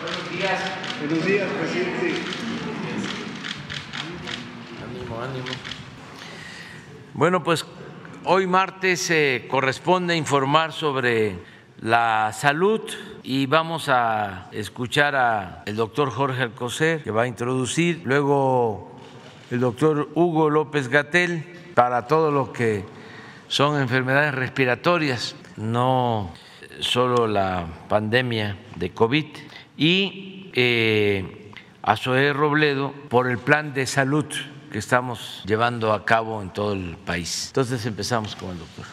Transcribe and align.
Buenos 0.00 0.30
días. 0.30 0.60
Buenos 0.98 1.26
días, 1.26 1.48
presidente. 1.60 2.14
Ánimo, 4.82 5.20
ánimo. 5.20 5.46
Bueno, 7.12 7.42
pues 7.42 7.66
hoy 8.24 8.46
martes 8.46 9.10
eh, 9.10 9.46
corresponde 9.50 10.16
informar 10.16 10.72
sobre 10.72 11.36
la 11.82 12.32
salud 12.32 12.80
y 13.22 13.44
vamos 13.44 13.90
a 13.90 14.48
escuchar 14.52 15.14
al 15.16 15.76
doctor 15.76 16.10
Jorge 16.10 16.44
Alcocer 16.44 17.02
que 17.02 17.10
va 17.10 17.22
a 17.22 17.26
introducir, 17.26 18.00
luego 18.04 18.98
el 19.50 19.60
doctor 19.60 20.08
Hugo 20.14 20.48
López 20.48 20.88
Gatel 20.88 21.44
para 21.74 22.06
todo 22.06 22.30
lo 22.30 22.54
que 22.54 22.86
son 23.48 23.78
enfermedades 23.78 24.34
respiratorias, 24.34 25.36
no 25.58 26.32
solo 26.78 27.26
la 27.26 27.66
pandemia 27.90 28.56
de 28.76 28.92
COVID, 28.92 29.26
y 29.80 30.50
eh, 30.52 31.52
a 31.82 31.96
Zoé 31.96 32.34
Robledo 32.34 32.92
por 33.08 33.28
el 33.28 33.38
plan 33.38 33.72
de 33.72 33.86
salud 33.86 34.26
que 34.70 34.78
estamos 34.78 35.42
llevando 35.46 35.94
a 35.94 36.04
cabo 36.04 36.42
en 36.42 36.52
todo 36.52 36.74
el 36.74 36.98
país. 36.98 37.46
Entonces 37.48 37.86
empezamos 37.86 38.36
con 38.36 38.50
el 38.50 38.58
doctor. 38.58 38.84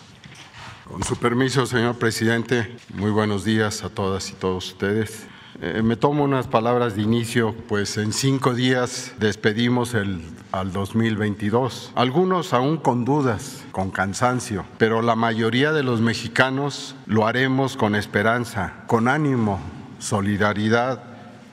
Con 0.85 1.03
su 1.03 1.17
permiso, 1.17 1.65
señor 1.65 1.98
presidente, 1.98 2.77
muy 2.93 3.12
buenos 3.12 3.43
días 3.43 3.84
a 3.84 3.89
todas 3.89 4.29
y 4.29 4.34
todos 4.35 4.70
ustedes. 4.70 5.27
Eh, 5.62 5.81
me 5.84 5.98
tomo 5.98 6.23
unas 6.23 6.48
palabras 6.48 6.95
de 6.95 7.01
inicio, 7.01 7.54
pues 7.67 7.98
en 7.98 8.13
cinco 8.13 8.54
días 8.54 9.13
despedimos 9.20 9.93
el, 9.93 10.21
al 10.54 10.71
2022. 10.71 11.91
Algunos 11.95 12.54
aún 12.54 12.77
con 12.77 13.04
dudas, 13.04 13.65
con 13.73 13.91
cansancio, 13.91 14.65
pero 14.77 15.01
la 15.01 15.17
mayoría 15.17 15.73
de 15.73 15.84
los 15.84 15.99
mexicanos 15.99 16.95
lo 17.07 17.27
haremos 17.27 17.76
con 17.76 17.93
esperanza, 17.95 18.85
con 18.88 19.09
ánimo, 19.09 19.59
solidaridad 19.99 21.03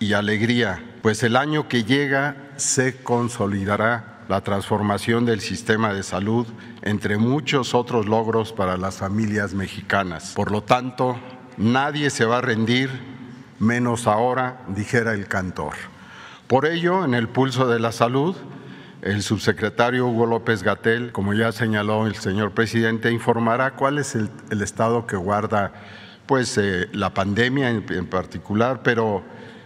y 0.00 0.12
alegría, 0.12 0.82
pues 1.02 1.22
el 1.22 1.36
año 1.36 1.68
que 1.68 1.84
llega 1.84 2.36
se 2.56 3.02
consolidará 3.02 4.14
la 4.28 4.40
transformación 4.40 5.26
del 5.26 5.40
sistema 5.40 5.92
de 5.92 6.02
salud, 6.02 6.46
entre 6.82 7.18
muchos 7.18 7.74
otros 7.74 8.06
logros 8.06 8.52
para 8.52 8.76
las 8.76 8.96
familias 8.96 9.54
mexicanas. 9.54 10.32
Por 10.34 10.50
lo 10.50 10.62
tanto, 10.62 11.18
nadie 11.56 12.10
se 12.10 12.24
va 12.24 12.38
a 12.38 12.40
rendir, 12.40 12.90
menos 13.58 14.06
ahora, 14.06 14.62
dijera 14.68 15.12
el 15.12 15.28
cantor. 15.28 15.74
Por 16.46 16.66
ello, 16.66 17.04
en 17.04 17.14
el 17.14 17.28
pulso 17.28 17.68
de 17.68 17.80
la 17.80 17.92
salud, 17.92 18.36
el 19.02 19.22
subsecretario 19.22 20.06
Hugo 20.06 20.26
López 20.26 20.62
Gatel, 20.62 21.12
como 21.12 21.34
ya 21.34 21.52
señaló 21.52 22.06
el 22.06 22.14
señor 22.14 22.52
presidente, 22.52 23.12
informará 23.12 23.72
cuál 23.72 23.98
es 23.98 24.14
el, 24.14 24.30
el 24.50 24.62
estado 24.62 25.06
que 25.06 25.16
guarda 25.16 25.72
pues, 26.26 26.56
eh, 26.58 26.88
la 26.92 27.12
pandemia 27.12 27.70
en, 27.70 27.84
en 27.90 28.06
particular, 28.06 28.82
pero 28.82 29.22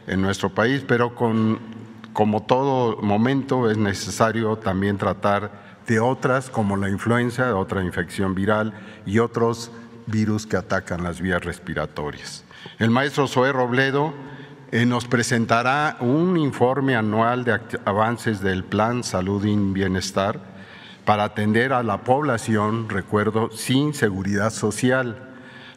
en 0.07 0.23
nuestro 0.23 0.51
país, 0.51 0.83
pero 0.87 1.15
con 1.15 1.79
como 2.19 2.43
todo 2.43 3.01
momento 3.01 3.71
es 3.71 3.79
necesario 3.79 4.57
también 4.57 4.99
tratar 4.99 5.53
de 5.87 6.01
otras 6.01 6.51
como 6.51 6.77
la 6.77 6.89
influenza, 6.89 7.55
otra 7.55 7.85
infección 7.85 8.35
viral 8.35 8.73
y 9.07 9.21
otros 9.21 9.71
virus 10.07 10.45
que 10.45 10.57
atacan 10.57 11.05
las 11.05 11.21
vías 11.21 11.45
respiratorias. 11.45 12.45
El 12.81 12.91
maestro 12.91 13.29
Zoé 13.29 13.53
Robledo 13.53 14.13
eh, 14.73 14.85
nos 14.85 15.05
presentará 15.07 15.97
un 16.01 16.37
informe 16.37 16.97
anual 16.97 17.45
de 17.45 17.61
avances 17.85 18.41
del 18.41 18.65
Plan 18.65 19.05
Salud 19.05 19.45
y 19.45 19.55
Bienestar 19.57 20.41
para 21.05 21.23
atender 21.23 21.73
a 21.73 21.85
la 21.85 22.03
población, 22.03 22.89
recuerdo, 22.89 23.51
sin 23.53 23.95
seguridad 23.95 24.51
social, 24.51 25.28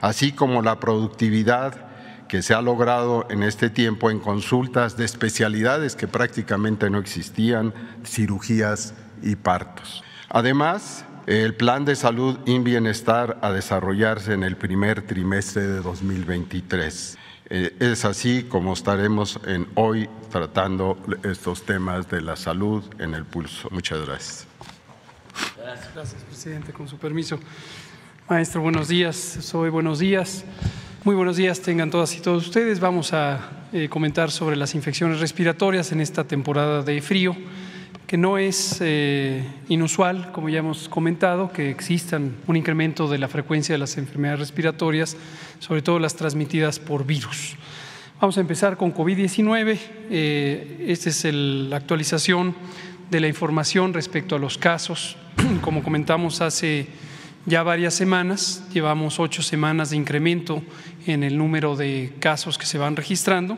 así 0.02 0.32
como 0.32 0.62
la 0.62 0.80
productividad 0.80 1.90
que 2.28 2.42
se 2.42 2.54
ha 2.54 2.62
logrado 2.62 3.28
en 3.30 3.44
este 3.44 3.70
tiempo 3.70 4.10
en 4.10 4.20
consultas 4.20 4.98
de 4.98 5.06
especialidades 5.06 5.96
que 5.96 6.08
prácticamente 6.08 6.90
no 6.90 6.98
existían, 6.98 7.74
cirugías 8.06 8.94
y 9.22 9.36
partos. 9.36 10.04
Además, 10.30 11.06
el 11.28 11.56
plan 11.56 11.86
de 11.86 11.96
salud 11.96 12.40
y 12.46 12.58
bienestar 12.60 13.38
a 13.42 13.52
desarrollarse 13.52 14.34
en 14.34 14.44
el 14.44 14.56
primer 14.56 15.02
trimestre 15.02 15.68
de 15.68 15.82
2023. 15.82 17.18
Eh, 17.50 17.76
es 17.80 18.06
así 18.06 18.44
como 18.44 18.74
estaremos 18.74 19.38
hoy 19.76 20.10
tratando 20.32 20.98
estos 21.24 21.64
temas 21.64 22.10
de 22.10 22.22
la 22.22 22.38
salud 22.38 22.84
en 22.98 23.14
el 23.14 23.26
pulso. 23.26 23.68
Muchas 23.72 24.06
gracias. 24.06 24.48
Gracias, 25.58 25.94
gracias 25.94 26.24
presidente. 26.24 26.72
Con 26.72 26.88
su 26.88 26.98
permiso. 26.98 27.40
Maestro, 28.32 28.62
buenos 28.62 28.88
días. 28.88 29.18
Soy 29.42 29.70
buenos 29.70 30.00
días. 30.00 30.46
Muy 31.04 31.16
buenos 31.16 31.36
días 31.36 31.60
tengan 31.60 31.92
todas 31.92 32.16
y 32.16 32.22
todos 32.22 32.46
ustedes. 32.46 32.80
Vamos 32.80 33.12
a 33.12 33.66
eh, 33.74 33.90
comentar 33.90 34.32
sobre 34.32 34.56
las 34.56 34.74
infecciones 34.74 35.20
respiratorias 35.20 35.92
en 35.92 36.00
esta 36.00 36.24
temporada 36.24 36.82
de 36.82 37.02
frío, 37.02 37.36
que 38.08 38.16
no 38.16 38.38
es 38.38 38.78
eh, 38.80 39.44
inusual, 39.68 40.32
como 40.32 40.48
ya 40.48 40.60
hemos 40.60 40.88
comentado, 40.88 41.52
que 41.52 41.70
existan 41.70 42.38
un 42.48 42.56
incremento 42.56 43.10
de 43.10 43.18
la 43.18 43.28
frecuencia 43.28 43.76
de 43.76 43.80
las 43.80 43.98
enfermedades 43.98 44.40
respiratorias, 44.40 45.18
sobre 45.60 45.82
todo 45.82 46.00
las 46.00 46.16
transmitidas 46.16 46.80
por 46.80 47.06
virus. 47.06 47.58
Vamos 48.22 48.38
a 48.38 48.40
empezar 48.40 48.78
con 48.78 48.94
COVID-19. 48.94 49.78
Eh, 50.10 50.86
esta 50.88 51.10
es 51.10 51.26
la 51.26 51.76
actualización 51.76 52.56
de 53.10 53.20
la 53.20 53.28
información 53.28 53.94
respecto 53.94 54.38
a 54.38 54.40
los 54.40 54.58
casos. 54.58 55.18
Como 55.62 55.84
comentamos 55.84 56.40
hace 56.40 56.88
ya 57.46 57.64
varias 57.64 57.94
semanas, 57.94 58.64
llevamos 58.74 59.20
ocho 59.20 59.42
semanas 59.42 59.90
de 59.90 59.98
incremento 59.98 60.62
en 61.08 61.24
el 61.24 61.38
número 61.38 61.76
de 61.76 62.14
casos 62.20 62.58
que 62.58 62.66
se 62.66 62.78
van 62.78 62.96
registrando 62.96 63.58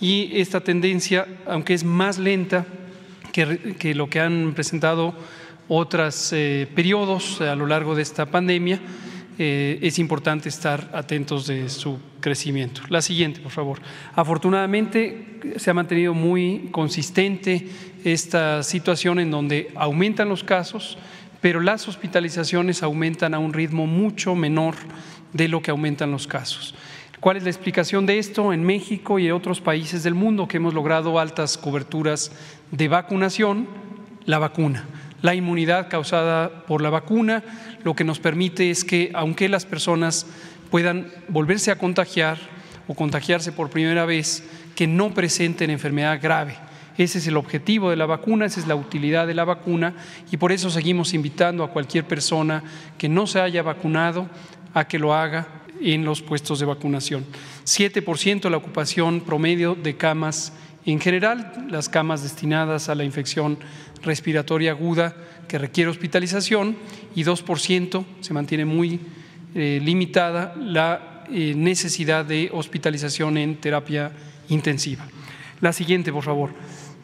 y 0.00 0.30
esta 0.40 0.60
tendencia, 0.60 1.26
aunque 1.46 1.74
es 1.74 1.84
más 1.84 2.18
lenta 2.18 2.66
que, 3.32 3.76
que 3.78 3.94
lo 3.94 4.10
que 4.10 4.20
han 4.20 4.52
presentado 4.54 5.14
otros 5.68 6.32
eh, 6.32 6.68
periodos 6.74 7.40
a 7.40 7.54
lo 7.54 7.66
largo 7.66 7.94
de 7.94 8.02
esta 8.02 8.26
pandemia, 8.26 8.80
eh, 9.38 9.78
es 9.80 9.98
importante 9.98 10.48
estar 10.48 10.90
atentos 10.92 11.46
de 11.46 11.68
su 11.68 11.98
crecimiento. 12.20 12.82
La 12.88 13.00
siguiente, 13.00 13.40
por 13.40 13.50
favor. 13.50 13.80
Afortunadamente 14.14 15.40
se 15.56 15.70
ha 15.70 15.74
mantenido 15.74 16.12
muy 16.12 16.68
consistente 16.70 17.66
esta 18.04 18.62
situación 18.62 19.18
en 19.18 19.30
donde 19.30 19.70
aumentan 19.74 20.28
los 20.28 20.44
casos, 20.44 20.98
pero 21.42 21.60
las 21.60 21.88
hospitalizaciones 21.88 22.82
aumentan 22.82 23.34
a 23.34 23.40
un 23.40 23.52
ritmo 23.52 23.86
mucho 23.86 24.34
menor 24.36 24.76
de 25.32 25.48
lo 25.48 25.60
que 25.60 25.72
aumentan 25.72 26.12
los 26.12 26.26
casos. 26.26 26.74
¿Cuál 27.18 27.36
es 27.36 27.42
la 27.42 27.50
explicación 27.50 28.06
de 28.06 28.18
esto? 28.18 28.52
En 28.52 28.62
México 28.62 29.18
y 29.18 29.26
en 29.26 29.32
otros 29.32 29.60
países 29.60 30.04
del 30.04 30.14
mundo 30.14 30.46
que 30.46 30.58
hemos 30.58 30.72
logrado 30.72 31.18
altas 31.18 31.58
coberturas 31.58 32.30
de 32.70 32.86
vacunación, 32.88 33.66
la 34.24 34.38
vacuna. 34.38 34.84
La 35.20 35.34
inmunidad 35.34 35.88
causada 35.90 36.64
por 36.66 36.80
la 36.80 36.90
vacuna 36.90 37.42
lo 37.82 37.94
que 37.94 38.04
nos 38.04 38.20
permite 38.20 38.70
es 38.70 38.84
que 38.84 39.10
aunque 39.12 39.48
las 39.48 39.66
personas 39.66 40.26
puedan 40.70 41.08
volverse 41.28 41.72
a 41.72 41.78
contagiar 41.78 42.38
o 42.86 42.94
contagiarse 42.94 43.50
por 43.50 43.68
primera 43.68 44.04
vez, 44.04 44.44
que 44.76 44.86
no 44.86 45.12
presenten 45.12 45.70
enfermedad 45.70 46.20
grave 46.22 46.56
ese 46.98 47.18
es 47.18 47.26
el 47.26 47.36
objetivo 47.36 47.90
de 47.90 47.96
la 47.96 48.06
vacuna, 48.06 48.46
esa 48.46 48.60
es 48.60 48.66
la 48.66 48.74
utilidad 48.74 49.26
de 49.26 49.34
la 49.34 49.44
vacuna 49.44 49.94
y 50.30 50.36
por 50.36 50.52
eso 50.52 50.70
seguimos 50.70 51.14
invitando 51.14 51.64
a 51.64 51.70
cualquier 51.70 52.06
persona 52.06 52.62
que 52.98 53.08
no 53.08 53.26
se 53.26 53.40
haya 53.40 53.62
vacunado 53.62 54.28
a 54.74 54.86
que 54.86 54.98
lo 54.98 55.14
haga 55.14 55.48
en 55.80 56.04
los 56.04 56.22
puestos 56.22 56.60
de 56.60 56.66
vacunación. 56.66 57.24
7% 57.64 58.50
la 58.50 58.56
ocupación 58.56 59.20
promedio 59.20 59.74
de 59.74 59.96
camas 59.96 60.52
en 60.84 61.00
general, 61.00 61.66
las 61.70 61.88
camas 61.88 62.22
destinadas 62.22 62.88
a 62.88 62.94
la 62.94 63.04
infección 63.04 63.58
respiratoria 64.02 64.72
aguda 64.72 65.14
que 65.46 65.58
requiere 65.58 65.90
hospitalización 65.90 66.76
y 67.14 67.24
2% 67.24 68.04
se 68.20 68.34
mantiene 68.34 68.64
muy 68.64 69.00
eh, 69.54 69.80
limitada 69.82 70.54
la 70.58 71.24
eh, 71.30 71.54
necesidad 71.56 72.24
de 72.24 72.50
hospitalización 72.52 73.36
en 73.38 73.56
terapia 73.56 74.10
intensiva. 74.48 75.06
La 75.60 75.72
siguiente, 75.72 76.12
por 76.12 76.24
favor. 76.24 76.50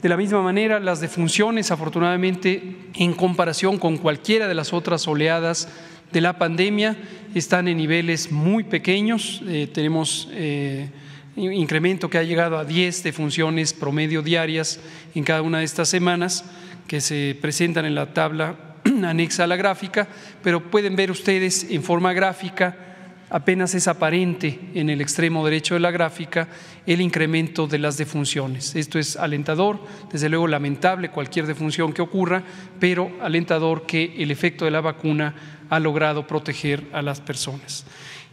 De 0.03 0.09
la 0.09 0.17
misma 0.17 0.43
manera, 0.43 0.79
las 0.79 1.01
defunciones, 1.01 1.73
afortunadamente, 1.73 2.77
en 2.95 3.15
comparación 3.15 3.79
con 3.79 3.97
cualquiera 3.97 4.47
de 4.47 4.55
las 4.55 4.73
otras 4.73 5.09
oleadas 5.09 5.69
de 6.13 6.21
la 6.21 6.39
pandemia, 6.39 6.97
están 7.35 7.67
en 7.67 7.79
niveles 7.79 8.31
muy 8.31 8.63
pequeños. 8.63 9.43
Eh, 9.49 9.67
tenemos 9.67 10.29
eh, 10.31 10.89
incremento 11.35 12.09
que 12.09 12.19
ha 12.19 12.23
llegado 12.23 12.59
a 12.59 12.65
10 12.65 13.03
defunciones 13.03 13.73
promedio 13.73 14.23
diarias 14.23 14.79
en 15.17 15.25
cada 15.25 15.43
una 15.43 15.59
de 15.59 15.65
estas 15.65 15.89
semanas 15.89 16.45
que 16.87 17.01
se 17.01 17.37
presentan 17.41 17.85
en 17.85 17.97
la 17.97 18.15
tabla 18.15 18.55
anexa 19.05 19.45
a 19.45 19.47
la 19.49 19.57
gráfica, 19.57 20.07
pero 20.45 20.71
pueden 20.71 20.95
ver 20.95 21.11
ustedes 21.11 21.67
en 21.71 21.83
forma 21.83 22.13
gráfica 22.13 22.88
apenas 23.31 23.75
es 23.75 23.89
aparente 23.89 24.59
en 24.75 24.91
el 24.91 25.01
extremo 25.01 25.45
derecho 25.45 25.75
de 25.75 25.81
la 25.81 25.91
gráfica 25.91 26.49
el 26.87 27.01
incremento 27.01 27.67
de 27.67 27.79
las 27.79 27.97
defunciones. 27.97 28.75
Esto 28.75 28.99
es 28.99 29.17
alentador, 29.17 29.79
desde 30.11 30.29
luego 30.29 30.47
lamentable 30.49 31.11
cualquier 31.11 31.47
defunción 31.47 31.93
que 31.93 32.03
ocurra, 32.03 32.43
pero 32.81 33.11
alentador 33.21 33.87
que 33.87 34.15
el 34.19 34.31
efecto 34.31 34.65
de 34.65 34.71
la 34.71 34.81
vacuna 34.81 35.35
ha 35.71 35.79
logrado 35.81 36.27
proteger 36.27 36.85
a 36.93 37.03
las 37.03 37.21
personas. 37.21 37.85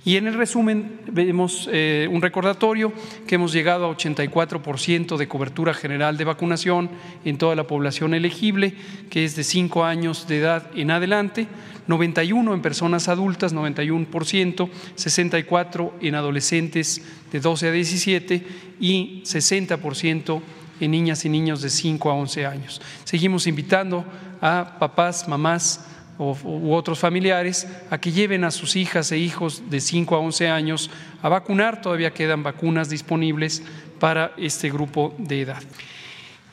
Y 0.05 0.17
en 0.17 0.27
el 0.27 0.35
resumen 0.35 0.99
vemos 1.11 1.67
eh, 1.71 2.07
un 2.11 2.21
recordatorio 2.21 2.93
que 3.25 3.35
hemos 3.35 3.51
llegado 3.51 3.87
a 3.87 3.97
84% 3.97 5.17
de 5.17 5.27
cobertura 5.27 5.73
general 5.73 6.15
de 6.15 6.25
vacunación 6.25 6.91
en 7.25 7.39
toda 7.39 7.55
la 7.55 7.65
población 7.65 8.13
elegible, 8.13 8.75
que 9.09 9.25
es 9.25 9.35
de 9.35 9.43
5 9.43 9.83
años 9.83 10.27
de 10.27 10.37
edad 10.37 10.69
en 10.75 10.91
adelante, 10.91 11.47
91 11.87 12.53
en 12.53 12.61
personas 12.61 13.07
adultas, 13.07 13.55
91%, 13.55 14.69
64 14.93 15.93
en 15.99 16.13
adolescentes 16.13 17.01
de 17.31 17.39
12 17.39 17.67
a 17.67 17.71
17 17.71 18.47
y 18.79 19.23
60% 19.23 20.41
en 20.81 20.91
niñas 20.91 21.25
y 21.25 21.29
niños 21.29 21.63
de 21.63 21.71
5 21.71 22.11
a 22.11 22.13
11 22.13 22.45
años. 22.45 22.79
Seguimos 23.05 23.47
invitando 23.47 24.05
a 24.39 24.77
papás, 24.77 25.27
mamás, 25.27 25.94
u 26.17 26.73
otros 26.73 26.99
familiares 26.99 27.67
a 27.89 27.97
que 27.97 28.11
lleven 28.11 28.43
a 28.43 28.51
sus 28.51 28.75
hijas 28.75 29.11
e 29.11 29.17
hijos 29.17 29.69
de 29.69 29.81
5 29.81 30.15
a 30.15 30.19
11 30.19 30.47
años 30.47 30.89
a 31.21 31.29
vacunar. 31.29 31.81
Todavía 31.81 32.13
quedan 32.13 32.43
vacunas 32.43 32.89
disponibles 32.89 33.63
para 33.99 34.31
este 34.37 34.69
grupo 34.69 35.13
de 35.17 35.41
edad. 35.41 35.61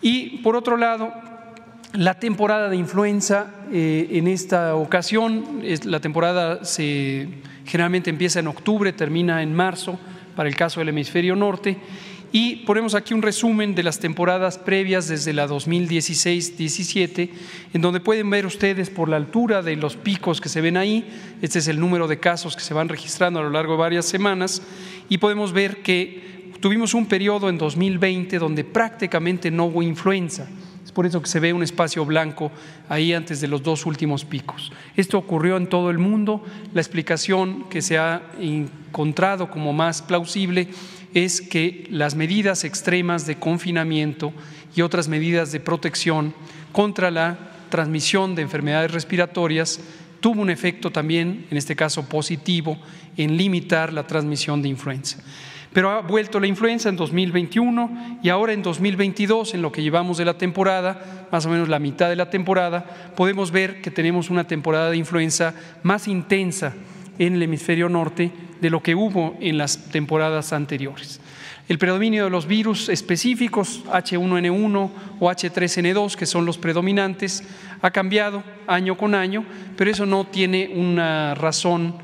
Y 0.01 0.39
por 0.39 0.57
otro 0.57 0.77
lado, 0.77 1.13
la 1.93 2.19
temporada 2.19 2.69
de 2.69 2.77
influenza 2.77 3.47
eh, 3.71 4.09
en 4.13 4.27
esta 4.27 4.75
ocasión, 4.75 5.61
es, 5.63 5.85
la 5.85 6.01
temporada 6.01 6.65
se, 6.65 7.29
generalmente 7.65 8.11
empieza 8.11 8.41
en 8.41 8.49
octubre, 8.49 8.93
termina 8.93 9.43
en 9.43 9.55
marzo 9.55 9.99
para 10.35 10.49
el 10.49 10.57
caso 10.57 10.81
del 10.81 10.89
hemisferio 10.89 11.37
norte 11.37 11.79
y 12.33 12.57
ponemos 12.57 12.95
aquí 12.95 13.13
un 13.13 13.21
resumen 13.21 13.75
de 13.75 13.83
las 13.83 14.01
temporadas 14.01 14.57
previas 14.57 15.07
desde 15.07 15.35
la 15.35 15.47
2016-17, 15.47 17.29
en 17.75 17.81
donde 17.83 18.01
pueden 18.01 18.31
ver 18.31 18.47
ustedes 18.47 18.89
por 18.89 19.11
la 19.11 19.17
altura 19.17 19.63
de 19.63 19.77
los 19.77 19.97
picos 19.97 20.41
que 20.41 20.49
se 20.49 20.63
ven 20.63 20.79
ahí, 20.79 21.07
este 21.43 21.59
es 21.59 21.69
el 21.69 21.79
número 21.79 22.09
de 22.09 22.19
casos 22.19 22.57
que 22.57 22.63
se 22.63 22.73
van 22.73 22.89
registrando 22.89 23.39
a 23.39 23.43
lo 23.43 23.51
largo 23.51 23.75
de 23.75 23.81
varias 23.81 24.07
semanas, 24.07 24.63
y 25.11 25.19
podemos 25.19 25.53
ver 25.53 25.83
que 25.83 26.53
tuvimos 26.61 26.95
un 26.95 27.07
periodo 27.07 27.51
en 27.51 27.59
2020 27.59 28.39
donde 28.39 28.65
prácticamente 28.65 29.51
no 29.51 29.67
hubo 29.67 29.83
influenza. 29.83 30.49
Es 30.85 30.91
por 30.91 31.07
eso 31.07 31.23
que 31.23 31.29
se 31.29 31.41
ve 31.41 31.53
un 31.53 31.63
espacio 31.63 32.05
blanco 32.05 32.51
ahí 32.89 33.13
antes 33.13 33.41
de 33.41 33.49
los 33.49 33.63
dos 33.63 33.87
últimos 33.87 34.25
picos. 34.25 34.73
Esto 34.97 35.17
ocurrió 35.17 35.57
en 35.57 35.69
todo 35.69 35.91
el 35.91 35.99
mundo. 35.99 36.45
La 36.75 36.81
explicación 36.81 37.69
que 37.69 37.83
se 37.83 37.99
ha 37.99 38.23
encontrado 38.39 39.49
como 39.49 39.73
más 39.73 40.03
plausible 40.03 40.69
es 41.15 41.41
que 41.41 41.87
las 41.91 42.15
medidas 42.15 42.65
extremas 42.65 43.27
de 43.27 43.39
confinamiento 43.39 44.33
y 44.75 44.83
otras 44.83 45.09
medidas 45.09 45.53
de 45.53 45.61
protección 45.61 46.35
contra 46.73 47.11
la 47.11 47.39
transmisión 47.71 48.35
de 48.35 48.43
enfermedades 48.43 48.91
respiratorias 48.91 49.81
tuvo 50.21 50.41
un 50.41 50.51
efecto 50.51 50.91
también, 50.91 51.47
en 51.51 51.57
este 51.57 51.75
caso 51.75 52.09
positivo, 52.09 52.79
en 53.17 53.37
limitar 53.37 53.93
la 53.93 54.07
transmisión 54.07 54.63
de 54.63 54.69
influenza. 54.69 55.19
Pero 55.73 55.91
ha 55.91 56.01
vuelto 56.03 56.39
la 56.39 56.47
influenza 56.47 56.91
en 56.91 56.97
2021 56.97 58.21
y 58.23 58.29
ahora 58.29 58.53
en 58.53 58.63
2022, 58.63 59.55
en 59.55 59.63
lo 59.63 59.73
que 59.73 59.83
llevamos 59.83 60.19
de 60.19 60.27
la 60.27 60.37
temporada, 60.37 61.27
más 61.33 61.47
o 61.47 61.49
menos 61.49 61.69
la 61.69 61.79
mitad 61.79 62.11
de 62.11 62.17
la 62.17 62.31
temporada, 62.31 63.13
podemos 63.17 63.51
ver 63.51 63.81
que 63.81 63.91
tenemos 63.91 64.29
una 64.29 64.47
temporada 64.47 64.91
de 64.91 64.99
influenza 64.99 65.55
más 65.83 66.09
intensa 66.09 66.75
en 67.19 67.35
el 67.35 67.43
hemisferio 67.43 67.89
norte 67.89 68.33
de 68.61 68.71
lo 68.71 68.83
que 68.83 68.95
hubo 68.95 69.37
en 69.41 69.59
las 69.59 69.91
temporadas 69.91 70.53
anteriores. 70.53 71.21
El 71.69 71.79
predominio 71.79 72.25
de 72.25 72.31
los 72.31 72.47
virus 72.47 72.89
específicos, 72.89 73.85
H1N1 73.87 74.91
o 75.21 75.31
H3N2, 75.31 76.17
que 76.17 76.27
son 76.27 76.45
los 76.45 76.59
predominantes, 76.59 77.45
ha 77.81 77.91
cambiado 77.91 78.43
año 78.67 78.97
con 78.97 79.15
año, 79.15 79.45
pero 79.77 79.91
eso 79.91 80.05
no 80.05 80.27
tiene 80.27 80.73
una 80.75 81.35
razón 81.35 81.95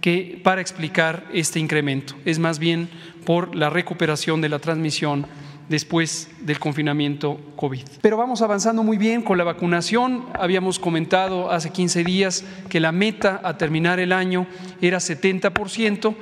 que, 0.00 0.40
para 0.42 0.60
explicar 0.60 1.24
este 1.32 1.60
incremento. 1.60 2.14
Es 2.24 2.38
más 2.38 2.58
bien 2.58 2.88
por 3.24 3.54
la 3.54 3.70
recuperación 3.70 4.40
de 4.40 4.48
la 4.48 4.58
transmisión 4.58 5.26
después 5.68 6.28
del 6.40 6.58
confinamiento 6.58 7.40
COVID. 7.56 7.82
Pero 8.00 8.16
vamos 8.16 8.42
avanzando 8.42 8.82
muy 8.82 8.98
bien 8.98 9.22
con 9.22 9.38
la 9.38 9.44
vacunación. 9.44 10.26
Habíamos 10.34 10.78
comentado 10.78 11.50
hace 11.50 11.70
15 11.70 12.04
días 12.04 12.44
que 12.68 12.80
la 12.80 12.92
meta 12.92 13.40
a 13.42 13.56
terminar 13.56 13.98
el 13.98 14.12
año 14.12 14.46
era 14.80 14.98
70%. 14.98 16.14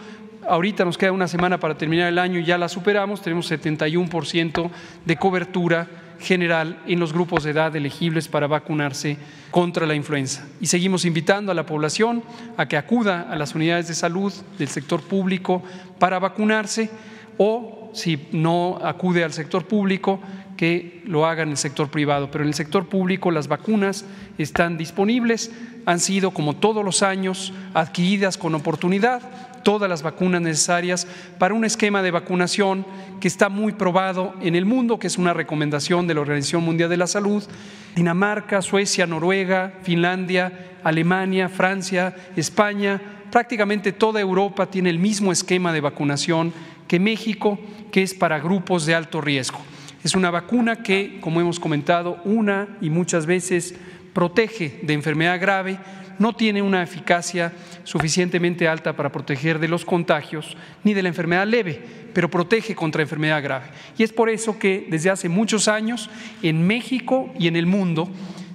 Ahorita 0.46 0.84
nos 0.84 0.98
queda 0.98 1.12
una 1.12 1.28
semana 1.28 1.58
para 1.58 1.76
terminar 1.76 2.08
el 2.08 2.18
año 2.18 2.38
y 2.38 2.44
ya 2.44 2.58
la 2.58 2.68
superamos. 2.68 3.22
Tenemos 3.22 3.50
71% 3.50 4.70
de 5.04 5.16
cobertura 5.16 5.88
general 6.20 6.80
en 6.86 7.00
los 7.00 7.12
grupos 7.12 7.44
de 7.44 7.50
edad 7.50 7.74
elegibles 7.76 8.28
para 8.28 8.46
vacunarse 8.46 9.16
contra 9.50 9.86
la 9.86 9.94
influenza. 9.94 10.46
Y 10.60 10.66
seguimos 10.66 11.04
invitando 11.04 11.52
a 11.52 11.54
la 11.54 11.66
población 11.66 12.22
a 12.56 12.66
que 12.66 12.76
acuda 12.76 13.26
a 13.30 13.36
las 13.36 13.54
unidades 13.54 13.88
de 13.88 13.94
salud 13.94 14.32
del 14.58 14.68
sector 14.68 15.02
público 15.02 15.62
para 15.98 16.18
vacunarse 16.18 16.90
o 17.36 17.83
si 17.94 18.28
no 18.32 18.78
acude 18.82 19.24
al 19.24 19.32
sector 19.32 19.66
público, 19.66 20.20
que 20.56 21.02
lo 21.04 21.26
haga 21.26 21.42
en 21.42 21.50
el 21.50 21.56
sector 21.56 21.90
privado. 21.90 22.30
Pero 22.30 22.44
en 22.44 22.48
el 22.48 22.54
sector 22.54 22.86
público 22.86 23.30
las 23.30 23.48
vacunas 23.48 24.04
están 24.38 24.76
disponibles, 24.76 25.50
han 25.86 26.00
sido, 26.00 26.30
como 26.32 26.56
todos 26.56 26.84
los 26.84 27.02
años, 27.02 27.52
adquiridas 27.74 28.38
con 28.38 28.54
oportunidad 28.54 29.22
todas 29.64 29.88
las 29.88 30.02
vacunas 30.02 30.40
necesarias 30.40 31.08
para 31.38 31.54
un 31.54 31.64
esquema 31.64 32.02
de 32.02 32.12
vacunación 32.12 32.86
que 33.20 33.26
está 33.26 33.48
muy 33.48 33.72
probado 33.72 34.34
en 34.40 34.54
el 34.54 34.66
mundo, 34.66 35.00
que 35.00 35.08
es 35.08 35.18
una 35.18 35.32
recomendación 35.32 36.06
de 36.06 36.14
la 36.14 36.20
Organización 36.20 36.62
Mundial 36.62 36.90
de 36.90 36.98
la 36.98 37.08
Salud. 37.08 37.42
Dinamarca, 37.96 38.62
Suecia, 38.62 39.06
Noruega, 39.06 39.72
Finlandia, 39.82 40.76
Alemania, 40.84 41.48
Francia, 41.48 42.14
España, 42.36 43.00
prácticamente 43.32 43.92
toda 43.92 44.20
Europa 44.20 44.66
tiene 44.66 44.90
el 44.90 44.98
mismo 44.98 45.32
esquema 45.32 45.72
de 45.72 45.80
vacunación 45.80 46.52
que 46.94 47.00
México, 47.00 47.58
que 47.90 48.04
es 48.04 48.14
para 48.14 48.38
grupos 48.38 48.86
de 48.86 48.94
alto 48.94 49.20
riesgo. 49.20 49.58
Es 50.04 50.14
una 50.14 50.30
vacuna 50.30 50.84
que, 50.84 51.18
como 51.20 51.40
hemos 51.40 51.58
comentado, 51.58 52.20
una 52.24 52.68
y 52.80 52.88
muchas 52.88 53.26
veces 53.26 53.74
protege 54.12 54.78
de 54.80 54.92
enfermedad 54.92 55.40
grave, 55.40 55.80
no 56.20 56.36
tiene 56.36 56.62
una 56.62 56.84
eficacia 56.84 57.52
suficientemente 57.82 58.68
alta 58.68 58.94
para 58.94 59.10
proteger 59.10 59.58
de 59.58 59.66
los 59.66 59.84
contagios 59.84 60.56
ni 60.84 60.94
de 60.94 61.02
la 61.02 61.08
enfermedad 61.08 61.48
leve, 61.48 61.82
pero 62.12 62.30
protege 62.30 62.76
contra 62.76 63.02
enfermedad 63.02 63.42
grave. 63.42 63.66
Y 63.98 64.04
es 64.04 64.12
por 64.12 64.30
eso 64.30 64.56
que 64.56 64.86
desde 64.88 65.10
hace 65.10 65.28
muchos 65.28 65.66
años 65.66 66.08
en 66.42 66.64
México 66.64 67.34
y 67.36 67.48
en 67.48 67.56
el 67.56 67.66
mundo 67.66 68.08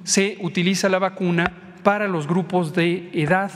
se 0.06 0.38
utiliza 0.40 0.88
la 0.88 1.00
vacuna 1.00 1.52
para 1.84 2.08
los 2.08 2.26
grupos 2.26 2.74
de 2.74 3.10
edad 3.12 3.52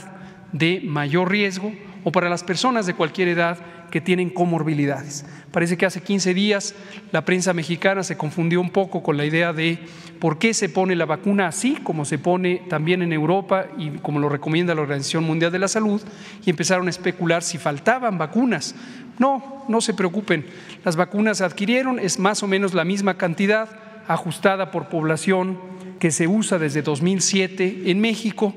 de 0.52 0.82
mayor 0.84 1.30
riesgo 1.30 1.72
o 2.04 2.12
para 2.12 2.28
las 2.28 2.44
personas 2.44 2.84
de 2.84 2.92
cualquier 2.92 3.28
edad 3.28 3.56
que 3.94 4.00
tienen 4.00 4.28
comorbilidades. 4.28 5.24
Parece 5.52 5.76
que 5.76 5.86
hace 5.86 6.02
15 6.02 6.34
días 6.34 6.74
la 7.12 7.24
prensa 7.24 7.52
mexicana 7.52 8.02
se 8.02 8.16
confundió 8.16 8.60
un 8.60 8.70
poco 8.70 9.04
con 9.04 9.16
la 9.16 9.24
idea 9.24 9.52
de 9.52 9.78
por 10.18 10.36
qué 10.36 10.52
se 10.52 10.68
pone 10.68 10.96
la 10.96 11.06
vacuna 11.06 11.46
así, 11.46 11.76
como 11.80 12.04
se 12.04 12.18
pone 12.18 12.62
también 12.68 13.02
en 13.02 13.12
Europa 13.12 13.66
y 13.78 13.90
como 13.98 14.18
lo 14.18 14.28
recomienda 14.28 14.74
la 14.74 14.80
Organización 14.80 15.22
Mundial 15.22 15.52
de 15.52 15.60
la 15.60 15.68
Salud, 15.68 16.02
y 16.44 16.50
empezaron 16.50 16.88
a 16.88 16.90
especular 16.90 17.44
si 17.44 17.56
faltaban 17.56 18.18
vacunas. 18.18 18.74
No, 19.20 19.64
no 19.68 19.80
se 19.80 19.94
preocupen, 19.94 20.44
las 20.84 20.96
vacunas 20.96 21.38
se 21.38 21.44
adquirieron, 21.44 22.00
es 22.00 22.18
más 22.18 22.42
o 22.42 22.48
menos 22.48 22.74
la 22.74 22.84
misma 22.84 23.16
cantidad 23.16 23.68
ajustada 24.08 24.72
por 24.72 24.88
población 24.88 25.56
que 26.00 26.10
se 26.10 26.26
usa 26.26 26.58
desde 26.58 26.82
2007 26.82 27.82
en 27.92 28.00
México, 28.00 28.54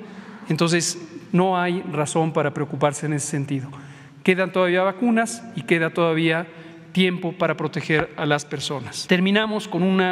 entonces 0.49 0.97
no 1.31 1.59
hay 1.59 1.83
razón 1.83 2.33
para 2.33 2.55
preocuparse 2.55 3.05
en 3.05 3.13
ese 3.13 3.27
sentido. 3.27 3.69
Quedan 4.27 4.51
todavía 4.51 4.83
vacunas 4.83 5.41
y 5.55 5.61
queda 5.61 5.89
todavía 5.89 6.47
tiempo 6.91 7.31
para 7.31 7.55
proteger 7.55 8.09
a 8.17 8.25
las 8.25 8.43
personas. 8.43 9.07
Terminamos 9.07 9.69
con 9.69 9.83
un 9.83 10.03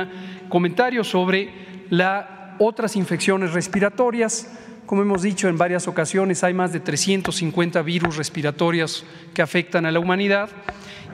comentario 0.48 1.04
sobre 1.04 1.50
las 1.90 2.26
otras 2.58 2.96
infecciones 2.96 3.52
respiratorias. 3.52 4.58
Como 4.86 5.02
hemos 5.02 5.22
dicho 5.22 5.50
en 5.50 5.58
varias 5.58 5.90
ocasiones, 5.90 6.46
hay 6.46 6.54
más 6.54 6.72
de 6.72 6.80
350 6.80 7.82
virus 7.82 8.16
respiratorios 8.16 9.06
que 9.34 9.42
afectan 9.42 9.86
a 9.86 9.92
la 9.92 10.00
humanidad 10.00 10.50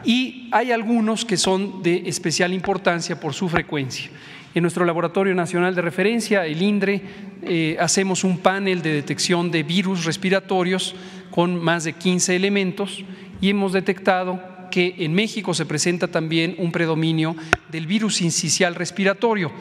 y 0.03 0.48
hay 0.51 0.72
algunos 0.72 1.25
que 1.25 1.38
son 1.38 1.81
de 1.81 2.03
especial 2.05 2.53
importancia 2.53 3.20
por 3.20 3.34
su 3.34 3.50
frecuencia. 3.50 4.12
En 4.53 4.62
nuestro 4.62 4.86
Laboratorio 4.86 5.34
Nacional 5.34 5.74
de 5.74 5.81
Referencia, 5.81 6.46
el 6.46 6.62
INDRE, 6.62 7.01
eh, 7.41 7.77
hacemos 7.79 8.24
un 8.24 8.38
panel 8.38 8.84
de 8.84 8.93
detección 8.93 9.50
de 9.50 9.63
virus 9.63 10.05
respiratorios 10.05 10.93
con 11.31 11.61
más 11.63 11.85
de 11.85 11.93
15 11.93 12.35
elementos 12.35 13.03
y 13.39 13.50
hemos 13.50 13.73
detectado 13.73 14.39
que 14.69 14.95
en 15.00 15.13
México 15.13 15.53
se 15.53 15.65
presenta 15.65 16.07
también 16.07 16.55
un 16.57 16.71
predominio 16.71 17.35
del 17.71 17.88
virus 17.88 18.21
incisional 18.21 18.75
respiratorio. 18.75 19.51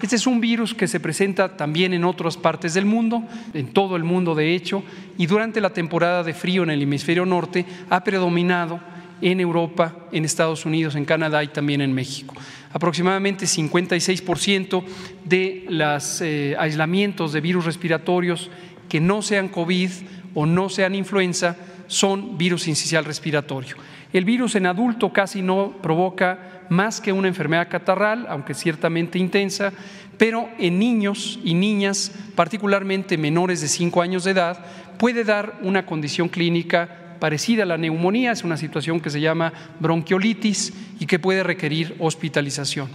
Este 0.00 0.16
es 0.16 0.26
un 0.26 0.40
virus 0.40 0.74
que 0.74 0.88
se 0.88 1.00
presenta 1.00 1.56
también 1.56 1.92
en 1.92 2.04
otras 2.04 2.36
partes 2.36 2.72
del 2.72 2.86
mundo, 2.86 3.22
en 3.52 3.72
todo 3.72 3.96
el 3.96 4.04
mundo 4.04 4.34
de 4.34 4.54
hecho, 4.54 4.82
y 5.18 5.26
durante 5.26 5.60
la 5.60 5.70
temporada 5.70 6.22
de 6.22 6.32
frío 6.32 6.62
en 6.62 6.70
el 6.70 6.82
hemisferio 6.82 7.26
norte 7.26 7.66
ha 7.90 8.02
predominado 8.02 8.80
en 9.20 9.40
Europa, 9.40 9.94
en 10.12 10.24
Estados 10.24 10.64
Unidos, 10.64 10.94
en 10.94 11.04
Canadá 11.04 11.44
y 11.44 11.48
también 11.48 11.82
en 11.82 11.92
México. 11.92 12.34
Aproximadamente 12.72 13.44
56% 13.44 14.82
de 15.24 15.66
los 15.68 16.22
eh, 16.22 16.56
aislamientos 16.58 17.32
de 17.32 17.40
virus 17.40 17.66
respiratorios 17.66 18.48
que 18.88 19.00
no 19.00 19.20
sean 19.20 19.48
COVID 19.48 19.90
o 20.34 20.46
no 20.46 20.68
sean 20.68 20.94
influenza 20.94 21.56
son 21.86 22.38
virus 22.38 22.68
incisional 22.68 23.04
respiratorio. 23.04 23.76
El 24.12 24.24
virus 24.24 24.54
en 24.54 24.66
adulto 24.66 25.12
casi 25.12 25.42
no 25.42 25.76
provoca 25.82 26.66
más 26.68 27.00
que 27.00 27.12
una 27.12 27.28
enfermedad 27.28 27.68
catarral, 27.68 28.26
aunque 28.28 28.54
ciertamente 28.54 29.18
intensa, 29.18 29.72
pero 30.18 30.48
en 30.58 30.78
niños 30.78 31.38
y 31.44 31.54
niñas, 31.54 32.12
particularmente 32.34 33.16
menores 33.16 33.60
de 33.60 33.68
5 33.68 34.02
años 34.02 34.24
de 34.24 34.32
edad, 34.32 34.64
puede 34.98 35.24
dar 35.24 35.58
una 35.62 35.86
condición 35.86 36.28
clínica 36.28 37.16
parecida 37.20 37.62
a 37.62 37.66
la 37.66 37.78
neumonía, 37.78 38.32
es 38.32 38.44
una 38.44 38.56
situación 38.56 39.00
que 39.00 39.10
se 39.10 39.20
llama 39.20 39.52
bronquiolitis 39.78 40.72
y 40.98 41.06
que 41.06 41.18
puede 41.18 41.42
requerir 41.42 41.94
hospitalización. 41.98 42.88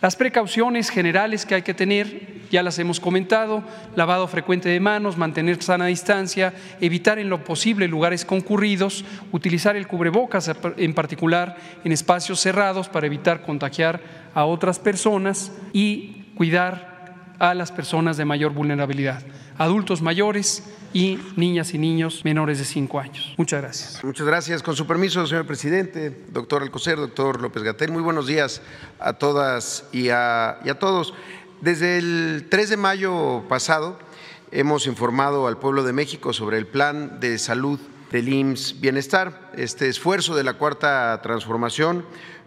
Las 0.00 0.16
precauciones 0.16 0.90
generales 0.90 1.46
que 1.46 1.54
hay 1.56 1.62
que 1.62 1.74
tener, 1.74 2.33
ya 2.50 2.62
las 2.62 2.78
hemos 2.78 3.00
comentado, 3.00 3.62
lavado 3.96 4.26
frecuente 4.28 4.68
de 4.68 4.80
manos, 4.80 5.16
mantener 5.16 5.62
sana 5.62 5.86
distancia, 5.86 6.54
evitar 6.80 7.18
en 7.18 7.28
lo 7.28 7.44
posible 7.44 7.88
lugares 7.88 8.24
concurridos, 8.24 9.04
utilizar 9.32 9.76
el 9.76 9.86
cubrebocas 9.86 10.50
en 10.76 10.94
particular 10.94 11.56
en 11.84 11.92
espacios 11.92 12.40
cerrados 12.40 12.88
para 12.88 13.06
evitar 13.06 13.42
contagiar 13.42 14.00
a 14.34 14.44
otras 14.44 14.78
personas 14.78 15.52
y 15.72 16.24
cuidar 16.36 16.94
a 17.38 17.54
las 17.54 17.72
personas 17.72 18.16
de 18.16 18.24
mayor 18.24 18.52
vulnerabilidad, 18.52 19.22
adultos 19.58 20.02
mayores, 20.02 20.62
y 20.94 21.18
niñas 21.34 21.74
y 21.74 21.78
niños 21.78 22.24
menores 22.24 22.58
de 22.58 22.64
5 22.64 23.00
años. 23.00 23.34
Muchas 23.36 23.60
gracias. 23.60 24.04
Muchas 24.04 24.26
gracias. 24.26 24.62
Con 24.62 24.76
su 24.76 24.86
permiso, 24.86 25.26
señor 25.26 25.44
presidente, 25.44 26.24
doctor 26.30 26.62
Alcocer, 26.62 26.96
doctor 26.96 27.42
López 27.42 27.64
Gatel, 27.64 27.90
muy 27.90 28.00
buenos 28.00 28.28
días 28.28 28.62
a 29.00 29.14
todas 29.14 29.88
y 29.92 30.08
a, 30.10 30.60
y 30.64 30.70
a 30.70 30.78
todos. 30.78 31.12
Desde 31.64 31.96
el 31.96 32.48
3 32.50 32.68
de 32.68 32.76
mayo 32.76 33.44
pasado 33.48 33.98
hemos 34.50 34.86
informado 34.86 35.46
al 35.46 35.56
pueblo 35.56 35.82
de 35.82 35.94
México 35.94 36.34
sobre 36.34 36.58
el 36.58 36.66
plan 36.66 37.20
de 37.20 37.38
salud 37.38 37.80
del 38.12 38.28
IMSS 38.28 38.82
Bienestar, 38.82 39.50
este 39.56 39.88
esfuerzo 39.88 40.36
de 40.36 40.44
la 40.44 40.58
cuarta 40.58 41.18
transformación 41.22 42.04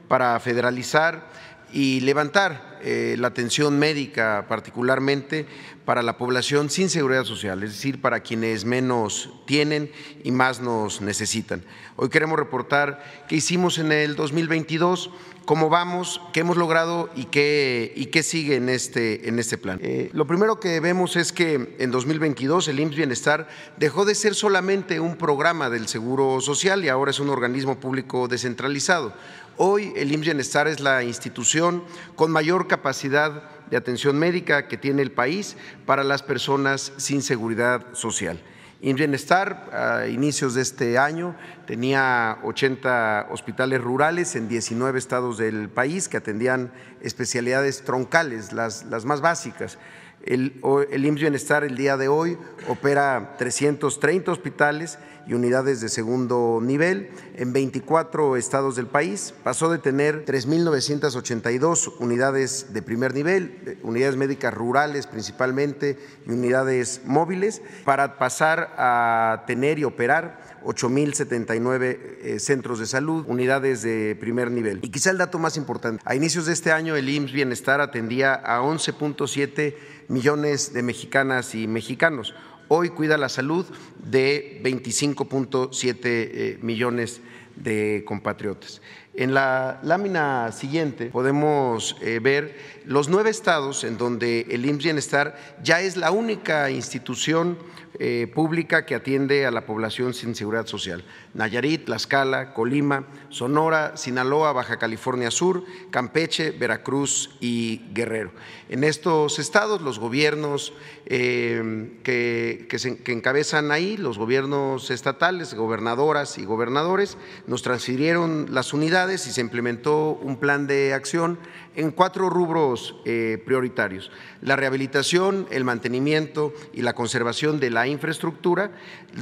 para 0.07 0.39
federalizar 0.39 1.31
y 1.71 2.01
levantar 2.01 2.79
eh, 2.81 3.15
la 3.17 3.27
atención 3.27 3.77
médica 3.77 4.45
particularmente 4.47 5.45
para 5.85 6.03
la 6.03 6.17
población 6.17 6.69
sin 6.69 6.89
seguridad 6.89 7.23
social, 7.23 7.63
es 7.63 7.71
decir, 7.71 8.01
para 8.01 8.19
quienes 8.19 8.65
menos 8.65 9.29
tienen 9.45 9.91
y 10.23 10.31
más 10.31 10.59
nos 10.59 11.01
necesitan. 11.01 11.63
Hoy 11.95 12.09
queremos 12.09 12.37
reportar 12.37 13.25
qué 13.27 13.37
hicimos 13.37 13.77
en 13.79 13.91
el 13.91 14.15
2022, 14.15 15.09
cómo 15.45 15.69
vamos, 15.69 16.21
qué 16.33 16.41
hemos 16.41 16.57
logrado 16.57 17.09
y 17.15 17.25
qué, 17.25 17.93
y 17.95 18.07
qué 18.07 18.21
sigue 18.21 18.57
en 18.57 18.67
este, 18.67 19.29
en 19.29 19.39
este 19.39 19.57
plan. 19.57 19.79
Eh, 19.81 20.09
lo 20.11 20.27
primero 20.27 20.59
que 20.59 20.81
vemos 20.81 21.15
es 21.15 21.31
que 21.31 21.75
en 21.79 21.89
2022 21.89 22.67
el 22.67 22.81
IMSS 22.81 22.95
Bienestar 22.97 23.47
dejó 23.77 24.03
de 24.03 24.13
ser 24.13 24.35
solamente 24.35 24.99
un 24.99 25.15
programa 25.15 25.69
del 25.69 25.87
Seguro 25.87 26.41
Social 26.41 26.83
y 26.83 26.89
ahora 26.89 27.11
es 27.11 27.21
un 27.21 27.29
organismo 27.29 27.79
público 27.79 28.27
descentralizado. 28.27 29.13
Hoy 29.59 29.91
el 29.95 30.11
IMSS 30.11 30.25
Bienestar 30.25 30.67
es 30.67 30.79
la 30.79 31.01
institución 31.01 31.83
con 32.15 32.29
mayor 32.29 32.67
capacidad 32.67 33.41
de 33.71 33.77
atención 33.77 34.15
médica 34.19 34.67
que 34.67 34.77
tiene 34.77 35.01
el 35.01 35.11
país 35.11 35.57
para 35.87 36.03
las 36.03 36.21
personas 36.21 36.93
sin 36.97 37.23
seguridad 37.23 37.83
social. 37.93 38.39
IMSS 38.81 38.99
Bienestar, 38.99 39.69
a 39.73 40.07
inicios 40.09 40.53
de 40.53 40.61
este 40.61 40.99
año, 40.99 41.35
tenía 41.65 42.37
80 42.43 43.29
hospitales 43.31 43.81
rurales 43.81 44.35
en 44.35 44.47
19 44.47 44.99
estados 44.99 45.39
del 45.39 45.69
país 45.69 46.07
que 46.07 46.17
atendían 46.17 46.71
especialidades 47.01 47.83
troncales, 47.83 48.53
las, 48.53 48.85
las 48.85 49.05
más 49.05 49.21
básicas. 49.21 49.79
El, 50.27 50.61
el 50.91 51.05
IMSS 51.05 51.21
Bienestar 51.21 51.63
el 51.63 51.77
día 51.77 51.95
de 51.95 52.09
hoy 52.09 52.37
opera 52.67 53.35
330 53.37 54.29
hospitales 54.29 54.99
y 55.25 55.33
unidades 55.33 55.81
de 55.81 55.89
segundo 55.89 56.59
nivel 56.61 57.09
en 57.35 57.53
24 57.53 58.35
estados 58.37 58.75
del 58.75 58.87
país. 58.87 59.33
Pasó 59.43 59.69
de 59.69 59.77
tener 59.77 60.25
3.982 60.25 61.93
unidades 61.99 62.73
de 62.73 62.81
primer 62.81 63.13
nivel, 63.13 63.61
eh, 63.65 63.79
unidades 63.83 64.15
médicas 64.15 64.53
rurales 64.53 65.07
principalmente 65.07 65.97
y 66.25 66.31
unidades 66.31 67.01
móviles, 67.05 67.61
para 67.85 68.17
pasar 68.17 68.73
a 68.77 69.43
tener 69.47 69.79
y 69.79 69.83
operar 69.83 70.46
8.079 70.63 71.97
eh, 72.21 72.39
centros 72.39 72.79
de 72.79 72.85
salud, 72.85 73.25
unidades 73.27 73.81
de 73.81 74.15
primer 74.19 74.51
nivel. 74.51 74.79
Y 74.81 74.89
quizá 74.89 75.11
el 75.11 75.17
dato 75.17 75.39
más 75.39 75.57
importante, 75.57 76.01
a 76.05 76.15
inicios 76.15 76.45
de 76.45 76.53
este 76.53 76.71
año 76.71 76.95
el 76.95 77.09
IMSS 77.09 77.31
Bienestar 77.31 77.81
atendía 77.81 78.33
a 78.33 78.61
11.7 78.61 79.75
millones 80.07 80.73
de 80.73 80.83
mexicanas 80.83 81.55
y 81.55 81.67
mexicanos 81.67 82.33
hoy 82.67 82.89
cuida 82.89 83.17
la 83.17 83.29
salud 83.29 83.65
de 84.03 84.61
25.7 84.63 85.99
eh, 86.03 86.59
millones 86.61 87.21
de 87.55 88.03
compatriotas. 88.05 88.81
En 89.17 89.33
la 89.33 89.79
lámina 89.81 90.51
siguiente 90.51 91.07
podemos 91.07 91.95
eh, 92.01 92.19
ver 92.21 92.55
los 92.85 93.09
nueve 93.09 93.31
estados 93.31 93.83
en 93.83 93.97
donde 93.97 94.41
el 94.51 94.63
IMSS 94.63 94.83
Bienestar 94.83 95.35
ya 95.63 95.81
es 95.81 95.97
la 95.97 96.11
única 96.11 96.69
institución 96.69 97.57
eh, 97.97 98.31
pública 98.31 98.85
que 98.85 98.93
atiende 98.93 99.47
a 99.47 99.49
la 99.49 99.65
población 99.65 100.13
sin 100.13 100.35
seguridad 100.35 100.67
social. 100.67 101.03
Nayarit, 101.37 101.85
Tlaxcala, 101.85 102.53
Colima, 102.53 103.05
Sonora, 103.29 103.95
Sinaloa, 103.95 104.51
Baja 104.53 104.77
California 104.77 105.29
Sur, 105.29 105.63
Campeche, 105.91 106.51
Veracruz 106.51 107.29
y 107.39 107.83
Guerrero. 107.93 108.31
En 108.69 108.83
estos 108.83 109.37
estados 109.37 109.81
los 109.81 109.99
gobiernos 109.99 110.73
eh, 111.05 111.99
que, 112.03 112.67
que 112.67 113.11
encabezan 113.13 113.71
ahí, 113.71 113.97
los 113.97 114.17
gobiernos 114.17 114.89
estatales, 114.89 115.53
gobernadoras 115.53 116.39
y 116.39 116.45
gobernadores, 116.45 117.17
nos 117.45 117.61
transfirieron 117.61 118.47
las 118.49 118.73
unidades 118.73 119.27
y 119.27 119.31
se 119.31 119.41
implementó 119.41 120.19
un 120.21 120.37
plan 120.37 120.65
de 120.65 120.95
acción 120.95 121.37
en 121.77 121.91
cuatro 121.91 122.29
rubros 122.29 122.95
eh, 123.05 123.41
prioritarios. 123.45 124.11
La 124.41 124.55
rehabilitación, 124.55 125.47
el 125.51 125.63
mantenimiento 125.63 126.53
y 126.73 126.81
la 126.81 126.93
conservación 126.93 127.59
de 127.59 127.69
la 127.69 127.87
infraestructura. 127.87 128.71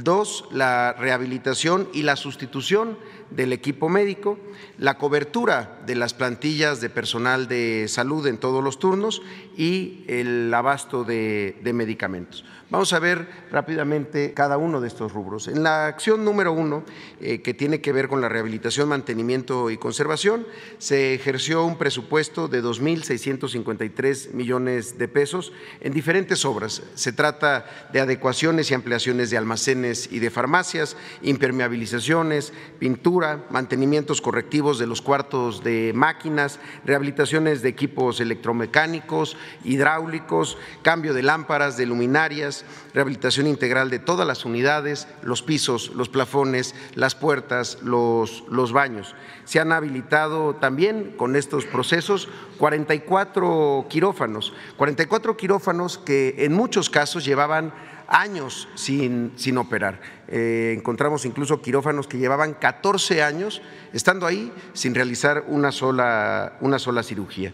Dos, 0.02 0.48
la 0.50 0.94
rehabilitación 0.94 1.88
y 1.92 2.02
la 2.02 2.16
sustitución 2.16 2.98
del 3.30 3.52
equipo 3.52 3.88
médico, 3.88 4.38
la 4.78 4.96
cobertura 4.96 5.82
de 5.86 5.96
las 5.96 6.14
plantillas 6.14 6.80
de 6.80 6.88
personal 6.88 7.46
de 7.46 7.86
salud 7.88 8.26
en 8.26 8.38
todos 8.38 8.64
los 8.64 8.78
turnos 8.78 9.20
y 9.56 10.04
el 10.08 10.52
abasto 10.52 11.04
de, 11.04 11.56
medicamentos. 11.74 12.44
Vamos 12.68 12.92
a 12.92 12.98
ver 12.98 13.28
rápidamente 13.52 14.34
cada 14.34 14.58
uno 14.58 14.80
de 14.80 14.88
estos 14.88 15.12
rubros. 15.12 15.46
En 15.46 15.62
la 15.62 15.86
acción 15.86 16.24
número 16.24 16.52
uno, 16.52 16.82
eh, 17.20 17.40
que 17.40 17.54
tiene 17.54 17.80
que 17.80 17.92
ver 17.92 18.08
con 18.08 18.20
la 18.20 18.28
rehabilitación, 18.28 18.88
mantenimiento 18.88 19.70
y 19.70 19.76
conservación, 19.76 20.44
se 20.78 21.14
ejerció 21.14 21.64
un 21.64 21.78
presupuesto 21.78 22.48
de 22.48 22.64
2.653 22.64 24.32
millones 24.32 24.98
de 24.98 25.06
pesos 25.06 25.52
en 25.80 25.92
diferentes 25.92 26.44
obras. 26.44 26.82
Se 26.96 27.12
trata 27.12 27.88
de 27.92 28.00
adecuaciones 28.00 28.68
y 28.72 28.74
ampliaciones 28.74 29.30
de 29.30 29.36
almacenes 29.36 30.08
y 30.10 30.18
de 30.18 30.30
farmacias, 30.30 30.96
impermeabilizaciones, 31.22 32.52
pintura, 32.80 33.44
mantenimientos 33.50 34.20
correctivos 34.20 34.80
de 34.80 34.88
los 34.88 35.02
cuartos 35.02 35.62
de 35.62 35.92
máquinas, 35.94 36.58
rehabilitaciones 36.84 37.62
de 37.62 37.68
equipos 37.68 38.18
electromecánicos, 38.18 39.36
hidráulicos, 39.62 40.58
cambio 40.82 41.14
de 41.14 41.22
lámparas, 41.22 41.76
de 41.76 41.86
luminarias, 41.86 42.55
rehabilitación 42.94 43.46
integral 43.46 43.90
de 43.90 43.98
todas 43.98 44.26
las 44.26 44.44
unidades, 44.44 45.08
los 45.22 45.42
pisos, 45.42 45.92
los 45.94 46.08
plafones, 46.08 46.74
las 46.94 47.14
puertas, 47.14 47.78
los, 47.82 48.72
baños. 48.72 49.14
Se 49.44 49.60
han 49.60 49.72
habilitado 49.72 50.54
también 50.54 51.14
con 51.16 51.36
estos 51.36 51.64
procesos 51.66 52.28
44 52.58 53.86
quirófanos, 53.88 54.52
44 54.76 55.36
quirófanos 55.36 55.98
que 55.98 56.34
en 56.38 56.52
muchos 56.52 56.90
casos 56.90 57.24
llevaban 57.24 57.72
años 58.08 58.68
sin, 58.76 59.58
operar. 59.58 60.00
Eh, 60.28 60.74
encontramos 60.76 61.24
incluso 61.24 61.60
quirófanos 61.60 62.06
que 62.06 62.18
llevaban 62.18 62.54
14 62.54 63.22
años 63.22 63.62
estando 63.92 64.26
ahí 64.26 64.52
sin 64.72 64.94
realizar 64.94 65.44
una 65.48 65.72
sola 65.72 67.02
cirugía. 67.02 67.52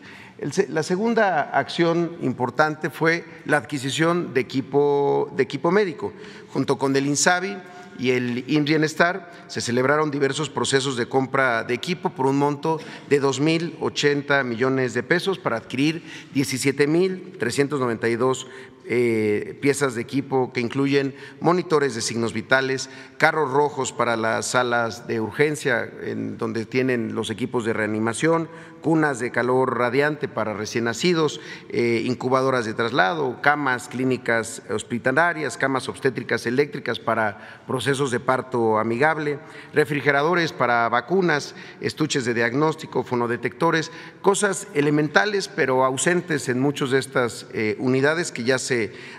La 0.69 0.83
segunda 0.83 1.57
acción 1.57 2.17
importante 2.21 2.91
fue 2.91 3.25
la 3.45 3.59
adquisición 3.59 4.35
de 4.35 4.41
equipo, 4.41 5.31
médico. 5.71 6.13
Junto 6.53 6.79
con 6.79 6.97
el 6.97 7.07
INSABI, 7.07 7.57
y 7.99 8.11
el 8.11 8.45
IN 8.49 8.65
Bienestar 8.65 9.31
se 9.49 9.61
celebraron 9.61 10.11
diversos 10.11 10.49
procesos 10.51 10.97
de 10.97 11.07
compra 11.07 11.65
de 11.65 11.75
equipo 11.75 12.11
por 12.11 12.27
un 12.27 12.39
monto 12.39 12.79
de 13.09 13.21
2.080 13.21 14.45
millones 14.45 14.95
de 14.95 15.03
pesos 15.03 15.37
para 15.39 15.57
adquirir 15.59 16.03
17.392 16.35 18.47
eh, 18.85 19.59
piezas 19.61 19.95
de 19.95 20.03
equipo 20.03 20.53
que 20.53 20.61
incluyen 20.61 21.15
monitores 21.41 21.95
de 21.95 22.01
signos 22.01 22.33
vitales, 22.33 22.91
carros 23.19 23.51
rojos 23.51 23.93
para 23.93 24.17
las 24.17 24.47
salas 24.47 25.07
de 25.07 25.21
urgencia, 25.21 25.89
en 26.03 26.39
donde 26.39 26.67
tienen 26.67 27.15
los 27.15 27.31
equipos 27.31 27.65
de 27.65 27.73
reanimación, 27.73 28.49
cunas 28.83 29.21
de 29.21 29.31
calor 29.31 29.79
radiante 29.79 30.29
para 30.29 30.55
recién 30.55 30.85
nacidos, 30.85 31.41
eh, 31.69 32.03
incubadoras 32.05 32.65
de 32.65 32.75
traslado, 32.75 33.41
camas 33.41 33.89
clínicas 33.89 34.63
hospitalarias, 34.69 35.57
camas 35.57 35.89
obstétricas 35.89 36.47
eléctricas 36.47 36.99
para 36.99 37.63
procesos 37.67 38.11
de 38.11 38.21
parto 38.21 38.79
amigable, 38.79 39.39
refrigeradores 39.73 40.53
para 40.53 40.89
vacunas, 40.89 41.55
estuches 41.81 42.25
de 42.25 42.35
diagnóstico, 42.35 43.05
fonodetectores, 43.05 43.93
cosas 44.21 44.67
elementales 44.75 45.49
pero 45.49 45.85
ausentes 45.85 46.49
en 46.49 46.61
muchas 46.61 46.91
de 46.91 46.99
estas 46.99 47.47
eh, 47.53 47.77
unidades 47.79 48.33
que 48.33 48.45
ya 48.45 48.59
se 48.59 48.72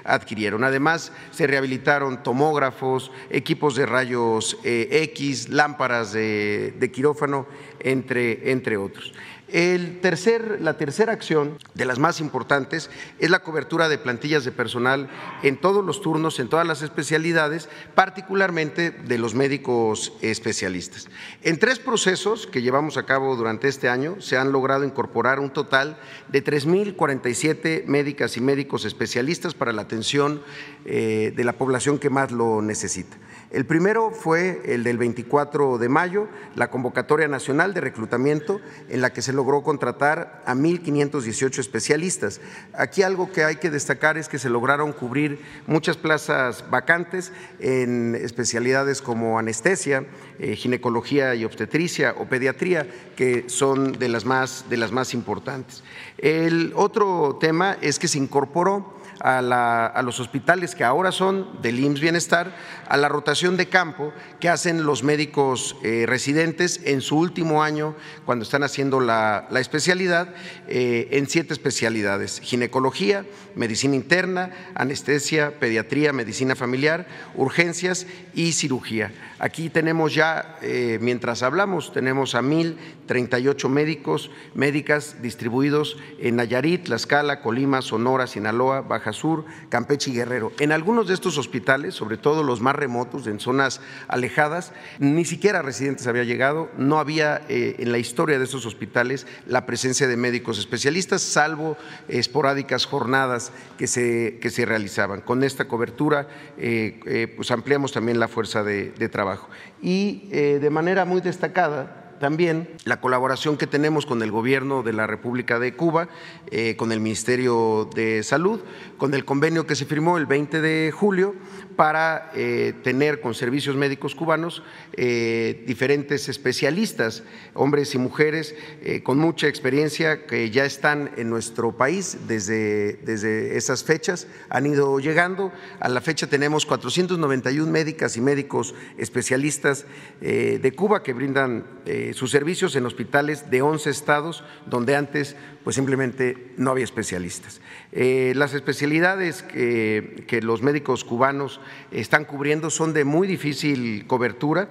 adquirieron. 0.03 0.63
Además, 0.63 1.11
se 1.31 1.47
rehabilitaron 1.47 2.23
tomógrafos, 2.23 3.11
equipos 3.29 3.75
de 3.75 3.85
rayos 3.85 4.57
eh, 4.63 4.87
X, 5.13 5.49
lámparas 5.49 6.13
de, 6.13 6.73
de 6.77 6.91
quirófano, 6.91 7.47
entre, 7.79 8.51
entre 8.51 8.77
otros. 8.77 9.13
El 9.53 9.99
tercer, 10.01 10.57
la 10.61 10.77
tercera 10.77 11.13
acción, 11.13 11.59
de 11.75 11.85
las 11.85 11.99
más 11.99 12.19
importantes, 12.19 12.89
es 13.19 13.29
la 13.29 13.43
cobertura 13.43 13.87
de 13.87 13.99
plantillas 13.99 14.43
de 14.45 14.51
personal 14.51 15.11
en 15.43 15.61
todos 15.61 15.85
los 15.85 16.01
turnos, 16.01 16.39
en 16.39 16.49
todas 16.49 16.65
las 16.65 16.81
especialidades, 16.81 17.69
particularmente 17.93 18.89
de 18.89 19.17
los 19.19 19.35
médicos 19.35 20.13
especialistas. 20.21 21.07
En 21.43 21.59
tres 21.59 21.77
procesos 21.77 22.47
que 22.47 22.63
llevamos 22.63 22.97
a 22.97 23.05
cabo 23.05 23.35
durante 23.35 23.67
este 23.67 23.89
año 23.89 24.19
se 24.21 24.37
han 24.37 24.51
logrado 24.51 24.85
incorporar 24.85 25.39
un 25.39 25.53
total 25.53 25.99
de 26.29 26.43
3.047 26.43 27.85
médicas 27.85 28.37
y 28.37 28.41
médicos 28.41 28.85
especialistas 28.85 29.53
para 29.53 29.71
la 29.71 29.83
atención 29.83 30.41
eh, 30.85 31.31
de 31.35 31.43
la 31.43 31.53
población 31.53 31.99
que 31.99 32.09
más 32.09 32.31
lo 32.31 32.63
necesita. 32.63 33.17
El 33.53 33.67
primero 33.67 34.09
fue 34.09 34.63
el 34.65 34.83
del 34.83 34.97
24 34.97 35.77
de 35.77 35.87
mayo, 35.87 36.27
la 36.55 36.71
convocatoria 36.71 37.27
nacional 37.27 37.75
de 37.75 37.81
reclutamiento 37.81 38.59
en 38.89 38.99
la 38.99 39.13
que 39.13 39.21
se 39.21 39.31
logró 39.31 39.61
contratar 39.61 40.41
a 40.47 40.55
1.518 40.55 41.59
especialistas. 41.59 42.41
Aquí 42.73 43.03
algo 43.03 43.31
que 43.31 43.43
hay 43.43 43.57
que 43.57 43.69
destacar 43.69 44.17
es 44.17 44.27
que 44.27 44.39
se 44.39 44.49
lograron 44.49 44.91
cubrir 44.91 45.39
muchas 45.67 45.97
plazas 45.97 46.65
vacantes 46.71 47.31
en 47.59 48.15
especialidades 48.15 49.03
como 49.03 49.37
anestesia, 49.37 50.07
eh, 50.39 50.55
ginecología 50.55 51.35
y 51.35 51.45
obstetricia 51.45 52.15
o 52.17 52.25
pediatría, 52.25 52.87
que 53.15 53.43
son 53.49 53.91
de 53.91 54.09
las 54.09 54.25
más, 54.25 54.65
de 54.67 54.77
las 54.77 54.91
más 54.91 55.13
importantes. 55.13 55.83
El 56.17 56.73
otro 56.75 57.37
tema 57.39 57.77
es 57.81 57.99
que 57.99 58.07
se 58.07 58.17
incorporó 58.17 58.92
a, 59.23 60.01
los 60.03 60.19
hospitales 60.19 60.75
que 60.75 60.83
ahora 60.83 61.11
son 61.11 61.61
del 61.61 61.79
IMSS 61.79 62.01
Bienestar, 62.01 62.55
a 62.89 62.97
la 62.97 63.07
rotación 63.07 63.55
de 63.55 63.69
campo 63.69 64.11
que 64.39 64.49
hacen 64.49 64.85
los 64.85 65.03
médicos 65.03 65.77
eh, 65.81 66.05
residentes 66.07 66.81
en 66.83 67.01
su 67.01 67.17
último 67.17 67.63
año 67.63 67.95
cuando 68.25 68.43
están 68.43 68.63
haciendo 68.63 68.99
la, 68.99 69.47
especialidad 69.55 70.27
eh, 70.67 71.07
en 71.11 71.29
siete 71.29 71.53
especialidades, 71.53 72.41
ginecología, 72.41 73.25
medicina 73.55 73.95
interna, 73.95 74.51
anestesia, 74.75 75.57
pediatría, 75.57 76.11
medicina 76.11 76.55
familiar, 76.55 77.07
urgencias 77.35 78.05
y 78.33 78.51
cirugía. 78.51 79.11
Aquí 79.43 79.69
tenemos 79.69 80.15
ya, 80.15 80.57
eh, 80.61 80.99
mientras 81.01 81.43
hablamos, 81.43 81.91
tenemos 81.91 82.33
a 82.33 82.41
1.038 82.41 83.67
médicos, 83.67 84.31
médicas 84.55 85.21
distribuidos 85.21 85.97
en 86.19 86.37
Nayarit, 86.37 86.85
Tlaxcala, 86.85 87.41
Colima, 87.41 87.81
Sonora, 87.81 88.25
Sinaloa, 88.25 88.79
Baja 88.79 89.11
Sur, 89.11 89.43
Campeche 89.67 90.11
y 90.11 90.13
Guerrero. 90.13 90.53
En 90.61 90.71
algunos 90.71 91.09
de 91.09 91.15
estos 91.15 91.37
hospitales, 91.37 91.93
sobre 91.93 92.15
todo 92.15 92.41
los 92.41 92.61
más 92.61 92.77
remotos, 92.77 93.27
en 93.27 93.41
zonas 93.41 93.81
alejadas, 94.07 94.71
ni 94.99 95.25
siquiera 95.25 95.61
residentes 95.61 96.07
había 96.07 96.23
llegado, 96.23 96.69
no 96.77 96.97
había 96.97 97.41
eh, 97.49 97.75
en 97.79 97.91
la 97.91 97.97
historia 97.97 98.39
de 98.39 98.45
esos 98.45 98.65
hospitales 98.65 99.27
la 99.45 99.65
presencia 99.65 100.07
de 100.07 100.15
médicos 100.15 100.57
especialistas, 100.57 101.21
salvo 101.21 101.75
esporádicas 102.07 102.85
jornadas 102.85 103.51
que 103.77 103.87
se, 103.87 104.39
que 104.41 104.49
se 104.49 104.63
realizaban. 104.63 105.19
Con 105.19 105.43
esta 105.43 105.67
cobertura, 105.67 106.29
eh, 106.57 107.33
pues 107.35 107.51
ampliamos 107.51 107.91
también 107.91 108.21
la 108.21 108.29
fuerza 108.29 108.63
de 108.63 109.09
trabajo. 109.09 109.32
Y 109.81 110.29
eh, 110.31 110.59
de 110.61 110.69
manera 110.69 111.05
muy 111.05 111.21
destacada, 111.21 112.03
también 112.19 112.69
la 112.85 113.01
colaboración 113.01 113.57
que 113.57 113.67
tenemos 113.67 114.05
con 114.05 114.21
el 114.23 114.31
gobierno 114.31 114.81
de 114.81 114.93
la 114.93 115.07
República 115.07 115.59
de 115.59 115.75
Cuba, 115.75 116.07
eh, 116.51 116.77
con 116.77 116.93
el 116.93 117.01
Ministerio 117.01 117.89
de 117.93 118.23
Salud, 118.23 118.61
con 118.97 119.13
el 119.13 119.25
convenio 119.25 119.67
que 119.67 119.75
se 119.75 119.85
firmó 119.85 120.17
el 120.17 120.25
20 120.25 120.61
de 120.61 120.91
julio 120.91 121.35
para 121.75 122.31
eh, 122.33 122.73
tener 122.83 123.21
con 123.21 123.33
servicios 123.33 123.75
médicos 123.75 124.15
cubanos 124.15 124.63
eh, 124.93 125.63
diferentes 125.67 126.29
especialistas, 126.29 127.23
hombres 127.53 127.95
y 127.95 127.97
mujeres 127.97 128.55
con 129.03 129.17
mucha 129.17 129.47
experiencia 129.47 130.25
que 130.25 130.49
ya 130.49 130.65
están 130.65 131.11
en 131.17 131.29
nuestro 131.29 131.77
país 131.77 132.17
desde, 132.27 132.93
desde 133.03 133.57
esas 133.57 133.83
fechas, 133.83 134.27
han 134.49 134.65
ido 134.65 134.99
llegando. 134.99 135.51
A 135.79 135.89
la 135.89 136.01
fecha 136.01 136.27
tenemos 136.27 136.65
491 136.65 137.71
médicas 137.71 138.17
y 138.17 138.21
médicos 138.21 138.75
especialistas 138.97 139.85
de 140.19 140.73
Cuba 140.75 141.03
que 141.03 141.13
brindan 141.13 141.65
sus 142.13 142.31
servicios 142.31 142.75
en 142.75 142.85
hospitales 142.85 143.49
de 143.49 143.61
11 143.61 143.89
estados 143.89 144.43
donde 144.65 144.95
antes 144.95 145.35
pues 145.63 145.75
simplemente 145.75 146.51
no 146.57 146.71
había 146.71 146.83
especialistas. 146.83 147.61
Eh, 147.91 148.33
las 148.35 148.53
especialidades 148.53 149.43
que, 149.43 150.25
que, 150.27 150.41
los 150.41 150.61
médicos 150.61 151.03
cubanos 151.03 151.61
están 151.91 152.25
cubriendo 152.25 152.69
son 152.69 152.93
de 152.93 153.05
muy 153.05 153.27
difícil 153.27 154.05
cobertura, 154.07 154.67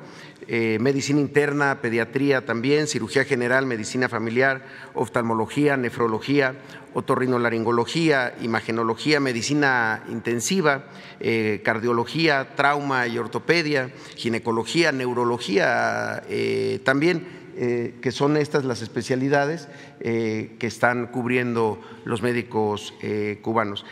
eh, 0.48 0.78
medicina 0.80 1.20
interna, 1.20 1.80
pediatría 1.80 2.44
también, 2.44 2.88
cirugía 2.88 3.24
general, 3.24 3.64
medicina 3.64 4.08
familiar, 4.08 4.62
oftalmología, 4.92 5.76
nefrología, 5.76 6.56
otorrinolaringología, 6.94 8.34
imagenología, 8.42 9.20
medicina 9.20 10.02
intensiva, 10.10 10.86
eh, 11.20 11.62
cardiología, 11.64 12.54
trauma 12.56 13.06
y 13.06 13.18
ortopedia, 13.18 13.92
ginecología, 14.16 14.92
neurología 14.92 16.22
también 16.84 17.41
eh, 17.56 17.94
que 18.00 18.12
son 18.12 18.36
estas 18.36 18.64
las 18.64 18.82
especialidades 18.82 19.68
eh, 20.00 20.56
que 20.58 20.66
están 20.66 21.06
cubriendo 21.08 21.80
los 22.04 22.22
médicos 22.22 22.94
eh, 23.02 23.40
cubanos. 23.42 23.84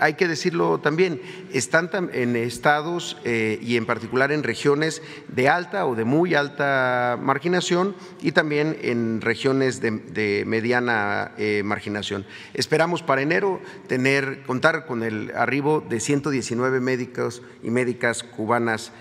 Hay 0.00 0.14
que 0.14 0.26
decirlo 0.26 0.80
también, 0.80 1.20
están 1.52 1.90
en 2.12 2.36
estados 2.36 3.16
y 3.24 3.76
en 3.76 3.86
particular 3.86 4.32
en 4.32 4.42
regiones 4.42 5.02
de 5.28 5.48
alta 5.48 5.86
o 5.86 5.94
de 5.94 6.04
muy 6.04 6.34
alta 6.34 7.18
marginación 7.20 7.94
y 8.20 8.32
también 8.32 8.76
en 8.82 9.20
regiones 9.20 9.80
de, 9.80 10.44
mediana 10.46 11.32
marginación. 11.64 12.26
Esperamos 12.54 13.02
para 13.02 13.22
enero 13.22 13.60
tener, 13.86 14.42
contar 14.42 14.86
con 14.86 15.02
el 15.02 15.32
arribo 15.36 15.80
de 15.80 16.00
119 16.00 16.80
médicos 16.80 17.42
y 17.62 17.70
médicas 17.70 18.22
cubanas 18.22 18.92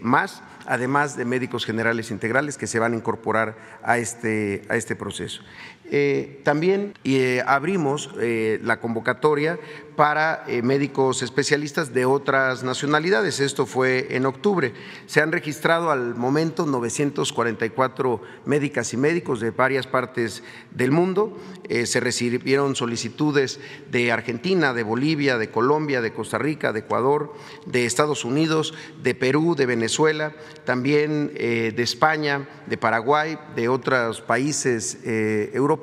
más 0.00 0.42
además 0.68 1.16
de 1.16 1.24
médicos 1.24 1.64
generales 1.64 2.10
integrales 2.10 2.58
que 2.58 2.66
se 2.66 2.78
van 2.78 2.92
a 2.92 2.96
incorporar 2.96 3.56
a 3.82 3.96
este, 3.96 4.62
a 4.68 4.76
este 4.76 4.94
proceso. 4.94 5.42
Eh, 5.90 6.40
también 6.44 6.92
eh, 7.04 7.42
abrimos 7.46 8.10
eh, 8.20 8.60
la 8.62 8.78
convocatoria 8.78 9.58
para 9.96 10.44
médicos 10.62 11.22
especialistas 11.22 11.92
de 11.92 12.04
otras 12.04 12.62
nacionalidades. 12.62 13.40
Esto 13.40 13.66
fue 13.66 14.06
en 14.14 14.26
octubre. 14.26 14.72
Se 15.06 15.20
han 15.20 15.32
registrado 15.32 15.90
al 15.90 16.14
momento 16.14 16.66
944 16.66 18.22
médicas 18.44 18.92
y 18.94 18.96
médicos 18.96 19.40
de 19.40 19.50
varias 19.50 19.88
partes 19.88 20.44
del 20.70 20.92
mundo. 20.92 21.36
se 21.84 21.98
recibieron 21.98 22.76
solicitudes 22.76 23.58
de 23.90 24.12
Argentina, 24.12 24.72
de 24.72 24.84
Bolivia, 24.84 25.36
de 25.36 25.50
Colombia, 25.50 26.00
de 26.00 26.12
Costa 26.12 26.38
Rica, 26.38 26.72
de 26.72 26.78
Ecuador, 26.78 27.34
de 27.66 27.84
Estados 27.84 28.24
Unidos, 28.24 28.74
de 29.02 29.16
Perú, 29.16 29.56
de 29.56 29.66
Venezuela, 29.66 30.32
también 30.64 31.34
de 31.34 31.82
España, 31.82 32.48
de 32.68 32.78
Paraguay, 32.78 33.36
de 33.56 33.68
otros 33.68 34.20
países 34.20 34.98
europeos 35.04 35.77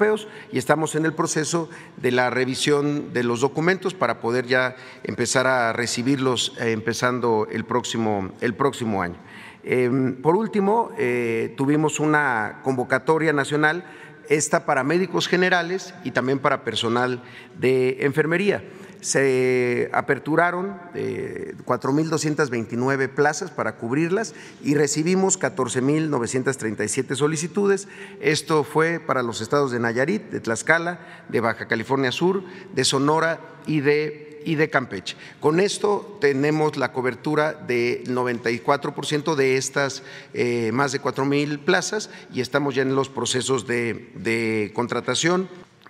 y 0.51 0.58
estamos 0.58 0.95
en 0.95 1.05
el 1.05 1.13
proceso 1.13 1.69
de 1.97 2.12
la 2.12 2.29
revisión 2.29 3.13
de 3.13 3.23
los 3.23 3.41
documentos 3.41 3.93
para 3.93 4.19
poder 4.19 4.45
ya 4.45 4.75
empezar 5.03 5.47
a 5.47 5.73
recibirlos 5.73 6.53
eh, 6.60 6.71
empezando 6.71 7.47
el 7.51 7.65
próximo, 7.65 8.31
el 8.41 8.53
próximo 8.53 9.01
año. 9.01 9.15
Em, 9.63 10.15
por 10.21 10.36
último, 10.36 10.91
eh, 10.97 11.53
tuvimos 11.58 11.99
una 11.99 12.60
convocatoria 12.63 13.34
nacional, 13.34 13.86
esta 14.29 14.65
para 14.65 14.84
médicos 14.84 15.27
generales 15.27 15.93
y 16.03 16.12
también 16.12 16.39
para 16.39 16.63
personal 16.63 17.21
de 17.58 18.05
enfermería 18.05 18.63
se 19.06 19.89
aperturaron 19.94 20.78
4.229 20.96 23.04
eh, 23.04 23.08
plazas 23.08 23.52
para 23.52 23.76
cubrirlas 23.76 24.34
y 24.63 24.74
recibimos 24.74 25.39
14.937 25.39 27.15
solicitudes. 27.15 27.88
Esto 28.20 28.63
fue 28.63 29.00
para 29.00 29.22
los 29.22 29.41
estados 29.41 29.72
de 29.72 29.80
Nayarit, 29.80 30.32
de 30.32 30.39
Tlaxcala, 30.39 31.00
de 31.30 31.39
Baja 31.39 31.68
California 31.68 32.12
Sur, 32.12 32.46
de 32.74 32.84
Sonora 32.84 33.39
y 33.68 33.82
de 33.82 34.41
y 34.44 34.56
de 34.56 34.72
Campeche. 34.72 35.15
Con 35.39 35.60
esto 35.60 36.18
tenemos 36.20 36.76
la 36.76 36.91
cobertura 36.91 37.54
de 37.54 38.04
94% 38.06 39.36
de 39.36 39.58
estas 39.58 40.02
eh, 40.34 40.72
más 40.72 40.91
de 40.91 41.00
4 41.00 41.26
mil 41.26 41.60
plazas 41.60 42.10
y 42.34 42.41
estamos 42.41 42.74
ya 42.74 42.82
en 42.82 42.96
los 42.96 43.10
procesos 43.10 43.68
de 43.68 44.72
contratación 44.74 45.48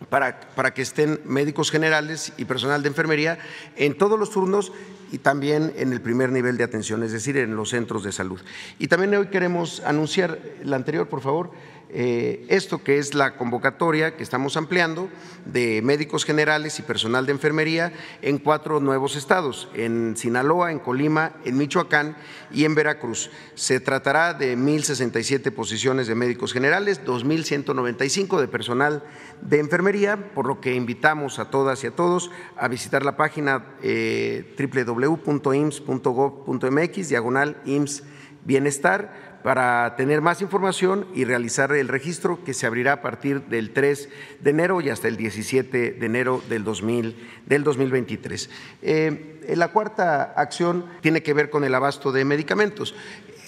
para, 0.10 0.39
para, 0.55 0.73
que 0.73 0.81
estén 0.81 1.21
médicos 1.25 1.71
generales 1.71 2.34
y 2.38 2.45
personal 2.45 2.84
de 2.84 2.89
enfermería 2.89 3.38
en 3.75 3.97
todos 3.97 4.19
los 4.19 4.29
turnos 4.29 4.71
y 5.12 5.19
también 5.19 5.73
en 5.77 5.93
el 5.93 6.01
primer 6.01 6.31
nivel 6.31 6.58
de 6.58 6.63
atención, 6.63 7.03
es 7.03 7.12
decir, 7.12 7.38
en 7.38 7.55
los 7.55 7.69
centros 7.69 8.03
de 8.03 8.12
salud. 8.12 8.41
Y 8.79 8.88
también 8.88 9.15
hoy 9.15 9.27
queremos 9.27 9.81
anunciar, 9.86 10.39
la 10.63 10.75
anterior, 10.75 11.08
por 11.08 11.21
favor, 11.21 11.51
esto 11.89 12.83
que 12.83 12.97
es 12.97 13.13
la 13.13 13.37
convocatoria 13.37 14.17
que 14.17 14.23
estamos 14.23 14.57
ampliando 14.57 15.09
de 15.45 15.81
médicos 15.81 16.25
generales 16.25 16.79
y 16.79 16.81
personal 16.81 17.25
de 17.25 17.31
enfermería 17.31 17.93
en 18.21 18.37
cuatro 18.37 18.79
nuevos 18.79 19.15
estados, 19.15 19.69
en 19.73 20.15
Sinaloa, 20.17 20.71
en 20.71 20.79
Colima, 20.79 21.33
en 21.45 21.57
Michoacán 21.57 22.17
y 22.51 22.65
en 22.65 22.75
Veracruz. 22.75 23.29
Se 23.53 23.79
tratará 23.79 24.33
de 24.33 24.57
1.067 24.57 25.51
posiciones 25.51 26.07
de 26.07 26.15
médicos 26.15 26.51
generales, 26.53 27.05
2.195 27.05 28.39
de 28.39 28.47
personal 28.47 29.03
de 29.41 29.59
enfermería, 29.59 30.31
por 30.33 30.47
lo 30.47 30.61
que 30.61 30.73
invitamos 30.75 31.39
a 31.39 31.49
todas 31.49 31.83
y 31.83 31.87
a 31.87 31.91
todos 31.91 32.31
a 32.57 32.67
visitar 32.67 33.05
la 33.05 33.17
página 33.17 33.65
eh, 33.81 34.55
www.ims.gov.mx, 34.57 37.09
diagonal 37.09 37.57
IMSS 37.65 38.03
Bienestar 38.45 39.24
para 39.45 39.95
tener 39.95 40.21
más 40.21 40.41
información 40.41 41.05
y 41.13 41.23
realizar 41.23 41.71
el 41.71 41.88
registro 41.88 42.43
que 42.43 42.55
se 42.55 42.65
abrirá 42.65 42.93
a 42.93 43.01
partir 43.03 43.43
del 43.43 43.73
3 43.73 44.10
de 44.39 44.49
enero 44.49 44.81
y 44.81 44.89
hasta 44.89 45.08
el 45.08 45.17
17 45.17 45.91
de 45.91 46.03
enero 46.03 46.41
del, 46.49 46.63
2000, 46.63 47.15
del 47.45 47.63
2023. 47.63 48.49
Eh, 48.81 49.43
la 49.53 49.67
cuarta 49.67 50.34
acción 50.36 50.88
tiene 51.01 51.21
que 51.21 51.36
ver 51.36 51.51
con 51.51 51.63
el 51.63 51.75
abasto 51.75 52.12
de 52.12 52.25
medicamentos. 52.25 52.95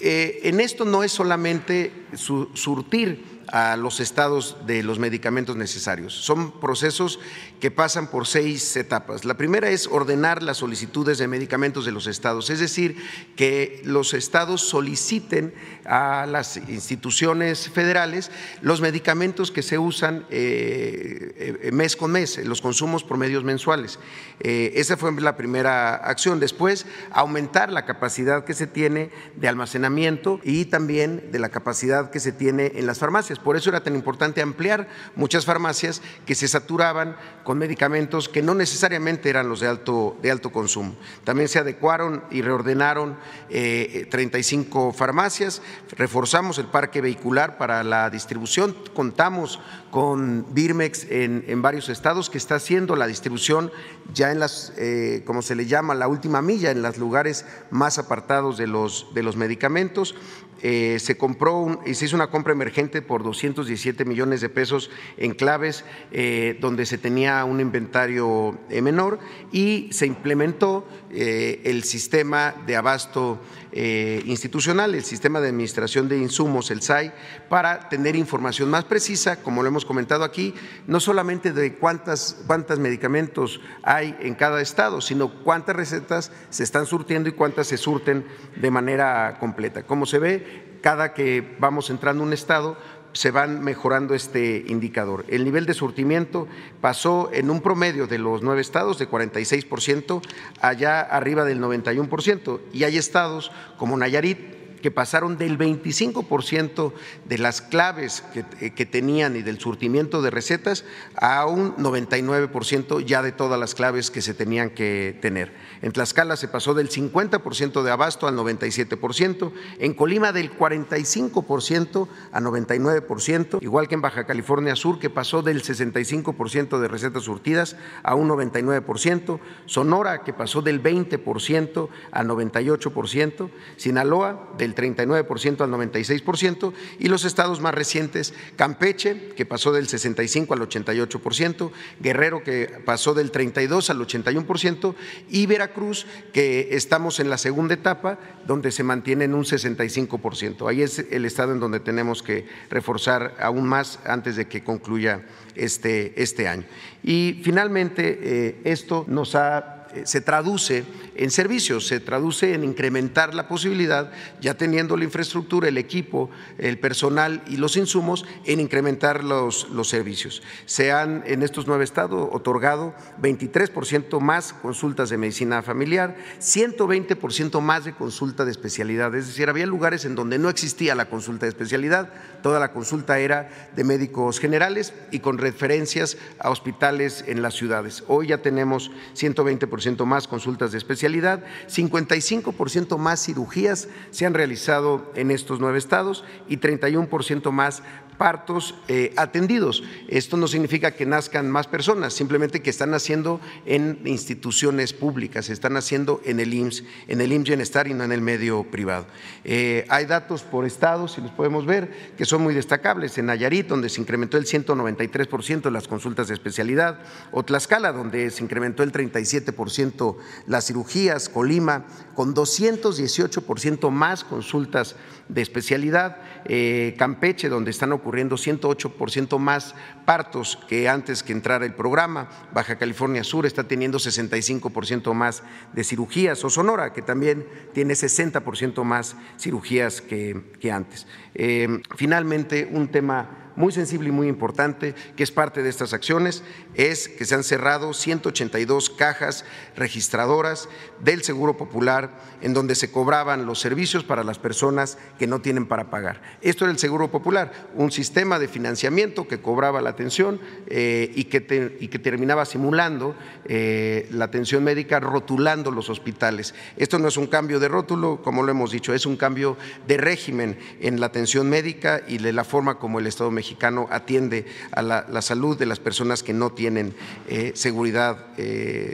Eh, 0.00 0.38
en 0.44 0.60
esto 0.60 0.84
no 0.84 1.02
es 1.02 1.10
solamente 1.10 1.90
surtir 2.14 3.37
a 3.52 3.76
los 3.76 4.00
estados 4.00 4.56
de 4.66 4.82
los 4.82 4.98
medicamentos 4.98 5.56
necesarios. 5.56 6.14
Son 6.14 6.60
procesos 6.60 7.18
que 7.60 7.70
pasan 7.70 8.08
por 8.08 8.26
seis 8.26 8.76
etapas. 8.76 9.24
La 9.24 9.34
primera 9.34 9.70
es 9.70 9.86
ordenar 9.86 10.42
las 10.42 10.58
solicitudes 10.58 11.18
de 11.18 11.28
medicamentos 11.28 11.84
de 11.84 11.92
los 11.92 12.06
estados, 12.06 12.50
es 12.50 12.60
decir, 12.60 12.96
que 13.36 13.80
los 13.84 14.14
estados 14.14 14.62
soliciten 14.62 15.54
a 15.84 16.26
las 16.26 16.56
instituciones 16.56 17.68
federales 17.68 18.30
los 18.60 18.80
medicamentos 18.80 19.50
que 19.50 19.62
se 19.62 19.78
usan 19.78 20.26
eh, 20.30 21.58
eh, 21.62 21.72
mes 21.72 21.96
con 21.96 22.12
mes, 22.12 22.38
los 22.44 22.60
consumos 22.60 23.04
por 23.04 23.16
medios 23.16 23.44
mensuales. 23.44 23.98
Eh, 24.40 24.72
esa 24.76 24.96
fue 24.96 25.12
la 25.20 25.36
primera 25.36 25.94
acción. 25.94 26.40
Después, 26.40 26.86
aumentar 27.10 27.72
la 27.72 27.84
capacidad 27.84 28.44
que 28.44 28.54
se 28.54 28.66
tiene 28.66 29.10
de 29.36 29.48
almacenamiento 29.48 30.40
y 30.44 30.66
también 30.66 31.30
de 31.32 31.38
la 31.38 31.48
capacidad 31.48 32.10
que 32.10 32.20
se 32.20 32.32
tiene 32.32 32.72
en 32.76 32.86
las 32.86 32.98
farmacias 32.98 33.37
por 33.44 33.56
eso 33.56 33.70
era 33.70 33.82
tan 33.82 33.94
importante 33.94 34.42
ampliar 34.42 34.88
muchas 35.16 35.44
farmacias 35.44 36.02
que 36.26 36.34
se 36.34 36.48
saturaban 36.48 37.16
con 37.44 37.58
medicamentos 37.58 38.28
que 38.28 38.42
no 38.42 38.54
necesariamente 38.54 39.30
eran 39.30 39.48
los 39.48 39.60
de 39.60 39.68
alto, 39.68 40.16
de 40.22 40.30
alto 40.30 40.50
consumo. 40.50 40.94
También 41.24 41.48
se 41.48 41.58
adecuaron 41.58 42.24
y 42.30 42.42
reordenaron 42.42 43.16
35 43.48 44.90
eh, 44.90 44.92
farmacias, 44.92 45.62
reforzamos 45.96 46.58
el 46.58 46.66
parque 46.66 47.00
vehicular 47.00 47.58
para 47.58 47.82
la 47.82 48.10
distribución, 48.10 48.76
contamos 48.94 49.60
con 49.90 50.46
Birmex 50.54 51.06
en, 51.10 51.62
varios 51.62 51.88
estados 51.88 52.30
que 52.30 52.38
está 52.38 52.56
haciendo 52.56 52.94
la 52.94 53.06
distribución 53.06 53.72
ya 54.12 54.30
en 54.30 54.38
las, 54.38 54.72
eh, 54.76 55.22
como 55.26 55.42
se 55.42 55.54
le 55.54 55.66
llama, 55.66 55.94
la 55.94 56.08
última 56.08 56.42
milla, 56.42 56.70
en 56.70 56.82
los 56.82 56.98
lugares 56.98 57.46
más 57.70 57.98
apartados 57.98 58.58
de 58.58 58.66
los, 58.66 59.06
de 59.14 59.22
los 59.22 59.36
medicamentos. 59.36 60.14
Eh, 60.62 60.98
se 60.98 61.16
compró 61.16 61.80
y 61.86 61.94
se 61.94 62.06
hizo 62.06 62.16
una 62.16 62.30
compra 62.30 62.52
emergente 62.52 63.00
por 63.00 63.22
217 63.22 64.04
millones 64.04 64.40
de 64.40 64.48
pesos 64.48 64.90
en 65.16 65.34
claves 65.34 65.84
eh, 66.10 66.56
donde 66.60 66.84
se 66.84 66.98
tenía 66.98 67.44
un 67.44 67.60
inventario 67.60 68.58
eh, 68.68 68.82
menor 68.82 69.20
y 69.52 69.88
se 69.92 70.06
implementó 70.06 70.86
el 71.10 71.84
sistema 71.84 72.54
de 72.66 72.76
abasto 72.76 73.38
institucional, 73.72 74.94
el 74.94 75.04
sistema 75.04 75.40
de 75.40 75.48
administración 75.48 76.08
de 76.08 76.18
insumos, 76.18 76.70
el 76.70 76.82
SAI, 76.82 77.12
para 77.48 77.88
tener 77.88 78.16
información 78.16 78.70
más 78.70 78.84
precisa, 78.84 79.42
como 79.42 79.62
lo 79.62 79.68
hemos 79.68 79.84
comentado 79.84 80.24
aquí, 80.24 80.54
no 80.86 81.00
solamente 81.00 81.52
de 81.52 81.74
cuántas, 81.74 82.42
cuántos 82.46 82.78
medicamentos 82.78 83.60
hay 83.82 84.16
en 84.20 84.34
cada 84.34 84.60
estado, 84.60 85.00
sino 85.00 85.42
cuántas 85.44 85.76
recetas 85.76 86.32
se 86.50 86.64
están 86.64 86.86
surtiendo 86.86 87.28
y 87.28 87.32
cuántas 87.32 87.66
se 87.66 87.76
surten 87.76 88.26
de 88.56 88.70
manera 88.70 89.36
completa. 89.38 89.82
Como 89.82 90.06
se 90.06 90.18
ve, 90.18 90.78
cada 90.80 91.12
que 91.12 91.56
vamos 91.58 91.90
entrando 91.90 92.22
a 92.22 92.26
un 92.26 92.32
estado, 92.32 92.76
se 93.12 93.30
van 93.30 93.62
mejorando 93.62 94.14
este 94.14 94.64
indicador. 94.68 95.24
El 95.28 95.44
nivel 95.44 95.66
de 95.66 95.74
surtimiento 95.74 96.46
pasó 96.80 97.30
en 97.32 97.50
un 97.50 97.60
promedio 97.60 98.06
de 98.06 98.18
los 98.18 98.42
nueve 98.42 98.60
estados 98.60 98.98
de 98.98 99.08
46% 99.08 100.22
allá 100.60 101.00
arriba 101.00 101.44
del 101.44 101.60
91% 101.60 102.60
y 102.72 102.84
hay 102.84 102.96
estados 102.96 103.50
como 103.76 103.96
Nayarit 103.96 104.57
que 104.78 104.90
pasaron 104.90 105.36
del 105.38 105.58
25% 105.58 106.92
de 107.24 107.38
las 107.38 107.62
claves 107.62 108.24
eh, 108.34 108.70
que, 108.70 108.86
tenían 108.86 109.36
y 109.36 109.42
del 109.42 109.58
surtimiento 109.58 110.22
de 110.22 110.30
recetas 110.30 110.84
a 111.16 111.46
un 111.46 111.76
99% 111.76 113.04
ya 113.04 113.22
de 113.22 113.32
todas 113.32 113.58
las 113.58 113.74
claves 113.74 114.10
que 114.10 114.22
se 114.22 114.34
tenían 114.34 114.70
que 114.70 115.18
tener. 115.20 115.52
En 115.82 115.92
Tlaxcala 115.92 116.36
se 116.36 116.48
pasó 116.48 116.74
del 116.74 116.90
50% 116.90 117.82
de 117.82 117.90
abasto 117.90 118.26
al 118.26 118.36
97%, 118.36 119.52
en 119.78 119.94
Colima 119.94 120.32
del 120.32 120.56
45% 120.56 122.08
a 122.32 122.40
99%, 122.40 123.62
igual 123.62 123.88
que 123.88 123.94
en 123.94 124.02
Baja 124.02 124.26
California 124.26 124.76
Sur 124.76 124.98
que 124.98 125.10
pasó 125.10 125.42
del 125.42 125.62
65% 125.62 126.78
de 126.78 126.88
recetas 126.88 127.24
surtidas 127.24 127.76
a 128.02 128.14
un 128.14 128.28
99%, 128.28 129.40
Sonora 129.66 130.22
que 130.24 130.32
pasó 130.32 130.62
del 130.62 130.82
20% 130.82 131.88
a 132.10 132.24
98%, 132.24 133.50
Sinaloa 133.76 134.48
del 134.56 134.67
39% 134.74 135.60
al 135.60 135.70
96%, 135.70 136.72
y 136.98 137.08
los 137.08 137.24
estados 137.24 137.60
más 137.60 137.74
recientes, 137.74 138.34
Campeche, 138.56 139.30
que 139.36 139.46
pasó 139.46 139.72
del 139.72 139.88
65 139.88 140.54
al 140.54 140.60
88%, 140.60 141.70
Guerrero, 142.00 142.42
que 142.42 142.80
pasó 142.84 143.14
del 143.14 143.30
32 143.30 143.90
al 143.90 143.98
81%, 143.98 144.94
y 145.28 145.46
Veracruz, 145.46 146.06
que 146.32 146.68
estamos 146.72 147.20
en 147.20 147.30
la 147.30 147.38
segunda 147.38 147.74
etapa, 147.74 148.18
donde 148.46 148.70
se 148.70 148.82
mantiene 148.82 149.24
en 149.24 149.34
un 149.34 149.44
65%. 149.44 150.68
Ahí 150.68 150.82
es 150.82 151.04
el 151.10 151.24
estado 151.24 151.52
en 151.52 151.60
donde 151.60 151.80
tenemos 151.80 152.22
que 152.22 152.46
reforzar 152.70 153.36
aún 153.40 153.66
más 153.66 153.98
antes 154.04 154.36
de 154.36 154.46
que 154.46 154.64
concluya 154.64 155.22
este, 155.54 156.20
este 156.20 156.48
año. 156.48 156.64
Y 157.02 157.40
finalmente, 157.42 158.18
eh, 158.22 158.60
esto 158.64 159.04
nos 159.08 159.34
ha 159.34 159.77
se 160.06 160.20
traduce 160.20 160.84
en 161.14 161.30
servicios, 161.30 161.86
se 161.86 162.00
traduce 162.00 162.54
en 162.54 162.64
incrementar 162.64 163.34
la 163.34 163.48
posibilidad, 163.48 164.10
ya 164.40 164.54
teniendo 164.54 164.96
la 164.96 165.04
infraestructura, 165.04 165.68
el 165.68 165.78
equipo, 165.78 166.30
el 166.58 166.78
personal 166.78 167.42
y 167.46 167.56
los 167.56 167.76
insumos, 167.76 168.24
en 168.44 168.60
incrementar 168.60 169.24
los, 169.24 169.68
servicios. 169.88 170.42
Se 170.66 170.92
han 170.92 171.22
en 171.26 171.42
estos 171.42 171.66
nueve 171.66 171.84
estados 171.84 172.28
otorgado 172.32 172.94
23% 173.22 174.20
más 174.20 174.52
consultas 174.52 175.08
de 175.10 175.16
medicina 175.16 175.62
familiar, 175.62 176.16
120% 176.40 177.60
más 177.60 177.84
de 177.84 177.94
consulta 177.94 178.44
de 178.44 178.50
especialidad, 178.50 179.14
es 179.14 179.28
decir, 179.28 179.48
había 179.48 179.66
lugares 179.66 180.04
en 180.04 180.14
donde 180.14 180.38
no 180.38 180.50
existía 180.50 180.94
la 180.94 181.08
consulta 181.08 181.46
de 181.46 181.50
especialidad, 181.50 182.10
toda 182.42 182.60
la 182.60 182.72
consulta 182.72 183.18
era 183.18 183.70
de 183.74 183.84
médicos 183.84 184.40
generales 184.40 184.92
y 185.10 185.20
con 185.20 185.38
referencias 185.38 186.16
a 186.38 186.50
hospitales 186.50 187.24
en 187.26 187.42
las 187.42 187.54
ciudades. 187.54 188.04
Hoy 188.08 188.28
ya 188.28 188.38
tenemos 188.38 188.90
120% 189.14 189.87
más 190.06 190.28
consultas 190.28 190.72
de 190.72 190.78
especialidad, 190.78 191.44
55% 191.68 192.98
más 192.98 193.24
cirugías 193.24 193.88
se 194.10 194.26
han 194.26 194.34
realizado 194.34 195.10
en 195.14 195.30
estos 195.30 195.60
nueve 195.60 195.78
estados 195.78 196.24
y 196.48 196.58
31% 196.58 197.50
más 197.50 197.82
partos 198.18 198.74
eh, 198.88 199.14
atendidos. 199.16 199.82
Esto 200.08 200.36
no 200.36 200.48
significa 200.48 200.90
que 200.90 201.06
nazcan 201.06 201.50
más 201.50 201.66
personas, 201.66 202.12
simplemente 202.12 202.60
que 202.60 202.70
están 202.70 202.90
naciendo 202.90 203.40
en 203.64 204.00
instituciones 204.04 204.92
públicas, 204.92 205.48
están 205.48 205.74
naciendo 205.74 206.20
en 206.24 206.40
el 206.40 206.52
IMSS, 206.52 206.84
en 207.06 207.20
el 207.20 207.32
IMSS 207.32 207.48
Bienestar 207.48 207.88
y 207.88 207.94
no 207.94 208.04
en 208.04 208.12
el 208.12 208.20
medio 208.20 208.64
privado. 208.64 209.06
Eh, 209.44 209.86
hay 209.88 210.04
datos 210.04 210.42
por 210.42 210.66
estados, 210.66 211.12
si 211.12 211.20
los 211.20 211.30
podemos 211.30 211.64
ver, 211.64 212.12
que 212.16 212.24
son 212.24 212.42
muy 212.42 212.54
destacables. 212.54 213.16
En 213.16 213.26
Nayarit, 213.26 213.68
donde 213.68 213.88
se 213.88 214.00
incrementó 214.00 214.36
el 214.36 214.44
193% 214.44 215.62
de 215.62 215.70
las 215.70 215.88
consultas 215.88 216.28
de 216.28 216.34
especialidad, 216.34 216.98
o 217.30 217.44
Tlaxcala, 217.44 217.92
donde 217.92 218.30
se 218.30 218.42
incrementó 218.42 218.82
el 218.82 218.92
37% 218.92 220.16
las 220.46 220.66
cirugías, 220.66 221.28
Colima, 221.28 221.86
con 222.14 222.34
218% 222.34 223.90
más 223.90 224.24
consultas 224.24 224.96
de 225.28 225.42
especialidad, 225.42 226.18
eh, 226.44 226.94
Campeche, 226.98 227.48
donde 227.48 227.70
están 227.70 227.92
ocurriendo 227.92 228.36
108% 228.36 229.38
más 229.38 229.74
partos 230.04 230.58
que 230.68 230.88
antes 230.88 231.22
que 231.22 231.32
entrara 231.32 231.66
el 231.66 231.74
programa, 231.74 232.28
Baja 232.52 232.78
California 232.78 233.24
Sur 233.24 233.46
está 233.46 233.64
teniendo 233.64 233.98
65% 233.98 235.12
más 235.12 235.42
de 235.72 235.84
cirugías, 235.84 236.44
o 236.44 236.50
Sonora, 236.50 236.92
que 236.92 237.02
también 237.02 237.46
tiene 237.74 237.94
60% 237.94 238.84
más 238.84 239.16
cirugías 239.38 240.00
que, 240.00 240.72
antes. 240.72 241.06
Eh, 241.34 241.80
finalmente, 241.96 242.68
un 242.70 242.88
tema 242.88 243.47
muy 243.58 243.72
sensible 243.72 244.08
y 244.08 244.12
muy 244.12 244.28
importante 244.28 244.94
que 245.16 245.24
es 245.24 245.32
parte 245.32 245.64
de 245.64 245.68
estas 245.68 245.92
acciones 245.92 246.44
es 246.74 247.08
que 247.08 247.24
se 247.24 247.34
han 247.34 247.42
cerrado 247.42 247.92
182 247.92 248.88
cajas 248.88 249.44
registradoras 249.74 250.68
del 251.00 251.24
Seguro 251.24 251.56
Popular 251.56 252.20
en 252.40 252.54
donde 252.54 252.76
se 252.76 252.92
cobraban 252.92 253.46
los 253.46 253.58
servicios 253.58 254.04
para 254.04 254.22
las 254.22 254.38
personas 254.38 254.96
que 255.18 255.26
no 255.26 255.40
tienen 255.40 255.66
para 255.66 255.90
pagar. 255.90 256.22
Esto 256.40 256.64
era 256.64 256.72
el 256.72 256.78
Seguro 256.78 257.10
Popular, 257.10 257.50
un 257.74 257.90
sistema 257.90 258.38
de 258.38 258.46
financiamiento 258.46 259.26
que 259.26 259.40
cobraba 259.40 259.82
la 259.82 259.90
atención 259.90 260.40
eh, 260.68 261.10
y, 261.16 261.24
que 261.24 261.76
y, 261.80 261.88
que 261.88 261.98
terminaba 261.98 262.44
simulando 262.44 263.16
eh, 263.44 264.08
la 264.12 264.26
atención 264.26 264.62
médica, 264.62 265.00
rotulando 265.00 265.72
los 265.72 265.90
hospitales. 265.90 266.54
Esto 266.76 267.00
no 267.00 267.08
es 267.08 267.16
un 267.16 267.26
cambio 267.26 267.58
de 267.58 267.66
rótulo, 267.66 268.22
como 268.22 268.44
lo 268.44 268.52
hemos 268.52 268.70
dicho, 268.70 268.94
es 268.94 269.04
un 269.04 269.16
cambio 269.16 269.56
de 269.88 269.96
régimen 269.96 270.56
en 270.80 271.00
la 271.00 271.06
atención 271.06 271.48
médica 271.48 272.02
y 272.06 272.18
de 272.18 272.32
la 272.32 272.44
forma 272.44 272.78
como 272.78 273.00
el 273.00 273.08
Estado 273.08 273.32
mexicano 273.32 273.47
atiende 273.90 274.46
a 274.72 274.82
la, 274.82 275.22
salud 275.22 275.56
de 275.56 275.66
las 275.66 275.80
personas 275.80 276.22
que 276.22 276.32
no 276.32 276.50
tienen 276.50 276.94
eh, 277.28 277.52
seguridad 277.54 278.26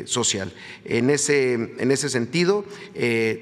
social. 0.06 0.52
En 0.84 1.10
ese, 1.10 1.52
en 1.54 1.90
ese 1.90 2.08
sentido, 2.08 2.64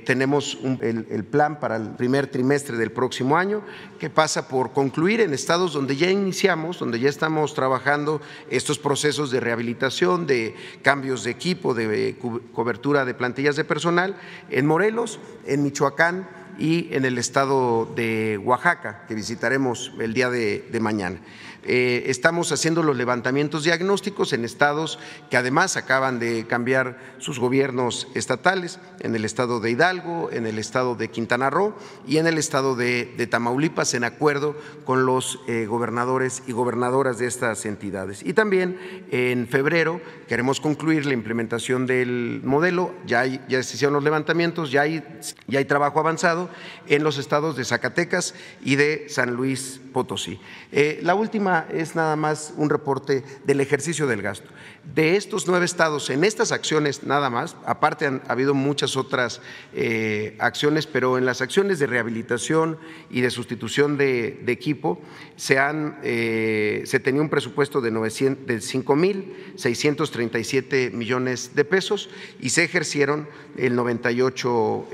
tenemos 0.05 0.59
el, 0.81 1.25
plan 1.25 1.61
para 1.61 1.77
el 1.77 1.91
primer 1.91 2.27
trimestre 2.27 2.77
del 2.77 2.91
próximo 2.91 3.37
año, 3.37 3.63
que 4.01 4.11
pasa 4.11 4.49
por 4.49 4.73
concluir 4.73 5.21
en 5.21 5.33
estados 5.33 5.73
donde 5.73 5.97
ya 5.97 6.11
iniciamos, 6.11 6.79
donde 6.79 6.99
ya 6.99 7.09
estamos 7.09 7.55
trabajando 7.55 8.21
estos 8.51 8.79
procesos 8.79 9.31
de 9.31 9.41
rehabilitación, 9.41 10.27
de 10.27 10.55
cambios 10.83 11.25
de 11.25 11.31
equipo, 11.31 11.75
de 11.75 12.17
cobertura 12.53 13.05
de 13.05 13.15
plantillas 13.15 13.57
de 13.57 13.65
personal, 13.65 14.17
en 14.51 14.67
Morelos, 14.67 15.19
en 15.47 15.63
Michoacán 15.63 16.42
y 16.59 16.89
en 16.95 17.05
el 17.05 17.19
estado 17.19 17.91
de 17.97 18.39
Oaxaca, 18.39 19.05
que 19.09 19.15
visitaremos 19.15 19.93
el 19.99 20.15
día 20.15 20.31
de 20.31 20.79
mañana. 20.81 21.21
Eh, 21.65 22.05
estamos 22.11 22.51
haciendo 22.51 22.83
los 22.83 22.97
levantamientos 22.97 23.63
diagnósticos 23.63 24.33
en 24.33 24.45
estados 24.45 24.99
que 25.31 25.37
además 25.37 25.77
acaban 25.77 26.19
de 26.19 26.45
cambiar 26.49 26.99
sus 27.19 27.39
gobiernos 27.39 28.09
estatales, 28.15 28.81
en 28.99 29.15
el 29.15 29.25
estado 29.25 29.61
de 29.61 29.71
Hidalgo, 29.71 30.31
en 30.33 30.47
el 30.47 30.59
estado 30.59 30.97
de 30.97 31.09
Quintana 31.09 31.51
Roo 31.51 31.75
y 32.07 32.17
en 32.17 32.27
el 32.27 32.39
estado 32.39 32.75
de, 32.75 33.29
Tamaulipas, 33.31 33.95
en 33.95 34.03
acuerdo 34.03 34.57
con 34.85 35.07
los 35.07 35.39
eh, 35.47 35.67
gobernadores 35.67 36.43
y 36.49 36.53
gobernadoras 36.53 37.19
de 37.19 37.27
estas 37.27 37.65
entidades. 37.65 38.25
Y 38.25 38.33
también 38.33 39.07
en 39.13 39.47
febrero 39.47 40.01
queremos 40.27 40.61
concluir 40.61 41.07
la 41.07 41.15
implementación 41.15 41.87
del 41.87 42.41
modelo, 42.43 42.93
ya, 43.07 43.25
ya 43.25 43.63
se 43.63 43.77
hicieron 43.77 43.95
los 43.95 44.03
levantamientos, 44.03 44.73
ya 44.73 44.83
hay, 44.83 45.05
ya 45.47 45.61
hay 45.61 45.65
trabajo 45.65 46.01
avanzado 46.01 46.42
en 46.89 47.05
los 47.05 47.19
estados 47.19 47.57
de 47.57 47.65
Zacatecas 47.65 48.35
y 48.65 48.77
de 48.77 49.07
San 49.09 49.35
Luis 49.35 49.82
Potosí. 49.93 50.41
Eh, 50.73 50.99
la 51.03 51.15
última 51.15 51.67
es 51.71 51.95
nada 51.95 52.17
más 52.17 52.55
un 52.57 52.71
reporte 52.71 53.23
del 53.45 53.61
ejercicio 53.61 54.07
del 54.07 54.23
gasto. 54.23 54.49
De 54.95 55.17
estos 55.17 55.47
nueve 55.47 55.65
estados, 55.65 56.11
en 56.11 56.25
estas 56.25 56.51
acciones 56.51 57.05
nada 57.05 57.31
más, 57.31 57.57
aparte 57.67 58.07
han 58.07 58.23
ha 58.27 58.33
habido 58.33 58.55
muchas 58.55 58.97
otras 58.97 59.41
eh, 59.75 60.35
acciones, 60.39 60.87
pero 60.87 61.19
en 61.19 61.27
las 61.27 61.41
acciones 61.41 61.79
de 61.79 61.87
rehabilitación 61.87 62.79
y 63.11 63.21
de 63.21 63.31
sustitución 63.31 63.97
de, 63.97 64.43
equipo 64.47 65.01
se, 65.37 65.59
han, 65.59 65.99
eh, 66.03 66.83
se 66.87 67.01
tenía 67.01 67.23
un 67.23 67.29
presupuesto 67.29 67.81
de, 67.81 67.91
900, 67.91 68.47
de 68.47 68.59
5.637 68.59 70.93
millones 70.93 71.55
de 71.55 71.65
pesos 71.65 72.11
y 72.41 72.51
se 72.51 72.65
ejercieron 72.65 73.29
el 73.57 73.75
98 73.77 74.89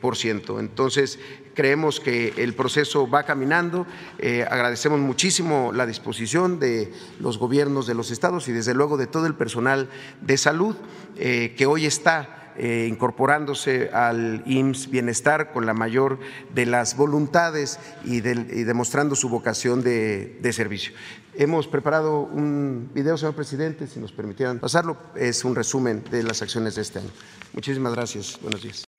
por 0.00 0.16
ciento. 0.16 0.58
Entonces, 0.60 1.18
creemos 1.54 2.00
que 2.00 2.34
el 2.36 2.54
proceso 2.54 3.08
va 3.08 3.24
caminando. 3.24 3.86
Eh, 4.18 4.46
agradecemos 4.48 5.00
muchísimo 5.00 5.72
la 5.72 5.86
disposición 5.86 6.58
de 6.58 6.92
los 7.18 7.38
gobiernos 7.38 7.86
de 7.86 7.94
los 7.94 8.10
estados 8.10 8.48
y 8.48 8.52
desde 8.52 8.74
luego 8.74 8.96
de 8.96 9.06
todo 9.06 9.26
el 9.26 9.34
personal 9.34 9.88
de 10.20 10.36
salud 10.36 10.76
eh, 11.16 11.54
que 11.56 11.66
hoy 11.66 11.86
está 11.86 12.52
eh, 12.56 12.86
incorporándose 12.90 13.90
al 13.90 14.42
IMSS 14.44 14.90
Bienestar 14.90 15.52
con 15.52 15.66
la 15.66 15.72
mayor 15.72 16.18
de 16.52 16.66
las 16.66 16.96
voluntades 16.96 17.78
y, 18.04 18.20
demostrando 18.20 19.14
su 19.14 19.28
vocación 19.28 19.82
de, 19.82 20.38
de, 20.42 20.52
servicio. 20.52 20.92
Hemos 21.34 21.68
preparado 21.68 22.20
un 22.20 22.90
video, 22.92 23.16
señor 23.16 23.34
presidente, 23.34 23.86
si 23.86 24.00
nos 24.00 24.12
permitieran 24.12 24.58
pasarlo. 24.58 24.98
Es 25.14 25.44
un 25.44 25.54
resumen 25.54 26.04
de 26.10 26.22
las 26.22 26.42
acciones 26.42 26.74
de 26.74 26.82
este 26.82 26.98
año. 26.98 27.10
Muchísimas 27.54 27.94
gracias. 27.94 28.38
Buenos 28.42 28.62
días. 28.62 28.89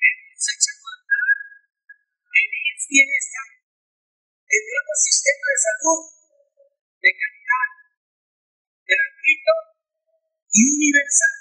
Sistema 4.98 5.46
de 5.48 5.58
salud 5.62 6.00
de 7.02 7.12
calidad, 7.18 7.70
gratuito 8.86 9.54
y 10.52 10.60
universal. 10.68 11.36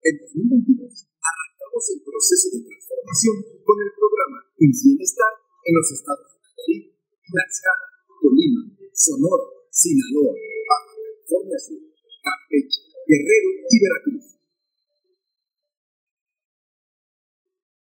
En 0.00 0.14
2022 0.16 1.10
arrancamos 1.20 1.84
el 1.92 2.00
proceso 2.00 2.46
de 2.56 2.60
transformación 2.64 3.36
con 3.60 3.76
el 3.84 3.90
programa 3.92 4.38
Bienestar 4.56 5.34
en 5.66 5.72
los 5.76 5.88
estados 5.92 6.30
de 6.30 6.40
Nayarit, 6.40 6.84
Tlaxcala, 6.96 7.88
Colima, 8.08 8.62
Sonora, 8.92 9.46
Sinaloa, 9.68 10.32
Baja 10.32 10.92
California 10.94 11.58
Sur, 11.60 11.80
Campeche, 12.24 12.80
Guerrero 13.04 13.50
y 13.68 13.76
Veracruz. 13.80 14.39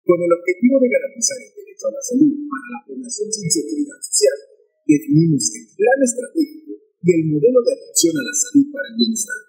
Con 0.03 0.19
el 0.19 0.33
objetivo 0.35 0.83
de 0.83 0.91
garantizar 0.91 1.39
el 1.39 1.55
derecho 1.55 1.87
a 1.87 1.95
la 1.95 2.03
salud 2.03 2.35
para 2.51 2.67
la 2.75 2.81
población 2.83 3.31
sin 3.31 3.47
seguridad 3.47 3.99
social, 4.03 4.39
definimos 4.83 5.47
el 5.55 5.65
plan 5.79 5.99
estratégico 6.03 6.75
y 6.75 7.09
el 7.15 7.23
modelo 7.31 7.63
de 7.63 7.71
atención 7.71 8.15
a 8.19 8.27
la 8.27 8.35
salud 8.35 8.67
para 8.75 8.87
el 8.91 8.97
bienestar. 8.99 9.41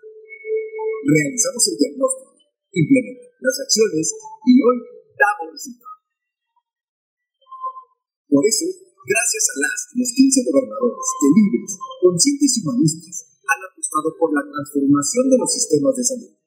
Realizamos 1.10 1.64
el 1.74 1.78
diagnóstico, 1.82 2.38
implementamos 2.70 3.42
las 3.42 3.58
acciones 3.66 4.06
y 4.46 4.54
hoy 4.62 4.78
damos 5.18 5.58
resultados. 5.58 6.02
Por 8.30 8.46
eso, 8.46 8.66
gracias 9.10 9.44
a 9.50 9.56
las 9.58 9.78
los 9.98 10.10
15 10.14 10.54
gobernadores 10.54 11.08
que 11.18 11.28
libres, 11.34 11.72
conscientes 11.98 12.52
y 12.54 12.60
humanistas 12.62 13.16
han 13.42 13.62
apostado 13.74 14.10
por 14.22 14.30
la 14.38 14.46
transformación 14.46 15.34
de 15.34 15.38
los 15.38 15.50
sistemas 15.50 15.98
de 15.98 16.04
salud. 16.06 16.43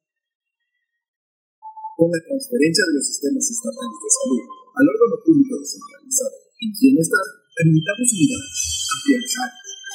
Con 1.96 2.12
la 2.12 2.20
transferencia 2.20 2.84
de 2.86 2.94
los 3.00 3.04
sistemas 3.08 3.44
estatales 3.48 3.96
de 3.96 4.10
salud 4.12 4.44
al 4.76 4.84
órgano 4.84 5.16
público 5.24 5.56
descentralizado 5.56 6.36
en 6.60 6.68
bienestar, 6.76 7.26
permitamos 7.56 8.08
unidades, 8.12 8.56
ampliamos 8.92 9.32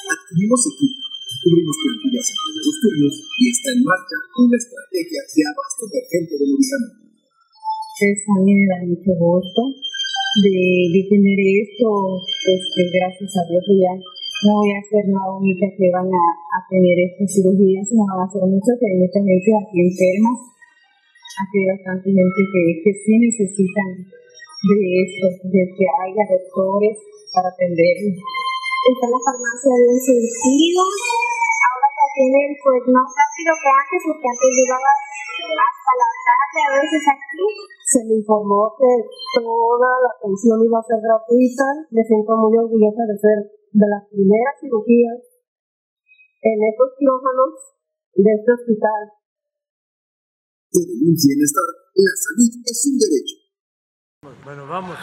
adquirimos 0.02 0.62
equipos, 0.66 1.06
cubrimos 1.46 1.76
plantillas 1.78 2.26
en 2.26 2.54
los 2.58 2.76
turnos 2.82 3.14
y 3.22 3.44
está 3.54 3.68
en 3.70 3.80
marcha 3.86 4.18
una 4.34 4.56
estrategia 4.58 5.20
de 5.22 5.42
abasto 5.46 5.82
emergente 5.86 6.32
de 6.42 6.44
medicamentos. 6.50 7.06
Pues 8.02 8.18
a 8.18 8.36
mí 8.42 8.50
me 8.50 8.66
da 8.66 8.78
mucho 8.82 9.12
gusto 9.14 9.60
de, 10.42 10.56
de 10.90 11.00
tener 11.06 11.38
esto, 11.38 11.86
pues 12.18 12.60
gracias 12.98 13.30
a 13.30 13.42
Dios 13.46 13.62
ya 13.78 13.94
no 14.42 14.58
voy 14.58 14.74
a 14.74 14.82
ser 14.90 15.06
la 15.06 15.22
única 15.38 15.70
que 15.78 15.86
van 15.94 16.10
a, 16.10 16.24
a 16.50 16.58
tener 16.66 16.98
estas 16.98 17.30
cirugías, 17.30 17.86
sino 17.86 18.02
van 18.10 18.26
a 18.26 18.32
ser 18.32 18.42
muchas, 18.42 18.74
hay 18.74 18.98
mucha 18.98 19.22
gente 19.22 19.50
aquí 19.54 19.76
enferma, 19.86 20.30
aquí 21.42 21.58
hay 21.58 21.68
bastante 21.74 22.06
gente 22.06 22.40
que, 22.52 22.62
que 22.86 22.92
sí 22.94 23.12
necesitan 23.18 23.90
de 24.06 24.78
esto, 25.02 25.26
de 25.50 25.62
que 25.74 25.84
haya 25.90 26.24
doctores 26.30 26.96
para 27.34 27.50
atender. 27.50 27.96
Está 28.14 29.06
la 29.10 29.20
farmacia 29.26 29.72
de 29.74 29.86
un 29.90 30.00
sentido. 30.02 30.82
Ahora 30.82 31.88
que 31.90 32.06
tienen 32.14 32.50
pues 32.62 32.82
más 32.94 33.08
rápido 33.10 33.50
que 33.58 33.70
antes, 33.70 34.00
porque 34.06 34.26
antes 34.26 34.50
llegaba 34.54 34.90
hasta 34.92 35.92
la 35.98 36.10
tarde 36.22 36.60
a 36.62 36.70
veces 36.78 37.02
aquí. 37.10 37.46
Se 37.82 38.00
le 38.06 38.14
informó 38.22 38.74
que 38.78 38.90
toda 39.38 39.90
la 40.02 40.10
atención 40.14 40.62
iba 40.62 40.78
a 40.78 40.86
ser 40.86 40.98
gratuita. 41.02 41.66
Me 41.90 42.02
siento 42.06 42.30
muy 42.38 42.54
orgullosa 42.58 43.02
de 43.06 43.16
ser 43.18 43.38
de 43.50 43.86
las 43.88 44.02
primeras 44.10 44.54
cirugías 44.60 45.18
en 46.42 46.58
estos 46.70 46.88
quirófanos 46.98 47.54
de 48.14 48.30
este 48.30 48.50
hospital. 48.52 49.21
Con 50.72 50.82
un 50.82 51.14
bienestar, 51.14 51.68
la 51.94 52.14
salud 52.16 52.50
es 52.64 52.88
un 52.88 52.98
derecho 52.98 53.42
bueno, 54.44 54.66
vamos. 54.68 54.96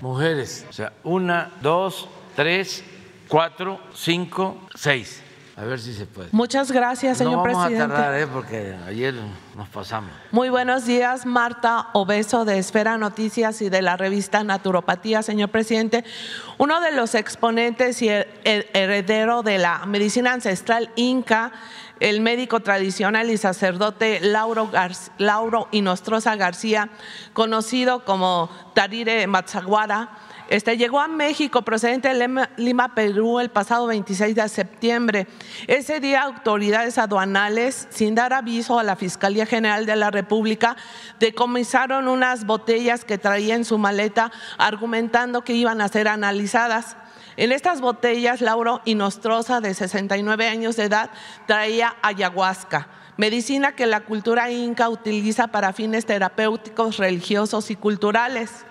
Mujeres. 0.00 0.64
O 0.68 0.72
sea, 0.72 0.92
una, 1.02 1.52
dos, 1.60 2.08
tres, 2.36 2.84
cuatro, 3.28 3.80
cinco, 3.94 4.68
seis. 4.74 5.20
A 5.60 5.64
ver 5.64 5.78
si 5.78 5.92
se 5.92 6.06
puede. 6.06 6.30
Muchas 6.32 6.72
gracias, 6.72 7.18
señor 7.18 7.34
no 7.34 7.42
vamos 7.42 7.66
presidente. 7.66 7.92
a 7.92 7.96
tardar, 7.96 8.18
¿eh? 8.18 8.26
porque 8.26 8.74
ayer 8.86 9.14
nos 9.54 9.68
pasamos. 9.68 10.10
Muy 10.30 10.48
buenos 10.48 10.86
días, 10.86 11.26
Marta 11.26 11.88
Obeso 11.92 12.46
de 12.46 12.56
Esfera 12.56 12.96
Noticias 12.96 13.60
y 13.60 13.68
de 13.68 13.82
la 13.82 13.98
revista 13.98 14.42
Naturopatía, 14.42 15.22
señor 15.22 15.50
presidente. 15.50 16.02
Uno 16.56 16.80
de 16.80 16.92
los 16.92 17.14
exponentes 17.14 18.00
y 18.00 18.08
heredero 18.08 19.42
de 19.42 19.58
la 19.58 19.84
medicina 19.84 20.32
ancestral 20.32 20.88
inca 20.96 21.52
el 21.98 22.22
médico 22.22 22.60
tradicional 22.60 23.28
y 23.28 23.36
sacerdote 23.36 24.20
Lauro, 24.22 24.70
Lauro 25.18 25.68
Inostroza 25.72 26.36
García, 26.36 26.88
conocido 27.34 28.06
como 28.06 28.48
Tarire 28.72 29.26
Matzaguara, 29.26 30.08
Este, 30.50 30.76
llegó 30.76 30.98
a 30.98 31.06
México 31.06 31.62
procedente 31.62 32.12
de 32.12 32.48
Lima, 32.56 32.94
Perú, 32.96 33.38
el 33.38 33.50
pasado 33.50 33.86
26 33.86 34.34
de 34.34 34.48
septiembre. 34.48 35.28
Ese 35.68 36.00
día, 36.00 36.22
autoridades 36.22 36.98
aduanales, 36.98 37.86
sin 37.90 38.16
dar 38.16 38.32
aviso 38.32 38.80
a 38.80 38.82
la 38.82 38.96
Fiscalía 38.96 39.46
General 39.46 39.86
de 39.86 39.94
la 39.94 40.10
República, 40.10 40.76
decomisaron 41.20 42.08
unas 42.08 42.46
botellas 42.46 43.04
que 43.04 43.16
traía 43.16 43.54
en 43.54 43.64
su 43.64 43.78
maleta, 43.78 44.32
argumentando 44.58 45.44
que 45.44 45.52
iban 45.52 45.80
a 45.80 45.86
ser 45.86 46.08
analizadas. 46.08 46.96
En 47.36 47.52
estas 47.52 47.80
botellas, 47.80 48.40
Lauro 48.40 48.80
Inostroza, 48.84 49.60
de 49.60 49.72
69 49.72 50.48
años 50.48 50.74
de 50.74 50.84
edad, 50.84 51.10
traía 51.46 51.94
ayahuasca 52.02 52.88
medicina 53.16 53.72
que 53.72 53.84
la 53.84 54.00
cultura 54.00 54.50
inca 54.50 54.88
utiliza 54.88 55.48
para 55.48 55.74
fines 55.74 56.06
terapéuticos, 56.06 56.96
religiosos 56.96 57.70
y 57.70 57.76
culturales. 57.76 58.64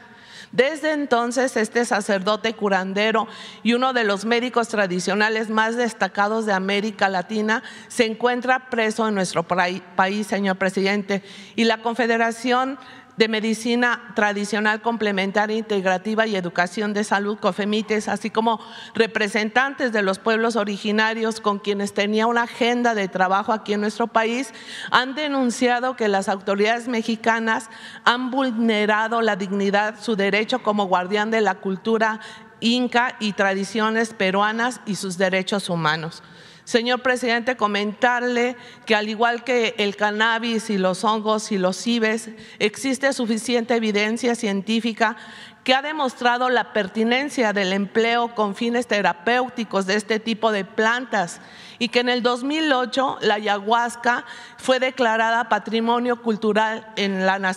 Desde 0.52 0.94
entonces, 0.94 1.56
este 1.58 1.86
sacerdote 1.86 2.56
curandero 2.56 3.28
y 3.62 3.74
uno 3.74 3.94
de 3.94 4.04
los 4.04 4.26
médicos 4.26 4.68
tradicionales 4.68 5.50
más 5.50 5.76
destacados 5.76 6.46
de 6.46 6.54
América 6.54 7.08
Latina 7.08 7.62
se 7.88 8.06
encuentra 8.06 8.70
preso 8.70 9.08
en 9.08 9.16
nuestro 9.16 9.44
país, 9.44 10.28
señor 10.28 10.58
presidente, 10.58 11.24
y 11.56 11.66
la 11.66 11.82
Confederación 11.82 12.80
de 13.20 13.28
Medicina 13.28 14.14
Tradicional 14.16 14.82
Complementaria 14.82 15.58
Integrativa 15.58 16.26
y 16.26 16.38
Educación 16.38 16.94
de 16.94 17.04
Salud, 17.04 17.38
COFEMITES, 17.38 18.08
así 18.08 18.30
como 18.30 18.62
representantes 18.96 19.92
de 19.92 20.02
los 20.04 20.20
pueblos 20.20 20.56
originarios 20.56 21.42
con 21.42 21.60
quienes 21.60 21.94
tenía 21.94 22.28
una 22.28 22.44
agenda 22.44 22.96
de 22.96 23.10
trabajo 23.10 23.52
aquí 23.52 23.74
en 23.74 23.82
nuestro 23.82 24.08
país, 24.08 24.54
han 24.90 25.16
denunciado 25.16 25.98
que 25.98 26.08
las 26.08 26.30
autoridades 26.30 26.88
mexicanas 26.88 27.70
han 28.06 28.32
vulnerado 28.32 29.22
la 29.22 29.36
dignidad, 29.36 30.00
su 30.00 30.16
derecho 30.16 30.64
como 30.64 30.86
guardián 30.86 31.30
de 31.30 31.42
la 31.42 31.56
cultura 31.56 32.22
inca 32.62 33.18
y 33.20 33.34
tradiciones 33.34 34.14
peruanas 34.14 34.80
y 34.86 34.96
sus 34.96 35.18
derechos 35.18 35.70
humanos. 35.70 36.24
Señor 36.70 37.02
presidente, 37.02 37.58
comentarle 37.58 38.56
que 38.86 38.94
al 38.94 39.10
igual 39.10 39.44
que 39.44 39.74
el 39.80 39.96
cannabis 39.96 40.70
y 40.70 40.78
los 40.78 41.04
hongos 41.04 41.52
y 41.52 41.58
los 41.58 41.76
cibes, 41.78 42.30
existe 42.60 43.12
suficiente 43.12 43.74
evidencia 43.74 44.36
científica 44.36 45.18
que 45.64 45.74
ha 45.74 45.82
demostrado 45.82 46.50
la 46.50 46.74
pertinencia 46.74 47.54
del 47.54 47.74
empleo 47.74 48.34
con 48.34 48.56
fines 48.56 48.88
terapéuticos 48.88 49.86
de 49.86 49.96
este 49.96 50.20
tipo 50.20 50.52
de 50.52 50.66
plantas 50.66 51.42
y 51.80 51.88
que 51.88 52.02
en 52.02 52.10
el 52.10 52.22
2008 52.22 53.20
la 53.22 53.36
ayahuasca 53.36 54.26
fue 54.58 54.80
declarada 54.80 55.48
Patrimonio 55.48 56.22
Cultural 56.22 56.86
en 56.98 57.26
la, 57.26 57.56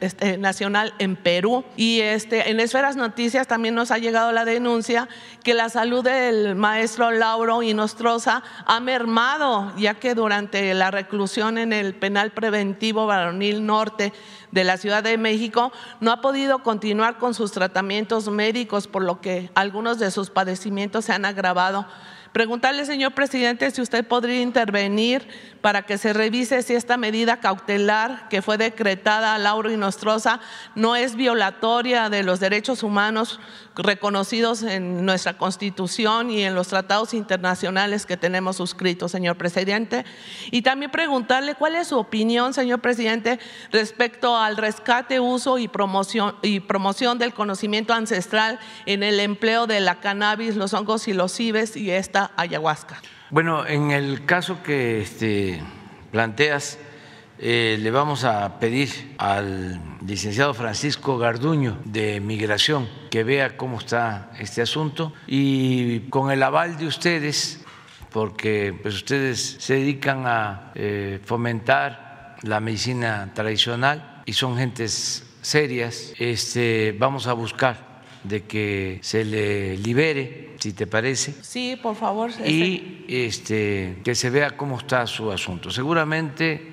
este, 0.00 0.38
Nacional 0.38 0.94
en 0.98 1.16
Perú. 1.16 1.64
Y 1.76 2.00
este, 2.00 2.50
en 2.50 2.60
Esferas 2.60 2.96
Noticias 2.96 3.48
también 3.48 3.74
nos 3.74 3.90
ha 3.90 3.98
llegado 3.98 4.30
la 4.30 4.44
denuncia 4.44 5.08
que 5.42 5.54
la 5.54 5.68
salud 5.68 6.04
del 6.04 6.54
maestro 6.54 7.10
Lauro 7.10 7.62
Inostroza 7.62 8.44
ha 8.64 8.80
mermado, 8.80 9.72
ya 9.76 9.94
que 9.94 10.14
durante 10.14 10.72
la 10.74 10.92
reclusión 10.92 11.58
en 11.58 11.72
el 11.72 11.94
penal 11.94 12.30
preventivo 12.30 13.06
varonil 13.06 13.66
norte 13.66 14.12
de 14.56 14.64
la 14.64 14.78
Ciudad 14.78 15.02
de 15.02 15.18
México 15.18 15.70
no 16.00 16.10
ha 16.10 16.22
podido 16.22 16.60
continuar 16.60 17.18
con 17.18 17.34
sus 17.34 17.52
tratamientos 17.52 18.30
médicos, 18.30 18.88
por 18.88 19.02
lo 19.02 19.20
que 19.20 19.50
algunos 19.54 19.98
de 19.98 20.10
sus 20.10 20.30
padecimientos 20.30 21.04
se 21.04 21.12
han 21.12 21.26
agravado 21.26 21.86
Preguntarle, 22.36 22.84
señor 22.84 23.14
presidente, 23.14 23.70
si 23.70 23.80
usted 23.80 24.06
podría 24.06 24.42
intervenir 24.42 25.26
para 25.62 25.86
que 25.86 25.96
se 25.96 26.12
revise 26.12 26.60
si 26.60 26.74
esta 26.74 26.98
medida 26.98 27.40
cautelar 27.40 28.28
que 28.28 28.42
fue 28.42 28.58
decretada 28.58 29.34
a 29.34 29.38
Lauro 29.38 29.74
Nostroza 29.74 30.38
no 30.74 30.96
es 30.96 31.16
violatoria 31.16 32.10
de 32.10 32.22
los 32.22 32.38
derechos 32.38 32.82
humanos 32.82 33.40
reconocidos 33.74 34.62
en 34.62 35.04
nuestra 35.06 35.38
Constitución 35.38 36.30
y 36.30 36.42
en 36.42 36.54
los 36.54 36.68
tratados 36.68 37.14
internacionales 37.14 38.04
que 38.04 38.18
tenemos 38.18 38.56
suscritos, 38.56 39.12
señor 39.12 39.36
presidente. 39.36 40.04
Y 40.50 40.60
también 40.60 40.90
preguntarle 40.90 41.54
cuál 41.54 41.74
es 41.74 41.88
su 41.88 41.98
opinión, 41.98 42.52
señor 42.52 42.80
presidente, 42.80 43.38
respecto 43.72 44.36
al 44.36 44.58
rescate, 44.58 45.20
uso 45.20 45.58
y 45.58 45.68
promoción, 45.68 46.36
y 46.42 46.60
promoción 46.60 47.18
del 47.18 47.32
conocimiento 47.32 47.94
ancestral 47.94 48.58
en 48.84 49.02
el 49.02 49.20
empleo 49.20 49.66
de 49.66 49.80
la 49.80 50.00
cannabis, 50.00 50.56
los 50.56 50.74
hongos 50.74 51.08
y 51.08 51.14
los 51.14 51.32
cibes 51.32 51.76
y 51.76 51.90
esta 51.90 52.25
ayahuasca. 52.36 53.00
Bueno, 53.30 53.66
en 53.66 53.90
el 53.90 54.24
caso 54.24 54.62
que 54.62 55.02
este, 55.02 55.62
planteas, 56.12 56.78
eh, 57.38 57.76
le 57.78 57.90
vamos 57.90 58.24
a 58.24 58.58
pedir 58.58 59.14
al 59.18 59.78
licenciado 60.06 60.54
Francisco 60.54 61.18
Garduño 61.18 61.78
de 61.84 62.18
Migración 62.18 62.88
que 63.10 63.24
vea 63.24 63.58
cómo 63.58 63.78
está 63.78 64.30
este 64.38 64.62
asunto 64.62 65.12
y 65.26 66.00
con 66.08 66.30
el 66.30 66.42
aval 66.42 66.78
de 66.78 66.86
ustedes, 66.86 67.62
porque 68.10 68.74
pues, 68.80 68.94
ustedes 68.94 69.56
se 69.58 69.74
dedican 69.74 70.26
a 70.26 70.72
eh, 70.74 71.20
fomentar 71.24 72.36
la 72.42 72.60
medicina 72.60 73.30
tradicional 73.34 74.22
y 74.24 74.32
son 74.32 74.56
gentes 74.56 75.26
serias, 75.42 76.14
este, 76.18 76.96
vamos 76.98 77.26
a 77.26 77.34
buscar 77.34 77.85
de 78.28 78.44
que 78.44 78.98
se 79.02 79.24
le 79.24 79.76
libere, 79.78 80.54
si 80.58 80.72
te 80.72 80.86
parece. 80.86 81.34
Sí, 81.42 81.78
por 81.80 81.96
favor. 81.96 82.30
Y 82.44 83.04
este, 83.08 83.98
que 84.04 84.14
se 84.14 84.30
vea 84.30 84.56
cómo 84.56 84.78
está 84.78 85.06
su 85.06 85.30
asunto. 85.30 85.70
Seguramente 85.70 86.72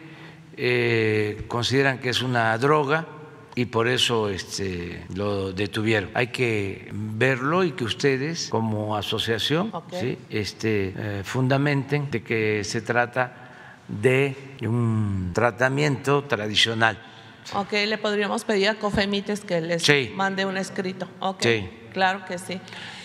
eh, 0.57 1.45
consideran 1.47 1.99
que 1.99 2.09
es 2.09 2.21
una 2.21 2.57
droga 2.57 3.07
y 3.55 3.65
por 3.65 3.87
eso 3.87 4.29
este, 4.29 5.05
lo 5.13 5.53
detuvieron. 5.53 6.09
Hay 6.13 6.27
que 6.27 6.89
verlo 6.91 7.63
y 7.63 7.71
que 7.71 7.83
ustedes 7.83 8.47
como 8.49 8.95
asociación 8.95 9.71
este, 10.29 10.93
eh, 10.95 11.21
fundamenten 11.23 12.09
de 12.09 12.23
que 12.23 12.63
se 12.63 12.81
trata 12.81 13.83
de 13.87 14.35
un 14.61 15.31
tratamiento 15.33 16.23
tradicional. 16.23 17.12
Ok, 17.53 17.73
le 17.87 17.97
podríamos 17.97 18.43
pedir 18.43 18.69
a 18.69 18.75
Cofemites 18.75 19.41
que 19.41 19.61
les 19.61 19.83
mande 20.15 20.45
un 20.45 20.57
escrito. 20.57 21.07
sí. 21.39 21.69
claro 21.91 22.25
que 22.25 22.37
sí. 22.37 22.59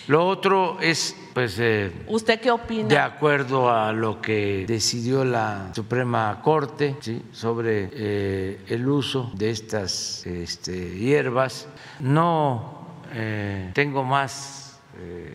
Lo 0.09 0.27
otro 0.27 0.79
es, 0.81 1.15
pues, 1.35 1.57
eh, 1.59 1.91
¿usted 2.07 2.41
qué 2.41 2.49
opina? 2.49 2.87
De 2.87 2.97
acuerdo 2.97 3.69
a 3.69 3.93
lo 3.93 4.19
que 4.19 4.65
decidió 4.67 5.23
la 5.23 5.69
Suprema 5.75 6.41
Corte 6.41 6.95
sobre 7.31 7.91
eh, 7.93 8.59
el 8.69 8.87
uso 8.87 9.31
de 9.35 9.51
estas 9.51 10.25
este, 10.25 10.97
hierbas, 10.97 11.67
no 11.99 12.87
eh, 13.13 13.69
tengo 13.75 14.03
más 14.03 14.68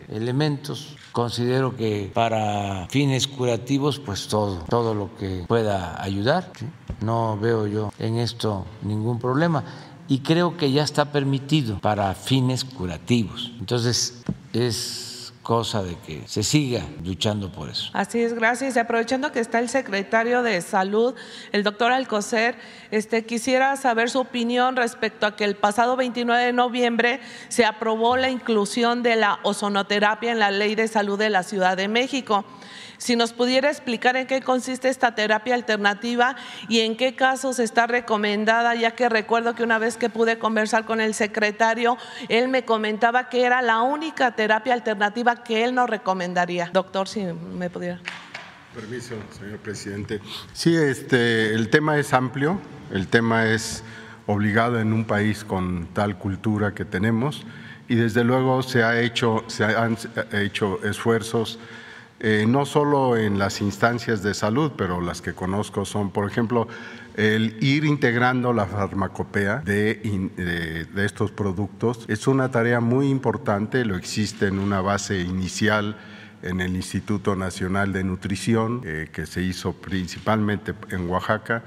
elementos. 0.09 0.95
Considero 1.11 1.75
que 1.75 2.11
para 2.13 2.87
fines 2.89 3.27
curativos, 3.27 3.99
pues 3.99 4.27
todo, 4.27 4.63
todo 4.69 4.93
lo 4.93 5.15
que 5.15 5.45
pueda 5.47 6.01
ayudar. 6.01 6.51
No 7.01 7.37
veo 7.37 7.67
yo 7.67 7.91
en 7.99 8.17
esto 8.17 8.65
ningún 8.81 9.19
problema 9.19 9.63
y 10.07 10.19
creo 10.19 10.57
que 10.57 10.71
ya 10.71 10.83
está 10.83 11.11
permitido 11.11 11.79
para 11.79 12.13
fines 12.13 12.63
curativos. 12.63 13.51
Entonces, 13.59 14.23
es 14.53 15.04
cosa 15.45 15.83
de 15.83 15.95
que 15.99 16.23
se 16.25 16.41
siga 16.41 16.81
luchando 17.03 17.51
por 17.51 17.69
eso. 17.69 17.91
Así 17.93 18.19
es, 18.19 18.33
gracias. 18.33 18.75
Y 18.75 18.79
aprovechando 18.79 19.31
que 19.31 19.39
está 19.39 19.59
el 19.59 19.69
secretario 19.69 20.41
de 20.41 20.59
Salud, 20.59 21.13
el 21.51 21.61
doctor 21.61 21.91
Alcocer, 21.91 22.55
este, 22.89 23.25
quisiera 23.27 23.77
saber 23.77 24.09
su 24.09 24.19
opinión 24.19 24.75
respecto 24.75 25.27
a 25.27 25.35
que 25.35 25.43
el 25.43 25.55
pasado 25.55 25.95
29 25.97 26.45
de 26.45 26.51
noviembre 26.51 27.19
se 27.47 27.63
aprobó 27.63 28.17
la 28.17 28.31
inclusión 28.31 29.03
de 29.03 29.17
la 29.17 29.39
ozonoterapia 29.43 30.31
en 30.31 30.39
la 30.39 30.49
Ley 30.49 30.73
de 30.73 30.87
Salud 30.87 31.19
de 31.19 31.29
la 31.29 31.43
Ciudad 31.43 31.77
de 31.77 31.89
México. 31.89 32.43
Si 32.97 33.15
nos 33.15 33.33
pudiera 33.33 33.69
explicar 33.69 34.15
en 34.15 34.27
qué 34.27 34.41
consiste 34.41 34.89
esta 34.89 35.15
terapia 35.15 35.55
alternativa 35.55 36.35
y 36.69 36.81
en 36.81 36.95
qué 36.95 37.15
casos 37.15 37.59
está 37.59 37.87
recomendada, 37.87 38.75
ya 38.75 38.91
que 38.91 39.09
recuerdo 39.09 39.55
que 39.55 39.63
una 39.63 39.77
vez 39.77 39.97
que 39.97 40.09
pude 40.09 40.39
conversar 40.39 40.85
con 40.85 41.01
el 41.01 41.13
secretario, 41.13 41.97
él 42.29 42.47
me 42.47 42.65
comentaba 42.65 43.29
que 43.29 43.43
era 43.43 43.61
la 43.61 43.81
única 43.81 44.35
terapia 44.35 44.73
alternativa 44.73 45.43
que 45.43 45.63
él 45.63 45.75
nos 45.75 45.89
recomendaría. 45.89 46.69
Doctor, 46.71 47.07
si 47.07 47.23
me 47.23 47.69
pudiera. 47.69 47.99
Permiso, 48.73 49.15
señor 49.39 49.59
presidente. 49.59 50.19
Sí, 50.51 50.75
este, 50.75 51.53
el 51.53 51.69
tema 51.69 51.97
es 51.97 52.13
amplio, 52.13 52.59
el 52.91 53.07
tema 53.07 53.45
es 53.47 53.83
obligado 54.27 54.79
en 54.79 54.91
un 54.91 55.05
país 55.05 55.43
con 55.43 55.87
tal 55.93 56.17
cultura 56.17 56.73
que 56.73 56.83
tenemos 56.83 57.45
y 57.87 57.95
desde 57.95 58.23
luego 58.23 58.63
se, 58.63 58.83
ha 58.83 58.99
hecho, 58.99 59.43
se 59.47 59.63
han 59.63 59.97
hecho 60.33 60.83
esfuerzos 60.83 61.59
eh, 62.27 62.47
no 62.47 62.65
solo 62.65 63.17
en 63.17 63.37
las 63.37 63.61
instancias 63.61 64.23
de 64.23 64.33
salud, 64.33 64.71
pero 64.75 64.99
las 64.99 65.21
que 65.21 65.33
conozco 65.33 65.85
son, 65.85 66.09
por 66.09 66.27
ejemplo, 66.27 66.67
el 67.13 67.55
ir 67.61 67.85
integrando 67.85 68.51
la 68.51 68.65
farmacopea 68.65 69.57
de, 69.57 70.87
estos 70.97 71.29
productos. 71.29 72.03
Es 72.07 72.25
una 72.25 72.49
tarea 72.49 72.79
muy 72.79 73.09
importante, 73.09 73.85
lo 73.85 73.95
existe 73.95 74.47
en 74.47 74.57
una 74.57 74.81
base 74.81 75.21
inicial 75.21 75.97
en 76.41 76.61
el 76.61 76.75
Instituto 76.75 77.35
Nacional 77.35 77.93
de 77.93 78.03
Nutrición, 78.03 78.81
eh, 78.85 79.07
que 79.13 79.27
se 79.27 79.43
hizo 79.43 79.73
principalmente 79.73 80.73
en 80.89 81.07
Oaxaca. 81.07 81.61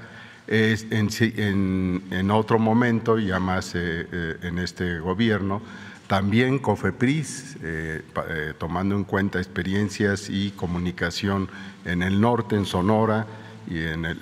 en, 0.45 2.31
otro 2.31 2.59
momento, 2.59 3.17
ya 3.17 3.39
más 3.39 3.71
eh, 3.75 4.35
en 4.41 4.59
este 4.59 4.99
gobierno, 4.99 5.61
También 6.09 6.57
COFEPRIS, 6.57 7.57
eh, 7.61 8.01
eh, 8.29 8.53
tomando 8.57 8.95
en 8.95 9.03
cuenta 9.03 9.37
experiencias 9.37 10.27
y 10.31 10.49
comunicación 10.49 11.47
en 11.85 12.01
el 12.01 12.19
norte, 12.19 12.55
en 12.55 12.65
Sonora 12.65 13.27
y 13.69 13.77
en 13.83 14.05
el, 14.05 14.17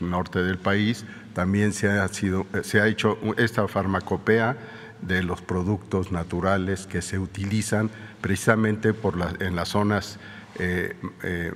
norte 0.00 0.42
del 0.42 0.56
país, 0.56 1.04
también 1.34 1.74
se 1.74 1.90
ha, 1.90 2.08
sido, 2.08 2.46
se 2.62 2.80
ha 2.80 2.86
hecho 2.86 3.18
esta 3.36 3.68
farmacopea 3.68 4.56
de 5.02 5.22
los 5.22 5.42
productos 5.42 6.12
naturales 6.12 6.86
que 6.86 7.02
se 7.02 7.18
utilizan 7.18 7.90
precisamente 8.22 8.94
por 8.94 9.16
en 9.40 9.54
las 9.54 9.68
zonas 9.68 10.18
eh, 10.58 10.94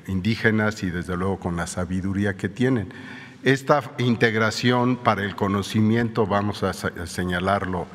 indígenas 0.06 0.82
y 0.82 0.90
desde 0.90 1.16
luego 1.16 1.40
con 1.40 1.56
la 1.56 1.66
sabiduría 1.66 2.36
que 2.36 2.50
tienen. 2.50 2.92
Esta 3.42 3.82
integración 3.96 4.96
para 4.96 5.24
el 5.24 5.34
conocimiento, 5.34 6.26
vamos 6.26 6.62
a 6.62 6.74
señalarlo, 7.06 7.86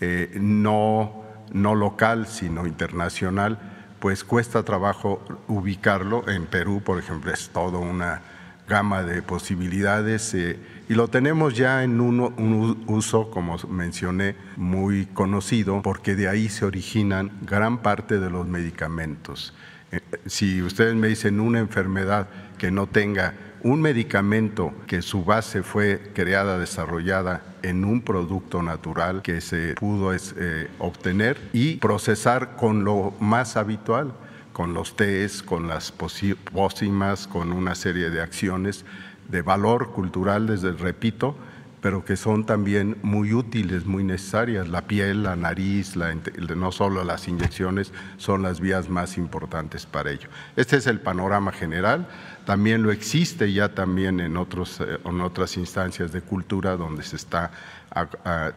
eh, 0.00 0.36
no, 0.40 1.24
no 1.52 1.74
local, 1.74 2.26
sino 2.26 2.66
internacional, 2.66 3.58
pues 3.98 4.24
cuesta 4.24 4.62
trabajo 4.62 5.24
ubicarlo. 5.48 6.28
En 6.28 6.46
Perú, 6.46 6.82
por 6.84 6.98
ejemplo, 6.98 7.32
es 7.32 7.48
toda 7.50 7.78
una 7.78 8.22
gama 8.68 9.02
de 9.02 9.22
posibilidades 9.22 10.34
eh, 10.34 10.58
y 10.88 10.94
lo 10.94 11.08
tenemos 11.08 11.54
ya 11.54 11.82
en 11.82 12.00
un 12.00 12.84
uso, 12.86 13.30
como 13.30 13.56
mencioné, 13.68 14.36
muy 14.56 15.06
conocido, 15.06 15.82
porque 15.82 16.14
de 16.14 16.28
ahí 16.28 16.48
se 16.48 16.64
originan 16.64 17.30
gran 17.42 17.78
parte 17.78 18.18
de 18.18 18.30
los 18.30 18.46
medicamentos. 18.46 19.54
Eh, 19.90 20.00
si 20.26 20.62
ustedes 20.62 20.94
me 20.94 21.08
dicen 21.08 21.40
una 21.40 21.58
enfermedad 21.58 22.28
que 22.58 22.70
no 22.70 22.86
tenga 22.86 23.34
un 23.62 23.80
medicamento 23.80 24.72
que 24.86 25.02
su 25.02 25.24
base 25.24 25.62
fue 25.62 26.10
creada, 26.14 26.58
desarrollada 26.58 27.42
en 27.62 27.84
un 27.84 28.02
producto 28.02 28.62
natural 28.62 29.22
que 29.22 29.40
se 29.40 29.74
pudo 29.74 30.14
eh, 30.14 30.68
obtener 30.78 31.38
y 31.52 31.76
procesar 31.76 32.56
con 32.56 32.84
lo 32.84 33.14
más 33.20 33.56
habitual, 33.56 34.12
con 34.52 34.74
los 34.74 34.96
tés, 34.96 35.42
con 35.42 35.68
las 35.68 35.92
pócimas, 35.92 37.26
con 37.26 37.52
una 37.52 37.74
serie 37.74 38.10
de 38.10 38.20
acciones 38.20 38.84
de 39.28 39.42
valor 39.42 39.92
cultural, 39.92 40.46
desde 40.46 40.72
repito, 40.72 41.36
pero 41.80 42.04
que 42.04 42.16
son 42.16 42.44
también 42.44 42.96
muy 43.02 43.32
útiles, 43.32 43.86
muy 43.86 44.02
necesarias. 44.02 44.68
La 44.68 44.82
piel, 44.82 45.22
la 45.22 45.36
nariz, 45.36 45.94
no 45.96 46.72
solo 46.72 47.04
las 47.04 47.28
inyecciones 47.28 47.92
son 48.16 48.42
las 48.42 48.60
vías 48.60 48.88
más 48.88 49.16
importantes 49.16 49.86
para 49.86 50.10
ello. 50.10 50.28
Este 50.56 50.76
es 50.76 50.86
el 50.86 51.00
panorama 51.00 51.52
general. 51.52 52.08
También 52.48 52.82
lo 52.82 52.90
existe 52.90 53.52
ya 53.52 53.74
también 53.74 54.20
en, 54.20 54.38
otros, 54.38 54.80
eh, 54.80 54.98
en 55.04 55.20
otras 55.20 55.58
instancias 55.58 56.12
de 56.12 56.22
cultura 56.22 56.78
donde 56.78 57.02
se 57.02 57.16
está 57.16 57.50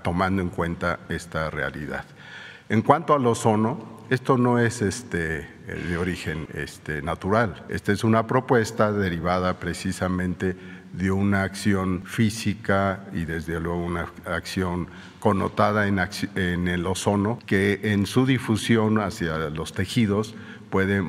tomando 0.01 0.41
en 0.41 0.47
cuenta 0.47 0.99
esta 1.09 1.49
realidad. 1.49 2.05
En 2.69 2.83
cuanto 2.83 3.13
al 3.13 3.27
ozono, 3.27 3.99
esto 4.09 4.37
no 4.37 4.59
es 4.59 4.81
este, 4.81 5.45
de 5.67 5.97
origen 5.97 6.47
este, 6.53 7.01
natural. 7.01 7.65
Esta 7.67 7.91
es 7.91 8.05
una 8.05 8.27
propuesta 8.27 8.93
derivada 8.93 9.59
precisamente 9.59 10.55
de 10.93 11.11
una 11.11 11.43
acción 11.43 12.03
física 12.05 13.07
y 13.11 13.25
desde 13.25 13.59
luego 13.59 13.83
una 13.83 14.07
acción 14.25 14.87
connotada 15.19 15.87
en, 15.87 15.99
en 16.35 16.69
el 16.69 16.85
ozono 16.85 17.39
que 17.45 17.81
en 17.83 18.05
su 18.05 18.25
difusión 18.25 18.99
hacia 18.99 19.49
los 19.49 19.73
tejidos 19.73 20.33
puede 20.71 21.03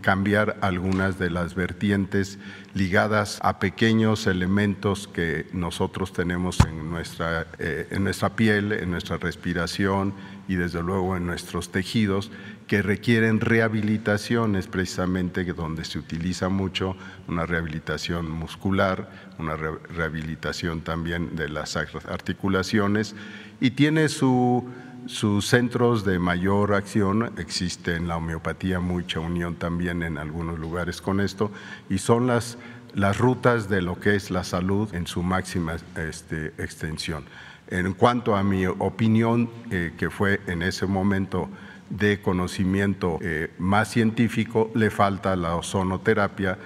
cambiar 0.00 0.56
algunas 0.62 1.18
de 1.18 1.28
las 1.30 1.54
vertientes 1.54 2.38
ligadas 2.72 3.38
a 3.42 3.58
pequeños 3.58 4.26
elementos 4.26 5.08
que 5.08 5.46
nosotros 5.52 6.12
tenemos 6.12 6.58
en 6.60 6.88
nuestra, 6.88 7.48
eh, 7.58 7.88
en 7.90 8.04
nuestra 8.04 8.36
piel, 8.36 8.72
en 8.72 8.90
nuestra 8.90 9.18
respiración 9.18 10.14
y 10.46 10.54
desde 10.54 10.82
luego 10.82 11.16
en 11.16 11.26
nuestros 11.26 11.70
tejidos 11.70 12.30
que 12.68 12.80
requieren 12.80 13.40
rehabilitaciones 13.40 14.66
precisamente 14.68 15.44
donde 15.44 15.84
se 15.84 15.98
utiliza 15.98 16.48
mucho 16.48 16.96
una 17.26 17.46
rehabilitación 17.46 18.30
muscular, 18.30 19.10
una 19.38 19.56
rehabilitación 19.56 20.82
también 20.82 21.34
de 21.34 21.48
las 21.48 21.76
articulaciones 21.76 23.16
y 23.60 23.72
tiene 23.72 24.08
su 24.08 24.68
sus 25.06 25.46
centros 25.46 26.04
de 26.04 26.18
mayor 26.18 26.74
acción, 26.74 27.32
existe 27.38 27.96
en 27.96 28.08
la 28.08 28.16
homeopatía 28.16 28.80
mucha 28.80 29.20
unión 29.20 29.56
también 29.56 30.02
en 30.02 30.18
algunos 30.18 30.58
lugares 30.58 31.00
con 31.00 31.20
esto, 31.20 31.50
y 31.88 31.98
son 31.98 32.26
las, 32.26 32.58
las 32.94 33.18
rutas 33.18 33.68
de 33.68 33.82
lo 33.82 33.98
que 33.98 34.14
es 34.16 34.30
la 34.30 34.44
salud 34.44 34.94
en 34.94 35.06
su 35.06 35.22
máxima 35.22 35.76
este, 35.96 36.48
extensión. 36.58 37.24
En 37.68 37.92
cuanto 37.94 38.36
a 38.36 38.42
mi 38.42 38.66
opinión, 38.66 39.50
eh, 39.70 39.92
que 39.98 40.10
fue 40.10 40.40
en 40.46 40.62
ese 40.62 40.86
momento 40.86 41.48
de 41.90 42.20
conocimiento 42.20 43.18
eh, 43.22 43.50
más 43.58 43.88
científico, 43.88 44.70
le 44.74 44.90
falta 44.90 45.36
la 45.36 45.56
ozonoterapia, 45.56 46.58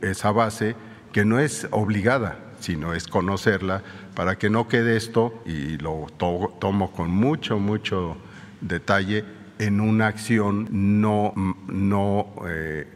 esa 0.00 0.32
base 0.32 0.74
que 1.12 1.24
no 1.24 1.38
es 1.38 1.66
obligada, 1.70 2.38
sino 2.60 2.94
es 2.94 3.06
conocerla 3.06 3.82
para 4.16 4.38
que 4.38 4.48
no 4.48 4.66
quede 4.66 4.96
esto, 4.96 5.42
y 5.44 5.76
lo 5.76 6.06
tomo 6.16 6.90
con 6.90 7.10
mucho, 7.10 7.58
mucho 7.58 8.16
detalle, 8.62 9.24
en 9.58 9.78
una 9.78 10.06
acción 10.06 10.68
no, 10.70 11.34
no 11.68 12.34
eh, 12.48 12.88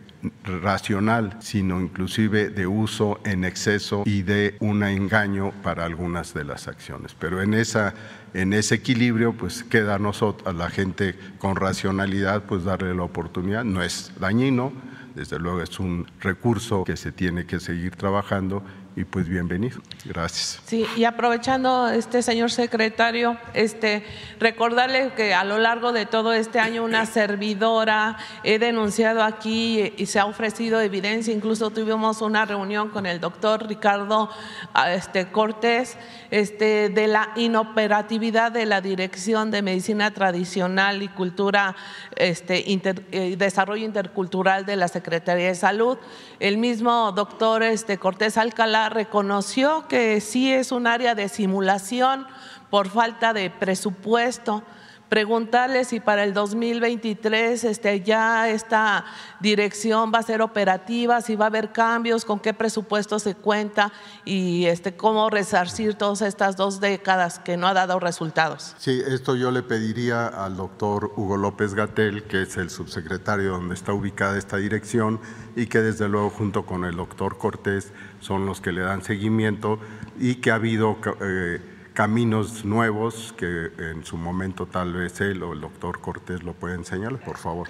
racional, 0.44 1.36
sino 1.40 1.78
inclusive 1.78 2.48
de 2.48 2.66
uso 2.66 3.20
en 3.24 3.44
exceso 3.44 4.02
y 4.06 4.22
de 4.22 4.56
un 4.60 4.82
engaño 4.82 5.52
para 5.62 5.84
algunas 5.84 6.32
de 6.32 6.44
las 6.44 6.68
acciones. 6.68 7.14
Pero 7.18 7.42
en, 7.42 7.52
esa, 7.52 7.92
en 8.32 8.54
ese 8.54 8.76
equilibrio, 8.76 9.34
pues 9.34 9.62
queda 9.62 9.96
a 9.96 9.98
nosotros, 9.98 10.48
a 10.48 10.56
la 10.56 10.70
gente 10.70 11.16
con 11.38 11.54
racionalidad, 11.54 12.44
pues 12.44 12.64
darle 12.64 12.94
la 12.94 13.02
oportunidad. 13.02 13.64
No 13.64 13.82
es 13.82 14.10
dañino, 14.18 14.72
desde 15.14 15.38
luego 15.38 15.60
es 15.60 15.78
un 15.80 16.06
recurso 16.20 16.84
que 16.84 16.96
se 16.96 17.12
tiene 17.12 17.44
que 17.44 17.60
seguir 17.60 17.96
trabajando 17.96 18.62
y 18.96 19.04
pues 19.04 19.28
bienvenido. 19.28 19.78
Gracias. 20.04 20.60
Sí, 20.66 20.84
y 20.96 21.04
aprovechando 21.04 21.88
este 21.88 22.22
señor 22.22 22.50
secretario, 22.50 23.38
este 23.54 24.04
recordarle 24.38 25.12
que 25.14 25.32
a 25.32 25.44
lo 25.44 25.58
largo 25.58 25.92
de 25.92 26.06
todo 26.06 26.32
este 26.32 26.58
año 26.58 26.82
una 26.84 27.06
servidora 27.06 28.16
he 28.42 28.58
denunciado 28.58 29.22
aquí 29.22 29.92
y 29.96 30.06
se 30.06 30.18
ha 30.18 30.26
ofrecido 30.26 30.80
evidencia, 30.80 31.32
incluso 31.32 31.70
tuvimos 31.70 32.20
una 32.20 32.44
reunión 32.44 32.90
con 32.90 33.06
el 33.06 33.20
doctor 33.20 33.68
Ricardo 33.68 34.28
ah, 34.74 34.92
este, 34.92 35.30
Cortés 35.30 35.96
este, 36.30 36.88
de 36.88 37.06
la 37.06 37.30
inoperatividad 37.36 38.50
de 38.50 38.66
la 38.66 38.80
Dirección 38.80 39.50
de 39.50 39.62
Medicina 39.62 40.12
Tradicional 40.12 41.02
y 41.02 41.08
Cultura 41.08 41.76
este, 42.16 42.64
eh, 42.72 43.36
Desarrollo 43.36 43.84
Intercultural 43.84 44.66
de 44.66 44.76
la 44.76 44.88
Secretaría 44.88 45.46
de 45.46 45.54
Salud. 45.54 45.98
El 46.40 46.56
mismo 46.56 47.12
doctor 47.12 47.62
este, 47.62 47.98
Cortés 47.98 48.38
Alcalá 48.38 48.88
reconoció 48.88 49.86
que 49.88 50.22
sí 50.22 50.50
es 50.50 50.72
un 50.72 50.86
área 50.86 51.14
de 51.14 51.28
simulación 51.28 52.26
por 52.70 52.88
falta 52.88 53.34
de 53.34 53.50
presupuesto 53.50 54.62
preguntarle 55.10 55.84
si 55.84 55.98
para 55.98 56.22
el 56.22 56.32
2023 56.32 57.64
este, 57.64 58.00
ya 58.00 58.48
esta 58.48 59.04
dirección 59.40 60.12
va 60.14 60.20
a 60.20 60.22
ser 60.22 60.40
operativa, 60.40 61.20
si 61.20 61.34
va 61.34 61.46
a 61.46 61.48
haber 61.48 61.72
cambios, 61.72 62.24
con 62.24 62.38
qué 62.38 62.54
presupuesto 62.54 63.18
se 63.18 63.34
cuenta 63.34 63.92
y 64.24 64.66
este, 64.66 64.96
cómo 64.96 65.28
resarcir 65.28 65.94
todas 65.94 66.22
estas 66.22 66.56
dos 66.56 66.80
décadas 66.80 67.40
que 67.40 67.56
no 67.56 67.66
ha 67.66 67.74
dado 67.74 67.98
resultados. 67.98 68.76
Sí, 68.78 69.02
esto 69.04 69.34
yo 69.34 69.50
le 69.50 69.64
pediría 69.64 70.28
al 70.28 70.56
doctor 70.56 71.12
Hugo 71.16 71.36
López 71.36 71.74
Gatel, 71.74 72.22
que 72.22 72.42
es 72.42 72.56
el 72.56 72.70
subsecretario 72.70 73.50
donde 73.50 73.74
está 73.74 73.92
ubicada 73.92 74.38
esta 74.38 74.58
dirección 74.58 75.18
y 75.56 75.66
que 75.66 75.80
desde 75.80 76.08
luego 76.08 76.30
junto 76.30 76.64
con 76.64 76.84
el 76.84 76.94
doctor 76.94 77.36
Cortés 77.36 77.92
son 78.20 78.46
los 78.46 78.60
que 78.60 78.70
le 78.70 78.82
dan 78.82 79.02
seguimiento 79.02 79.80
y 80.20 80.36
que 80.36 80.52
ha 80.52 80.54
habido... 80.54 80.96
Eh, 81.20 81.69
caminos 81.92 82.64
nuevos 82.64 83.34
que 83.36 83.70
en 83.78 84.04
su 84.04 84.16
momento 84.16 84.66
tal 84.66 84.92
vez 84.92 85.20
él 85.20 85.42
o 85.42 85.52
el 85.52 85.60
doctor 85.60 86.00
Cortés 86.00 86.42
lo 86.42 86.52
puede 86.52 86.74
enseñar, 86.74 87.18
por 87.18 87.36
favor. 87.36 87.68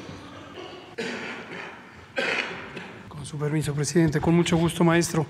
Con 3.08 3.24
su 3.26 3.38
permiso, 3.38 3.74
presidente, 3.74 4.20
con 4.20 4.34
mucho 4.34 4.56
gusto, 4.56 4.84
maestro. 4.84 5.26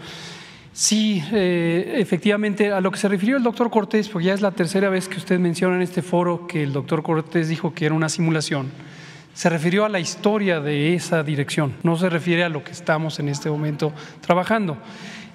Sí, 0.73 1.23
eh, 1.33 1.97
efectivamente, 1.97 2.73
a 2.73 2.81
lo 2.81 2.91
que 2.91 2.99
se 2.99 3.09
refirió 3.09 3.37
el 3.37 3.43
doctor 3.43 3.71
Cortés, 3.71 4.09
porque 4.09 4.27
ya 4.27 4.35
es 4.35 4.41
la 4.41 4.53
tercera 4.53 4.89
vez 4.89 5.09
que 5.09 5.19
usted 5.19 5.39
menciona 5.39 5.77
en 5.77 5.83
este 5.83 6.01
foro 6.01 6.47
que 6.47 6.63
el 6.63 6.73
doctor 6.73 7.03
Cortés 7.03 7.49
dijo 7.49 7.75
que 7.75 7.87
era 7.87 7.95
una 7.95 8.09
simulación, 8.09 8.71
se 9.35 9.49
refirió 9.49 9.85
a 9.85 9.89
la 9.89 10.01
historia 10.01 10.61
de 10.61 10.95
esa 10.95 11.23
dirección, 11.23 11.75
no 11.83 11.97
se 11.97 12.09
refiere 12.09 12.45
a 12.45 12.49
lo 12.49 12.63
que 12.63 12.73
estamos 12.73 13.19
en 13.19 13.29
este 13.29 13.51
momento 13.51 13.93
trabajando. 14.21 14.77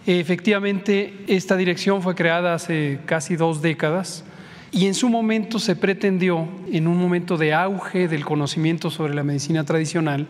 Efectivamente, 0.07 1.13
esta 1.27 1.57
dirección 1.57 2.01
fue 2.03 2.13
creada 2.13 2.53
hace 2.53 2.99
casi 3.05 3.35
dos 3.35 3.63
décadas 3.63 4.23
y 4.71 4.85
en 4.85 4.93
su 4.93 5.09
momento 5.09 5.57
se 5.57 5.75
pretendió, 5.75 6.47
en 6.71 6.87
un 6.87 6.97
momento 6.97 7.37
de 7.37 7.53
auge 7.53 8.07
del 8.07 8.23
conocimiento 8.23 8.91
sobre 8.91 9.15
la 9.15 9.23
medicina 9.23 9.63
tradicional, 9.63 10.27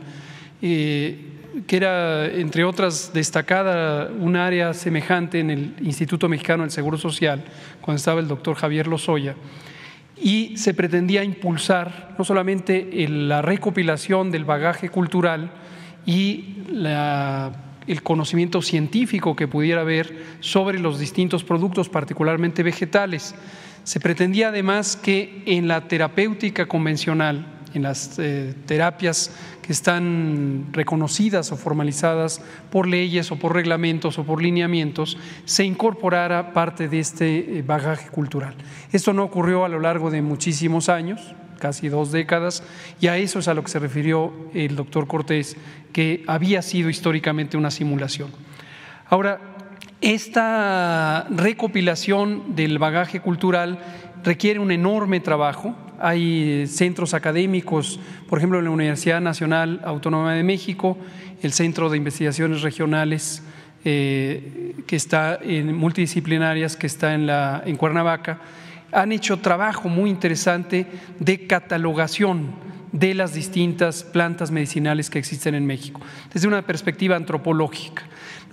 eh, 0.62 1.20
que 1.68 1.76
era, 1.76 2.28
entre 2.28 2.64
otras, 2.64 3.12
destacada 3.14 4.10
un 4.18 4.36
área 4.36 4.74
semejante 4.74 5.40
en 5.40 5.50
el 5.50 5.74
Instituto 5.82 6.30
Mexicano 6.30 6.64
del 6.64 6.72
Seguro 6.72 6.98
Social, 6.98 7.44
cuando 7.82 7.98
estaba 7.98 8.22
el 8.22 8.28
doctor 8.28 8.56
Javier 8.56 8.88
Lozoya, 8.88 9.36
y 10.22 10.56
se 10.58 10.74
pretendía 10.74 11.24
impulsar 11.24 12.16
no 12.18 12.24
solamente 12.24 13.08
la 13.10 13.42
recopilación 13.42 14.32
del 14.32 14.46
bagaje 14.46 14.88
cultural 14.88 15.52
y 16.06 16.56
el 17.88 18.04
conocimiento 18.04 18.62
científico 18.62 19.36
que 19.36 19.48
pudiera 19.48 19.82
haber 19.82 20.16
sobre 20.40 20.80
los 20.80 21.00
distintos 21.00 21.44
productos, 21.44 21.90
particularmente 21.90 22.64
vegetales. 22.64 23.36
Se 23.84 24.00
pretendía 24.00 24.50
además 24.50 24.96
que 24.96 25.44
en 25.46 25.68
la 25.68 25.88
terapéutica 25.88 26.68
convencional, 26.68 27.46
en 27.74 27.84
las 27.84 28.18
eh, 28.18 28.54
terapias 28.66 29.32
que 29.62 29.74
están 29.74 30.68
reconocidas 30.72 31.52
o 31.52 31.58
formalizadas 31.58 32.42
por 32.72 32.88
leyes 32.88 33.32
o 33.32 33.36
por 33.36 33.54
reglamentos 33.54 34.18
o 34.18 34.24
por 34.24 34.42
lineamientos, 34.42 35.18
se 35.46 35.66
incorporara 35.66 36.54
parte 36.54 36.88
de 36.88 37.00
este 37.00 37.60
eh, 37.60 37.64
bagaje 37.64 38.10
cultural. 38.10 38.56
Esto 38.92 39.14
no 39.14 39.24
ocurrió 39.24 39.66
a 39.66 39.70
lo 39.70 39.80
largo 39.80 40.10
de 40.10 40.22
muchísimos 40.22 40.90
años, 40.90 41.36
casi 41.60 41.90
dos 41.90 42.12
décadas, 42.12 42.64
y 43.00 43.08
a 43.08 43.18
eso 43.18 43.40
es 43.40 43.48
a 43.48 43.54
lo 43.54 43.64
que 43.64 43.72
se 43.72 43.80
refirió 43.80 44.34
el 44.54 44.76
doctor 44.76 45.08
Cortés, 45.08 45.58
que 45.94 46.24
había 46.28 46.62
sido 46.62 46.90
históricamente 46.90 47.58
una 47.58 47.72
simulación. 47.72 48.30
Ahora, 49.10 49.40
esta 50.02 51.26
recopilación 51.30 52.56
del 52.56 52.78
bagaje 52.80 53.22
cultural 53.22 53.80
requiere 54.24 54.60
un 54.60 54.72
enorme 54.72 55.20
trabajo, 55.20 55.76
hay 56.00 56.68
centros 56.68 57.14
académicos, 57.14 58.00
por 58.28 58.40
ejemplo, 58.40 58.60
en 58.60 58.66
la 58.66 58.72
Universidad 58.72 59.22
Nacional 59.22 59.82
Autónoma 59.86 60.34
de 60.34 60.44
México, 60.44 60.98
el 61.42 61.54
Centro 61.54 61.90
de 61.90 61.98
Investigaciones 61.98 62.62
Regionales 62.62 63.42
eh, 63.88 64.74
que 64.88 64.96
está 64.96 65.38
en 65.42 65.76
multidisciplinarias 65.76 66.76
que 66.76 66.88
está 66.88 67.14
en, 67.14 67.28
la, 67.28 67.62
en 67.66 67.76
Cuernavaca, 67.76 68.40
han 68.96 69.12
hecho 69.12 69.38
trabajo 69.38 69.90
muy 69.90 70.10
interesante 70.10 70.88
de 71.20 71.46
catalogación 71.46 72.56
de 72.94 73.14
las 73.14 73.34
distintas 73.34 74.04
plantas 74.04 74.52
medicinales 74.52 75.10
que 75.10 75.20
existen 75.20 75.54
en 75.54 75.66
México, 75.66 76.00
desde 76.34 76.48
una 76.48 76.62
perspectiva 76.62 77.18
antropológica. 77.18 78.04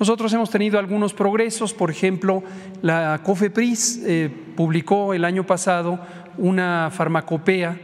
Nosotros 0.00 0.32
hemos 0.32 0.50
tenido 0.50 0.80
algunos 0.80 1.14
progresos, 1.14 1.72
por 1.72 1.92
ejemplo, 1.92 2.42
la 2.82 3.20
COFEPRIS 3.22 4.02
eh, 4.04 4.30
publicó 4.56 5.14
el 5.14 5.24
año 5.24 5.46
pasado 5.46 6.00
una 6.36 6.90
farmacopea 6.92 7.78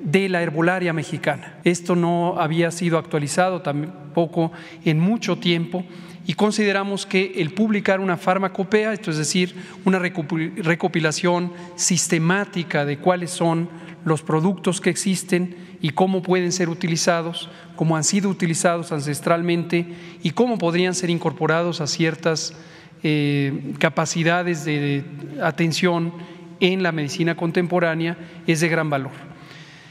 de 0.00 0.28
la 0.28 0.40
herbolaria 0.40 0.92
mexicana. 0.92 1.58
Esto 1.64 1.96
no 1.96 2.38
había 2.38 2.70
sido 2.70 2.96
actualizado 2.96 3.60
tampoco 3.62 4.52
en 4.84 5.00
mucho 5.00 5.38
tiempo 5.38 5.84
y 6.26 6.34
consideramos 6.34 7.06
que 7.06 7.34
el 7.36 7.52
publicar 7.52 8.00
una 8.00 8.16
farmacopea, 8.16 8.92
esto 8.92 9.10
es 9.10 9.18
decir, 9.18 9.54
una 9.84 9.98
recopilación 9.98 11.52
sistemática 11.76 12.84
de 12.84 12.98
cuáles 12.98 13.30
son 13.30 13.68
los 14.04 14.22
productos 14.22 14.80
que 14.80 14.90
existen 14.90 15.56
y 15.80 15.90
cómo 15.90 16.22
pueden 16.22 16.52
ser 16.52 16.68
utilizados, 16.68 17.50
cómo 17.76 17.96
han 17.96 18.04
sido 18.04 18.30
utilizados 18.30 18.92
ancestralmente 18.92 19.86
y 20.22 20.30
cómo 20.30 20.56
podrían 20.58 20.94
ser 20.94 21.10
incorporados 21.10 21.80
a 21.80 21.86
ciertas 21.86 22.54
eh, 23.02 23.74
capacidades 23.78 24.64
de 24.64 25.04
atención 25.42 26.12
en 26.60 26.82
la 26.82 26.92
medicina 26.92 27.36
contemporánea 27.36 28.16
es 28.46 28.60
de 28.60 28.68
gran 28.68 28.88
valor. 28.88 29.12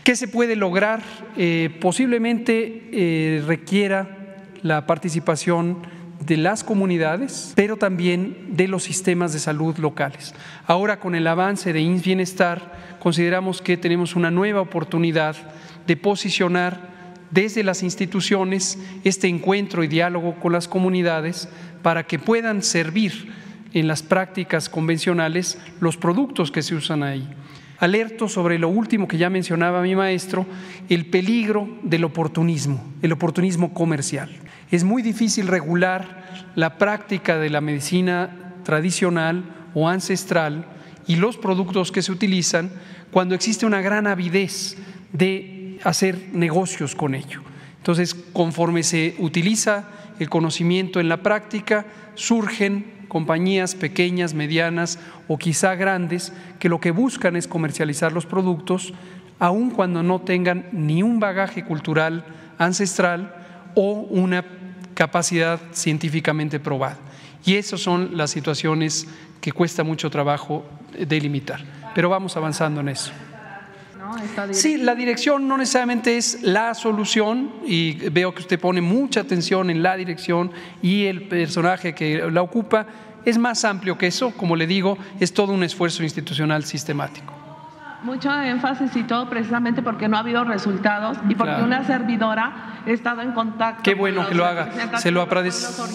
¿Qué 0.03 0.15
se 0.15 0.27
puede 0.27 0.55
lograr? 0.55 1.01
Eh, 1.38 1.69
posiblemente 1.79 2.89
eh, 2.91 3.43
requiera 3.45 4.36
la 4.63 4.86
participación 4.86 5.77
de 6.26 6.38
las 6.38 6.63
comunidades, 6.63 7.53
pero 7.55 7.78
también 7.78 8.55
de 8.55 8.67
los 8.67 8.84
sistemas 8.84 9.34
de 9.34 9.39
salud 9.39 9.78
locales. 9.78 10.34
Ahora 10.65 10.99
con 10.99 11.15
el 11.15 11.28
avance 11.28 11.74
de 11.74 11.82
INS 11.82 12.03
Bienestar, 12.03 12.97
consideramos 12.99 13.61
que 13.61 13.78
tenemos 13.78 14.15
una 14.15 14.32
nueva 14.32 14.61
oportunidad 14.61 15.36
de 15.88 15.97
posicionar 15.97 16.93
desde 17.32 17.63
las 17.63 17.84
instituciones 17.84 18.78
este 19.03 19.28
encuentro 19.28 19.84
y 19.84 19.88
diálogo 19.88 20.36
con 20.36 20.53
las 20.53 20.67
comunidades 20.67 21.49
para 21.82 22.03
que 22.03 22.19
puedan 22.19 22.61
servir 22.61 23.32
en 23.74 23.88
las 23.88 24.03
prácticas 24.03 24.69
convencionales 24.69 25.57
los 25.80 25.97
productos 25.97 26.51
que 26.51 26.61
se 26.61 26.76
usan 26.76 27.03
ahí. 27.03 27.28
Alerto 27.80 28.30
sobre 28.30 28.59
lo 28.59 28.69
último 28.69 29.07
que 29.07 29.17
ya 29.17 29.30
mencionaba 29.30 29.82
mi 29.82 29.95
maestro, 29.95 30.45
el 30.89 31.07
peligro 31.07 31.67
del 31.82 32.03
oportunismo, 32.03 32.93
el 33.01 33.11
oportunismo 33.11 33.74
comercial. 33.74 34.30
Es 34.74 34.84
muy 34.84 35.03
difícil 35.03 35.45
regular 35.45 36.49
la 36.55 36.80
práctica 36.80 37.38
de 37.38 37.51
la 37.51 37.61
medicina 37.61 38.55
tradicional 38.63 39.43
o 39.76 39.88
ancestral 39.88 40.65
y 41.05 41.17
los 41.17 41.38
productos 41.38 41.91
que 41.91 42.01
se 42.01 42.11
utilizan 42.11 42.71
cuando 43.11 43.36
existe 43.36 43.67
una 43.67 43.82
gran 43.82 44.07
avidez 44.07 44.76
de 45.11 45.78
hacer 45.84 46.30
negocios 46.34 46.95
con 46.95 47.13
ello. 47.13 47.43
Entonces, 47.78 48.15
conforme 48.15 48.82
se 48.82 49.13
utiliza 49.19 49.89
el 50.17 50.32
conocimiento 50.32 50.99
en 50.99 51.07
la 51.07 51.21
práctica, 51.21 51.86
surgen 52.15 53.05
compañías 53.09 53.76
pequeñas, 53.76 54.34
medianas 54.34 54.97
o 55.28 55.38
quizá 55.38 55.76
grandes 55.76 56.34
que 56.57 56.67
lo 56.69 56.80
que 56.80 56.89
buscan 56.89 57.36
es 57.36 57.47
comercializar 57.47 58.11
los 58.11 58.26
productos, 58.26 58.91
aun 59.38 59.69
cuando 59.69 60.01
no 60.01 60.21
tengan 60.21 60.65
ni 60.71 61.03
un 61.03 61.19
bagaje 61.19 61.63
cultural 61.63 62.26
ancestral 62.57 63.36
o 63.76 64.07
una 64.09 64.43
capacidad 64.93 65.59
científicamente 65.71 66.59
probada. 66.59 66.97
Y 67.45 67.55
esas 67.55 67.81
son 67.81 68.15
las 68.17 68.31
situaciones 68.31 69.07
que 69.41 69.51
cuesta 69.51 69.83
mucho 69.83 70.09
trabajo 70.09 70.65
delimitar. 70.97 71.61
Pero 71.93 72.09
vamos 72.09 72.37
avanzando 72.37 72.81
en 72.81 72.89
eso. 72.89 73.11
Sí, 74.51 74.77
la 74.77 74.95
dirección 74.95 75.47
no 75.47 75.57
necesariamente 75.57 76.17
es 76.17 76.41
la 76.43 76.73
solución 76.73 77.51
y 77.65 77.93
veo 78.09 78.33
que 78.33 78.41
usted 78.41 78.59
pone 78.59 78.79
mucha 78.81 79.21
atención 79.21 79.69
en 79.69 79.81
la 79.81 79.95
dirección 79.97 80.51
y 80.81 81.05
el 81.05 81.27
personaje 81.27 81.95
que 81.95 82.29
la 82.31 82.41
ocupa. 82.41 82.85
Es 83.25 83.37
más 83.37 83.63
amplio 83.65 83.97
que 83.97 84.07
eso, 84.07 84.31
como 84.31 84.55
le 84.55 84.67
digo, 84.67 84.97
es 85.19 85.33
todo 85.33 85.53
un 85.53 85.63
esfuerzo 85.63 86.03
institucional 86.03 86.65
sistemático 86.65 87.42
mucho 88.04 88.32
énfasis 88.34 88.95
y 88.95 89.04
todo 89.04 89.30
precisamente 89.30 89.82
porque 89.82 90.08
no 90.08 90.18
ha 90.18 90.20
habido 90.20 90.43
resultados 90.43 91.18
y 91.30 91.36
porque 91.36 91.62
una 91.62 91.84
servidora 91.84 92.74
ha 92.86 92.89
estado 92.89 93.22
en 93.22 93.32
contacto 93.32 93.84
Qué 93.84 93.93
bueno 93.93 94.28
que 94.28 94.36
lo 94.36 94.45
haga, 94.45 94.70
se 94.97 95.12
lo 95.12 95.22
agradezco. 95.22 95.86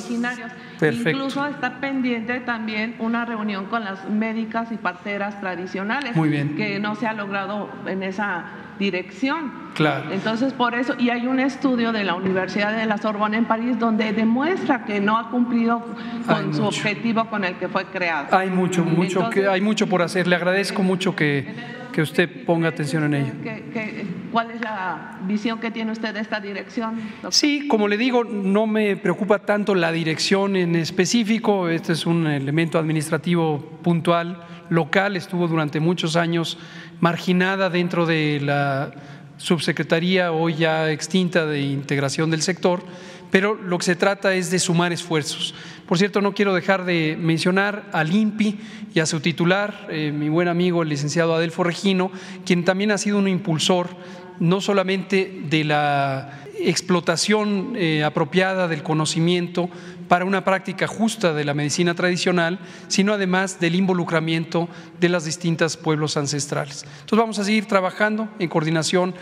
Incluso 0.81 1.47
está 1.47 1.81
pendiente 1.81 2.41
también 2.41 2.95
una 2.99 3.25
reunión 3.25 3.67
con 3.67 3.85
las 3.85 4.09
médicas 4.09 4.71
y 4.73 4.77
parteras 4.77 5.41
tradicionales. 5.41 6.15
Muy 6.15 6.29
bien. 6.29 6.57
Que 6.57 6.79
no 6.79 6.95
se 6.95 7.07
ha 7.07 7.13
logrado 7.13 7.69
en 7.87 8.03
esa 8.03 8.45
dirección. 8.79 9.53
Claro. 9.75 10.13
Entonces, 10.13 10.53
por 10.53 10.75
eso, 10.75 10.95
y 10.99 11.11
hay 11.11 11.27
un 11.27 11.41
estudio 11.41 11.93
de 11.93 12.05
la 12.05 12.15
Universidad 12.15 12.77
de 12.77 12.87
la 12.87 12.99
Sorbona 12.99 13.37
en 13.37 13.45
París 13.45 13.79
donde 13.79 14.13
demuestra 14.13 14.85
que 14.85 15.01
no 15.01 15.19
ha 15.19 15.31
cumplido 15.31 15.85
con 16.27 16.55
su 16.55 16.65
objetivo 16.65 17.27
con 17.27 17.45
el 17.45 17.55
que 17.57 17.69
fue 17.69 17.85
creado. 17.87 18.37
Hay 18.37 18.51
mucho, 18.51 18.85
mucho, 18.85 19.31
que, 19.31 19.47
hay 19.47 19.61
mucho 19.61 19.89
por 19.89 20.03
hacer. 20.03 20.27
Le 20.27 20.37
agradezco 20.37 20.83
mucho 20.83 21.15
que 21.15 21.79
que 21.99 22.03
usted 22.03 22.45
ponga 22.45 22.69
atención 22.69 23.03
en 23.13 23.15
ello. 23.15 23.33
cuál 24.31 24.53
es 24.53 24.61
la 24.61 25.19
visión 25.27 25.59
que 25.59 25.73
tiene 25.73 25.91
usted 25.91 26.15
de 26.15 26.21
esta 26.21 26.39
dirección? 26.39 27.01
Sí, 27.31 27.67
como 27.67 27.89
le 27.89 27.97
digo, 27.97 28.23
no 28.23 28.69
me 28.69 28.97
preocupa 28.97 29.41
tanto 29.41 29.75
la 29.75 29.91
dirección 29.91 30.55
en 30.55 30.77
específico, 30.77 31.69
este 31.69 31.95
es 31.95 32.07
un 32.07 32.29
elemento 32.29 32.79
administrativo 32.79 33.59
puntual, 33.83 34.47
local, 34.69 35.17
estuvo 35.17 35.49
durante 35.49 35.81
muchos 35.81 36.15
años 36.15 36.59
marginada 37.01 37.71
dentro 37.71 38.07
de 38.07 38.41
la 38.43 38.91
subsecretaría 39.37 40.33
hoy 40.33 40.57
ya 40.57 40.91
extinta 40.91 41.47
de 41.47 41.61
integración 41.61 42.31
del 42.31 42.43
sector, 42.43 42.83
pero 43.31 43.55
lo 43.55 43.79
que 43.79 43.85
se 43.85 43.97
trata 43.97 44.35
es 44.35 44.51
de 44.51 44.59
sumar 44.59 44.93
esfuerzos. 44.93 45.55
Por 45.87 45.99
cierto, 45.99 46.21
no 46.21 46.35
quiero 46.35 46.55
dejar 46.55 46.85
de 46.85 47.17
mencionar 47.19 47.89
al 47.93 48.15
INPI 48.15 48.59
y 48.95 49.01
a 49.01 49.07
su 49.07 49.21
titular, 49.21 49.87
eh, 49.91 50.13
mi 50.13 50.29
buen 50.29 50.49
amigo 50.49 50.83
el 50.83 50.89
licenciado 50.89 51.35
Adelfo 51.35 51.65
Regino, 51.65 52.11
quien 52.45 52.65
también 52.65 52.91
ha 52.91 52.99
sido 52.99 53.19
un 53.19 53.29
impulsor 53.29 53.89
no 54.41 54.61
solamente 54.61 55.43
de 55.49 55.65
la 55.65 56.41
explotación 56.61 57.75
eh, 57.77 58.03
apropiada 58.05 58.69
del 58.69 58.83
conocimiento 58.83 59.71
para 60.09 60.25
una 60.25 60.45
práctica 60.45 60.87
justa 60.87 61.33
de 61.35 61.45
la 61.45 61.55
medicina 61.55 61.95
tradicional, 61.95 62.59
sino 62.89 63.13
además 63.13 63.61
del 63.61 63.75
involucramiento 63.75 64.69
de 64.99 65.09
las 65.09 65.25
distintas 65.25 65.77
pueblos 65.77 66.17
ancestrales. 66.17 66.83
Entonces 66.83 67.19
vamos 67.19 67.39
a 67.39 67.45
seguir 67.45 67.67
trabajando 67.67 68.29
en 68.39 68.49
coordinación, 68.49 69.15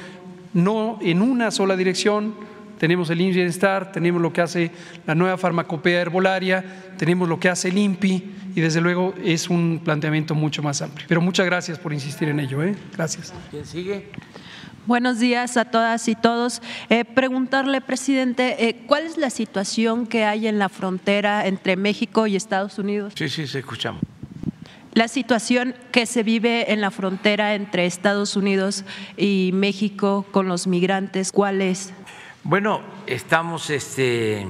no 0.54 0.98
en 1.02 1.20
una 1.20 1.50
sola 1.50 1.76
dirección, 1.76 2.34
tenemos 2.78 3.10
el 3.10 3.18
Bienestar, 3.18 3.90
tenemos 3.90 4.20
lo 4.20 4.32
que 4.32 4.42
hace 4.42 4.70
la 5.06 5.14
nueva 5.14 5.38
farmacopea 5.38 6.00
herbolaria, 6.00 6.92
tenemos 6.98 7.28
lo 7.28 7.40
que 7.40 7.48
hace 7.48 7.68
el 7.68 7.78
INPI 7.78 8.34
y 8.54 8.60
desde 8.60 8.80
luego 8.80 9.14
es 9.22 9.48
un 9.48 9.80
planteamiento 9.82 10.34
mucho 10.34 10.62
más 10.62 10.82
amplio. 10.82 11.06
Pero 11.08 11.20
muchas 11.20 11.46
gracias 11.46 11.78
por 11.78 11.92
insistir 11.92 12.28
en 12.28 12.40
ello. 12.40 12.62
¿eh? 12.62 12.74
Gracias. 12.94 13.32
¿Quién 13.50 13.64
sigue? 13.64 14.10
Buenos 14.86 15.18
días 15.18 15.56
a 15.56 15.64
todas 15.64 16.06
y 16.06 16.14
todos. 16.14 16.62
Eh, 16.90 17.04
preguntarle, 17.04 17.80
presidente, 17.80 18.68
eh, 18.68 18.84
¿cuál 18.86 19.02
es 19.02 19.18
la 19.18 19.30
situación 19.30 20.06
que 20.06 20.24
hay 20.24 20.46
en 20.46 20.60
la 20.60 20.68
frontera 20.68 21.48
entre 21.48 21.74
México 21.74 22.28
y 22.28 22.36
Estados 22.36 22.78
Unidos? 22.78 23.12
Sí, 23.16 23.28
sí, 23.28 23.48
se 23.48 23.58
escuchamos. 23.58 24.00
la 24.94 25.08
situación 25.08 25.74
que 25.90 26.06
se 26.06 26.22
vive 26.22 26.72
en 26.72 26.80
la 26.80 26.92
frontera 26.92 27.54
entre 27.56 27.84
Estados 27.84 28.36
Unidos 28.36 28.84
y 29.16 29.50
México 29.52 30.24
con 30.30 30.46
los 30.46 30.68
migrantes, 30.68 31.32
¿cuál 31.32 31.60
es? 31.62 31.92
Bueno, 32.44 32.80
estamos 33.08 33.68
este, 33.70 34.46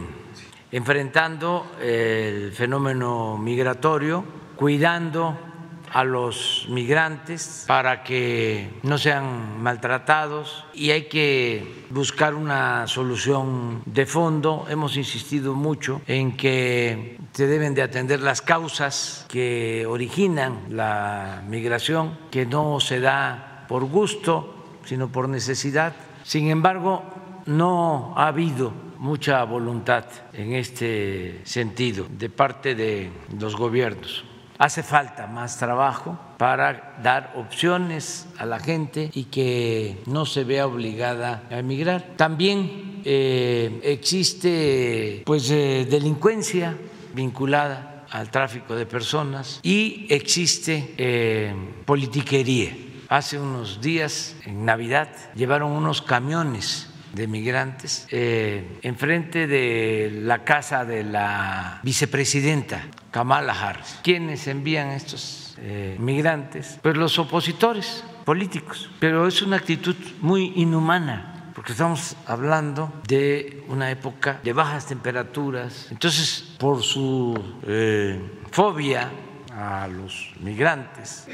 enfrentando 0.70 1.66
el 1.82 2.52
fenómeno 2.52 3.38
migratorio, 3.38 4.22
cuidando 4.54 5.45
a 5.92 6.04
los 6.04 6.66
migrantes 6.68 7.64
para 7.66 8.02
que 8.02 8.70
no 8.82 8.98
sean 8.98 9.62
maltratados 9.62 10.64
y 10.74 10.90
hay 10.90 11.04
que 11.04 11.86
buscar 11.90 12.34
una 12.34 12.86
solución 12.86 13.82
de 13.86 14.06
fondo. 14.06 14.66
Hemos 14.68 14.96
insistido 14.96 15.54
mucho 15.54 16.00
en 16.06 16.36
que 16.36 17.18
se 17.32 17.46
deben 17.46 17.74
de 17.74 17.82
atender 17.82 18.20
las 18.20 18.42
causas 18.42 19.26
que 19.28 19.84
originan 19.86 20.66
la 20.70 21.42
migración, 21.48 22.18
que 22.30 22.46
no 22.46 22.80
se 22.80 23.00
da 23.00 23.64
por 23.68 23.84
gusto, 23.84 24.80
sino 24.84 25.08
por 25.08 25.28
necesidad. 25.28 25.94
Sin 26.22 26.48
embargo, 26.48 27.02
no 27.46 28.14
ha 28.16 28.28
habido 28.28 28.72
mucha 28.98 29.44
voluntad 29.44 30.04
en 30.32 30.54
este 30.54 31.40
sentido 31.44 32.06
de 32.10 32.28
parte 32.28 32.74
de 32.74 33.10
los 33.38 33.56
gobiernos. 33.56 34.24
Hace 34.58 34.82
falta 34.82 35.26
más 35.26 35.58
trabajo 35.58 36.18
para 36.38 36.96
dar 37.02 37.32
opciones 37.36 38.26
a 38.38 38.46
la 38.46 38.58
gente 38.58 39.10
y 39.12 39.24
que 39.24 40.02
no 40.06 40.24
se 40.26 40.44
vea 40.44 40.66
obligada 40.66 41.42
a 41.50 41.58
emigrar. 41.58 42.14
También 42.16 43.02
eh, 43.04 43.80
existe 43.82 45.22
pues 45.26 45.50
eh, 45.50 45.86
delincuencia 45.90 46.76
vinculada 47.14 48.04
al 48.10 48.30
tráfico 48.30 48.74
de 48.74 48.86
personas 48.86 49.60
y 49.62 50.06
existe 50.08 50.94
eh, 50.96 51.54
politiquería. 51.84 52.76
Hace 53.08 53.38
unos 53.38 53.80
días, 53.80 54.34
en 54.44 54.64
Navidad, 54.64 55.08
llevaron 55.34 55.70
unos 55.70 56.02
camiones 56.02 56.88
de 57.16 57.26
migrantes 57.26 58.06
eh, 58.10 58.78
enfrente 58.82 59.46
de 59.46 60.20
la 60.22 60.44
casa 60.44 60.84
de 60.84 61.02
la 61.02 61.80
vicepresidenta 61.82 62.82
Kamala 63.10 63.54
Harris. 63.54 63.98
¿Quiénes 64.02 64.46
envían 64.46 64.90
estos 64.90 65.56
eh, 65.58 65.96
migrantes? 65.98 66.78
Pues 66.82 66.96
los 66.96 67.18
opositores 67.18 68.04
políticos. 68.24 68.90
Pero 69.00 69.26
es 69.26 69.40
una 69.40 69.56
actitud 69.56 69.96
muy 70.20 70.52
inhumana 70.56 71.52
porque 71.54 71.72
estamos 71.72 72.16
hablando 72.26 72.92
de 73.08 73.64
una 73.68 73.90
época 73.90 74.40
de 74.44 74.52
bajas 74.52 74.86
temperaturas. 74.86 75.88
Entonces, 75.90 76.54
por 76.58 76.82
su 76.82 77.34
eh, 77.66 78.20
fobia 78.50 79.10
a 79.50 79.88
los 79.88 80.34
migrantes, 80.40 81.26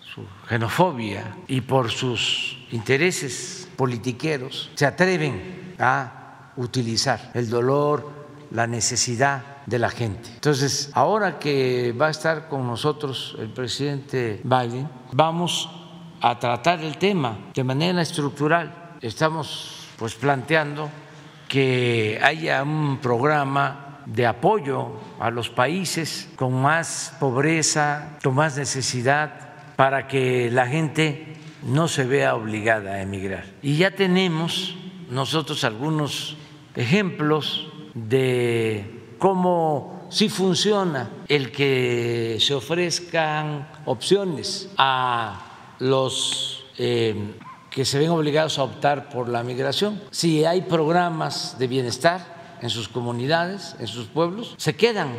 su 0.00 0.26
xenofobia 0.48 1.36
y 1.46 1.60
por 1.60 1.90
sus 1.90 2.56
intereses 2.72 3.57
politiqueros 3.78 4.72
se 4.74 4.84
atreven 4.86 5.76
a 5.78 6.50
utilizar 6.56 7.30
el 7.32 7.48
dolor, 7.48 8.10
la 8.50 8.66
necesidad 8.66 9.62
de 9.66 9.78
la 9.78 9.88
gente. 9.88 10.30
Entonces, 10.34 10.90
ahora 10.94 11.38
que 11.38 11.92
va 11.92 12.08
a 12.08 12.10
estar 12.10 12.48
con 12.48 12.66
nosotros 12.66 13.36
el 13.38 13.50
presidente 13.50 14.40
Biden, 14.42 14.88
vamos 15.12 15.70
a 16.20 16.36
tratar 16.40 16.80
el 16.80 16.98
tema 16.98 17.38
de 17.54 17.62
manera 17.62 18.02
estructural. 18.02 18.96
Estamos 19.00 19.86
pues 19.96 20.16
planteando 20.16 20.90
que 21.46 22.18
haya 22.20 22.64
un 22.64 22.98
programa 23.00 24.00
de 24.06 24.26
apoyo 24.26 24.94
a 25.20 25.30
los 25.30 25.50
países 25.50 26.28
con 26.34 26.60
más 26.60 27.14
pobreza, 27.20 28.18
con 28.24 28.34
más 28.34 28.56
necesidad, 28.56 29.76
para 29.76 30.08
que 30.08 30.50
la 30.50 30.66
gente 30.66 31.37
no 31.62 31.88
se 31.88 32.04
vea 32.04 32.34
obligada 32.34 32.94
a 32.94 33.02
emigrar. 33.02 33.44
Y 33.62 33.76
ya 33.76 33.90
tenemos 33.90 34.74
nosotros 35.10 35.64
algunos 35.64 36.36
ejemplos 36.74 37.68
de 37.94 39.14
cómo 39.18 40.06
sí 40.10 40.28
funciona 40.28 41.10
el 41.28 41.50
que 41.50 42.38
se 42.40 42.54
ofrezcan 42.54 43.68
opciones 43.84 44.70
a 44.76 45.74
los 45.78 46.64
eh, 46.78 47.34
que 47.70 47.84
se 47.84 47.98
ven 47.98 48.10
obligados 48.10 48.58
a 48.58 48.64
optar 48.64 49.08
por 49.08 49.28
la 49.28 49.42
migración. 49.42 50.00
Si 50.10 50.44
hay 50.44 50.62
programas 50.62 51.58
de 51.58 51.66
bienestar 51.66 52.58
en 52.62 52.70
sus 52.70 52.88
comunidades, 52.88 53.76
en 53.78 53.86
sus 53.86 54.06
pueblos, 54.06 54.54
se 54.56 54.74
quedan 54.74 55.12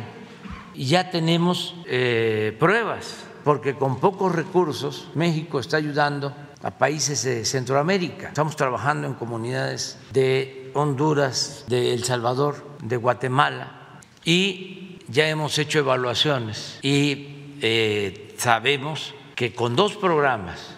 y 0.74 0.86
ya 0.86 1.10
tenemos 1.10 1.74
eh, 1.86 2.56
pruebas 2.58 3.29
porque 3.44 3.74
con 3.74 4.00
pocos 4.00 4.34
recursos 4.34 5.08
México 5.14 5.60
está 5.60 5.76
ayudando 5.76 6.34
a 6.62 6.70
países 6.70 7.22
de 7.24 7.44
Centroamérica. 7.44 8.28
Estamos 8.28 8.56
trabajando 8.56 9.06
en 9.06 9.14
comunidades 9.14 9.98
de 10.12 10.70
Honduras, 10.74 11.64
de 11.68 11.94
El 11.94 12.04
Salvador, 12.04 12.64
de 12.82 12.96
Guatemala 12.96 14.00
y 14.24 14.98
ya 15.08 15.28
hemos 15.28 15.58
hecho 15.58 15.78
evaluaciones 15.78 16.78
y 16.82 17.56
eh, 17.62 18.34
sabemos 18.36 19.14
que 19.34 19.54
con 19.54 19.74
dos 19.74 19.96
programas 19.96 20.76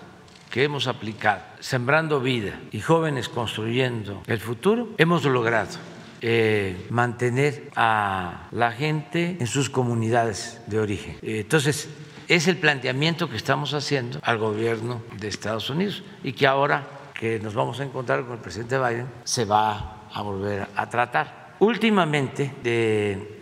que 0.51 0.65
hemos 0.65 0.87
aplicado, 0.87 1.43
Sembrando 1.61 2.21
Vida 2.21 2.61
y 2.73 2.81
Jóvenes 2.81 3.29
Construyendo 3.29 4.23
el 4.27 4.39
Futuro, 4.39 4.91
hemos 4.99 5.25
logrado 5.25 5.79
eh, 6.21 6.87
mantener 6.91 7.71
a 7.75 8.49
la 8.53 8.71
gente 8.71 9.39
en 9.41 9.47
sus 9.47 9.71
comunidades 9.71 10.61
de 10.67 10.79
origen. 10.79 11.17
Entonces, 11.23 11.89
es 12.35 12.49
el 12.49 12.57
planteamiento 12.57 13.29
que 13.29 13.37
estamos 13.37 13.75
haciendo 13.75 14.19
al 14.23 14.39
gobierno 14.39 15.03
de 15.19 15.29
Estados 15.29 15.69
Unidos 15.69 16.03
y 16.25 16.33
que 16.33 16.47
ahora 16.47 16.87
que 17.13 17.39
nos 17.39 17.53
vamos 17.53 17.79
a 17.79 17.85
encontrar 17.85 18.25
con 18.25 18.33
el 18.33 18.39
presidente 18.39 18.79
Biden 18.79 19.07
se 19.23 19.45
va 19.45 20.09
a 20.11 20.23
volver 20.23 20.67
a 20.75 20.89
tratar. 20.89 21.57
Últimamente 21.59 22.51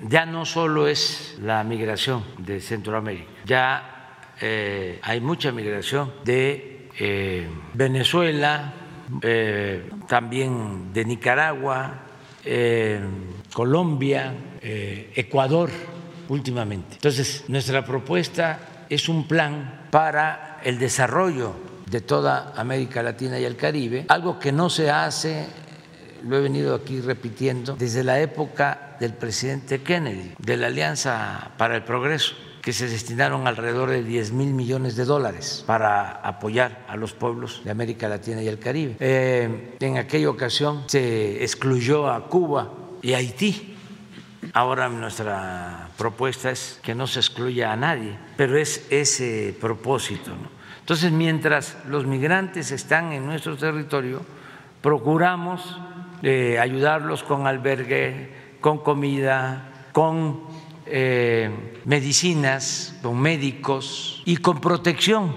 ya 0.08 0.26
no 0.26 0.44
solo 0.44 0.88
es 0.88 1.36
la 1.40 1.62
migración 1.62 2.24
de 2.38 2.60
Centroamérica, 2.60 3.30
ya 3.46 4.16
eh, 4.40 4.98
hay 5.02 5.20
mucha 5.20 5.52
migración 5.52 6.12
de 6.24 6.88
eh, 6.98 7.48
Venezuela, 7.74 8.74
eh, 9.22 9.88
también 10.08 10.92
de 10.92 11.04
Nicaragua, 11.04 12.06
Colombia, 13.52 14.34
Ecuador 14.62 15.70
últimamente. 16.28 16.94
Entonces, 16.94 17.44
nuestra 17.48 17.84
propuesta 17.84 18.69
es 18.90 19.08
un 19.08 19.26
plan 19.26 19.86
para 19.90 20.60
el 20.64 20.78
desarrollo 20.78 21.54
de 21.88 22.00
toda 22.00 22.52
América 22.56 23.02
Latina 23.02 23.38
y 23.38 23.44
el 23.44 23.56
Caribe, 23.56 24.04
algo 24.08 24.38
que 24.38 24.52
no 24.52 24.68
se 24.68 24.90
hace, 24.90 25.46
lo 26.24 26.36
he 26.36 26.40
venido 26.40 26.74
aquí 26.74 27.00
repitiendo, 27.00 27.76
desde 27.76 28.04
la 28.04 28.20
época 28.20 28.96
del 29.00 29.14
presidente 29.14 29.82
Kennedy, 29.82 30.34
de 30.38 30.56
la 30.56 30.66
Alianza 30.66 31.52
para 31.56 31.76
el 31.76 31.84
Progreso 31.84 32.34
que 32.60 32.72
se 32.74 32.88
destinaron 32.88 33.46
alrededor 33.46 33.88
de 33.88 34.04
10 34.04 34.32
mil 34.32 34.52
millones 34.52 34.94
de 34.94 35.06
dólares 35.06 35.64
para 35.66 36.10
apoyar 36.10 36.84
a 36.88 36.96
los 36.96 37.14
pueblos 37.14 37.62
de 37.64 37.70
América 37.70 38.06
Latina 38.06 38.42
y 38.42 38.48
el 38.48 38.58
Caribe. 38.58 38.96
Eh, 39.00 39.76
en 39.80 39.96
aquella 39.96 40.28
ocasión 40.28 40.84
se 40.86 41.42
excluyó 41.42 42.10
a 42.10 42.28
Cuba 42.28 42.70
y 43.00 43.14
Haití 43.14 43.78
Ahora 44.54 44.88
nuestra 44.88 45.88
propuesta 45.98 46.50
es 46.50 46.80
que 46.82 46.94
no 46.94 47.06
se 47.06 47.20
excluya 47.20 47.72
a 47.72 47.76
nadie, 47.76 48.16
pero 48.36 48.56
es 48.56 48.86
ese 48.90 49.54
propósito. 49.60 50.32
Entonces, 50.80 51.12
mientras 51.12 51.76
los 51.86 52.06
migrantes 52.06 52.72
están 52.72 53.12
en 53.12 53.26
nuestro 53.26 53.56
territorio, 53.56 54.22
procuramos 54.80 55.78
eh, 56.22 56.58
ayudarlos 56.58 57.22
con 57.22 57.46
albergue, 57.46 58.56
con 58.60 58.78
comida, 58.78 59.88
con 59.92 60.40
eh, 60.86 61.80
medicinas, 61.84 62.98
con 63.02 63.20
médicos 63.20 64.22
y 64.24 64.38
con 64.38 64.60
protección. 64.60 65.36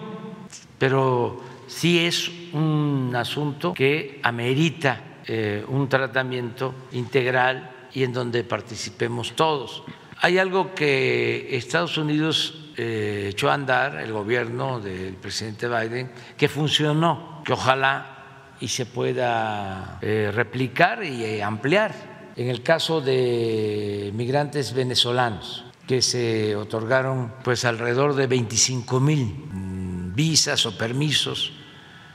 Pero 0.80 1.42
sí 1.68 2.06
es 2.06 2.32
un 2.54 3.14
asunto 3.16 3.74
que 3.74 4.20
amerita 4.24 5.20
eh, 5.28 5.64
un 5.68 5.88
tratamiento 5.88 6.74
integral 6.94 7.73
y 7.94 8.04
en 8.04 8.14
donde 8.14 8.44
participemos 8.44 9.36
todos. 9.36 9.84
Hay 10.22 10.38
algo 10.38 10.74
que 10.74 11.56
Estados 11.56 11.98
Unidos 11.98 12.72
eh, 12.78 13.30
echó 13.32 13.50
a 13.50 13.54
andar, 13.54 13.98
el 13.98 14.12
gobierno 14.12 14.80
del 14.80 15.16
presidente 15.16 15.68
Biden, 15.68 16.12
que 16.38 16.48
funcionó, 16.48 17.42
que 17.46 17.54
ojalá 17.54 18.56
y 18.60 18.68
se 18.68 18.86
pueda 18.86 20.00
eh, 20.02 20.32
replicar 20.34 21.04
y 21.04 21.24
eh, 21.24 21.44
ampliar. 21.44 22.14
En 22.36 22.50
el 22.50 22.64
caso 22.64 23.00
de 23.00 24.12
migrantes 24.16 24.74
venezolanos, 24.74 25.66
que 25.86 26.02
se 26.02 26.56
otorgaron 26.56 27.34
pues 27.44 27.64
alrededor 27.66 28.16
de 28.16 28.26
25 28.26 29.00
mil 29.00 29.26
mm, 29.26 30.16
visas 30.16 30.66
o 30.66 30.76
permisos 30.76 31.52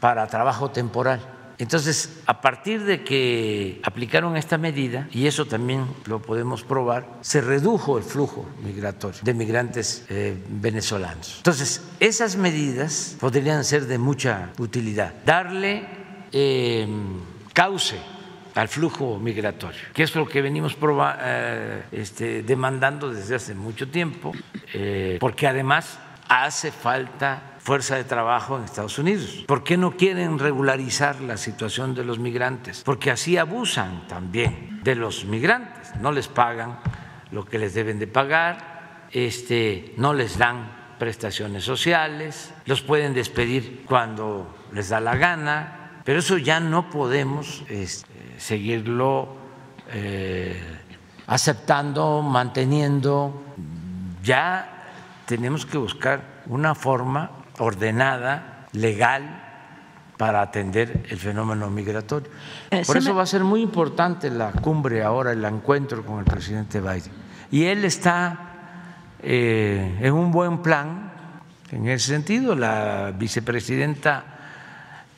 para 0.00 0.26
trabajo 0.26 0.70
temporal 0.70 1.37
Entonces, 1.58 2.20
a 2.26 2.40
partir 2.40 2.84
de 2.84 3.02
que 3.02 3.80
aplicaron 3.82 4.36
esta 4.36 4.58
medida, 4.58 5.08
y 5.10 5.26
eso 5.26 5.46
también 5.46 5.86
lo 6.06 6.22
podemos 6.22 6.62
probar, 6.62 7.18
se 7.20 7.40
redujo 7.40 7.98
el 7.98 8.04
flujo 8.04 8.48
migratorio 8.62 9.20
de 9.22 9.34
migrantes 9.34 10.06
eh, 10.08 10.36
venezolanos. 10.48 11.38
Entonces, 11.38 11.82
esas 11.98 12.36
medidas 12.36 13.16
podrían 13.18 13.64
ser 13.64 13.86
de 13.86 13.98
mucha 13.98 14.52
utilidad. 14.58 15.12
Darle 15.24 15.84
eh, 16.30 16.86
cauce 17.52 17.98
al 18.54 18.68
flujo 18.68 19.18
migratorio, 19.18 19.80
que 19.92 20.04
es 20.04 20.14
lo 20.14 20.26
que 20.28 20.40
venimos 20.40 20.76
eh, 20.80 21.82
este, 21.90 22.42
demandando 22.44 23.10
desde 23.10 23.34
hace 23.34 23.54
mucho 23.54 23.88
tiempo, 23.88 24.32
porque 25.20 25.46
además 25.46 25.98
hace 26.28 26.70
falta 26.70 27.47
fuerza 27.68 27.96
de 27.96 28.04
trabajo 28.04 28.56
en 28.56 28.64
Estados 28.64 28.98
Unidos. 28.98 29.44
¿Por 29.46 29.62
qué 29.62 29.76
no 29.76 29.90
quieren 29.90 30.38
regularizar 30.38 31.20
la 31.20 31.36
situación 31.36 31.94
de 31.94 32.02
los 32.02 32.18
migrantes? 32.18 32.82
Porque 32.82 33.10
así 33.10 33.36
abusan 33.36 34.08
también 34.08 34.80
de 34.82 34.94
los 34.94 35.26
migrantes, 35.26 35.94
no 36.00 36.10
les 36.10 36.28
pagan 36.28 36.78
lo 37.30 37.44
que 37.44 37.58
les 37.58 37.74
deben 37.74 37.98
de 37.98 38.06
pagar, 38.06 39.08
este, 39.12 39.92
no 39.98 40.14
les 40.14 40.38
dan 40.38 40.96
prestaciones 40.98 41.62
sociales, 41.62 42.54
los 42.64 42.80
pueden 42.80 43.12
despedir 43.12 43.84
cuando 43.84 44.48
les 44.72 44.88
da 44.88 44.98
la 44.98 45.16
gana, 45.16 46.00
pero 46.06 46.20
eso 46.20 46.38
ya 46.38 46.60
no 46.60 46.88
podemos 46.88 47.64
este, 47.68 48.38
seguirlo 48.38 49.28
eh, 49.92 50.58
aceptando, 51.26 52.22
manteniendo, 52.22 53.42
ya 54.22 54.86
tenemos 55.26 55.66
que 55.66 55.76
buscar 55.76 56.38
una 56.46 56.74
forma 56.74 57.32
ordenada, 57.58 58.66
legal, 58.72 59.44
para 60.18 60.42
atender 60.42 61.04
el 61.08 61.18
fenómeno 61.18 61.70
migratorio. 61.70 62.28
Eh, 62.70 62.82
Por 62.84 62.96
eso 62.96 63.14
va 63.14 63.22
a 63.22 63.26
ser 63.26 63.44
muy 63.44 63.62
importante 63.62 64.28
la 64.30 64.50
cumbre 64.50 65.02
ahora, 65.02 65.32
el 65.32 65.44
encuentro 65.44 66.04
con 66.04 66.18
el 66.18 66.24
presidente 66.24 66.80
Biden. 66.80 67.12
Y 67.50 67.64
él 67.64 67.84
está 67.84 68.48
eh, 69.22 69.96
en 70.00 70.12
un 70.12 70.32
buen 70.32 70.58
plan 70.58 71.12
en 71.70 71.88
ese 71.88 72.08
sentido. 72.08 72.56
La 72.56 73.12
vicepresidenta 73.16 74.24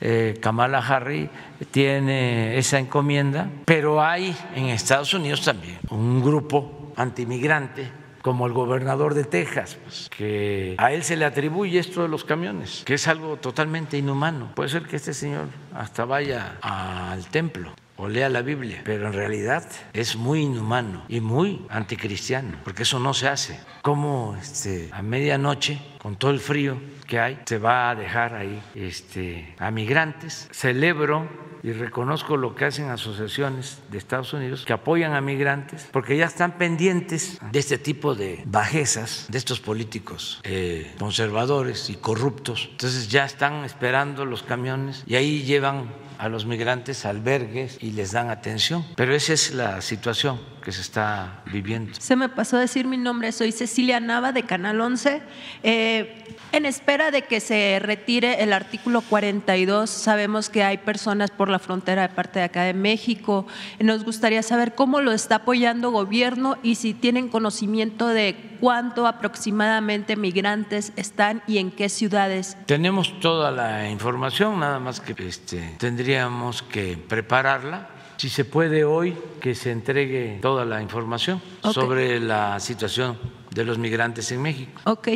eh, 0.03 0.39
Kamala 0.41 0.79
Harris 0.79 1.31
tiene 1.71 2.59
esa 2.59 2.79
encomienda, 2.79 3.49
pero 3.65 4.03
hay 4.03 4.37
en 4.55 4.67
Estados 4.67 5.15
Unidos 5.15 5.43
también 5.43 5.79
un 5.89 6.23
grupo 6.23 6.93
antimigrante 6.97 8.00
como 8.23 8.47
el 8.47 8.53
gobernador 8.53 9.15
de 9.15 9.25
Texas, 9.25 9.79
pues, 9.83 10.09
que 10.11 10.75
a 10.79 10.93
él 10.93 11.03
se 11.03 11.17
le 11.17 11.25
atribuye 11.25 11.79
esto 11.79 12.03
de 12.03 12.09
los 12.09 12.25
camiones, 12.25 12.83
que 12.85 12.95
es 12.95 13.09
algo 13.09 13.37
totalmente 13.37 13.97
inhumano. 13.99 14.53
Puede 14.55 14.69
ser 14.69 14.83
que 14.83 14.97
este 14.97 15.15
señor 15.15 15.47
hasta 15.75 16.05
vaya 16.05 16.57
al 16.61 17.27
templo 17.27 17.73
o 17.97 18.09
lea 18.09 18.31
la 18.31 18.41
Biblia, 18.41 18.81
pero 18.85 19.09
en 19.09 19.13
realidad 19.13 19.65
es 19.93 20.17
muy 20.17 20.41
inhumano 20.41 21.05
y 21.09 21.21
muy 21.21 21.67
anticristiano, 21.69 22.57
porque 22.65 22.85
eso 22.85 22.99
no 22.99 23.13
se 23.13 23.29
hace. 23.29 23.61
Como 23.83 24.37
este, 24.41 24.89
a 24.93 25.03
medianoche, 25.03 25.81
con 25.99 26.17
todo 26.17 26.31
el 26.31 26.41
frío 26.41 26.81
que 27.07 27.21
hay, 27.21 27.39
se 27.45 27.59
va 27.59 27.91
a 27.91 27.95
dejar 27.95 28.35
ahí 28.35 28.63
este, 28.75 29.55
a 29.59 29.71
migrantes. 29.71 30.49
Celebro 30.51 31.50
y 31.63 31.73
reconozco 31.73 32.37
lo 32.37 32.55
que 32.55 32.65
hacen 32.67 32.89
asociaciones 32.89 33.79
de 33.91 33.99
Estados 33.99 34.33
Unidos 34.33 34.65
que 34.65 34.73
apoyan 34.73 35.15
a 35.15 35.21
migrantes 35.21 35.89
porque 35.93 36.17
ya 36.17 36.27
están 36.27 36.59
pendientes 36.59 37.39
de 37.51 37.59
este 37.59 37.79
tipo 37.79 38.15
de 38.15 38.43
bajezas 38.47 39.27
de 39.29 39.39
estos 39.39 39.61
políticos 39.61 40.41
eh, 40.45 40.95
conservadores 40.99 41.91
y 41.91 41.97
corruptos. 41.97 42.69
Entonces 42.73 43.09
ya 43.09 43.25
están 43.25 43.65
esperando 43.65 44.25
los 44.25 44.43
camiones 44.43 45.05
y 45.07 45.17
ahí 45.17 45.43
llevan 45.43 45.91
a 46.21 46.29
los 46.29 46.45
migrantes 46.45 47.07
albergues 47.07 47.79
y 47.81 47.93
les 47.93 48.13
dan 48.13 48.29
atención. 48.29 48.85
Pero 48.95 49.15
esa 49.15 49.33
es 49.33 49.55
la 49.55 49.81
situación 49.81 50.39
que 50.63 50.71
se 50.71 50.83
está 50.83 51.43
viviendo. 51.51 51.93
Se 51.99 52.15
me 52.15 52.29
pasó 52.29 52.59
a 52.59 52.61
decir 52.61 52.87
mi 52.87 52.99
nombre, 52.99 53.33
soy 53.33 53.53
Cecilia 53.53 54.01
Nava 54.01 54.31
de 54.33 54.43
Canal 54.43 54.83
11. 54.83 55.23
Eh, 55.63 56.25
en 56.53 56.67
espera 56.67 57.11
de 57.11 57.23
que 57.23 57.41
se 57.41 57.79
retire 57.81 58.43
el 58.43 58.53
artículo 58.53 59.01
42, 59.01 59.89
sabemos 59.89 60.51
que 60.51 60.63
hay 60.63 60.77
personas 60.77 61.31
por 61.31 61.49
la 61.49 61.59
frontera 61.59 62.03
de 62.03 62.15
parte 62.15 62.41
de 62.41 62.45
acá 62.45 62.65
de 62.65 62.75
México. 62.75 63.47
Nos 63.79 64.05
gustaría 64.05 64.43
saber 64.43 64.75
cómo 64.75 65.01
lo 65.01 65.13
está 65.13 65.37
apoyando 65.37 65.91
gobierno 65.91 66.59
y 66.63 66.75
si 66.75 66.93
tienen 66.93 67.29
conocimiento 67.29 68.09
de 68.09 68.50
cuánto 68.61 69.07
aproximadamente 69.07 70.17
migrantes 70.17 70.93
están 70.97 71.43
y 71.47 71.59
en 71.59 71.71
qué 71.71 71.89
ciudades. 71.89 72.57
Tenemos 72.67 73.19
toda 73.21 73.51
la 73.51 73.89
información, 73.91 74.61
nada 74.61 74.79
más 74.79 75.01
que 75.01 75.15
este, 75.27 75.77
tendríamos 75.79 76.63
que 76.63 76.97
prepararla 76.97 77.89
si 78.21 78.29
se 78.29 78.45
puede 78.45 78.85
hoy 78.85 79.17
que 79.41 79.55
se 79.55 79.71
entregue 79.71 80.39
toda 80.43 80.67
la 80.67 80.83
información 80.83 81.41
sobre 81.63 82.21
la 82.21 82.61
situación 82.61 83.17
de 83.51 83.65
los 83.65 83.79
migrantes 83.79 84.31
en 84.31 84.43
México. 84.43 84.79
Ok. 84.85 85.09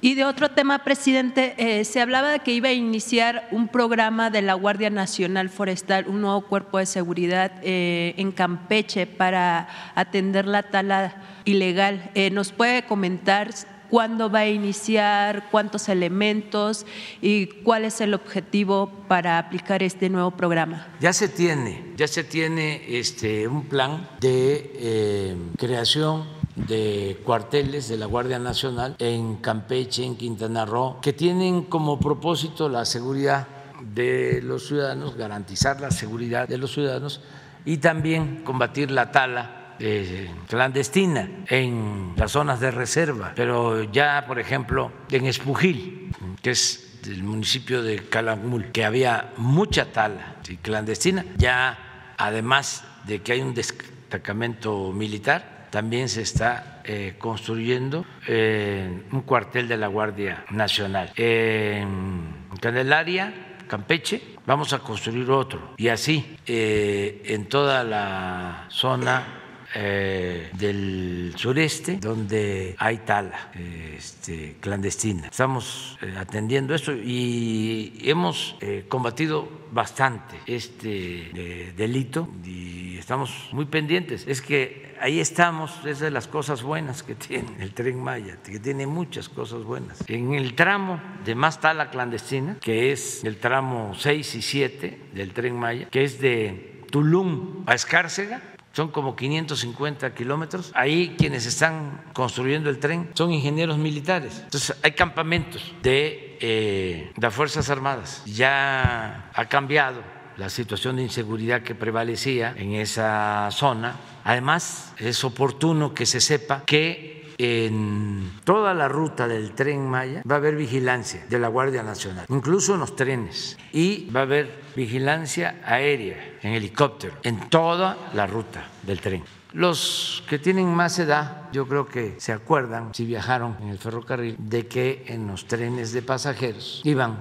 Y 0.00 0.14
de 0.14 0.24
otro 0.24 0.48
tema, 0.48 0.84
presidente, 0.84 1.54
eh, 1.58 1.84
se 1.84 2.00
hablaba 2.00 2.30
de 2.30 2.38
que 2.38 2.52
iba 2.52 2.68
a 2.68 2.72
iniciar 2.72 3.48
un 3.50 3.66
programa 3.66 4.30
de 4.30 4.42
la 4.42 4.54
Guardia 4.54 4.88
Nacional 4.88 5.50
Forestal, 5.50 6.06
un 6.06 6.20
nuevo 6.20 6.42
cuerpo 6.42 6.78
de 6.78 6.86
seguridad 6.86 7.52
eh, 7.62 8.14
en 8.16 8.30
Campeche 8.30 9.06
para 9.06 9.68
atender 9.96 10.46
la 10.46 10.62
tala 10.62 11.16
ilegal. 11.48 12.10
Eh, 12.14 12.30
¿Nos 12.30 12.52
puede 12.52 12.84
comentar 12.84 13.50
cuándo 13.88 14.30
va 14.30 14.40
a 14.40 14.48
iniciar, 14.48 15.48
cuántos 15.50 15.88
elementos 15.88 16.84
y 17.22 17.46
cuál 17.46 17.84
es 17.84 18.00
el 18.00 18.14
objetivo 18.14 18.90
para 19.08 19.38
aplicar 19.38 19.82
este 19.82 20.10
nuevo 20.10 20.30
programa. 20.30 20.88
Ya 21.00 21.12
se 21.12 21.28
tiene, 21.28 21.94
ya 21.96 22.06
se 22.06 22.24
tiene 22.24 22.82
este, 22.98 23.48
un 23.48 23.64
plan 23.64 24.08
de 24.20 24.72
eh, 24.74 25.36
creación 25.56 26.24
de 26.54 27.18
cuarteles 27.24 27.88
de 27.88 27.96
la 27.96 28.06
Guardia 28.06 28.38
Nacional 28.38 28.96
en 28.98 29.36
Campeche, 29.36 30.04
en 30.04 30.16
Quintana 30.16 30.66
Roo, 30.66 31.00
que 31.00 31.12
tienen 31.12 31.62
como 31.62 31.98
propósito 31.98 32.68
la 32.68 32.84
seguridad 32.84 33.46
de 33.94 34.42
los 34.42 34.66
ciudadanos, 34.66 35.16
garantizar 35.16 35.80
la 35.80 35.90
seguridad 35.90 36.48
de 36.48 36.58
los 36.58 36.72
ciudadanos 36.72 37.20
y 37.64 37.78
también 37.78 38.42
combatir 38.44 38.90
la 38.90 39.12
tala 39.12 39.57
eh, 39.80 40.28
clandestina 40.48 41.28
en 41.46 42.14
las 42.16 42.32
zonas 42.32 42.58
de 42.58 42.70
reserva, 42.70 43.32
pero 43.36 43.84
ya, 43.84 44.24
por 44.26 44.40
ejemplo, 44.40 44.92
en 45.10 45.26
Espujil, 45.26 46.12
que 46.42 46.50
es 46.50 47.00
del 47.04 47.22
municipio 47.22 47.82
de 47.82 47.98
Calakmul, 48.08 48.72
que 48.72 48.84
había 48.84 49.32
mucha 49.36 49.92
tala 49.92 50.36
clandestina, 50.62 51.24
ya 51.36 52.14
además 52.18 52.84
de 53.04 53.22
que 53.22 53.32
hay 53.32 53.40
un 53.40 53.54
destacamento 53.54 54.92
militar, 54.92 55.68
también 55.70 56.08
se 56.08 56.22
está 56.22 56.82
eh, 56.84 57.14
construyendo 57.18 58.04
eh, 58.26 59.04
un 59.12 59.20
cuartel 59.20 59.68
de 59.68 59.76
la 59.76 59.86
Guardia 59.86 60.44
Nacional. 60.50 61.12
En 61.14 62.48
Candelaria, 62.60 63.56
Campeche, 63.68 64.34
vamos 64.44 64.72
a 64.72 64.80
construir 64.80 65.30
otro. 65.30 65.74
Y 65.76 65.88
así, 65.88 66.36
en 66.46 67.46
toda 67.46 67.84
la 67.84 68.66
zona 68.70 69.37
eh, 69.74 70.50
del 70.54 71.34
sureste 71.36 71.98
donde 71.98 72.74
hay 72.78 72.98
tala 72.98 73.50
este, 73.54 74.56
clandestina. 74.60 75.28
Estamos 75.28 75.98
eh, 76.02 76.14
atendiendo 76.18 76.74
eso 76.74 76.92
y 76.92 78.00
hemos 78.04 78.56
eh, 78.60 78.86
combatido 78.88 79.48
bastante 79.70 80.36
este 80.46 81.72
delito 81.76 82.28
y 82.44 82.96
estamos 82.98 83.48
muy 83.52 83.66
pendientes. 83.66 84.26
Es 84.26 84.40
que 84.40 84.96
ahí 85.00 85.20
estamos, 85.20 85.84
es 85.84 85.98
de 85.98 86.10
las 86.10 86.26
cosas 86.26 86.62
buenas 86.62 87.02
que 87.02 87.14
tiene 87.14 87.48
el 87.60 87.72
tren 87.74 88.02
Maya, 88.02 88.38
que 88.42 88.58
tiene 88.58 88.86
muchas 88.86 89.28
cosas 89.28 89.64
buenas. 89.64 90.02
En 90.08 90.34
el 90.34 90.54
tramo 90.54 91.00
de 91.24 91.34
más 91.34 91.60
tala 91.60 91.90
clandestina, 91.90 92.56
que 92.60 92.92
es 92.92 93.24
el 93.24 93.36
tramo 93.36 93.92
6 93.94 94.34
y 94.34 94.42
7 94.42 95.00
del 95.12 95.32
tren 95.32 95.56
Maya, 95.56 95.88
que 95.90 96.04
es 96.04 96.20
de 96.20 96.84
Tulum 96.90 97.64
a 97.66 97.74
Escárcega, 97.74 98.40
son 98.72 98.88
como 98.88 99.16
550 99.16 100.14
kilómetros. 100.14 100.70
Ahí 100.74 101.16
quienes 101.18 101.46
están 101.46 102.04
construyendo 102.12 102.70
el 102.70 102.78
tren 102.78 103.10
son 103.14 103.32
ingenieros 103.32 103.78
militares. 103.78 104.40
Entonces 104.44 104.76
hay 104.82 104.92
campamentos 104.92 105.74
de 105.82 106.38
eh, 106.40 107.12
las 107.16 107.34
Fuerzas 107.34 107.68
Armadas. 107.70 108.22
Ya 108.26 109.30
ha 109.34 109.44
cambiado 109.46 110.02
la 110.36 110.48
situación 110.48 110.96
de 110.96 111.02
inseguridad 111.02 111.62
que 111.62 111.74
prevalecía 111.74 112.54
en 112.56 112.72
esa 112.74 113.48
zona. 113.50 113.96
Además, 114.22 114.94
es 114.98 115.24
oportuno 115.24 115.94
que 115.94 116.06
se 116.06 116.20
sepa 116.20 116.62
que 116.64 117.17
en 117.38 118.32
toda 118.44 118.74
la 118.74 118.88
ruta 118.88 119.28
del 119.28 119.52
tren 119.52 119.88
Maya 119.88 120.22
va 120.28 120.34
a 120.34 120.38
haber 120.38 120.56
vigilancia 120.56 121.24
de 121.28 121.38
la 121.38 121.48
Guardia 121.48 121.82
Nacional, 121.82 122.26
incluso 122.28 122.74
en 122.74 122.80
los 122.80 122.96
trenes, 122.96 123.56
y 123.72 124.10
va 124.10 124.20
a 124.20 124.22
haber 124.24 124.62
vigilancia 124.74 125.60
aérea 125.64 126.38
en 126.42 126.52
helicóptero 126.52 127.14
en 127.22 127.48
toda 127.48 128.10
la 128.12 128.26
ruta 128.26 128.66
del 128.82 129.00
tren. 129.00 129.24
Los 129.52 130.22
que 130.28 130.38
tienen 130.38 130.66
más 130.68 130.98
edad, 130.98 131.50
yo 131.52 131.66
creo 131.66 131.86
que 131.86 132.16
se 132.18 132.32
acuerdan, 132.32 132.94
si 132.94 133.06
viajaron 133.06 133.56
en 133.62 133.68
el 133.68 133.78
ferrocarril, 133.78 134.36
de 134.38 134.66
que 134.66 135.04
en 135.06 135.26
los 135.26 135.46
trenes 135.46 135.92
de 135.92 136.02
pasajeros 136.02 136.82
iban 136.84 137.16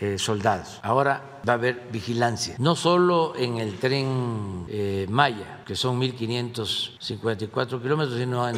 eh, 0.00 0.18
soldados. 0.18 0.80
Ahora 0.82 1.40
va 1.46 1.52
a 1.52 1.56
haber 1.56 1.88
vigilancia, 1.90 2.56
no 2.58 2.76
solo 2.76 3.34
en 3.36 3.58
el 3.58 3.78
tren 3.78 4.66
eh, 4.68 5.06
Maya, 5.08 5.62
que 5.64 5.76
son 5.76 6.00
1.554 6.00 7.80
kilómetros, 7.80 8.18
sino 8.18 8.48
en 8.48 8.56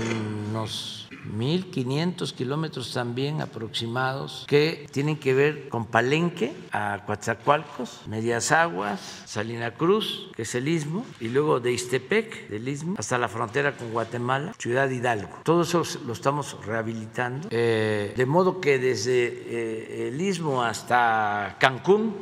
unos 0.51 1.08
1.500 1.29 2.33
kilómetros 2.33 2.93
también 2.93 3.41
aproximados 3.41 4.45
que 4.49 4.87
tienen 4.91 5.17
que 5.17 5.35
ver 5.35 5.69
con 5.69 5.87
Palenque, 5.87 6.53
a 6.73 7.05
Coatzacoalcos, 7.07 8.03
Medias 8.07 8.53
Aguas, 8.53 9.23
Salina 9.27 9.75
Cruz, 9.75 10.31
que 10.35 10.43
es 10.43 10.55
el 10.55 10.69
istmo, 10.69 11.05
y 11.21 11.29
luego 11.29 11.61
de 11.61 11.73
Istepec, 11.73 12.49
del 12.49 12.69
istmo, 12.69 12.95
hasta 12.99 13.19
la 13.19 13.29
frontera 13.29 13.77
con 13.77 13.93
Guatemala, 13.93 14.55
Ciudad 14.59 14.89
Hidalgo. 14.89 15.41
Todo 15.45 15.63
eso 15.63 15.83
lo 16.07 16.13
estamos 16.13 16.57
rehabilitando, 16.65 17.49
eh, 17.51 18.13
de 18.17 18.27
modo 18.27 18.61
que 18.61 18.79
desde 18.79 19.27
eh, 19.27 20.09
el 20.09 20.21
istmo 20.21 20.63
hasta 20.63 21.57
Cancún, 21.59 22.15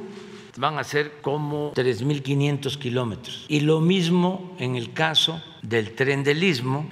van 0.59 0.79
a 0.79 0.85
ser 0.85 1.21
como 1.21 1.73
3.500 1.75 2.79
kilómetros. 2.79 3.45
Y 3.49 3.61
lo 3.61 3.81
mismo 3.81 4.55
en 4.59 4.77
el 4.77 4.93
caso 4.93 5.43
del 5.63 5.95
tren 5.95 6.25
del 6.25 6.43
istmo, 6.43 6.89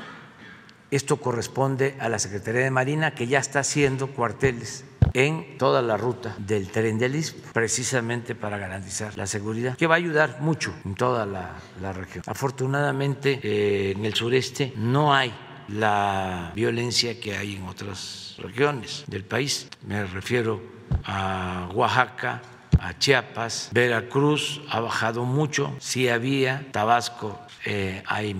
esto 0.96 1.16
corresponde 1.16 1.96
a 1.98 2.08
la 2.08 2.18
Secretaría 2.18 2.62
de 2.62 2.70
Marina 2.70 3.14
que 3.14 3.26
ya 3.26 3.38
está 3.38 3.60
haciendo 3.60 4.08
cuarteles 4.08 4.84
en 5.12 5.58
toda 5.58 5.80
la 5.80 5.96
ruta 5.96 6.34
del 6.38 6.68
tren 6.68 6.98
del 6.98 7.14
Istmo, 7.14 7.40
precisamente 7.52 8.34
para 8.34 8.58
garantizar 8.58 9.16
la 9.16 9.26
seguridad, 9.26 9.76
que 9.76 9.86
va 9.86 9.94
a 9.94 9.98
ayudar 9.98 10.40
mucho 10.40 10.74
en 10.84 10.94
toda 10.94 11.24
la, 11.24 11.92
región. 11.92 12.24
Afortunadamente, 12.26 13.38
eh, 13.42 13.92
en 13.96 14.04
el 14.04 14.14
sureste 14.14 14.72
no 14.76 15.14
hay 15.14 15.32
la 15.68 16.52
violencia 16.54 17.18
que 17.20 17.36
hay 17.36 17.56
en 17.56 17.62
otras 17.68 18.36
regiones 18.38 19.04
del 19.06 19.24
país. 19.24 19.68
Me 19.86 20.04
refiero 20.04 20.60
a 21.04 21.70
Oaxaca, 21.72 22.42
a 22.80 22.98
Chiapas, 22.98 23.70
Veracruz 23.72 24.60
ha 24.68 24.80
bajado 24.80 25.24
mucho, 25.24 25.74
sí 25.78 26.08
había, 26.08 26.66
Tabasco 26.72 27.38
eh, 27.64 28.02
hay 28.06 28.36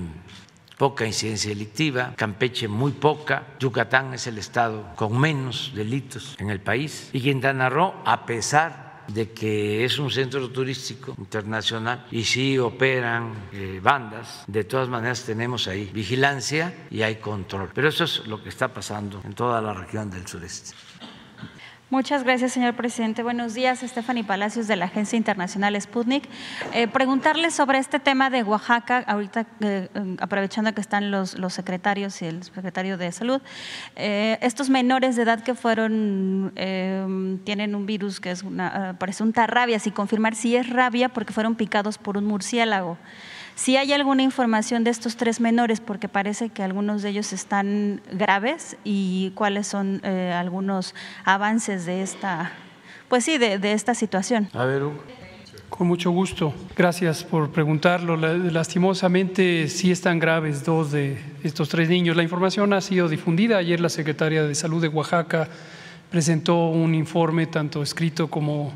poca 0.77 1.07
incidencia 1.07 1.51
delictiva, 1.51 2.15
Campeche 2.17 2.69
muy 2.69 2.93
poca, 2.93 3.55
Yucatán 3.59 4.15
es 4.15 4.27
el 4.27 4.39
estado 4.39 4.95
con 4.97 5.19
menos 5.19 5.73
delitos 5.75 6.37
en 6.39 6.51
el 6.51 6.61
país 6.61 7.11
y 7.13 7.21
Quintana 7.21 7.69
Roo, 7.69 7.95
a 8.05 8.27
pesar 8.27 8.85
de 9.09 9.33
que 9.33 9.85
es 9.85 9.99
un 9.99 10.11
centro 10.11 10.49
turístico 10.51 11.15
internacional 11.19 12.07
y 12.11 12.25
sí 12.25 12.59
operan 12.59 13.49
eh, 13.53 13.81
bandas, 13.83 14.45
de 14.47 14.65
todas 14.65 14.89
maneras 14.89 15.25
tenemos 15.25 15.69
ahí 15.69 15.91
vigilancia 15.93 16.87
y 16.91 17.03
hay 17.03 17.17
control. 17.17 17.71
Pero 17.75 17.89
eso 17.89 18.05
es 18.05 18.27
lo 18.27 18.43
que 18.43 18.49
está 18.49 18.73
pasando 18.73 19.21
en 19.25 19.35
toda 19.35 19.61
la 19.61 19.75
región 19.75 20.11
del 20.11 20.27
sureste. 20.27 20.75
Muchas 21.91 22.25
gracias, 22.25 22.53
señor 22.53 22.75
presidente. 22.75 23.23
Buenos 23.23 23.53
días, 23.53 23.81
Stephanie 23.81 24.25
Palacios 24.25 24.67
de 24.67 24.75
la 24.75 24.87
Agencia 24.87 25.19
Internacional 25.19 25.79
Sputnik. 25.79 26.27
Eh, 26.73 26.89
preguntarle 26.89 27.51
sobre 27.51 27.79
este 27.79 28.01
tema 28.01 28.31
de 28.31 28.43
Oaxaca, 28.43 29.05
ahorita 29.07 29.47
eh, 29.61 29.91
aprovechando 30.19 30.73
que 30.75 30.81
están 30.81 31.11
los, 31.11 31.37
secretarios 31.51 32.23
y 32.23 32.25
el 32.25 32.43
secretario 32.43 32.97
de 32.97 33.13
Salud. 33.13 33.43
Eh, 33.97 34.39
estos 34.41 34.71
menores 34.71 35.15
de 35.15 35.23
edad 35.23 35.43
que 35.43 35.55
fueron, 35.55 36.53
tienen 37.45 37.75
un 37.75 37.85
virus 37.85 38.19
que 38.19 38.31
es 38.31 38.43
una, 38.43 38.97
presunta 38.99 39.47
rabia, 39.47 39.79
si 39.79 39.91
confirmar 39.91 40.35
si 40.35 40.57
es 40.57 40.71
rabia 40.71 41.11
porque 41.11 41.35
fueron 41.35 41.55
picados 41.55 41.99
por 41.99 42.17
un 42.17 42.25
murciélago. 42.25 42.97
Si 43.57 43.77
hay 43.77 43.93
alguna 43.93 44.23
información 44.23 44.83
de 44.83 44.91
estos 44.91 45.17
tres 45.17 45.41
menores, 45.41 45.81
porque 45.81 46.09
parece 46.09 46.49
que 46.49 46.63
algunos 46.63 47.03
de 47.03 47.11
ellos 47.11 47.33
están 47.33 48.01
graves, 48.11 48.77
y 48.83 49.31
cuáles 49.37 49.69
son 49.69 50.01
eh, 50.03 50.33
algunos 50.37 50.95
avances 51.25 51.87
de 51.87 52.03
esta, 52.03 52.53
pues 53.09 53.25
sí, 53.25 53.39
de, 53.39 53.73
esta 53.73 53.95
situación. 53.95 54.49
A 54.55 54.65
ver, 54.65 54.83
Con 55.69 55.87
mucho 55.87 56.11
gusto. 56.11 56.53
Gracias 56.77 57.23
por 57.23 57.51
preguntarlo. 57.51 58.17
Lastimosamente 58.17 59.69
sí 59.69 59.93
están 59.93 60.19
graves 60.19 60.65
dos 60.65 60.91
de 60.91 61.19
estos 61.45 61.69
tres 61.69 61.89
niños. 61.89 62.17
La 62.17 62.23
información 62.25 62.73
ha 62.73 62.81
sido 62.81 63.09
difundida. 63.09 63.59
Ayer 63.59 63.81
la 63.81 63.89
secretaria 63.89 64.45
de 64.45 64.55
Salud 64.55 64.83
de 64.83 64.89
Oaxaca 64.89 65.49
presentó 66.11 66.69
un 66.69 66.95
informe 66.95 67.47
tanto 67.47 67.83
escrito 67.83 68.29
como 68.29 68.73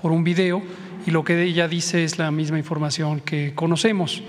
por 0.00 0.12
un 0.12 0.24
video 0.24 0.62
y 1.06 1.10
lo 1.10 1.24
que 1.24 1.42
ella 1.42 1.68
dice 1.68 2.04
es 2.04 2.18
la 2.18 2.30
misma 2.30 2.58
información 2.58 3.20
que 3.20 3.54
conocemos. 3.54 4.22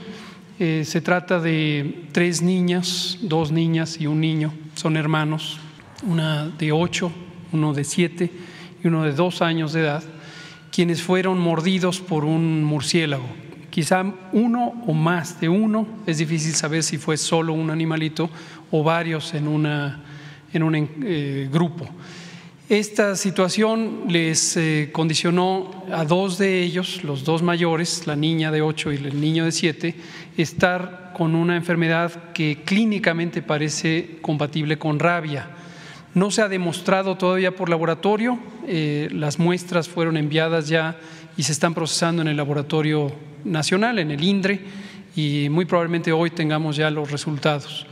Eh, 0.60 0.84
se 0.86 1.02
trata 1.02 1.40
de 1.40 2.06
tres 2.12 2.42
niñas, 2.42 3.18
dos 3.22 3.52
niñas 3.52 4.00
y 4.00 4.08
un 4.08 4.22
niño, 4.22 4.54
son 4.76 4.96
hermanos, 4.96 5.60
una 6.04 6.48
de 6.48 6.72
ocho, 6.72 7.12
uno 7.52 7.74
de 7.74 7.84
siete 7.84 8.32
y 8.84 8.88
uno 8.88 9.04
de 9.04 9.14
dos 9.14 9.42
años 9.42 9.74
de 9.74 9.82
edad, 9.82 10.04
quienes 10.72 11.02
fueron 11.02 11.40
mordidos 11.40 12.00
por 12.00 12.26
un 12.26 12.64
murciélago. 12.64 13.28
Quizá 13.70 14.04
uno 14.34 14.84
o 14.86 14.94
más 14.94 15.40
de 15.40 15.50
uno, 15.50 15.88
es 16.06 16.18
difícil 16.18 16.54
saber 16.54 16.84
si 16.84 16.98
fue 16.98 17.18
solo 17.18 17.54
un 17.54 17.70
animalito 17.70 18.30
o 18.70 18.84
varios 18.84 19.34
en, 19.34 19.48
una, 19.48 20.04
en 20.54 20.64
un 20.64 20.76
eh, 20.76 21.50
grupo. 21.52 21.88
Esta 22.72 23.18
situación 23.18 24.06
les 24.08 24.56
eh, 24.56 24.92
condicionó 24.94 25.84
a 25.92 26.06
dos 26.06 26.38
de 26.38 26.62
ellos, 26.64 27.04
los 27.04 27.26
dos 27.26 27.44
mayores, 27.44 28.08
la 28.08 28.16
niña 28.16 28.50
de 28.50 28.62
8 28.62 28.94
y 28.94 28.96
el 28.96 29.20
niño 29.20 29.44
de 29.44 29.52
7, 29.52 29.94
estar 30.38 31.12
con 31.14 31.36
una 31.36 31.58
enfermedad 31.58 32.32
que 32.32 32.64
clínicamente 32.64 33.42
parece 33.42 34.20
compatible 34.22 34.80
con 34.80 35.00
rabia. 35.00 35.50
No 36.14 36.32
se 36.32 36.44
ha 36.44 36.48
demostrado 36.48 37.18
todavía 37.18 37.54
por 37.54 37.68
laboratorio, 37.68 38.40
eh, 38.66 39.10
las 39.12 39.38
muestras 39.38 39.90
fueron 39.90 40.16
enviadas 40.16 40.70
ya 40.70 40.98
y 41.36 41.44
se 41.44 41.52
están 41.52 41.74
procesando 41.74 42.22
en 42.22 42.30
el 42.30 42.38
laboratorio 42.38 43.12
nacional, 43.44 44.00
en 44.00 44.12
el 44.12 44.24
INDRE, 44.24 44.62
y 45.18 45.50
muy 45.50 45.66
probablemente 45.66 46.14
hoy 46.14 46.30
tengamos 46.30 46.78
ya 46.78 46.90
los 46.90 47.12
resultados 47.12 47.86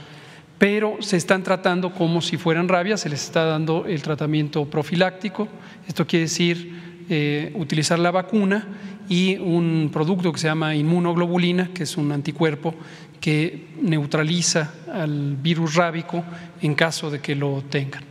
pero 0.60 0.98
se 1.00 1.18
están 1.18 1.42
tratando 1.42 1.94
como 1.94 2.22
si 2.22 2.38
fueran 2.38 2.68
rabias, 2.68 3.00
se 3.00 3.10
les 3.10 3.24
está 3.24 3.46
dando 3.46 3.86
el 3.86 4.02
tratamiento 4.02 4.66
profiláctico, 4.66 5.48
esto 5.88 6.06
quiere 6.06 6.26
decir 6.26 7.06
eh, 7.10 7.52
utilizar 7.56 7.98
la 7.98 8.12
vacuna 8.12 8.68
y 9.08 9.38
un 9.38 9.90
producto 9.92 10.32
que 10.32 10.40
se 10.40 10.48
llama 10.48 10.76
inmunoglobulina, 10.76 11.70
que 11.74 11.84
es 11.84 11.98
un 11.98 12.12
anticuerpo 12.12 12.76
que 13.22 13.70
neutraliza 13.82 14.74
al 14.94 15.38
virus 15.38 15.76
rábico 15.76 16.24
en 16.62 16.76
caso 16.76 17.10
de 17.10 17.20
que 17.20 17.36
lo 17.36 17.64
tengan. 17.70 18.04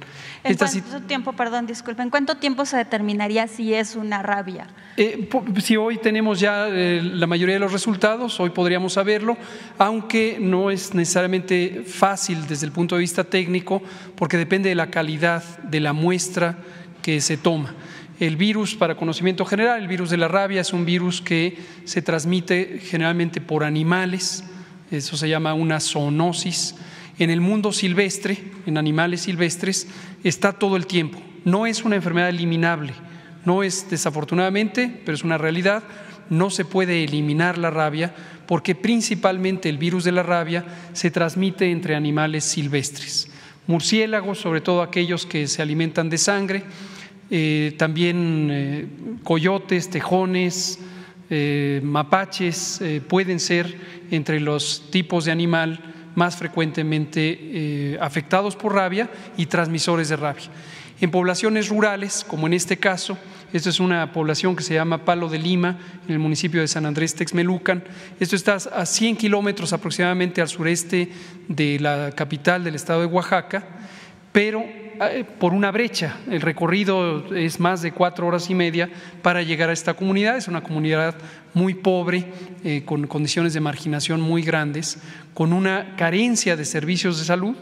¿En 0.48 0.56
cuánto 0.56 1.00
tiempo, 1.02 1.32
perdón, 1.32 1.66
disculpen, 1.66 2.10
cuánto 2.10 2.36
tiempo 2.36 2.64
se 2.64 2.76
determinaría 2.76 3.46
si 3.46 3.74
es 3.74 3.96
una 3.96 4.22
rabia? 4.22 4.66
Eh, 4.96 5.28
si 5.62 5.76
hoy 5.76 5.98
tenemos 5.98 6.40
ya 6.40 6.68
eh, 6.68 7.02
la 7.02 7.26
mayoría 7.26 7.54
de 7.54 7.60
los 7.60 7.72
resultados, 7.72 8.40
hoy 8.40 8.50
podríamos 8.50 8.94
saberlo, 8.94 9.36
aunque 9.76 10.38
no 10.40 10.70
es 10.70 10.94
necesariamente 10.94 11.84
fácil 11.86 12.46
desde 12.46 12.66
el 12.66 12.72
punto 12.72 12.94
de 12.94 13.00
vista 13.00 13.24
técnico, 13.24 13.82
porque 14.16 14.36
depende 14.36 14.70
de 14.70 14.74
la 14.74 14.90
calidad 14.90 15.42
de 15.58 15.80
la 15.80 15.92
muestra 15.92 16.58
que 17.02 17.20
se 17.20 17.36
toma. 17.36 17.74
El 18.18 18.36
virus, 18.36 18.74
para 18.74 18.96
conocimiento 18.96 19.44
general, 19.44 19.80
el 19.80 19.88
virus 19.88 20.10
de 20.10 20.16
la 20.16 20.26
rabia 20.26 20.62
es 20.62 20.72
un 20.72 20.84
virus 20.84 21.20
que 21.20 21.56
se 21.84 22.02
transmite 22.02 22.80
generalmente 22.82 23.40
por 23.40 23.62
animales, 23.62 24.44
eso 24.90 25.16
se 25.16 25.28
llama 25.28 25.54
una 25.54 25.78
zoonosis 25.78 26.74
en 27.18 27.30
el 27.30 27.40
mundo 27.40 27.72
silvestre, 27.72 28.38
en 28.66 28.78
animales 28.78 29.22
silvestres, 29.22 29.88
está 30.24 30.52
todo 30.52 30.76
el 30.76 30.86
tiempo. 30.86 31.18
No 31.44 31.66
es 31.66 31.84
una 31.84 31.96
enfermedad 31.96 32.28
eliminable, 32.28 32.92
no 33.44 33.62
es 33.62 33.88
desafortunadamente, 33.88 35.00
pero 35.04 35.14
es 35.14 35.24
una 35.24 35.38
realidad, 35.38 35.82
no 36.30 36.50
se 36.50 36.64
puede 36.64 37.04
eliminar 37.04 37.58
la 37.58 37.70
rabia 37.70 38.14
porque 38.46 38.74
principalmente 38.74 39.68
el 39.68 39.78
virus 39.78 40.04
de 40.04 40.12
la 40.12 40.22
rabia 40.22 40.64
se 40.94 41.10
transmite 41.10 41.70
entre 41.70 41.94
animales 41.94 42.44
silvestres. 42.44 43.30
Murciélagos, 43.66 44.38
sobre 44.38 44.62
todo 44.62 44.80
aquellos 44.80 45.26
que 45.26 45.46
se 45.46 45.60
alimentan 45.60 46.08
de 46.08 46.16
sangre, 46.16 46.62
eh, 47.30 47.74
también 47.76 48.48
eh, 48.50 48.86
coyotes, 49.22 49.90
tejones, 49.90 50.78
eh, 51.28 51.82
mapaches 51.84 52.82
pueden 53.06 53.38
ser 53.38 53.76
entre 54.10 54.40
los 54.40 54.90
tipos 54.90 55.26
de 55.26 55.32
animal 55.32 55.78
más 56.18 56.36
frecuentemente 56.36 57.38
eh, 57.40 57.98
afectados 58.00 58.56
por 58.56 58.74
rabia 58.74 59.08
y 59.36 59.46
transmisores 59.46 60.08
de 60.08 60.16
rabia. 60.16 60.50
En 61.00 61.12
poblaciones 61.12 61.68
rurales, 61.68 62.24
como 62.26 62.48
en 62.48 62.54
este 62.54 62.76
caso, 62.76 63.16
esta 63.52 63.70
es 63.70 63.78
una 63.78 64.12
población 64.12 64.56
que 64.56 64.64
se 64.64 64.74
llama 64.74 65.04
Palo 65.04 65.28
de 65.28 65.38
Lima, 65.38 65.78
en 66.08 66.12
el 66.12 66.18
municipio 66.18 66.60
de 66.60 66.66
San 66.66 66.84
Andrés 66.84 67.14
Texmelucan. 67.14 67.84
Esto 68.18 68.34
está 68.34 68.56
a 68.56 68.84
100 68.84 69.16
kilómetros 69.16 69.72
aproximadamente 69.72 70.42
al 70.42 70.48
sureste 70.48 71.08
de 71.46 71.78
la 71.78 72.10
capital 72.16 72.64
del 72.64 72.74
estado 72.74 73.00
de 73.00 73.06
Oaxaca, 73.06 73.64
pero 74.32 74.64
por 75.38 75.52
una 75.52 75.70
brecha. 75.70 76.16
El 76.30 76.40
recorrido 76.40 77.34
es 77.34 77.60
más 77.60 77.82
de 77.82 77.92
cuatro 77.92 78.26
horas 78.26 78.50
y 78.50 78.54
media 78.54 78.90
para 79.22 79.42
llegar 79.42 79.70
a 79.70 79.72
esta 79.72 79.94
comunidad. 79.94 80.36
Es 80.36 80.48
una 80.48 80.62
comunidad 80.62 81.14
muy 81.54 81.74
pobre, 81.74 82.32
eh, 82.64 82.82
con 82.84 83.06
condiciones 83.06 83.54
de 83.54 83.60
marginación 83.60 84.20
muy 84.20 84.42
grandes, 84.42 84.98
con 85.34 85.52
una 85.52 85.96
carencia 85.96 86.56
de 86.56 86.64
servicios 86.64 87.18
de 87.18 87.24
salud. 87.24 87.56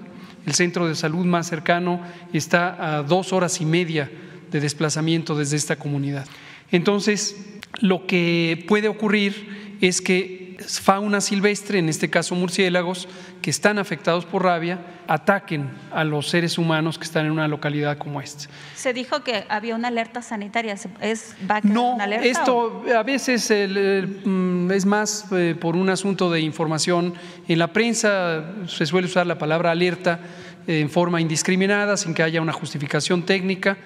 El 0.46 0.54
centro 0.54 0.88
de 0.88 0.94
salud 0.94 1.24
más 1.24 1.48
cercano 1.48 2.00
está 2.32 2.98
a 2.98 3.02
dos 3.02 3.32
horas 3.32 3.60
y 3.60 3.64
media 3.64 4.10
de 4.50 4.60
desplazamiento 4.60 5.36
desde 5.36 5.56
esta 5.56 5.76
comunidad. 5.76 6.26
Entonces, 6.70 7.36
lo 7.80 8.06
que 8.06 8.64
puede 8.68 8.88
ocurrir 8.88 9.76
es 9.80 10.00
que 10.00 10.45
fauna 10.58 11.20
silvestre, 11.20 11.78
en 11.78 11.88
este 11.88 12.10
caso 12.10 12.34
murciélagos, 12.34 13.08
que 13.42 13.50
están 13.50 13.78
afectados 13.78 14.24
por 14.24 14.44
rabia, 14.44 14.78
ataquen 15.06 15.70
a 15.92 16.04
los 16.04 16.28
seres 16.28 16.58
humanos 16.58 16.98
que 16.98 17.04
están 17.04 17.26
en 17.26 17.32
una 17.32 17.48
localidad 17.48 17.98
como 17.98 18.20
esta. 18.20 18.46
Se 18.74 18.92
dijo 18.92 19.22
que 19.22 19.44
había 19.48 19.74
una 19.74 19.88
alerta 19.88 20.22
sanitaria. 20.22 20.76
¿Es, 21.00 21.34
¿Va 21.48 21.56
a 21.56 21.60
no, 21.62 21.94
una 21.94 22.04
alerta? 22.04 22.26
Esto 22.26 22.84
a 22.94 23.02
veces 23.02 23.50
mm, 23.50 24.70
es 24.70 24.86
más 24.86 25.26
eh, 25.32 25.56
por 25.60 25.76
un 25.76 25.88
asunto 25.90 26.30
de 26.30 26.40
información. 26.40 27.14
En 27.48 27.58
la 27.58 27.72
prensa 27.72 28.44
se 28.66 28.86
suele 28.86 29.06
usar 29.06 29.26
la 29.26 29.38
palabra 29.38 29.70
alerta 29.70 30.20
eh, 30.66 30.80
en 30.80 30.90
forma 30.90 31.20
indiscriminada, 31.20 31.96
sin 31.96 32.14
que 32.14 32.22
haya 32.22 32.40
una 32.40 32.52
justificación 32.52 33.24
técnica. 33.24 33.76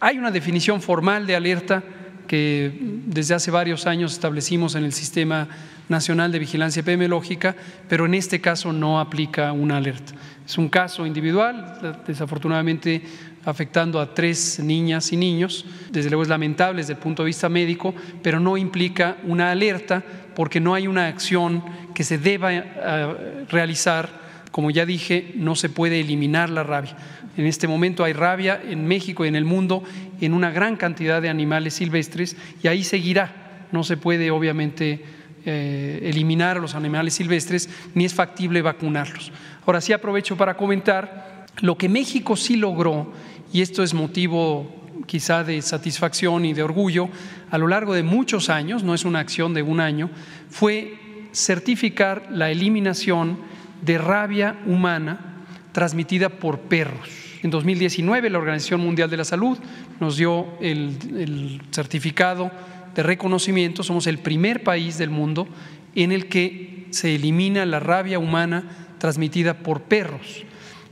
Hay 0.00 0.18
una 0.18 0.30
definición 0.30 0.80
formal 0.80 1.26
de 1.26 1.36
alerta 1.36 1.82
que 2.28 2.72
desde 3.06 3.34
hace 3.34 3.50
varios 3.50 3.86
años 3.86 4.12
establecimos 4.12 4.76
en 4.76 4.84
el 4.84 4.92
Sistema 4.92 5.48
Nacional 5.88 6.30
de 6.30 6.38
Vigilancia 6.38 6.80
Epidemiológica, 6.80 7.56
pero 7.88 8.06
en 8.06 8.14
este 8.14 8.40
caso 8.40 8.72
no 8.72 9.00
aplica 9.00 9.52
una 9.52 9.78
alerta. 9.78 10.12
Es 10.46 10.56
un 10.56 10.68
caso 10.68 11.04
individual, 11.04 12.00
desafortunadamente 12.06 13.02
afectando 13.44 14.00
a 14.00 14.14
tres 14.14 14.60
niñas 14.60 15.12
y 15.12 15.16
niños. 15.16 15.64
Desde 15.90 16.10
luego 16.10 16.22
es 16.22 16.28
lamentable 16.28 16.82
desde 16.82 16.92
el 16.94 16.98
punto 16.98 17.22
de 17.22 17.28
vista 17.28 17.48
médico, 17.48 17.94
pero 18.22 18.38
no 18.40 18.56
implica 18.56 19.16
una 19.24 19.50
alerta 19.50 20.04
porque 20.34 20.60
no 20.60 20.74
hay 20.74 20.86
una 20.86 21.08
acción 21.08 21.64
que 21.94 22.04
se 22.04 22.18
deba 22.18 22.50
uh, 22.52 23.46
realizar. 23.50 24.28
Como 24.50 24.70
ya 24.70 24.86
dije, 24.86 25.32
no 25.36 25.54
se 25.54 25.68
puede 25.68 26.00
eliminar 26.00 26.50
la 26.50 26.62
rabia. 26.62 26.96
En 27.38 27.46
este 27.46 27.68
momento 27.68 28.02
hay 28.02 28.14
rabia 28.14 28.60
en 28.68 28.84
México 28.88 29.24
y 29.24 29.28
en 29.28 29.36
el 29.36 29.44
mundo 29.44 29.84
en 30.20 30.34
una 30.34 30.50
gran 30.50 30.74
cantidad 30.74 31.22
de 31.22 31.28
animales 31.28 31.74
silvestres 31.74 32.36
y 32.64 32.66
ahí 32.66 32.82
seguirá. 32.82 33.68
No 33.70 33.84
se 33.84 33.96
puede, 33.96 34.32
obviamente, 34.32 35.04
eh, 35.46 36.00
eliminar 36.02 36.56
a 36.56 36.60
los 36.60 36.74
animales 36.74 37.14
silvestres 37.14 37.70
ni 37.94 38.04
es 38.04 38.12
factible 38.12 38.60
vacunarlos. 38.60 39.30
Ahora 39.64 39.80
sí 39.80 39.92
aprovecho 39.92 40.36
para 40.36 40.56
comentar 40.56 41.46
lo 41.60 41.78
que 41.78 41.88
México 41.88 42.34
sí 42.34 42.56
logró, 42.56 43.12
y 43.52 43.62
esto 43.62 43.84
es 43.84 43.94
motivo 43.94 44.74
quizá 45.06 45.44
de 45.44 45.62
satisfacción 45.62 46.44
y 46.44 46.54
de 46.54 46.64
orgullo, 46.64 47.08
a 47.52 47.58
lo 47.58 47.68
largo 47.68 47.94
de 47.94 48.02
muchos 48.02 48.50
años, 48.50 48.82
no 48.82 48.94
es 48.94 49.04
una 49.04 49.20
acción 49.20 49.54
de 49.54 49.62
un 49.62 49.78
año, 49.78 50.10
fue 50.50 50.98
certificar 51.32 52.26
la 52.32 52.50
eliminación 52.50 53.38
de 53.82 53.96
rabia 53.96 54.58
humana 54.66 55.44
transmitida 55.72 56.30
por 56.30 56.62
perros. 56.62 57.27
En 57.42 57.50
2019 57.50 58.30
la 58.30 58.38
Organización 58.38 58.80
Mundial 58.80 59.10
de 59.10 59.16
la 59.16 59.24
Salud 59.24 59.58
nos 60.00 60.16
dio 60.16 60.46
el, 60.60 61.60
certificado 61.70 62.50
de 62.94 63.02
reconocimiento, 63.02 63.82
somos 63.82 64.06
el 64.06 64.18
primer 64.18 64.64
país 64.64 64.98
del 64.98 65.10
mundo 65.10 65.46
en 65.94 66.10
el 66.10 66.28
que 66.28 66.86
se 66.90 67.14
elimina 67.14 67.64
la 67.64 67.78
rabia 67.80 68.18
humana 68.18 68.64
transmitida 68.98 69.54
por 69.54 69.82
perros. 69.82 70.44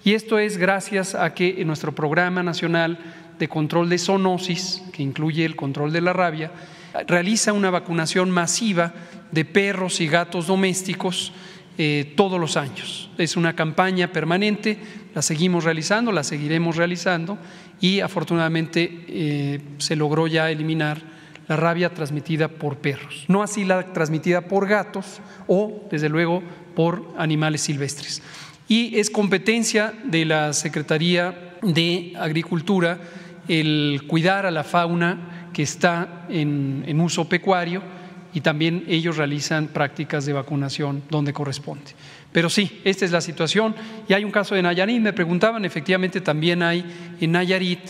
Y 0.05 0.15
esto 0.15 0.39
es 0.39 0.57
gracias 0.57 1.17
a 1.17 1.35
que 1.35 1.61
en 1.61 1.67
nuestro 1.67 1.93
programa 1.93 2.45
nacional 2.45 2.99
de 3.41 3.49
control 3.49 3.89
de 3.89 3.99
zoonosis, 3.99 4.83
que 4.93 5.03
incluye 5.03 5.45
el 5.45 5.57
control 5.57 5.93
de 5.93 6.01
la 6.01 6.13
rabia, 6.13 6.53
realiza 7.09 7.53
una 7.53 7.71
vacunación 7.71 8.31
masiva 8.31 8.95
de 9.33 9.45
perros 9.45 10.01
y 10.01 10.07
gatos 10.07 10.47
domésticos 10.47 11.33
eh, 11.79 12.15
todos 12.17 12.41
los 12.41 12.57
años. 12.57 13.11
Es 13.19 13.37
una 13.37 13.55
campaña 13.55 14.11
permanente, 14.11 14.79
la 15.15 15.21
seguimos 15.21 15.65
realizando, 15.65 16.11
la 16.11 16.25
seguiremos 16.25 16.77
realizando 16.77 17.37
y 17.81 18.01
afortunadamente 18.01 19.05
eh, 19.09 19.61
se 19.79 19.95
logró 19.95 20.27
ya 20.27 20.51
eliminar 20.51 21.03
la 21.49 21.57
rabia 21.57 21.93
transmitida 21.93 22.49
por 22.49 22.79
perros, 22.79 23.25
no 23.29 23.43
así 23.43 23.65
la 23.65 23.93
transmitida 23.93 24.43
por 24.43 24.67
gatos 24.67 25.21
o, 25.47 25.87
desde 25.91 26.09
luego, 26.09 26.43
por 26.75 27.15
animales 27.19 27.61
silvestres. 27.61 28.23
Y 28.69 28.99
es 28.99 29.11
competencia 29.11 29.93
de 30.05 30.25
la 30.25 30.53
Secretaría 30.55 31.57
de 31.63 32.15
Agricultura 32.19 32.99
el 33.49 34.03
cuidar 34.09 34.47
a 34.47 34.51
la 34.51 34.65
fauna 34.65 35.51
que 35.53 35.63
está 35.63 36.27
en, 36.29 36.85
en 36.87 37.01
uso 37.01 37.29
pecuario 37.29 37.83
y 38.37 38.43
también 38.43 38.85
ellos 38.87 39.17
realizan 39.17 39.69
prácticas 39.69 40.27
de 40.27 40.35
vacunación 40.35 41.03
donde 41.09 41.33
corresponde. 41.33 41.93
Pero 42.33 42.51
sí, 42.51 42.83
esta 42.85 43.07
es 43.07 43.11
la 43.11 43.23
situación. 43.23 43.75
Y 44.07 44.13
hay 44.13 44.25
un 44.25 44.31
caso 44.31 44.55
de 44.55 44.61
Nayarit, 44.61 45.01
me 45.01 45.15
preguntaban, 45.15 45.65
efectivamente 45.65 46.21
también 46.21 46.63
hay 46.63 46.85
en 47.19 47.33
Nayarit 47.33 47.81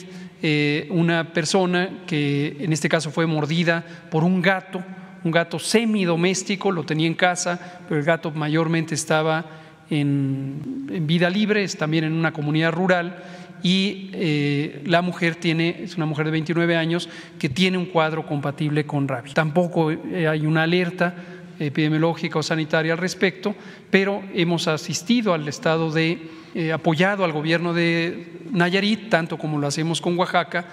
eh, 0.40 0.86
una 0.90 1.32
persona 1.32 2.04
que 2.06 2.58
en 2.60 2.72
este 2.72 2.88
caso 2.88 3.10
fue 3.10 3.26
mordida 3.26 3.84
por 4.08 4.22
un 4.22 4.40
gato, 4.40 4.84
un 5.24 5.32
gato 5.32 5.58
semidoméstico, 5.58 6.70
lo 6.70 6.84
tenía 6.84 7.08
en 7.08 7.14
casa, 7.14 7.80
pero 7.88 7.98
el 7.98 8.06
gato 8.06 8.30
mayormente 8.30 8.94
estaba 8.94 9.46
en, 9.90 10.86
en 10.92 11.08
vida 11.08 11.28
libre, 11.28 11.64
es 11.64 11.76
también 11.76 12.04
en 12.04 12.12
una 12.12 12.32
comunidad 12.32 12.70
rural 12.70 13.16
y 13.62 14.10
eh, 14.12 14.82
la 14.84 15.02
mujer 15.02 15.36
tiene, 15.36 15.82
es 15.82 15.96
una 15.96 16.06
mujer 16.06 16.26
de 16.26 16.32
29 16.32 16.76
años 16.76 17.08
que 17.38 17.48
tiene 17.48 17.78
un 17.78 17.86
cuadro 17.86 18.26
compatible 18.26 18.86
con 18.86 19.08
rabia. 19.08 19.34
Tampoco 19.34 19.90
eh, 19.90 20.28
hay 20.28 20.46
una 20.46 20.62
alerta 20.62 21.14
epidemiológica 21.58 22.38
o 22.38 22.42
sanitaria 22.42 22.92
al 22.92 22.98
respecto, 22.98 23.54
pero 23.90 24.22
hemos 24.34 24.68
asistido 24.68 25.32
al 25.32 25.48
estado 25.48 25.90
de, 25.90 26.28
eh, 26.54 26.72
apoyado 26.72 27.24
al 27.24 27.32
gobierno 27.32 27.72
de 27.72 28.40
Nayarit, 28.50 29.08
tanto 29.08 29.38
como 29.38 29.58
lo 29.58 29.66
hacemos 29.66 30.00
con 30.00 30.18
Oaxaca, 30.18 30.66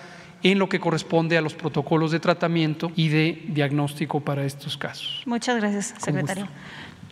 en 0.44 0.60
lo 0.60 0.70
que 0.70 0.80
corresponde 0.80 1.38
a 1.38 1.42
los 1.42 1.54
protocolos 1.54 2.12
de 2.12 2.20
tratamiento 2.20 2.92
y 2.96 3.08
de 3.08 3.42
diagnóstico 3.48 4.20
para 4.20 4.44
estos 4.44 4.78
casos. 4.78 5.24
Muchas 5.26 5.58
gracias, 5.58 5.94
secretario. 5.98 6.48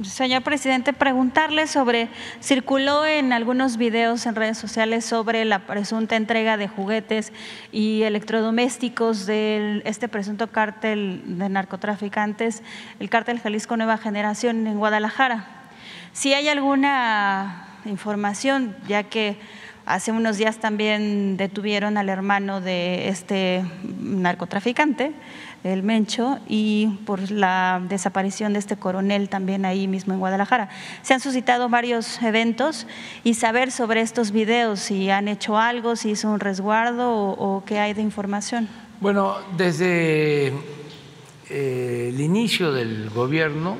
Señor 0.03 0.41
presidente, 0.41 0.93
preguntarle 0.93 1.67
sobre, 1.67 2.09
circuló 2.41 3.05
en 3.05 3.34
algunos 3.34 3.77
videos 3.77 4.25
en 4.25 4.36
redes 4.36 4.57
sociales 4.57 5.05
sobre 5.05 5.45
la 5.45 5.67
presunta 5.67 6.15
entrega 6.15 6.57
de 6.57 6.67
juguetes 6.67 7.32
y 7.71 8.01
electrodomésticos 8.03 9.25
de 9.25 9.82
este 9.86 10.07
presunto 10.07 10.47
cártel 10.47 11.21
de 11.38 11.49
narcotraficantes, 11.49 12.63
el 12.99 13.09
cártel 13.09 13.39
Jalisco 13.39 13.77
Nueva 13.77 13.97
Generación 13.97 14.65
en 14.65 14.79
Guadalajara. 14.79 15.69
Si 16.13 16.34
hay 16.34 16.47
alguna 16.47 17.67
información, 17.86 18.75
ya 18.88 19.03
que 19.03 19.38
hace 19.86 20.11
unos 20.11 20.38
días 20.38 20.57
también 20.57 21.38
detuvieron 21.38 21.97
al 21.97 22.09
hermano 22.09 22.61
de 22.61 23.09
este 23.09 23.63
narcotraficante, 23.99 25.13
el 25.63 25.84
Mencho, 25.84 26.39
y 26.47 26.88
por 27.05 27.29
la 27.29 27.82
desaparición 27.88 28.53
de 28.53 28.59
este 28.59 28.77
coronel 28.77 29.29
también 29.29 29.65
ahí 29.65 29.88
mismo 29.88 30.13
en 30.13 30.19
Guadalajara. 30.19 30.69
Se 31.01 31.13
han 31.13 31.19
suscitado 31.19 31.69
varios 31.69 32.21
eventos 32.21 32.88
y 33.23 33.36
saber 33.36 33.71
sobre 33.71 34.01
estos 34.01 34.32
videos, 34.32 34.79
si 34.79 35.09
han 35.09 35.27
hecho 35.27 35.57
algo, 35.57 35.95
si 35.95 36.11
hizo 36.11 36.29
un 36.29 36.39
resguardo 36.39 37.11
o, 37.13 37.63
qué 37.65 37.79
hay 37.79 37.93
de 37.93 38.01
información. 38.01 38.67
Bueno, 38.99 39.36
desde 39.57 40.47
eh, 41.49 42.09
el 42.09 42.19
inicio 42.19 42.71
del 42.71 43.09
gobierno, 43.09 43.77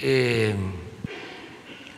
eh, 0.00 0.54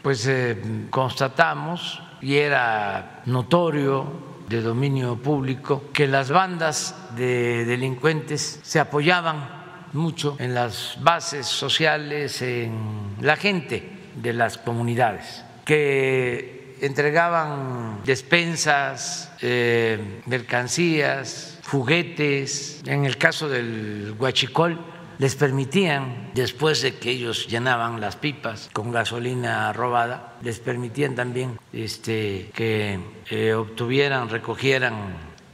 pues 0.02 0.26
eh, 0.26 0.56
constatamos 0.90 2.00
y 2.20 2.36
era 2.36 3.22
notorio 3.26 4.06
de 4.48 4.60
dominio 4.62 5.16
público 5.16 5.84
que 5.92 6.06
las 6.06 6.30
bandas 6.30 6.94
de 7.16 7.64
delincuentes 7.64 8.60
se 8.62 8.80
apoyaban 8.80 9.60
mucho 9.92 10.36
en 10.38 10.54
las 10.54 10.98
bases 11.00 11.46
sociales, 11.46 12.42
en 12.42 13.16
la 13.20 13.36
gente 13.36 13.88
de 14.14 14.32
las 14.32 14.58
comunidades, 14.58 15.44
que 15.64 16.76
entregaban 16.80 18.00
despensas, 18.04 19.32
eh, 19.40 20.20
mercancías, 20.26 21.58
juguetes, 21.66 22.82
en 22.86 23.04
el 23.04 23.16
caso 23.18 23.48
del 23.48 24.14
huachicol 24.18 24.78
les 25.20 25.36
permitían, 25.36 26.30
después 26.34 26.80
de 26.80 26.94
que 26.94 27.10
ellos 27.10 27.46
llenaban 27.46 28.00
las 28.00 28.16
pipas 28.16 28.70
con 28.72 28.90
gasolina 28.90 29.70
robada, 29.70 30.38
les 30.40 30.60
permitían 30.60 31.14
también 31.14 31.58
este, 31.74 32.48
que 32.54 32.98
eh, 33.28 33.52
obtuvieran, 33.52 34.30
recogieran, 34.30 34.94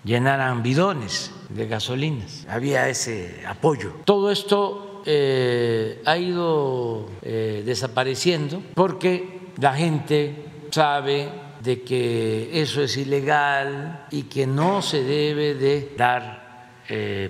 llenaran 0.05 0.63
bidones 0.63 1.33
de 1.49 1.67
gasolinas. 1.67 2.47
Había 2.49 2.89
ese 2.89 3.43
apoyo. 3.45 3.93
Todo 4.05 4.31
esto 4.31 5.03
eh, 5.05 6.01
ha 6.07 6.17
ido 6.17 7.09
eh, 7.23 7.65
desapareciendo 7.67 8.63
porque 8.73 9.51
la 9.59 9.75
gente 9.75 10.45
sabe 10.71 11.29
de 11.61 11.83
que 11.83 12.63
eso 12.63 12.83
es 12.83 12.97
ilegal 12.97 14.07
y 14.13 14.23
que 14.25 14.47
no 14.47 14.81
se 14.81 15.03
debe 15.03 15.55
de 15.57 15.93
dar 15.97 16.47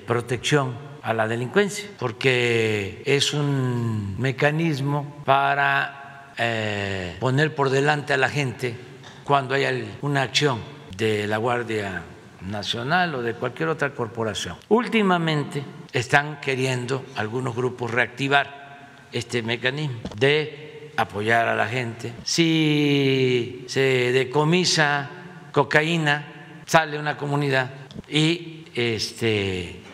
protección 0.07 0.86
a 1.07 1.15
la 1.15 1.29
delincuencia, 1.29 1.89
porque 2.01 3.01
es 3.07 3.33
un 3.33 4.17
mecanismo 4.19 5.23
para 5.25 6.33
eh, 6.37 7.17
poner 7.21 7.55
por 7.55 7.71
delante 7.71 8.13
a 8.13 8.17
la 8.17 8.29
gente 8.29 8.75
cuando 9.23 9.55
hay 9.55 9.89
una 10.03 10.23
acción 10.23 10.59
de 10.97 11.29
la 11.29 11.37
Guardia 11.37 12.03
Nacional 12.41 13.15
o 13.15 13.23
de 13.23 13.35
cualquier 13.35 13.69
otra 13.69 13.95
corporación. 13.95 14.57
Últimamente 14.69 15.63
están 15.93 16.41
queriendo 16.41 17.05
algunos 17.15 17.55
grupos 17.55 17.93
reactivar 17.93 19.07
este 19.13 19.45
mecanismo 19.45 20.01
de 20.17 20.91
apoyar 20.97 21.47
a 21.47 21.55
la 21.55 21.69
gente. 21.69 22.15
Si 22.25 23.65
se 23.69 24.11
decomisa 24.11 25.09
cocaína, 25.53 26.63
sale 26.67 26.99
una 26.99 27.17
comunidad 27.17 27.71
y 28.09 28.65
este, 28.75 29.86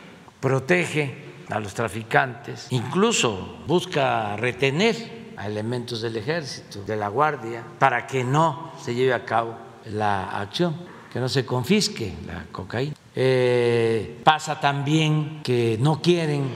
protege 0.42 1.14
a 1.48 1.60
los 1.60 1.72
traficantes, 1.72 2.66
incluso 2.70 3.58
busca 3.66 4.36
retener 4.36 5.32
a 5.36 5.46
elementos 5.46 6.02
del 6.02 6.16
ejército, 6.16 6.82
de 6.82 6.96
la 6.96 7.08
guardia, 7.08 7.64
para 7.78 8.06
que 8.06 8.24
no 8.24 8.72
se 8.82 8.94
lleve 8.94 9.14
a 9.14 9.24
cabo 9.24 9.56
la 9.86 10.40
acción, 10.40 10.76
que 11.10 11.20
no 11.20 11.28
se 11.28 11.46
confisque 11.46 12.12
la 12.26 12.46
cocaína. 12.50 12.94
Eh, 13.14 14.20
pasa 14.24 14.58
también 14.58 15.40
que 15.42 15.78
no 15.80 16.02
quieren 16.02 16.48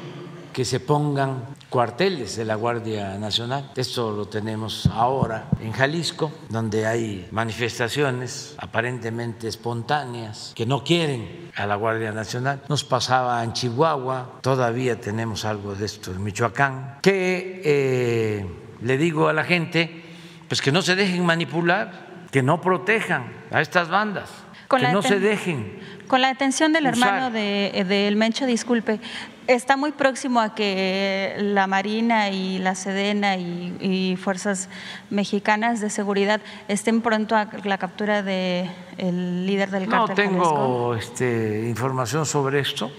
que 0.53 0.65
se 0.65 0.81
pongan 0.81 1.56
cuarteles 1.77 2.37
de 2.37 2.47
la 2.47 2.55
Guardia 2.55 3.19
Nacional. 3.19 3.71
Esto 3.77 4.11
lo 4.11 4.25
tenemos 4.29 4.87
ahora 4.87 5.49
en 5.61 5.73
Jalisco, 5.73 6.33
donde 6.49 6.87
hay 6.87 7.29
manifestaciones 7.33 8.55
aparentemente 8.57 9.47
espontáneas 9.47 10.55
que 10.57 10.65
no 10.65 10.83
quieren 10.83 11.51
a 11.55 11.67
la 11.67 11.75
Guardia 11.75 12.13
Nacional. 12.13 12.63
Nos 12.71 12.83
pasaba 12.83 13.45
en 13.45 13.53
Chihuahua, 13.53 14.39
todavía 14.41 14.99
tenemos 14.99 15.45
algo 15.45 15.75
de 15.75 15.85
esto 15.85 16.13
en 16.13 16.25
Michoacán, 16.25 16.97
que 17.03 17.61
eh, 17.63 18.47
le 18.81 18.97
digo 18.97 19.29
a 19.29 19.35
la 19.35 19.45
gente, 19.45 20.03
pues 20.49 20.63
que 20.63 20.73
no 20.73 20.81
se 20.81 20.97
dejen 20.97 21.27
manipular, 21.27 22.25
que 22.31 22.43
no 22.43 22.59
protejan 22.63 23.31
a 23.51 23.61
estas 23.61 23.91
bandas, 23.91 24.31
que 24.71 24.89
no 24.89 25.03
se 25.03 25.21
dejen 25.21 25.79
con 26.07 26.21
la 26.21 26.29
detención 26.29 26.73
del 26.73 26.87
hermano 26.87 27.31
de, 27.31 27.85
del 27.87 28.17
Mencho, 28.17 28.47
disculpe, 28.47 29.01
está 29.47 29.77
muy 29.77 29.93
próximo 29.93 30.41
a 30.41 30.55
que 30.55 31.37
la 31.39 31.67
Marina 31.67 32.31
y 32.31 32.59
la 32.59 32.75
Sedena 32.75 33.37
y, 33.37 34.17
fuerzas 34.17 34.69
mexicanas 35.11 35.81
de 35.81 35.91
seguridad 35.91 36.41
estén 36.69 37.01
pronto 37.01 37.37
a 37.37 37.49
la 37.65 37.79
captura 37.79 38.23
del 38.23 39.47
líder 39.47 39.71
del 39.71 39.89
cártel. 39.89 40.09
No 40.09 40.15
tengo 40.15 40.95
este, 40.95 41.67
información 41.69 42.27
sobre 42.27 42.61
esto. 42.61 42.91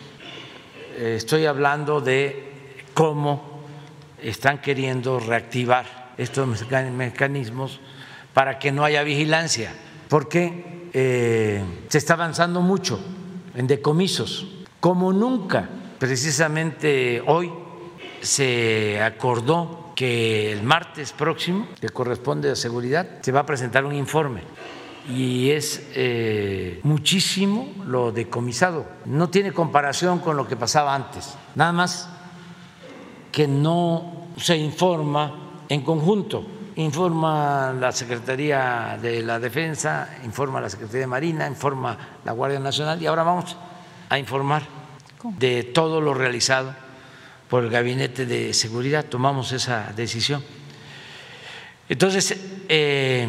Estoy 0.97 1.45
hablando 1.45 2.01
de 2.01 2.83
cómo 2.93 3.61
están 4.21 4.59
queriendo 4.59 5.19
reactivar 5.19 6.13
estos 6.17 6.47
mecanismos 6.91 7.79
para 8.33 8.59
que 8.59 8.71
no 8.71 8.83
haya 8.83 9.03
vigilancia, 9.03 9.71
porque 10.09 10.89
eh, 10.93 11.63
se 11.89 11.97
está 11.97 12.13
avanzando 12.13 12.61
mucho 12.61 12.99
en 13.55 13.67
decomisos, 13.67 14.47
como 14.79 15.11
nunca. 15.13 15.69
Precisamente 15.99 17.23
hoy 17.25 17.51
se 18.21 19.01
acordó 19.01 19.93
que 19.95 20.51
el 20.51 20.61
martes 20.61 21.11
próximo, 21.11 21.67
que 21.81 21.89
corresponde 21.89 22.51
a 22.51 22.55
seguridad, 22.55 23.07
se 23.21 23.31
va 23.31 23.41
a 23.41 23.45
presentar 23.45 23.83
un 23.83 23.95
informe. 23.95 24.41
Y 25.09 25.49
es 25.49 25.87
eh, 25.95 26.79
muchísimo 26.83 27.69
lo 27.85 28.11
decomisado. 28.11 28.85
No 29.05 29.29
tiene 29.29 29.53
comparación 29.53 30.19
con 30.19 30.37
lo 30.37 30.47
que 30.47 30.55
pasaba 30.55 30.93
antes, 30.93 31.35
nada 31.55 31.71
más 31.71 32.09
que 33.31 33.47
no 33.47 34.27
se 34.37 34.57
informa 34.57 35.63
en 35.67 35.81
conjunto. 35.81 36.45
Informa 36.75 37.73
la 37.73 37.91
Secretaría 37.91 38.99
de 39.01 39.23
la 39.23 39.39
Defensa, 39.39 40.09
informa 40.23 40.61
la 40.61 40.69
Secretaría 40.69 41.01
de 41.01 41.07
Marina, 41.07 41.47
informa 41.47 41.97
la 42.23 42.33
Guardia 42.33 42.59
Nacional 42.59 43.01
y 43.01 43.07
ahora 43.07 43.23
vamos 43.23 43.57
a 44.09 44.19
informar 44.19 44.61
de 45.23 45.63
todo 45.63 46.01
lo 46.01 46.13
realizado 46.13 46.75
por 47.49 47.63
el 47.63 47.69
Gabinete 47.69 48.25
de 48.25 48.53
Seguridad. 48.53 49.05
Tomamos 49.05 49.51
esa 49.51 49.93
decisión. 49.95 50.43
Entonces, 51.89 52.37
eh, 52.67 53.27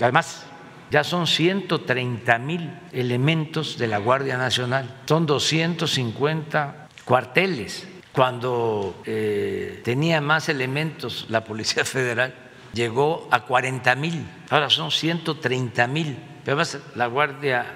además, 0.00 0.46
ya 0.90 1.02
son 1.02 1.26
130 1.26 2.38
mil 2.38 2.70
elementos 2.92 3.76
de 3.78 3.88
la 3.88 3.98
Guardia 3.98 4.36
Nacional, 4.36 5.02
son 5.06 5.26
250 5.26 6.88
cuarteles. 7.04 7.88
Cuando 8.12 9.02
eh, 9.04 9.82
tenía 9.84 10.20
más 10.20 10.48
elementos 10.48 11.26
la 11.28 11.44
Policía 11.44 11.84
Federal, 11.84 12.34
llegó 12.72 13.28
a 13.30 13.44
40 13.44 13.94
mil, 13.96 14.26
ahora 14.50 14.70
son 14.70 14.90
130 14.90 15.86
mil. 15.88 16.16
Además 16.44 16.78
la 16.94 17.06
Guardia, 17.06 17.66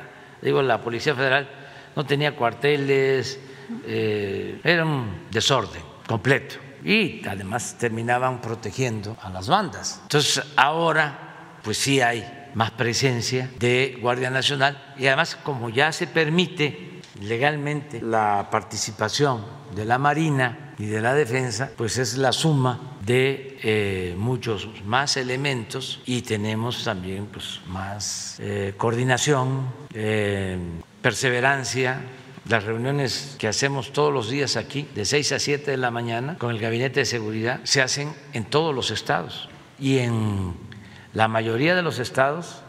digo, 0.41 0.63
la 0.63 0.81
Policía 0.81 1.15
Federal 1.15 1.49
no 1.97 2.07
tenía 2.07 2.37
cuarteles, 2.37 3.41
eh, 3.85 4.61
era 4.63 4.85
un 4.85 5.27
desorden 5.31 5.83
completo. 6.07 6.57
Y 6.85 7.27
además 7.27 7.77
terminaban 7.79 8.41
protegiendo 8.41 9.17
a 9.21 9.29
las 9.31 9.49
bandas. 9.49 10.01
Entonces 10.03 10.43
ahora, 10.57 11.59
pues 11.63 11.77
sí 11.77 12.01
hay 12.01 12.25
más 12.55 12.71
presencia 12.73 13.51
de 13.59 13.99
Guardia 14.01 14.31
Nacional 14.31 14.95
y 14.99 15.07
además 15.07 15.37
como 15.37 15.71
ya 15.71 15.93
se 15.93 16.07
permite 16.07 17.01
legalmente 17.21 18.01
la 18.01 18.49
participación 18.51 19.45
de 19.75 19.85
la 19.85 19.99
Marina 19.99 20.75
y 20.79 20.87
de 20.87 21.01
la 21.01 21.15
Defensa, 21.15 21.71
pues 21.77 21.99
es 21.99 22.17
la 22.17 22.33
suma 22.33 22.97
de 23.05 23.59
eh, 23.63 24.15
muchos 24.17 24.69
más 24.85 25.17
elementos 25.17 26.01
y 26.07 26.23
tenemos 26.23 26.85
también 26.85 27.27
pues, 27.27 27.61
más 27.67 28.37
eh, 28.41 28.75
coordinación, 28.77 29.67
eh, 29.93 30.59
perseverancia. 31.03 32.01
Las 32.51 32.65
reuniones 32.65 33.37
que 33.39 33.47
hacemos 33.47 33.93
todos 33.93 34.13
los 34.13 34.29
días 34.29 34.57
aquí, 34.57 34.89
de 34.97 35.05
6 35.05 35.31
a 35.31 35.39
7 35.39 35.71
de 35.71 35.77
la 35.77 35.93
mañana, 35.93 36.37
con 36.37 36.51
el 36.51 36.59
Gabinete 36.59 36.99
de 36.99 37.07
Seguridad, 37.07 37.61
se 37.63 37.81
hacen 37.81 38.13
en 38.33 38.45
todos 38.45 38.75
los 38.75 38.91
estados. 38.91 39.49
Y 39.79 39.99
en 39.99 40.55
la 41.15 41.29
mayoría 41.29 41.77
de 41.77 41.83
los 41.83 42.01
estados 42.01 42.63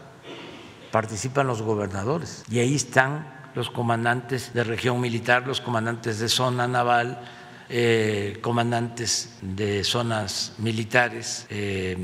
participan 0.92 1.48
los 1.48 1.62
gobernadores. 1.62 2.44
Y 2.48 2.60
ahí 2.60 2.76
están 2.76 3.26
los 3.56 3.70
comandantes 3.70 4.54
de 4.54 4.62
región 4.62 5.00
militar, 5.00 5.48
los 5.48 5.60
comandantes 5.60 6.20
de 6.20 6.28
zona 6.28 6.68
naval, 6.68 7.20
eh, 7.68 8.38
comandantes 8.40 9.36
de 9.40 9.82
zonas 9.82 10.52
militares, 10.58 11.48
eh, 11.50 11.96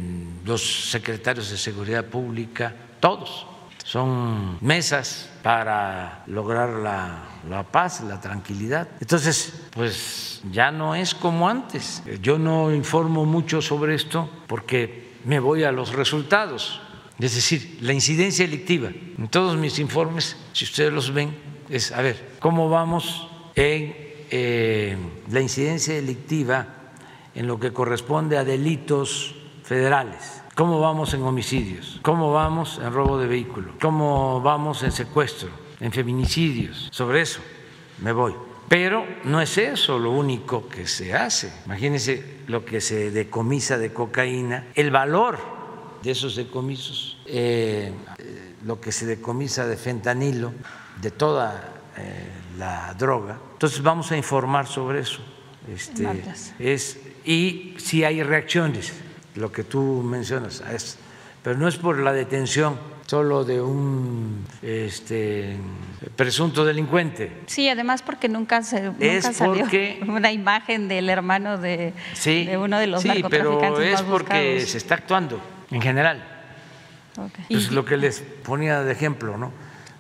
los 0.45 0.91
secretarios 0.91 1.49
de 1.49 1.57
seguridad 1.57 2.07
pública, 2.07 2.75
todos. 2.99 3.47
Son 3.85 4.59
mesas 4.61 5.31
para 5.43 6.25
lograr 6.27 6.69
la, 6.69 7.38
la 7.49 7.65
paz, 7.65 8.03
la 8.03 8.21
tranquilidad. 8.21 8.89
Entonces, 9.01 9.53
pues 9.73 10.41
ya 10.51 10.71
no 10.71 10.95
es 10.95 11.15
como 11.15 11.49
antes. 11.49 12.03
Yo 12.23 12.39
no 12.39 12.73
informo 12.73 13.25
mucho 13.25 13.63
sobre 13.63 13.95
esto 13.95 14.31
porque 14.47 15.17
me 15.25 15.41
voy 15.41 15.65
a 15.65 15.73
los 15.73 15.93
resultados. 15.93 16.81
Es 17.19 17.35
decir, 17.35 17.79
la 17.81 17.93
incidencia 17.93 18.45
delictiva. 18.45 18.91
En 18.91 19.29
todos 19.29 19.57
mis 19.57 19.79
informes, 19.79 20.37
si 20.53 20.65
ustedes 20.65 20.93
los 20.93 21.13
ven, 21.13 21.35
es, 21.69 21.91
a 21.93 22.03
ver, 22.03 22.37
¿cómo 22.39 22.69
vamos 22.71 23.29
en 23.55 24.09
eh, 24.31 24.97
la 25.31 25.41
incidencia 25.41 25.95
delictiva 25.95 26.67
en 27.35 27.47
lo 27.47 27.59
que 27.59 27.73
corresponde 27.73 28.37
a 28.37 28.45
delitos 28.45 29.35
federales. 29.63 30.43
¿Cómo 30.55 30.81
vamos 30.81 31.15
en 31.15 31.23
homicidios? 31.23 31.99
¿Cómo 32.03 32.33
vamos 32.33 32.81
en 32.83 32.93
robo 32.93 33.19
de 33.19 33.27
vehículo? 33.27 33.73
¿Cómo 33.81 34.41
vamos 34.41 34.83
en 34.83 34.93
secuestro? 34.93 35.49
¿En 35.81 35.93
feminicidios? 35.93 36.89
Sobre 36.91 37.23
eso 37.23 37.41
me 38.03 38.13
voy. 38.13 38.35
Pero 38.69 39.07
no 39.25 39.41
es 39.41 39.57
eso 39.57 39.99
lo 39.99 40.11
único 40.11 40.69
que 40.69 40.87
se 40.87 41.15
hace. 41.15 41.53
Imagínense 41.65 42.41
lo 42.49 42.65
que 42.65 42.81
se 42.81 43.11
decomisa 43.11 43.79
de 43.79 43.93
cocaína, 43.93 44.67
el 44.75 44.91
valor 44.91 45.39
de 46.03 46.11
esos 46.11 46.37
decomisos, 46.37 47.19
eh, 47.27 47.93
lo 48.65 48.81
que 48.81 48.93
se 48.93 49.07
decomisa 49.07 49.67
de 49.67 49.77
fentanilo, 49.77 50.53
de 51.01 51.11
toda 51.11 51.81
eh, 51.97 52.29
la 52.59 52.95
droga. 52.95 53.39
Entonces 53.53 53.83
vamos 53.83 54.13
a 54.13 54.17
informar 54.17 54.67
sobre 54.67 55.01
eso. 55.01 55.21
Este, 55.67 56.07
es, 56.59 56.99
y 57.25 57.75
si 57.79 58.05
hay 58.05 58.23
reacciones, 58.23 58.93
lo 59.35 59.51
que 59.51 59.65
tú 59.65 60.03
mencionas, 60.03 60.63
es, 60.73 60.99
pero 61.43 61.59
no 61.59 61.69
es 61.69 61.77
por 61.77 61.99
la 61.99 62.13
detención 62.13 62.79
solo 63.09 63.45
de 63.45 63.61
un 63.61 64.45
este, 64.63 65.57
presunto 66.15 66.65
delincuente. 66.65 67.41
Sí, 67.47 67.69
además 67.69 68.03
porque 68.03 68.29
nunca, 68.29 68.63
se, 68.63 68.83
nunca 68.83 69.33
salió 69.33 69.67
una 70.09 70.31
imagen 70.31 70.87
del 70.87 71.09
hermano 71.09 71.59
de, 71.59 71.95
uno 72.57 72.79
de 72.79 72.87
los 72.87 73.03
sí, 73.03 73.25
pero 73.29 73.81
es 73.81 74.03
porque 74.03 74.61
se 74.61 74.79
está 74.79 74.95
actuando 74.95 75.41
en 75.71 75.83
general. 75.83 76.23
Es 77.49 77.73
lo 77.73 77.85
que 77.85 77.97
les 77.97 78.21
ponía 78.21 78.83
de 78.83 78.93
ejemplo, 78.93 79.37
¿no? 79.37 79.51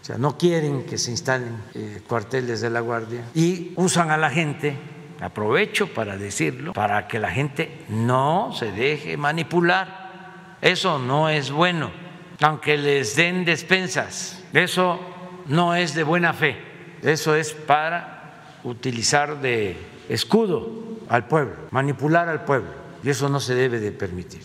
sea, 0.08 0.16
no 0.16 0.38
quieren 0.38 0.86
que 0.86 0.96
se 0.96 1.10
instalen 1.10 1.54
eh, 1.74 2.00
cuarteles 2.08 2.62
de 2.62 2.70
la 2.70 2.80
Guardia 2.80 3.24
y 3.34 3.72
usan 3.76 4.10
a 4.10 4.16
la 4.16 4.30
gente, 4.30 4.74
aprovecho 5.20 5.92
para 5.92 6.16
decirlo, 6.16 6.72
para 6.72 7.06
que 7.06 7.18
la 7.18 7.30
gente 7.30 7.84
no 7.90 8.52
se 8.54 8.72
deje 8.72 9.18
manipular. 9.18 10.56
Eso 10.62 10.98
no 10.98 11.28
es 11.28 11.50
bueno, 11.50 11.90
aunque 12.40 12.76
les 12.76 13.16
den 13.16 13.44
despensas, 13.44 14.42
eso 14.52 15.00
no 15.46 15.74
es 15.74 15.94
de 15.94 16.04
buena 16.04 16.32
fe, 16.32 16.56
eso 17.02 17.34
es 17.34 17.52
para 17.52 18.58
utilizar 18.64 19.40
de 19.40 19.76
escudo 20.08 20.70
al 21.08 21.26
pueblo, 21.26 21.56
manipular 21.70 22.28
al 22.28 22.44
pueblo, 22.44 22.70
y 23.02 23.10
eso 23.10 23.28
no 23.28 23.40
se 23.40 23.54
debe 23.54 23.80
de 23.80 23.92
permitir. 23.92 24.42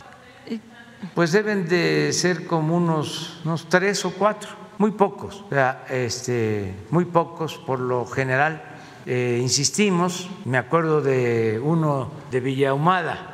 Pues 1.14 1.34
deben 1.34 1.68
de 1.68 2.14
ser 2.14 2.48
como 2.48 2.78
unos, 2.78 3.42
unos 3.44 3.68
tres 3.68 4.06
o 4.06 4.12
cuatro, 4.12 4.50
muy 4.78 4.92
pocos, 4.92 5.44
o 5.46 5.50
sea, 5.50 5.86
este, 5.90 6.74
muy 6.90 7.06
pocos 7.06 7.58
por 7.58 7.80
lo 7.80 8.06
general. 8.06 8.64
Eh, 9.06 9.40
insistimos, 9.42 10.30
me 10.46 10.58
acuerdo 10.58 11.02
de 11.02 11.60
uno 11.62 12.10
de 12.32 12.40
Villahumada, 12.40 13.30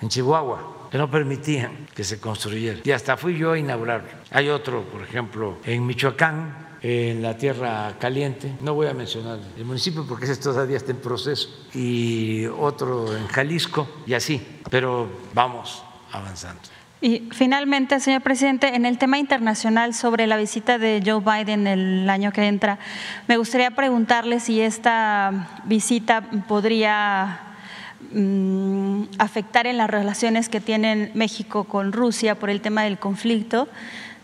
en 0.00 0.08
Chihuahua, 0.08 0.71
que 0.92 0.98
no 0.98 1.10
permitían 1.10 1.88
que 1.94 2.04
se 2.04 2.20
construyera. 2.20 2.80
Y 2.84 2.90
hasta 2.90 3.16
fui 3.16 3.38
yo 3.38 3.52
a 3.52 3.58
inaugurarlo. 3.58 4.10
Hay 4.30 4.50
otro, 4.50 4.82
por 4.82 5.00
ejemplo, 5.00 5.56
en 5.64 5.86
Michoacán, 5.86 6.54
en 6.82 7.22
la 7.22 7.34
Tierra 7.38 7.94
Caliente, 7.98 8.56
no 8.60 8.74
voy 8.74 8.88
a 8.88 8.92
mencionar 8.92 9.38
el 9.56 9.64
municipio 9.64 10.04
porque 10.06 10.26
ese 10.26 10.36
todavía 10.36 10.76
está 10.76 10.90
en 10.90 10.98
proceso, 10.98 11.48
y 11.72 12.44
otro 12.44 13.16
en 13.16 13.26
Jalisco, 13.28 13.88
y 14.06 14.12
así, 14.12 14.46
pero 14.70 15.08
vamos 15.32 15.82
avanzando. 16.12 16.60
Y 17.00 17.30
finalmente, 17.32 17.98
señor 17.98 18.20
presidente, 18.20 18.74
en 18.74 18.84
el 18.84 18.98
tema 18.98 19.16
internacional 19.16 19.94
sobre 19.94 20.26
la 20.26 20.36
visita 20.36 20.76
de 20.76 21.02
Joe 21.04 21.20
Biden 21.20 21.66
el 21.66 22.10
año 22.10 22.32
que 22.32 22.46
entra, 22.46 22.78
me 23.28 23.38
gustaría 23.38 23.70
preguntarle 23.70 24.40
si 24.40 24.60
esta 24.60 25.62
visita 25.64 26.22
podría 26.46 27.51
mm, 28.12 29.04
afectar 29.18 29.66
en 29.66 29.76
las 29.76 29.88
relaciones 29.88 30.48
que 30.48 30.60
tienen 30.60 31.10
México 31.14 31.64
con 31.64 31.92
Rusia 31.92 32.38
por 32.38 32.50
el 32.50 32.60
tema 32.60 32.82
del 32.84 32.98
conflicto 32.98 33.68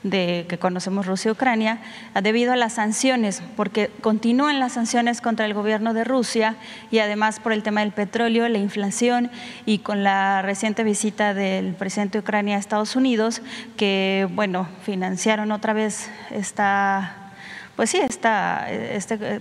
de 0.02 0.46
que 0.48 0.59
conocemos 0.59 1.06
Rusia 1.06 1.30
y 1.30 1.32
Ucrania, 1.32 1.78
debido 2.22 2.52
a 2.52 2.56
las 2.56 2.74
sanciones, 2.74 3.42
porque 3.56 3.90
continúan 4.00 4.60
las 4.60 4.72
sanciones 4.72 5.20
contra 5.20 5.46
el 5.46 5.55
gobierno 5.55 5.94
de 5.94 6.05
Rusia 6.05 6.56
y 6.90 6.98
además 6.98 7.40
por 7.40 7.52
el 7.52 7.62
tema 7.62 7.80
del 7.80 7.92
petróleo, 7.92 8.48
la 8.48 8.59
inflación 8.59 9.30
y 9.66 9.78
con 9.78 10.05
la 10.05 10.42
reciente 10.42 10.84
visita 10.84 11.34
del 11.34 11.74
presidente 11.74 12.18
de 12.18 12.22
Ucrania 12.22 12.56
a 12.56 12.59
Estados 12.59 12.96
Unidos, 12.96 13.42
que 13.76 14.28
bueno, 14.32 14.68
financiaron 14.82 15.50
otra 15.52 15.72
vez 15.72 16.10
esta, 16.30 17.32
pues 17.76 17.90
sí, 17.90 17.98
esta, 17.98 18.70
este 18.70 19.40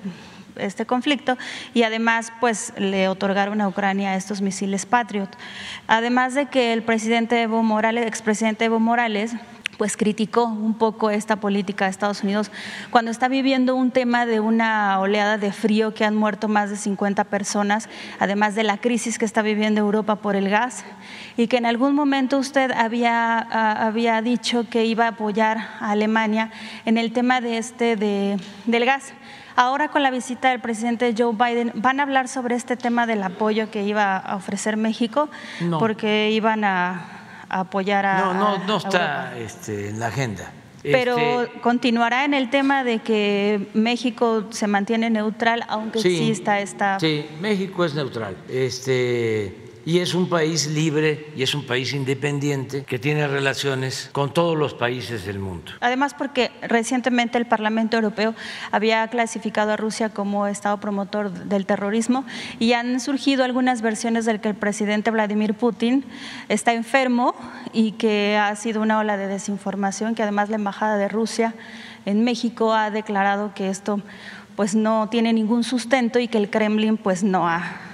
este 0.60 0.86
conflicto 0.86 1.38
y 1.74 1.84
además 1.84 2.32
pues 2.40 2.74
le 2.78 3.08
otorgaron 3.08 3.62
a 3.62 3.68
Ucrania 3.68 4.16
estos 4.16 4.42
misiles 4.42 4.86
Patriot. 4.86 5.30
Además 5.88 6.34
de 6.34 6.48
que 6.48 6.74
el 6.74 6.84
presidente 6.84 7.42
Evo 7.42 7.64
Morales, 7.64 8.06
expresidente 8.06 8.66
Evo 8.66 8.80
Morales, 8.80 9.36
pues 9.78 9.96
criticó 9.96 10.46
un 10.46 10.74
poco 10.74 11.10
esta 11.10 11.38
política 11.38 11.86
de 11.86 11.92
Estados 11.92 12.24
Unidos 12.24 12.52
cuando 12.90 13.12
está 13.12 13.28
viviendo 13.28 13.76
un 13.76 13.92
tema 13.92 14.26
de 14.26 14.40
una 14.40 15.00
oleada 15.00 15.38
de 15.38 15.52
frío 15.52 15.94
que 15.94 16.04
han 16.04 16.16
muerto 16.16 16.48
más 16.48 16.70
de 16.70 16.78
50 16.78 17.24
personas, 17.26 17.88
además 18.20 18.56
de 18.56 18.64
la 18.64 18.78
crisis 18.78 19.18
que 19.18 19.26
está 19.26 19.42
viviendo 19.42 19.80
Europa 19.80 20.18
por 20.18 20.36
el 20.36 20.50
gas 20.50 20.84
y 21.38 21.48
que 21.48 21.58
en 21.58 21.66
algún 21.66 21.94
momento 21.94 22.38
usted 22.40 22.72
había, 22.72 23.38
ah, 23.38 23.88
había 23.88 24.22
dicho 24.22 24.68
que 24.70 24.86
iba 24.86 25.06
a 25.06 25.10
apoyar 25.10 25.58
a 25.80 25.92
Alemania 25.92 26.52
en 26.86 26.98
el 26.98 27.12
tema 27.12 27.40
de 27.42 27.58
este 27.58 27.96
de, 27.96 28.38
del 28.66 28.86
gas. 28.86 29.14
Ahora 29.58 29.88
con 29.88 30.04
la 30.04 30.12
visita 30.12 30.52
del 30.52 30.62
presidente 30.62 31.16
Joe 31.18 31.34
Biden, 31.34 31.72
¿van 31.74 32.00
a 32.00 32.04
hablar 32.04 32.28
sobre 32.28 32.54
este 32.54 32.78
tema 32.78 33.08
del 33.08 33.24
apoyo 33.24 33.72
que 33.72 33.82
iba 33.82 34.16
a 34.16 34.36
ofrecer 34.36 34.78
México? 34.78 35.30
Porque 35.80 36.30
iban 36.30 36.64
a, 36.64 37.48
apoyar 37.50 38.06
a. 38.06 38.20
No, 38.20 38.34
no, 38.36 38.58
no 38.66 38.78
está 38.78 39.36
este, 39.36 39.90
en 39.90 40.00
la 40.00 40.08
agenda. 40.08 40.52
Pero 40.84 41.42
Este, 41.42 41.60
continuará 41.60 42.24
en 42.24 42.36
el 42.36 42.52
tema 42.52 42.84
de 42.84 43.00
que 43.00 43.68
México 43.74 44.46
se 44.52 44.68
mantiene 44.68 45.10
neutral, 45.10 45.66
aunque 45.68 46.02
Sí, 46.02 46.18
exista 46.18 46.60
esta. 46.60 47.00
Sí, 47.00 47.26
México 47.42 47.84
es 47.84 47.96
neutral. 47.96 48.38
Este, 48.48 49.67
y 49.88 50.00
es 50.00 50.14
un 50.14 50.28
país 50.28 50.68
libre 50.68 51.32
y 51.34 51.44
es 51.44 51.56
un 51.56 51.66
país 51.66 51.94
independiente 51.94 52.84
que 52.84 53.00
tiene 53.00 53.26
relaciones 53.26 54.10
con 54.12 54.34
todos 54.34 54.58
los 54.58 54.74
países 54.74 55.26
del 55.26 55.40
mundo. 55.40 55.72
Además, 55.80 56.14
porque 56.14 56.52
recientemente 56.62 57.38
el 57.38 57.46
Parlamento 57.46 57.96
Europeo 57.96 58.36
había 58.70 59.08
clasificado 59.08 59.72
a 59.72 59.78
Rusia 59.78 60.10
como 60.10 60.46
Estado 60.46 60.78
promotor 60.82 61.32
del 61.32 61.66
terrorismo 61.66 62.26
y 62.60 62.74
han 62.74 63.00
surgido 63.00 63.46
algunas 63.46 63.82
versiones 63.82 64.26
del 64.26 64.42
que 64.42 64.50
el 64.50 64.56
presidente 64.56 65.10
Vladimir 65.10 65.54
Putin 65.54 66.04
está 66.50 66.74
enfermo 66.74 67.34
y 67.72 67.94
que 67.94 68.36
ha 68.36 68.54
sido 68.58 68.82
una 68.82 69.00
ola 69.00 69.16
de 69.16 69.28
desinformación, 69.28 70.16
que 70.16 70.24
además 70.24 70.50
la 70.50 70.58
Embajada 70.58 70.98
de 70.98 71.08
Rusia 71.08 71.56
en 72.06 72.26
México 72.26 72.74
ha 72.74 72.92
declarado 72.92 73.54
que 73.56 73.70
esto 73.70 74.02
pues 74.58 74.76
no 74.76 75.08
tiene 75.10 75.32
ningún 75.32 75.64
sustento 75.64 76.20
y 76.20 76.28
que 76.28 76.40
el 76.40 76.50
Kremlin 76.50 76.98
pues 76.98 77.24
no 77.24 77.48
ha 77.48 77.87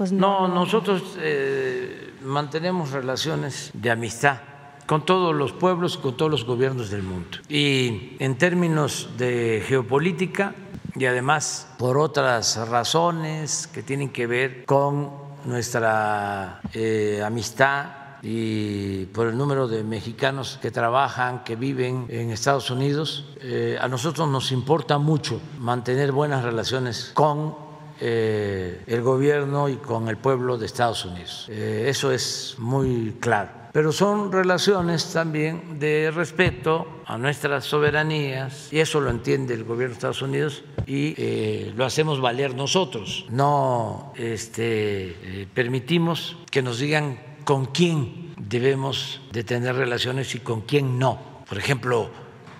pues 0.00 0.12
No, 0.12 0.48
nosotros 0.48 1.02
eh, 1.18 2.14
mantenemos 2.24 2.90
relaciones 2.90 3.70
de 3.74 3.90
amistad 3.90 4.38
con 4.86 5.04
todos 5.04 5.34
los 5.34 5.52
pueblos, 5.52 5.98
con 5.98 6.16
todos 6.16 6.30
los 6.30 6.46
gobiernos 6.46 6.88
del 6.88 7.02
mundo. 7.02 7.36
Y 7.50 8.16
en 8.18 8.38
términos 8.38 9.10
de 9.18 9.62
geopolítica 9.68 10.54
y 10.96 11.04
además 11.04 11.68
por 11.78 11.98
otras 11.98 12.66
razones 12.70 13.66
que 13.66 13.82
tienen 13.82 14.08
que 14.08 14.26
ver 14.26 14.64
con 14.64 15.10
nuestra 15.44 16.62
eh, 16.72 17.22
amistad 17.22 17.88
y 18.22 19.04
por 19.04 19.26
el 19.26 19.36
número 19.36 19.68
de 19.68 19.84
mexicanos 19.84 20.58
que 20.62 20.70
trabajan, 20.70 21.44
que 21.44 21.56
viven 21.56 22.06
en 22.08 22.30
Estados 22.30 22.70
Unidos, 22.70 23.26
eh, 23.42 23.76
a 23.78 23.86
nosotros 23.86 24.26
nos 24.30 24.50
importa 24.50 24.96
mucho 24.96 25.42
mantener 25.58 26.10
buenas 26.10 26.42
relaciones 26.42 27.10
con 27.12 27.68
eh, 28.00 28.82
el 28.86 29.02
gobierno 29.02 29.68
y 29.68 29.76
con 29.76 30.08
el 30.08 30.16
pueblo 30.16 30.58
de 30.58 30.66
Estados 30.66 31.04
Unidos. 31.04 31.46
Eh, 31.48 31.86
eso 31.88 32.12
es 32.12 32.56
muy 32.58 33.16
claro. 33.20 33.60
Pero 33.72 33.92
son 33.92 34.32
relaciones 34.32 35.12
también 35.12 35.78
de 35.78 36.10
respeto 36.10 37.02
a 37.06 37.16
nuestras 37.18 37.64
soberanías 37.64 38.72
y 38.72 38.80
eso 38.80 39.00
lo 39.00 39.10
entiende 39.10 39.54
el 39.54 39.62
gobierno 39.62 39.90
de 39.90 39.94
Estados 39.94 40.22
Unidos 40.22 40.64
y 40.86 41.14
eh, 41.16 41.72
lo 41.76 41.84
hacemos 41.84 42.20
valer 42.20 42.56
nosotros. 42.56 43.26
No 43.30 44.12
este, 44.16 45.42
eh, 45.42 45.46
permitimos 45.54 46.36
que 46.50 46.62
nos 46.62 46.80
digan 46.80 47.20
con 47.44 47.66
quién 47.66 48.34
debemos 48.38 49.20
de 49.30 49.44
tener 49.44 49.76
relaciones 49.76 50.34
y 50.34 50.40
con 50.40 50.62
quién 50.62 50.98
no. 50.98 51.20
Por 51.48 51.58
ejemplo, 51.58 52.10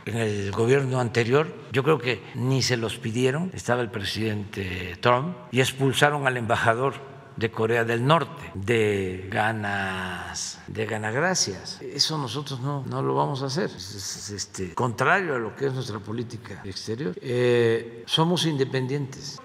en 0.07 0.17
el 0.17 0.51
gobierno 0.53 1.01
anterior, 1.01 1.53
yo 1.73 1.83
creo 1.83 1.99
que 1.99 2.23
ni 2.35 2.63
se 2.63 2.77
los 2.77 2.99
pidieron, 2.99 3.51
estaba 3.55 3.83
el 3.83 3.91
presidente 3.91 4.97
Trump, 5.01 5.37
y 5.51 5.61
expulsaron 5.61 6.27
al 6.27 6.37
embajador 6.37 6.95
de 7.37 7.51
Corea 7.51 7.85
del 7.85 8.07
Norte, 8.07 8.51
de 8.55 9.29
ganas, 9.31 10.61
de 10.67 10.85
ganagracias. 10.85 11.81
Eso 11.81 12.19
nosotros 12.19 12.61
no, 12.61 12.85
no 12.87 13.03
lo 13.03 13.15
vamos 13.15 13.43
a 13.43 13.47
hacer. 13.47 13.65
Es, 13.65 13.95
es, 13.95 14.31
este, 14.31 14.75
contrario 14.75 15.37
a 15.37 15.39
lo 15.39 15.57
que 15.57 15.67
es 15.67 15.73
nuestra 15.73 15.99
política 15.99 16.61
exterior. 16.65 17.15
Eh, 17.23 18.05
somos 18.07 18.45
independientes. 18.45 19.41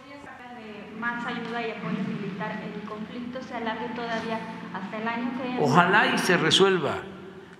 Más 0.99 1.26
ayuda 1.26 1.65
y 1.65 1.72
apoyo 1.72 2.03
militar, 2.07 2.61
el 2.64 2.82
conflicto 2.90 3.40
se 3.41 3.53
alargue 3.53 3.90
todavía 3.95 4.40
hasta 4.73 4.98
el 4.98 5.07
año 5.07 5.38
que 5.38 5.49
entra. 5.49 5.64
Ojalá 5.64 6.15
y 6.15 6.18
se 6.18 6.38
resuelva 6.38 6.98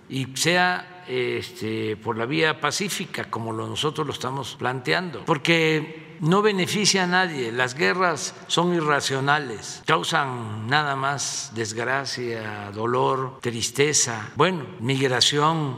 y 0.10 0.36
sea 0.36 0.95
este, 1.08 1.98
por 1.98 2.18
la 2.18 2.26
vía 2.26 2.60
pacífica, 2.60 3.26
como 3.26 3.54
lo, 3.54 3.68
nosotros 3.68 4.06
lo 4.06 4.14
estamos 4.14 4.56
planteando, 4.56 5.26
porque 5.26 6.18
no 6.22 6.42
beneficia 6.42 7.04
a 7.04 7.08
nadie. 7.08 7.52
Las 7.52 7.76
guerras 7.76 8.36
son 8.48 8.74
irracionales, 8.74 9.84
causan 9.86 10.68
nada 10.68 10.96
más 10.96 11.52
desgracia, 11.54 12.72
dolor, 12.74 13.40
tristeza, 13.42 14.32
bueno, 14.36 14.66
migración, 14.80 15.78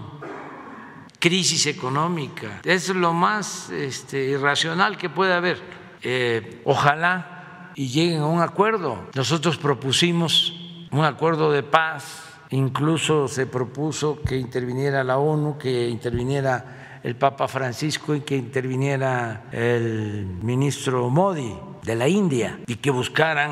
crisis 1.20 1.66
económica. 1.66 2.62
Es 2.64 2.90
lo 2.90 3.14
más 3.14 3.70
este, 3.70 4.26
irracional 4.26 4.98
que 4.98 5.10
puede 5.10 5.34
haber. 5.34 5.62
Eh, 6.04 6.62
ojalá 6.66 7.72
y 7.76 7.88
lleguen 7.90 8.22
a 8.22 8.28
un 8.28 8.42
acuerdo. 8.42 9.08
Nosotros 9.14 9.58
propusimos 9.58 10.54
un 10.92 11.04
acuerdo 11.04 11.52
de 11.52 11.64
paz 11.64 12.27
Incluso 12.52 13.28
se 13.28 13.46
propuso 13.46 14.22
que 14.22 14.38
interviniera 14.38 15.04
la 15.04 15.18
ONU, 15.18 15.58
que 15.58 15.90
interviniera 15.90 17.00
el 17.04 17.16
Papa 17.16 17.48
Francisco 17.48 18.16
y 18.16 18.22
que 18.22 18.36
interviniera 18.36 19.46
el 19.52 20.26
ministro 20.42 21.10
Modi 21.10 21.56
de 21.84 21.96
la 21.96 22.08
India 22.08 22.60
y 22.68 22.76
que 22.76 22.92
buscaran 22.92 23.52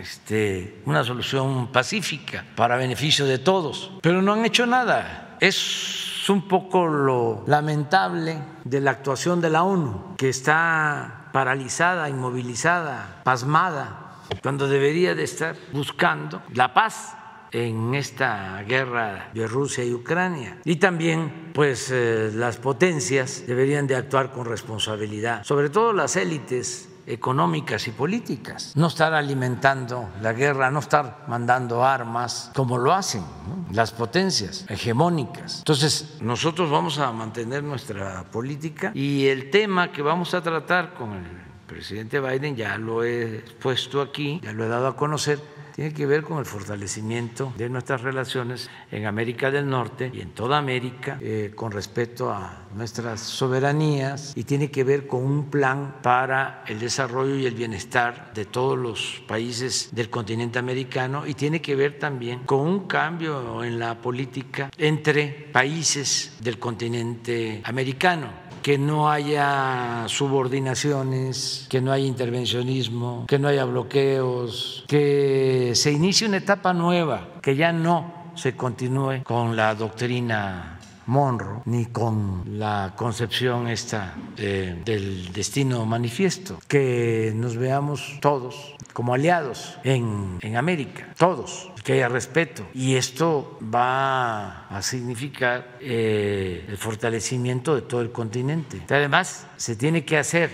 este, 0.00 0.82
una 0.86 1.04
solución 1.04 1.70
pacífica 1.70 2.44
para 2.56 2.76
beneficio 2.76 3.26
de 3.26 3.38
todos. 3.38 3.92
Pero 4.02 4.22
no 4.22 4.32
han 4.32 4.44
hecho 4.44 4.66
nada. 4.66 5.36
Es 5.40 6.28
un 6.28 6.48
poco 6.48 6.86
lo 6.86 7.44
lamentable 7.46 8.38
de 8.64 8.80
la 8.80 8.92
actuación 8.92 9.40
de 9.40 9.50
la 9.50 9.64
ONU, 9.64 10.14
que 10.16 10.28
está 10.28 11.30
paralizada, 11.32 12.08
inmovilizada, 12.08 13.20
pasmada, 13.24 14.18
cuando 14.42 14.68
debería 14.68 15.14
de 15.14 15.24
estar 15.24 15.56
buscando 15.72 16.42
la 16.52 16.74
paz 16.74 17.16
en 17.52 17.94
esta 17.94 18.62
guerra 18.62 19.30
de 19.34 19.46
Rusia 19.46 19.84
y 19.84 19.92
Ucrania. 19.92 20.58
Y 20.64 20.76
también, 20.76 21.50
pues, 21.54 21.90
eh, 21.90 22.30
las 22.34 22.56
potencias 22.56 23.44
deberían 23.46 23.86
de 23.86 23.96
actuar 23.96 24.32
con 24.32 24.46
responsabilidad, 24.46 25.44
sobre 25.44 25.70
todo 25.70 25.92
las 25.92 26.16
élites 26.16 26.88
económicas 27.06 27.88
y 27.88 27.90
políticas, 27.90 28.72
no 28.76 28.86
estar 28.86 29.12
alimentando 29.12 30.08
la 30.20 30.32
guerra, 30.32 30.70
no 30.70 30.78
estar 30.78 31.24
mandando 31.26 31.84
armas 31.84 32.50
como 32.54 32.78
lo 32.78 32.92
hacen 32.92 33.24
las 33.72 33.90
potencias 33.92 34.64
hegemónicas. 34.68 35.58
Entonces, 35.58 36.18
nosotros 36.20 36.70
vamos 36.70 36.98
a 36.98 37.10
mantener 37.12 37.64
nuestra 37.64 38.24
política 38.24 38.92
y 38.94 39.26
el 39.26 39.50
tema 39.50 39.90
que 39.90 40.02
vamos 40.02 40.34
a 40.34 40.42
tratar 40.42 40.94
con 40.94 41.14
el 41.14 41.42
presidente 41.66 42.20
Biden, 42.20 42.54
ya 42.54 42.76
lo 42.76 43.02
he 43.02 43.44
puesto 43.60 44.02
aquí, 44.02 44.40
ya 44.42 44.52
lo 44.52 44.64
he 44.64 44.68
dado 44.68 44.88
a 44.88 44.96
conocer, 44.96 45.40
tiene 45.74 45.92
que 45.92 46.06
ver 46.06 46.22
con 46.22 46.38
el 46.38 46.44
fortalecimiento 46.44 47.52
de 47.56 47.68
nuestras 47.68 48.02
relaciones 48.02 48.70
en 48.90 49.06
América 49.06 49.50
del 49.50 49.68
Norte 49.68 50.10
y 50.12 50.20
en 50.20 50.30
toda 50.30 50.58
América 50.58 51.18
eh, 51.20 51.52
con 51.54 51.72
respecto 51.72 52.30
a 52.30 52.66
nuestras 52.74 53.20
soberanías 53.20 54.32
y 54.36 54.44
tiene 54.44 54.70
que 54.70 54.84
ver 54.84 55.06
con 55.06 55.24
un 55.24 55.50
plan 55.50 55.96
para 56.02 56.64
el 56.66 56.78
desarrollo 56.78 57.36
y 57.36 57.46
el 57.46 57.54
bienestar 57.54 58.32
de 58.34 58.44
todos 58.44 58.78
los 58.78 59.22
países 59.26 59.88
del 59.92 60.10
continente 60.10 60.58
americano 60.58 61.26
y 61.26 61.34
tiene 61.34 61.60
que 61.60 61.74
ver 61.74 61.98
también 61.98 62.40
con 62.40 62.60
un 62.60 62.86
cambio 62.86 63.62
en 63.64 63.78
la 63.78 64.00
política 64.00 64.70
entre 64.78 65.48
países 65.52 66.36
del 66.40 66.58
continente 66.58 67.62
americano 67.64 68.41
que 68.62 68.78
no 68.78 69.10
haya 69.10 70.04
subordinaciones, 70.06 71.66
que 71.68 71.80
no 71.80 71.92
haya 71.92 72.06
intervencionismo, 72.06 73.26
que 73.26 73.38
no 73.38 73.48
haya 73.48 73.64
bloqueos, 73.64 74.84
que 74.86 75.72
se 75.74 75.92
inicie 75.92 76.28
una 76.28 76.38
etapa 76.38 76.72
nueva, 76.72 77.28
que 77.42 77.56
ya 77.56 77.72
no 77.72 78.30
se 78.34 78.56
continúe 78.56 79.22
con 79.24 79.56
la 79.56 79.74
doctrina 79.74 80.78
Monroe 81.06 81.62
ni 81.64 81.86
con 81.86 82.44
la 82.58 82.92
concepción 82.96 83.68
esta 83.68 84.14
eh, 84.36 84.80
del 84.84 85.32
destino 85.32 85.84
manifiesto, 85.84 86.58
que 86.68 87.32
nos 87.34 87.56
veamos 87.56 88.18
todos 88.20 88.76
como 88.92 89.14
aliados 89.14 89.78
en, 89.84 90.38
en 90.40 90.56
América, 90.56 91.08
todos, 91.18 91.71
que 91.82 91.94
haya 91.94 92.08
respeto. 92.08 92.66
Y 92.74 92.96
esto 92.96 93.58
va 93.62 94.68
a 94.68 94.82
significar 94.82 95.78
eh, 95.80 96.64
el 96.68 96.76
fortalecimiento 96.76 97.74
de 97.74 97.82
todo 97.82 98.00
el 98.00 98.10
continente. 98.10 98.82
Además, 98.88 99.46
se 99.56 99.76
tiene 99.76 100.04
que 100.04 100.18
hacer, 100.18 100.50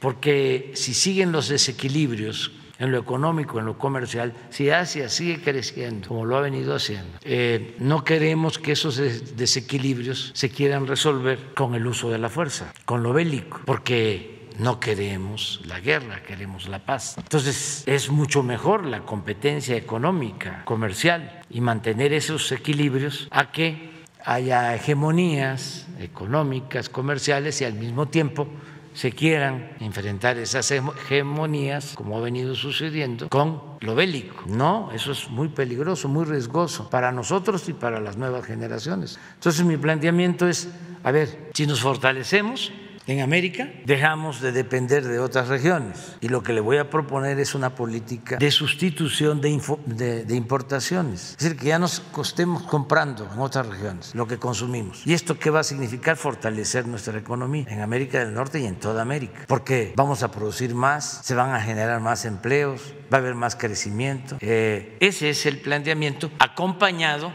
porque 0.00 0.72
si 0.74 0.94
siguen 0.94 1.32
los 1.32 1.48
desequilibrios 1.48 2.52
en 2.78 2.90
lo 2.90 2.98
económico, 2.98 3.58
en 3.58 3.66
lo 3.66 3.78
comercial, 3.78 4.34
si 4.50 4.70
Asia 4.70 5.08
sigue 5.08 5.40
creciendo 5.40 6.08
como 6.08 6.24
lo 6.24 6.36
ha 6.36 6.40
venido 6.40 6.74
haciendo, 6.74 7.18
eh, 7.22 7.76
no 7.78 8.04
queremos 8.04 8.58
que 8.58 8.72
esos 8.72 8.96
desequilibrios 9.36 10.32
se 10.34 10.50
quieran 10.50 10.86
resolver 10.86 11.38
con 11.54 11.74
el 11.74 11.86
uso 11.86 12.10
de 12.10 12.18
la 12.18 12.28
fuerza, 12.28 12.72
con 12.84 13.02
lo 13.02 13.12
bélico, 13.12 13.60
porque 13.64 14.33
no 14.58 14.80
queremos 14.80 15.60
la 15.66 15.80
guerra, 15.80 16.22
queremos 16.22 16.68
la 16.68 16.78
paz. 16.80 17.16
Entonces 17.18 17.82
es 17.86 18.10
mucho 18.10 18.42
mejor 18.42 18.84
la 18.84 19.00
competencia 19.00 19.76
económica, 19.76 20.62
comercial 20.64 21.42
y 21.50 21.60
mantener 21.60 22.12
esos 22.12 22.50
equilibrios 22.52 23.28
a 23.30 23.50
que 23.50 23.92
haya 24.24 24.74
hegemonías 24.74 25.86
económicas, 26.00 26.88
comerciales 26.88 27.60
y 27.60 27.64
al 27.64 27.74
mismo 27.74 28.06
tiempo 28.06 28.48
se 28.94 29.10
quieran 29.10 29.72
enfrentar 29.80 30.38
esas 30.38 30.70
hegemonías, 30.70 31.94
como 31.96 32.16
ha 32.16 32.20
venido 32.20 32.54
sucediendo, 32.54 33.28
con 33.28 33.60
lo 33.80 33.94
bélico. 33.96 34.44
No, 34.46 34.90
eso 34.92 35.10
es 35.10 35.28
muy 35.28 35.48
peligroso, 35.48 36.08
muy 36.08 36.24
riesgoso 36.24 36.88
para 36.88 37.10
nosotros 37.10 37.68
y 37.68 37.72
para 37.72 38.00
las 38.00 38.16
nuevas 38.16 38.46
generaciones. 38.46 39.18
Entonces 39.34 39.64
mi 39.64 39.76
planteamiento 39.76 40.48
es, 40.48 40.68
a 41.02 41.10
ver, 41.10 41.50
si 41.54 41.66
nos 41.66 41.80
fortalecemos, 41.80 42.72
en 43.06 43.20
América, 43.20 43.68
dejamos 43.84 44.40
de 44.40 44.52
depender 44.52 45.04
de 45.04 45.18
otras 45.18 45.48
regiones. 45.48 46.16
Y 46.20 46.28
lo 46.28 46.42
que 46.42 46.52
le 46.52 46.60
voy 46.60 46.78
a 46.78 46.90
proponer 46.90 47.38
es 47.38 47.54
una 47.54 47.74
política 47.74 48.36
de 48.36 48.50
sustitución 48.50 49.40
de, 49.40 50.26
importaciones. 50.30 51.30
Es 51.32 51.38
decir, 51.38 51.56
que 51.56 51.66
ya 51.66 51.78
nos 51.78 52.02
estemos 52.22 52.62
comprando 52.62 53.28
en 53.32 53.38
otras 53.38 53.66
regiones 53.66 54.14
lo 54.14 54.26
que 54.26 54.38
consumimos. 54.38 55.06
¿Y 55.06 55.12
esto 55.12 55.38
qué 55.38 55.50
va 55.50 55.60
a 55.60 55.64
significar? 55.64 56.16
Fortalecer 56.16 56.86
nuestra 56.86 57.18
economía 57.18 57.66
en 57.68 57.80
América 57.80 58.20
del 58.20 58.32
Norte 58.32 58.60
y 58.60 58.66
en 58.66 58.76
toda 58.76 59.02
América. 59.02 59.44
Porque 59.46 59.92
vamos 59.96 60.22
a 60.22 60.30
producir 60.30 60.74
más, 60.74 61.20
se 61.24 61.34
van 61.34 61.52
a 61.52 61.60
generar 61.60 62.00
más 62.00 62.24
empleos, 62.24 62.94
va 63.12 63.18
a 63.18 63.20
haber 63.20 63.34
más 63.34 63.56
crecimiento. 63.56 64.36
Eh, 64.40 64.96
ese 65.00 65.30
es 65.30 65.46
el 65.46 65.58
planteamiento 65.58 66.30
acompañado 66.38 67.32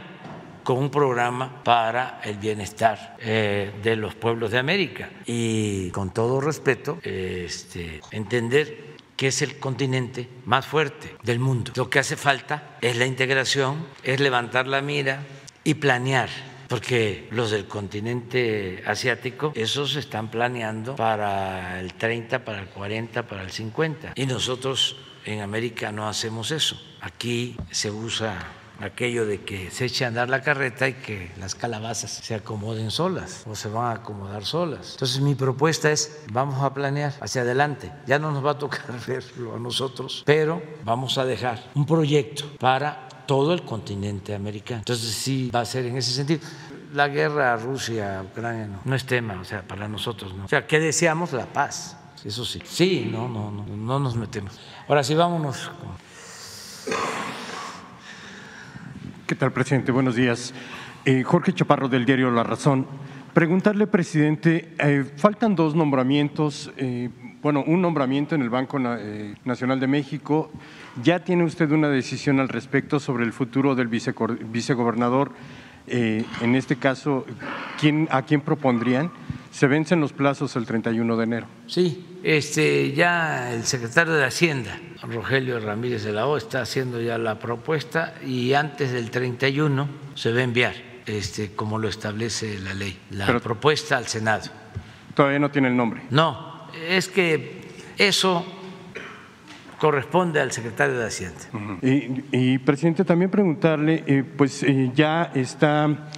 con 0.70 0.78
un 0.78 0.91
programa 0.91 1.64
para 1.64 2.22
el 2.24 2.38
bienestar 2.38 3.18
eh, 3.22 3.72
de 3.82 3.96
los 3.96 4.14
pueblos 4.14 4.52
de 4.52 4.60
América. 4.60 5.10
Y 5.26 5.90
con 5.90 6.14
todo 6.14 6.40
respeto, 6.40 7.00
este, 7.02 8.00
entender 8.12 8.98
que 9.18 9.30
es 9.30 9.41
el 9.41 9.58
continente 9.58 10.30
más 10.46 10.68
fuerte 10.68 11.16
del 11.24 11.40
mundo. 11.40 11.72
Lo 11.76 11.90
que 11.90 11.98
hace 11.98 12.16
falta 12.16 12.78
es 12.82 12.98
la 12.98 13.08
integración, 13.08 13.88
es 14.04 14.20
levantar 14.20 14.68
la 14.68 14.84
mira 14.84 15.24
y 15.64 15.74
planear 15.74 16.30
porque 16.68 17.28
los 17.32 17.50
del 17.50 17.66
continente 17.66 18.84
asiático, 18.86 19.54
esos 19.56 19.96
están 19.96 20.30
planeando 20.30 20.96
para 20.96 21.80
el 21.80 21.96
30, 21.96 22.46
para 22.46 22.60
el 22.60 22.68
40, 22.68 23.28
para 23.28 23.41
el 23.41 23.50
50. 23.50 24.12
Y 24.14 24.28
nosotros 24.28 24.98
en 25.26 25.41
América 25.41 25.91
no 25.91 26.08
hacemos 26.08 26.52
eso. 26.52 26.80
Aquí 27.02 27.58
se 27.72 27.90
usa 27.90 28.38
aquello 28.82 29.26
de 29.26 29.42
que 29.42 29.72
se 29.72 29.86
eche 29.86 30.06
a 30.06 30.10
andar 30.10 30.30
la 30.30 30.42
carreta 30.42 30.88
y 30.88 30.94
que 30.94 31.32
las 31.38 31.56
calabazas 31.56 32.12
se 32.12 32.36
acomoden 32.36 32.92
solas 32.92 33.44
o 33.48 33.56
se 33.56 33.70
van 33.70 33.88
a 33.88 33.92
acomodar 34.02 34.46
solas. 34.46 34.92
Entonces 34.94 35.22
mi 35.22 35.36
propuesta 35.36 35.92
es, 35.92 36.24
vamos 36.32 36.64
a 36.64 36.74
planear 36.74 37.14
hacia 37.20 37.42
adelante. 37.42 37.92
Ya 38.08 38.20
no 38.20 38.32
nos 38.32 38.46
va 38.46 38.52
a 38.52 38.58
tocar 38.58 38.86
verlo 39.08 39.56
a 39.56 39.60
nosotros, 39.60 40.24
pero 40.26 40.62
vamos 40.84 41.18
a 41.18 41.26
dejar 41.26 41.64
un 41.76 41.86
proyecto 41.86 42.46
para 42.60 43.08
todo 43.26 43.54
el 43.54 43.64
continente 43.64 44.34
americano. 44.34 44.80
Entonces 44.80 45.12
sí 45.12 45.52
va 45.54 45.62
a 45.62 45.66
ser 45.66 45.86
en 45.86 45.98
ese 45.98 46.12
sentido. 46.12 46.42
La 46.94 47.08
guerra 47.08 47.56
Rusia-Ucrania 47.58 48.66
no, 48.66 48.82
no 48.84 48.96
es 48.96 49.06
tema, 49.06 49.40
o 49.40 49.44
sea, 49.44 49.62
para 49.62 49.88
nosotros 49.88 50.34
no. 50.34 50.46
O 50.46 50.48
sea, 50.48 50.66
¿qué 50.66 50.80
deseamos? 50.80 51.34
La 51.34 51.46
paz. 51.46 51.96
Eso 52.26 52.44
sí. 52.44 52.62
Sí, 52.66 53.08
no, 53.12 53.30
no, 53.30 53.52
no, 53.52 53.66
no 53.66 54.00
nos 54.00 54.16
metemos. 54.16 54.60
Ahora 54.88 55.04
sí, 55.04 55.14
vámonos. 55.14 55.70
¿Qué 59.30 59.36
tal, 59.36 59.52
presidente? 59.52 59.92
Buenos 59.92 60.16
días. 60.16 60.56
Eh, 61.06 61.22
Jorge 61.22 61.54
Chaparro 61.54 61.88
del 61.88 62.04
diario 62.04 62.32
La 62.32 62.42
Razón. 62.42 62.88
Preguntarle, 63.32 63.86
presidente, 63.86 64.74
eh, 64.80 65.06
faltan 65.18 65.56
dos 65.56 65.76
nombramientos, 65.76 66.74
eh, 66.78 67.10
bueno, 67.40 67.64
un 67.68 67.80
nombramiento 67.80 68.34
en 68.34 68.42
el 68.42 68.50
Banco 68.50 68.80
Nacional 68.80 69.80
de 69.80 69.86
México. 69.86 70.50
¿Ya 71.04 71.20
tiene 71.20 71.44
usted 71.44 71.70
una 71.70 71.90
decisión 71.90 72.40
al 72.40 72.50
respecto 72.50 73.00
sobre 73.00 73.24
el 73.24 73.32
futuro 73.32 73.76
del 73.76 73.88
vicegobernador? 73.88 75.32
En 75.90 76.56
este 76.56 76.78
caso, 76.78 77.26
¿quién, 77.80 78.07
¿a 78.11 78.22
quién 78.24 78.41
propondrían? 78.41 79.11
Se 79.52 79.68
vencen 79.68 79.99
los 79.99 80.14
plazos 80.14 80.56
el 80.56 80.66
31 80.66 81.18
de 81.18 81.24
enero. 81.24 81.48
Sí, 81.68 82.20
este, 82.24 82.94
ya 82.94 83.53
el 83.53 83.64
secretario 83.66 84.14
de 84.14 84.26
Hacienda, 84.26 84.80
Rogelio 85.02 85.60
Ramírez 85.60 86.03
de 86.03 86.14
la 86.14 86.28
O, 86.28 86.38
está 86.38 86.61
haciendo 86.61 87.02
ya 87.02 87.18
la 87.18 87.40
propuesta 87.40 88.14
y 88.26 88.53
antes 88.53 88.91
del 88.91 89.10
31 89.10 89.88
se 90.14 90.32
va 90.32 90.40
a 90.40 90.44
enviar, 90.44 90.76
este, 91.06 91.53
como 91.56 91.80
lo 91.80 91.88
establece 91.88 92.60
la 92.60 92.74
ley, 92.74 92.99
la 93.11 93.40
propuesta 93.40 93.98
al 93.98 94.07
Senado. 94.07 94.49
Todavía 95.16 95.40
no 95.40 95.49
tiene 95.49 95.70
el 95.70 95.76
nombre. 95.76 96.03
No, 96.11 96.68
es 96.88 97.07
que 97.07 97.61
eso 97.98 98.45
corresponde 99.80 100.40
al 100.40 100.52
secretario 100.52 101.00
de 101.00 101.08
Hacienda. 101.08 101.40
y, 101.82 102.58
presidente, 102.60 103.04
también 103.06 103.32
preguntarle, 103.32 104.04
eh, 104.06 104.24
pues 104.24 104.62
eh, 104.64 104.92
ya 104.94 105.32
está 105.34 106.10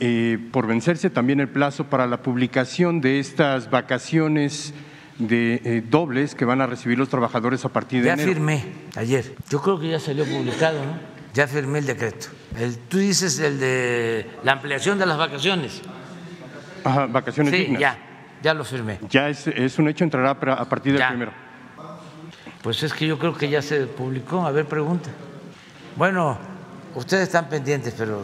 eh, 0.00 0.38
por 0.50 0.66
vencerse 0.66 1.10
también 1.10 1.38
el 1.40 1.48
plazo 1.48 1.84
para 1.84 2.06
la 2.06 2.22
publicación 2.22 3.00
de 3.00 3.20
estas 3.20 3.70
vacaciones 3.70 4.74
de 5.18 5.84
dobles 5.90 6.34
que 6.34 6.46
van 6.46 6.62
a 6.62 6.66
recibir 6.66 6.98
los 6.98 7.10
trabajadores 7.10 7.62
a 7.66 7.68
partir 7.68 8.02
de 8.02 8.08
ya 8.08 8.16
firmé 8.16 8.64
ayer. 8.96 9.36
Yo 9.50 9.60
creo 9.60 9.78
que 9.78 9.90
ya 9.90 10.00
salió 10.00 10.24
publicado, 10.24 10.82
¿no? 10.82 10.98
Ya 11.34 11.46
firmé 11.46 11.80
el 11.80 11.86
decreto. 11.86 12.28
El, 12.58 12.78
tú 12.78 12.96
dices 12.96 13.38
el 13.38 13.60
de 13.60 14.26
la 14.42 14.52
ampliación 14.52 14.98
de 14.98 15.04
las 15.04 15.18
vacaciones. 15.18 15.82
Ajá, 16.82 17.06
vacaciones 17.06 17.54
sí, 17.54 17.76
ya, 17.78 17.98
ya 18.42 18.54
lo 18.54 18.64
firmé. 18.64 18.98
Ya 19.10 19.28
es, 19.28 19.78
un 19.78 19.88
hecho, 19.88 20.04
entrará 20.04 20.30
a 20.30 20.64
partir 20.64 20.94
del 20.94 21.06
primero. 21.06 21.49
Pues 22.62 22.82
es 22.82 22.92
que 22.92 23.06
yo 23.06 23.18
creo 23.18 23.34
que 23.34 23.48
ya 23.48 23.62
se 23.62 23.86
publicó. 23.86 24.46
A 24.46 24.50
ver, 24.50 24.66
pregunta. 24.66 25.10
Bueno, 25.96 26.38
ustedes 26.94 27.24
están 27.24 27.48
pendientes, 27.48 27.94
pero 27.96 28.22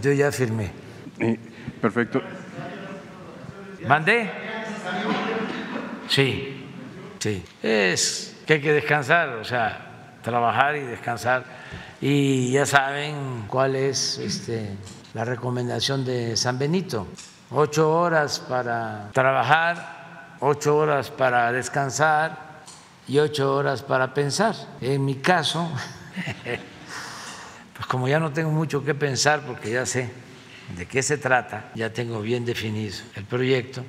Yo 0.00 0.12
ya 0.12 0.30
firmé. 0.30 0.70
perfecto. 1.80 2.22
¿Mandé? 3.86 4.30
Sí, 6.08 6.66
sí. 7.18 7.42
Es 7.62 8.36
que 8.46 8.54
hay 8.54 8.60
que 8.60 8.72
descansar, 8.72 9.30
o 9.30 9.44
sea, 9.44 10.16
trabajar 10.22 10.76
y 10.76 10.80
descansar. 10.80 11.44
Y 12.00 12.52
ya 12.52 12.66
saben 12.66 13.44
cuál 13.48 13.76
es 13.76 14.18
este, 14.18 14.68
la 15.14 15.24
recomendación 15.24 16.04
de 16.04 16.36
San 16.36 16.58
Benito. 16.58 17.06
Ocho 17.50 17.90
horas 17.92 18.40
para 18.40 19.10
trabajar 19.12 19.94
ocho 20.40 20.76
horas 20.76 21.10
para 21.10 21.52
descansar 21.52 22.53
y 23.08 23.18
ocho 23.18 23.54
horas 23.54 23.82
para 23.82 24.14
pensar. 24.14 24.54
En 24.80 25.04
mi 25.04 25.16
caso, 25.16 25.70
pues 27.74 27.86
como 27.86 28.08
ya 28.08 28.18
no 28.18 28.32
tengo 28.32 28.50
mucho 28.50 28.84
que 28.84 28.94
pensar 28.94 29.42
porque 29.46 29.70
ya 29.70 29.86
sé 29.86 30.10
de 30.76 30.86
qué 30.86 31.02
se 31.02 31.18
trata, 31.18 31.70
ya 31.74 31.92
tengo 31.92 32.20
bien 32.20 32.44
definido 32.44 32.96
el 33.16 33.24
proyecto, 33.24 33.84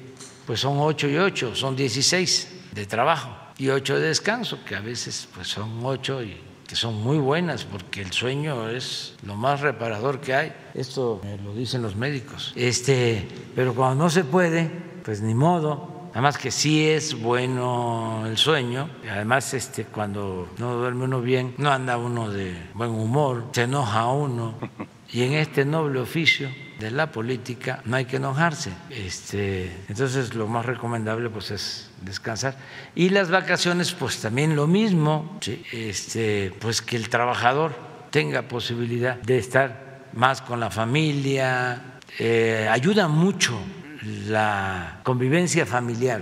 pues 0.45 0.59
son 0.59 0.77
ocho 0.79 1.07
y 1.07 1.17
ocho, 1.17 1.55
son 1.55 1.75
dieciséis 1.75 2.49
de 2.73 2.85
trabajo 2.85 3.29
y 3.57 3.69
ocho 3.69 3.95
de 3.99 4.07
descanso, 4.07 4.59
que 4.65 4.75
a 4.75 4.81
veces 4.81 5.29
pues 5.33 5.47
son 5.47 5.79
ocho 5.83 6.21
y 6.21 6.37
que 6.67 6.75
son 6.75 6.95
muy 6.95 7.17
buenas 7.17 7.63
porque 7.63 8.01
el 8.01 8.11
sueño 8.11 8.69
es 8.69 9.15
lo 9.23 9.35
más 9.35 9.61
reparador 9.61 10.19
que 10.19 10.33
hay. 10.33 10.53
Esto 10.73 11.21
me 11.23 11.37
lo 11.37 11.53
dicen 11.53 11.81
los 11.81 11.95
médicos. 11.95 12.53
Este, 12.55 13.27
pero 13.55 13.73
cuando 13.73 14.03
no 14.03 14.09
se 14.09 14.23
puede, 14.23 14.69
pues 15.03 15.21
ni 15.21 15.35
modo. 15.35 15.94
Además 16.15 16.37
que 16.37 16.49
sí 16.49 16.87
es 16.87 17.13
bueno 17.13 18.23
el 18.25 18.37
sueño, 18.37 18.89
además 19.11 19.53
este, 19.53 19.83
cuando 19.83 20.47
no 20.57 20.75
duerme 20.75 21.03
uno 21.03 21.19
bien, 21.19 21.53
no 21.57 21.69
anda 21.73 21.97
uno 21.97 22.31
de 22.31 22.55
buen 22.73 22.91
humor, 22.91 23.49
se 23.51 23.63
enoja 23.63 24.07
uno. 24.07 24.55
Y 25.11 25.21
en 25.23 25.33
este 25.33 25.63
noble 25.65 25.99
oficio 25.99 26.49
de 26.79 26.89
la 26.89 27.11
política 27.11 27.81
no 27.85 27.95
hay 27.95 28.05
que 28.05 28.15
enojarse. 28.15 28.71
Este, 28.89 29.71
entonces 29.87 30.33
lo 30.33 30.47
más 30.47 30.65
recomendable 30.65 31.29
pues 31.29 31.51
es 31.51 31.91
descansar. 32.01 32.57
Y 32.95 33.09
las 33.09 33.29
vacaciones 33.29 33.93
pues 33.93 34.19
también 34.19 34.55
lo 34.55 34.67
mismo, 34.67 35.39
este, 35.71 36.53
pues 36.59 36.81
que 36.81 36.95
el 36.95 37.07
trabajador 37.07 37.75
tenga 38.09 38.41
posibilidad 38.41 39.15
de 39.21 39.37
estar 39.37 40.09
más 40.13 40.41
con 40.41 40.59
la 40.59 40.71
familia, 40.71 41.99
eh, 42.17 42.67
ayuda 42.69 43.07
mucho 43.07 43.59
la 44.05 44.99
convivencia 45.03 45.65
familiar. 45.65 46.21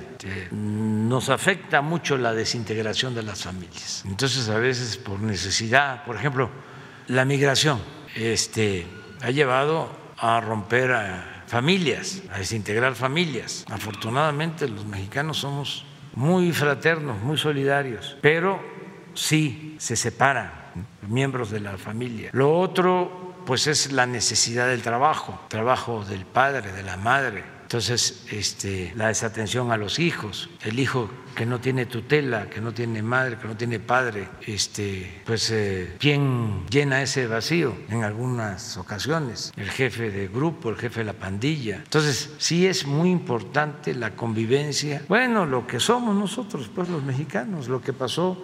Nos 0.52 1.30
afecta 1.30 1.82
mucho 1.82 2.18
la 2.18 2.34
desintegración 2.34 3.14
de 3.14 3.24
las 3.24 3.44
familias. 3.44 4.04
Entonces, 4.08 4.50
a 4.50 4.58
veces 4.58 4.98
por 4.98 5.20
necesidad, 5.20 6.06
por 6.06 6.16
ejemplo, 6.16 6.50
la 7.08 7.26
migración 7.26 7.80
este, 8.16 8.88
ha 9.22 9.32
llevado 9.32 9.90
a 10.18 10.40
romper 10.40 10.92
a 10.94 11.44
familias, 11.48 12.22
a 12.32 12.40
desintegrar 12.40 12.96
familias. 12.96 13.66
Afortunadamente 13.70 14.68
los 14.68 14.86
mexicanos 14.86 15.38
somos 15.38 15.86
muy 16.16 16.52
fraternos, 16.52 17.22
muy 17.22 17.38
solidarios, 17.38 18.18
pero 18.22 18.60
sí 19.14 19.76
se 19.80 19.96
separan 19.96 20.52
miembros 21.08 21.52
de 21.52 21.60
la 21.60 21.78
familia. 21.78 22.30
Lo 22.34 22.58
otro, 22.58 23.36
pues 23.46 23.68
es 23.68 23.92
la 23.92 24.06
necesidad 24.06 24.68
del 24.68 24.82
trabajo, 24.82 25.40
trabajo 25.50 26.06
del 26.06 26.26
padre, 26.26 26.72
de 26.72 26.84
la 26.84 26.98
madre, 26.98 27.44
entonces, 27.74 28.24
este, 28.30 28.94
la 28.96 29.08
desatención 29.08 29.72
a 29.72 29.78
los 29.78 29.98
hijos, 29.98 30.48
el 30.62 30.80
hijo 30.80 31.10
que 31.34 31.48
no 31.48 31.60
tiene 31.60 31.88
tutela, 31.88 32.48
que 32.48 32.62
no 32.62 32.72
tiene 32.72 33.02
madre, 33.02 33.40
que 33.40 33.48
no 33.48 33.58
tiene 33.58 33.80
padre, 33.80 34.30
este, 34.46 35.24
pues 35.26 35.50
eh, 35.50 35.96
¿quién 35.98 36.68
llena 36.70 37.02
ese 37.02 37.26
vacío? 37.26 37.76
En 37.90 38.04
algunas 38.04 38.78
ocasiones, 38.78 39.52
el 39.58 39.72
jefe 39.72 40.12
de 40.12 40.28
grupo, 40.28 40.70
el 40.70 40.76
jefe 40.76 41.00
de 41.00 41.06
la 41.06 41.14
pandilla. 41.14 41.78
Entonces, 41.78 42.30
sí 42.38 42.68
es 42.68 42.86
muy 42.86 43.10
importante 43.10 43.96
la 43.96 44.16
convivencia. 44.16 45.02
Bueno, 45.08 45.48
lo 45.48 45.66
que 45.66 45.80
somos 45.80 46.16
nosotros, 46.16 46.70
pues 46.76 46.90
los 46.90 47.02
mexicanos, 47.02 47.70
lo 47.70 47.82
que 47.82 47.92
pasó 47.92 48.38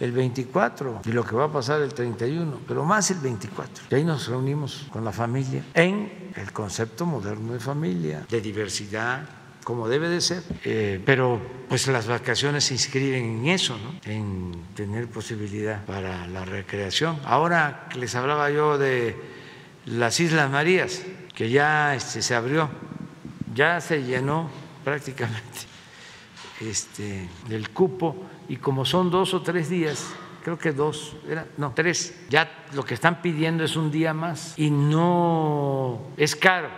el 0.00 0.12
24 0.12 1.02
y 1.04 1.12
lo 1.12 1.24
que 1.24 1.34
va 1.34 1.44
a 1.44 1.52
pasar 1.52 1.80
el 1.82 1.92
31, 1.92 2.60
pero 2.66 2.84
más 2.84 3.10
el 3.10 3.18
24. 3.18 3.84
Y 3.90 3.94
ahí 3.94 4.04
nos 4.04 4.28
reunimos 4.28 4.86
con 4.92 5.04
la 5.04 5.12
familia 5.12 5.64
en 5.74 6.30
el 6.36 6.52
concepto 6.52 7.04
moderno 7.06 7.52
de 7.52 7.60
familia, 7.60 8.26
de 8.28 8.40
diversidad, 8.40 9.28
como 9.64 9.88
debe 9.88 10.08
de 10.08 10.20
ser, 10.20 10.42
eh, 10.64 10.98
pero 11.04 11.40
pues 11.68 11.86
las 11.88 12.06
vacaciones 12.06 12.64
se 12.64 12.74
inscriben 12.74 13.40
en 13.40 13.48
eso, 13.48 13.76
¿no? 13.76 14.10
en 14.10 14.52
tener 14.74 15.08
posibilidad 15.08 15.84
para 15.84 16.26
la 16.26 16.44
recreación. 16.44 17.18
Ahora 17.24 17.88
les 17.94 18.14
hablaba 18.14 18.50
yo 18.50 18.78
de 18.78 19.14
las 19.84 20.20
Islas 20.20 20.50
Marías, 20.50 21.02
que 21.34 21.50
ya 21.50 21.94
este, 21.94 22.22
se 22.22 22.34
abrió, 22.34 22.70
ya 23.54 23.80
se 23.80 24.02
llenó 24.02 24.48
prácticamente 24.84 25.60
este, 26.60 27.28
el 27.50 27.68
cupo 27.70 28.16
y 28.48 28.56
como 28.56 28.84
son 28.84 29.10
dos 29.10 29.34
o 29.34 29.42
tres 29.42 29.68
días, 29.68 30.06
creo 30.42 30.58
que 30.58 30.72
dos, 30.72 31.16
era, 31.28 31.46
no, 31.56 31.72
tres, 31.74 32.26
ya 32.30 32.50
lo 32.74 32.84
que 32.84 32.94
están 32.94 33.20
pidiendo 33.20 33.64
es 33.64 33.76
un 33.76 33.90
día 33.90 34.14
más 34.14 34.58
y 34.58 34.70
no 34.70 36.00
es 36.16 36.34
caro. 36.34 36.68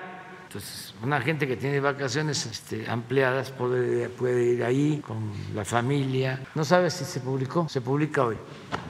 Entonces, 0.51 0.93
una 1.05 1.21
gente 1.21 1.47
que 1.47 1.57
tiene 1.57 1.79
vacaciones 1.79 2.45
este, 2.45 2.91
ampliadas 2.91 3.53
puede, 3.53 4.53
ir 4.53 4.65
ahí 4.65 5.01
con 5.07 5.31
la 5.55 5.65
familia. 5.65 6.41
No 6.57 6.65
sabes 6.65 6.95
si 6.95 7.05
se 7.05 7.21
publicó, 7.21 7.69
se 7.69 7.81
publica 7.81 8.25
hoy. 8.25 8.37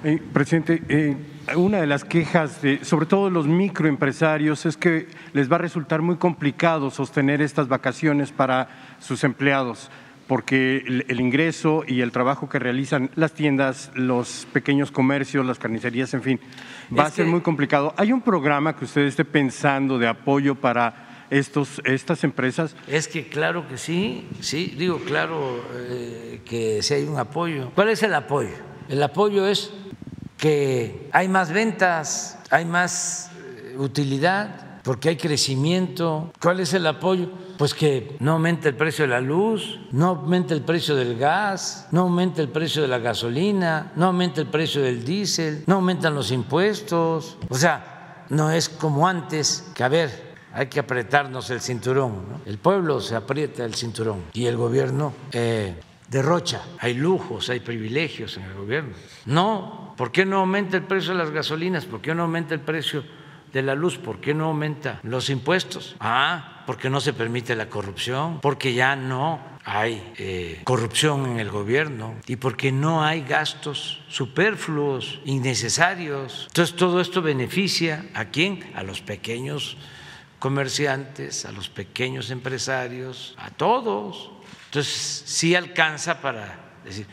Eh, 0.02 0.23
presidente, 0.32 0.82
eh, 0.89 1.15
una 1.57 1.82
de 1.82 1.86
las 1.86 2.02
quejas, 2.02 2.62
de, 2.62 2.82
sobre 2.82 3.05
todo 3.05 3.27
de 3.27 3.32
los 3.32 3.47
microempresarios, 3.47 4.65
es 4.65 4.78
que 4.78 5.07
les 5.35 5.52
va 5.52 5.57
a 5.57 5.59
resultar 5.59 6.01
muy 6.01 6.16
complicado 6.16 6.90
sostener 6.90 7.43
estas 7.43 7.69
vacaciones 7.69 8.32
para 8.32 8.97
sus 8.98 9.23
empleados 9.23 9.90
porque 10.31 10.85
el, 11.09 11.20
ingreso 11.20 11.82
y 11.89 12.02
el 12.02 12.12
trabajo 12.12 12.48
que 12.48 12.61
realizan 12.61 13.11
las 13.16 13.32
tiendas, 13.32 13.90
los 13.94 14.47
pequeños 14.52 14.93
comercios, 14.93 15.44
las 15.44 15.59
carnicerías, 15.59 16.15
en 16.15 16.23
fin, 16.23 16.40
va 16.97 17.07
a 17.07 17.11
ser 17.11 17.27
muy 17.27 17.40
complicado. 17.40 17.93
¿Hay 17.97 18.12
un 18.12 18.20
programa 18.20 18.77
que 18.77 18.85
usted 18.85 19.01
esté 19.01 19.24
pensando 19.24 19.98
de 19.98 20.07
apoyo 20.07 20.55
para 20.55 21.27
estos, 21.31 21.82
estas 21.85 22.23
empresas? 22.23 22.77
Es 22.86 23.09
que 23.09 23.27
claro 23.27 23.66
que 23.66 23.77
sí, 23.77 24.28
sí, 24.39 24.73
digo 24.78 25.01
claro 25.01 25.65
eh, 25.74 26.43
que 26.44 26.81
sí 26.81 26.94
hay 26.94 27.07
un 27.07 27.19
apoyo. 27.19 27.73
¿Cuál 27.74 27.89
es 27.89 28.01
el 28.05 28.15
apoyo? 28.15 28.55
El 28.89 29.02
apoyo 29.02 29.48
es 29.48 29.73
que 30.36 31.09
hay 31.11 31.27
más 31.27 31.52
ventas, 31.52 32.39
hay 32.52 32.66
más 32.66 33.32
eh, 33.35 33.74
utilidad, 33.77 34.70
porque 34.91 35.11
hay 35.11 35.17
crecimiento. 35.17 36.33
¿Cuál 36.43 36.59
es 36.59 36.75
el 36.75 36.85
apoyo? 36.85 37.29
pues 37.57 37.75
que 37.75 38.17
no 38.19 38.33
aumente 38.33 38.69
el 38.69 38.75
precio 38.75 39.05
de 39.05 39.11
la 39.11 39.21
luz, 39.21 39.79
no 39.93 40.09
aumente 40.09 40.53
el 40.53 40.62
precio 40.62 40.97
del 40.97 41.17
gas, 41.17 41.87
no 41.93 42.01
aumente 42.01 42.43
el 42.43 42.49
precio 42.49 42.83
de 42.83 42.89
la 42.89 42.99
gasolina, 42.99 43.93
no 43.95 44.07
aumente 44.07 44.41
el 44.41 44.49
precio 44.49 44.83
del 44.83 45.05
diésel, 45.05 45.62
no 45.69 45.77
aumentan 45.77 46.12
los 46.17 46.33
impuestos. 46.33 47.39
O 47.49 47.55
sea, 47.55 48.25
no 48.31 48.51
es 48.51 48.69
como 48.69 49.07
antes 49.07 49.71
que, 49.77 49.85
a 49.85 49.89
ver, 49.89 50.35
hay 50.53 50.67
que 50.67 50.81
apretarnos 50.81 51.51
el 51.51 51.61
cinturón. 51.61 52.43
El 52.45 52.59
pueblo 52.59 53.01
se 53.01 53.15
aprieta 53.15 53.65
el 53.65 53.77
cinturón 53.77 54.25
y 54.33 54.47
el 54.47 54.57
gobierno 54.57 55.12
eh, 55.31 55.79
derrocha. 56.09 56.62
Hay 56.81 56.95
lujos, 56.95 57.49
hay 57.49 57.61
privilegios 57.61 58.37
en 58.39 58.43
el 58.43 58.55
gobierno. 58.55 58.95
No, 59.27 59.95
¿por 59.97 60.11
qué 60.11 60.27
no 60.27 60.39
aumenta 60.39 60.77
el 60.77 60.83
precio 60.83 61.12
de 61.12 61.19
las 61.19 61.31
gasolinas? 61.31 61.85
¿Por 61.85 62.01
qué 62.01 62.12
no 62.12 62.23
aumenta 62.23 62.55
el 62.55 62.61
precio 62.61 63.05
de 63.52 63.62
la 63.62 63.74
luz? 63.74 63.98
¿Por 63.98 64.20
qué 64.20 64.35
no 64.35 64.47
aumenta 64.47 65.01
los 65.02 65.31
impuestos? 65.31 65.97
Ah, 66.01 66.62
porque 66.66 66.90
no 66.90 67.01
se 67.01 67.12
permite 67.12 67.56
la 67.56 67.68
corrupción, 67.68 68.40
porque 68.40 68.74
ya 68.74 68.97
no 68.97 69.40
hay 69.64 70.12
eh, 70.16 70.60
corrupción 70.64 71.27
en 71.27 71.40
el 71.40 71.51
gobierno 71.51 72.14
y 72.27 72.36
porque 72.36 72.72
no 72.72 73.05
hay 73.05 73.22
gastos 73.22 74.02
superfluos, 74.09 75.20
innecesarios. 75.24 76.47
Entonces 76.48 76.77
todo 76.77 77.01
esto 77.01 77.22
beneficia 77.22 78.06
a 78.14 78.27
quién? 78.27 78.70
A 78.74 78.82
los 78.82 79.01
pequeños 79.01 79.77
comerciantes, 80.39 81.44
a 81.44 81.52
los 81.52 81.68
pequeños 81.68 82.31
empresarios, 82.31 83.35
a 83.39 83.51
todos. 83.51 84.31
Entonces 84.66 85.22
sí 85.27 85.55
alcanza 85.55 86.20
para 86.20 86.59
decir, 86.85 87.06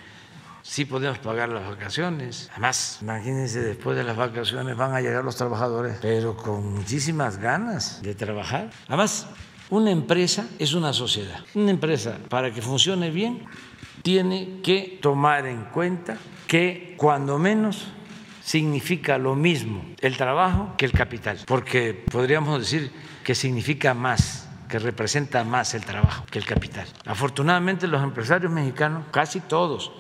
sí 0.68 0.86
podemos 0.86 1.18
pagar 1.20 1.50
las 1.50 1.68
vacaciones. 1.68 2.50
Además, 2.52 3.00
imagínense, 3.02 3.62
después 3.62 3.98
de 3.98 4.04
las 4.04 4.18
vacaciones 4.18 4.76
van 4.76 4.94
a 4.94 5.02
llegar 5.02 5.24
los 5.24 5.36
trabajadores, 5.36 5.98
pero 6.02 6.36
con 6.36 6.74
muchísimas 6.74 7.38
ganas 7.38 8.02
de 8.02 8.14
trabajar. 8.14 8.70
Además, 8.88 9.28
una 9.70 9.92
empresa 9.92 10.48
es 10.60 10.74
una 10.74 10.94
sociedad. 10.94 11.40
Una 11.56 11.72
empresa, 11.72 12.18
para 12.30 12.54
que 12.54 12.62
funcione 12.62 13.10
bien, 13.10 13.46
tiene 14.04 14.60
que 14.62 15.00
tomar 15.02 15.46
en 15.46 15.66
cuenta 15.66 16.18
que 16.48 16.96
cuando 16.98 17.40
menos 17.40 17.88
significa 18.44 19.18
lo 19.18 19.36
mismo 19.36 19.84
el 20.00 20.16
trabajo 20.16 20.76
que 20.78 20.86
el 20.86 20.92
capital, 20.92 21.40
porque 21.46 21.94
podríamos 21.94 22.60
decir 22.60 22.92
que 23.24 23.36
significa 23.36 23.94
más, 23.94 24.48
que 24.70 24.80
representa 24.80 25.44
más 25.44 25.74
el 25.74 25.84
trabajo 25.84 26.26
que 26.30 26.40
el 26.40 26.46
capital. 26.46 26.88
Afortunadamente 27.06 27.88
los 27.88 28.04
empresarios 28.04 28.52
mexicanos, 28.52 29.04
casi 29.12 29.42
todos, 29.42 29.92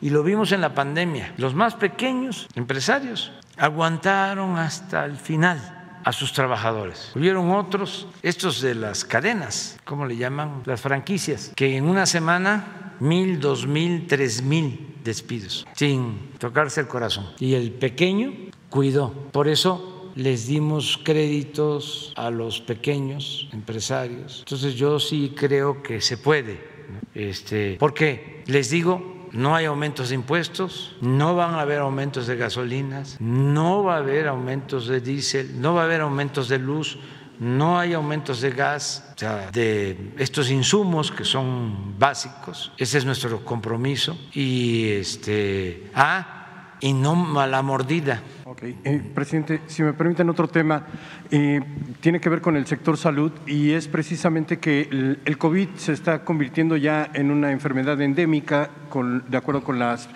y 0.00 0.10
lo 0.10 0.22
vimos 0.22 0.52
en 0.52 0.60
la 0.60 0.74
pandemia, 0.74 1.34
los 1.36 1.54
más 1.54 1.74
pequeños 1.74 2.48
empresarios 2.54 3.32
aguantaron 3.56 4.58
hasta 4.58 5.04
el 5.04 5.16
final 5.16 5.72
a 6.04 6.12
sus 6.12 6.32
trabajadores. 6.32 7.12
Hubieron 7.16 7.50
otros, 7.50 8.06
estos 8.22 8.60
de 8.60 8.74
las 8.74 9.04
cadenas, 9.04 9.78
¿cómo 9.84 10.06
le 10.06 10.16
llaman? 10.16 10.62
Las 10.64 10.80
franquicias, 10.80 11.52
que 11.56 11.76
en 11.76 11.88
una 11.88 12.06
semana 12.06 12.94
mil, 13.00 13.40
dos 13.40 13.66
mil, 13.66 14.06
tres 14.06 14.42
mil 14.42 14.94
despidos, 15.02 15.66
sin 15.74 16.30
tocarse 16.38 16.80
el 16.80 16.88
corazón. 16.88 17.26
Y 17.38 17.54
el 17.54 17.72
pequeño 17.72 18.32
cuidó. 18.70 19.12
Por 19.32 19.48
eso 19.48 20.12
les 20.14 20.46
dimos 20.46 20.98
créditos 21.04 22.12
a 22.16 22.30
los 22.30 22.60
pequeños 22.60 23.48
empresarios. 23.52 24.38
Entonces 24.40 24.74
yo 24.74 24.98
sí 25.00 25.34
creo 25.36 25.82
que 25.82 26.00
se 26.00 26.16
puede 26.16 26.76
Este, 27.14 27.76
porque 27.78 28.42
les 28.46 28.70
digo, 28.70 29.15
no 29.36 29.54
hay 29.54 29.66
aumentos 29.66 30.08
de 30.08 30.14
impuestos, 30.14 30.96
no 31.02 31.36
van 31.36 31.54
a 31.54 31.60
haber 31.60 31.80
aumentos 31.80 32.26
de 32.26 32.36
gasolinas, 32.36 33.20
no 33.20 33.84
va 33.84 33.96
a 33.96 33.98
haber 33.98 34.28
aumentos 34.28 34.88
de 34.88 35.00
diésel, 35.00 35.60
no 35.60 35.74
va 35.74 35.82
a 35.82 35.84
haber 35.84 36.00
aumentos 36.00 36.48
de 36.48 36.58
luz, 36.58 36.98
no 37.38 37.78
hay 37.78 37.92
aumentos 37.92 38.40
de 38.40 38.50
gas, 38.50 39.12
o 39.14 39.18
sea, 39.18 39.50
de 39.50 40.14
estos 40.16 40.50
insumos 40.50 41.10
que 41.10 41.24
son 41.24 41.98
básicos. 41.98 42.72
Ese 42.78 42.96
es 42.96 43.04
nuestro 43.04 43.44
compromiso. 43.44 44.16
Y 44.32 44.88
este, 44.88 45.90
ah, 45.94 46.35
y 46.80 46.92
no 46.92 47.40
a 47.40 47.46
la 47.46 47.62
mordida. 47.62 48.22
Ok, 48.44 48.62
eh, 48.62 49.02
presidente, 49.14 49.60
si 49.66 49.82
me 49.82 49.92
permiten 49.92 50.28
otro 50.28 50.48
tema, 50.48 50.86
eh, 51.30 51.60
tiene 52.00 52.20
que 52.20 52.28
ver 52.28 52.40
con 52.40 52.56
el 52.56 52.66
sector 52.66 52.96
salud 52.96 53.32
y 53.46 53.72
es 53.72 53.88
precisamente 53.88 54.58
que 54.58 55.18
el, 55.24 55.38
COVID 55.38 55.68
se 55.76 55.92
está 55.92 56.24
convirtiendo 56.24 56.76
ya 56.76 57.10
en 57.14 57.30
una 57.30 57.50
enfermedad 57.50 58.00
endémica, 58.00 58.70
con, 58.88 59.24
de 59.28 59.36
acuerdo 59.36 59.62
con 59.62 59.78
las 59.78 60.08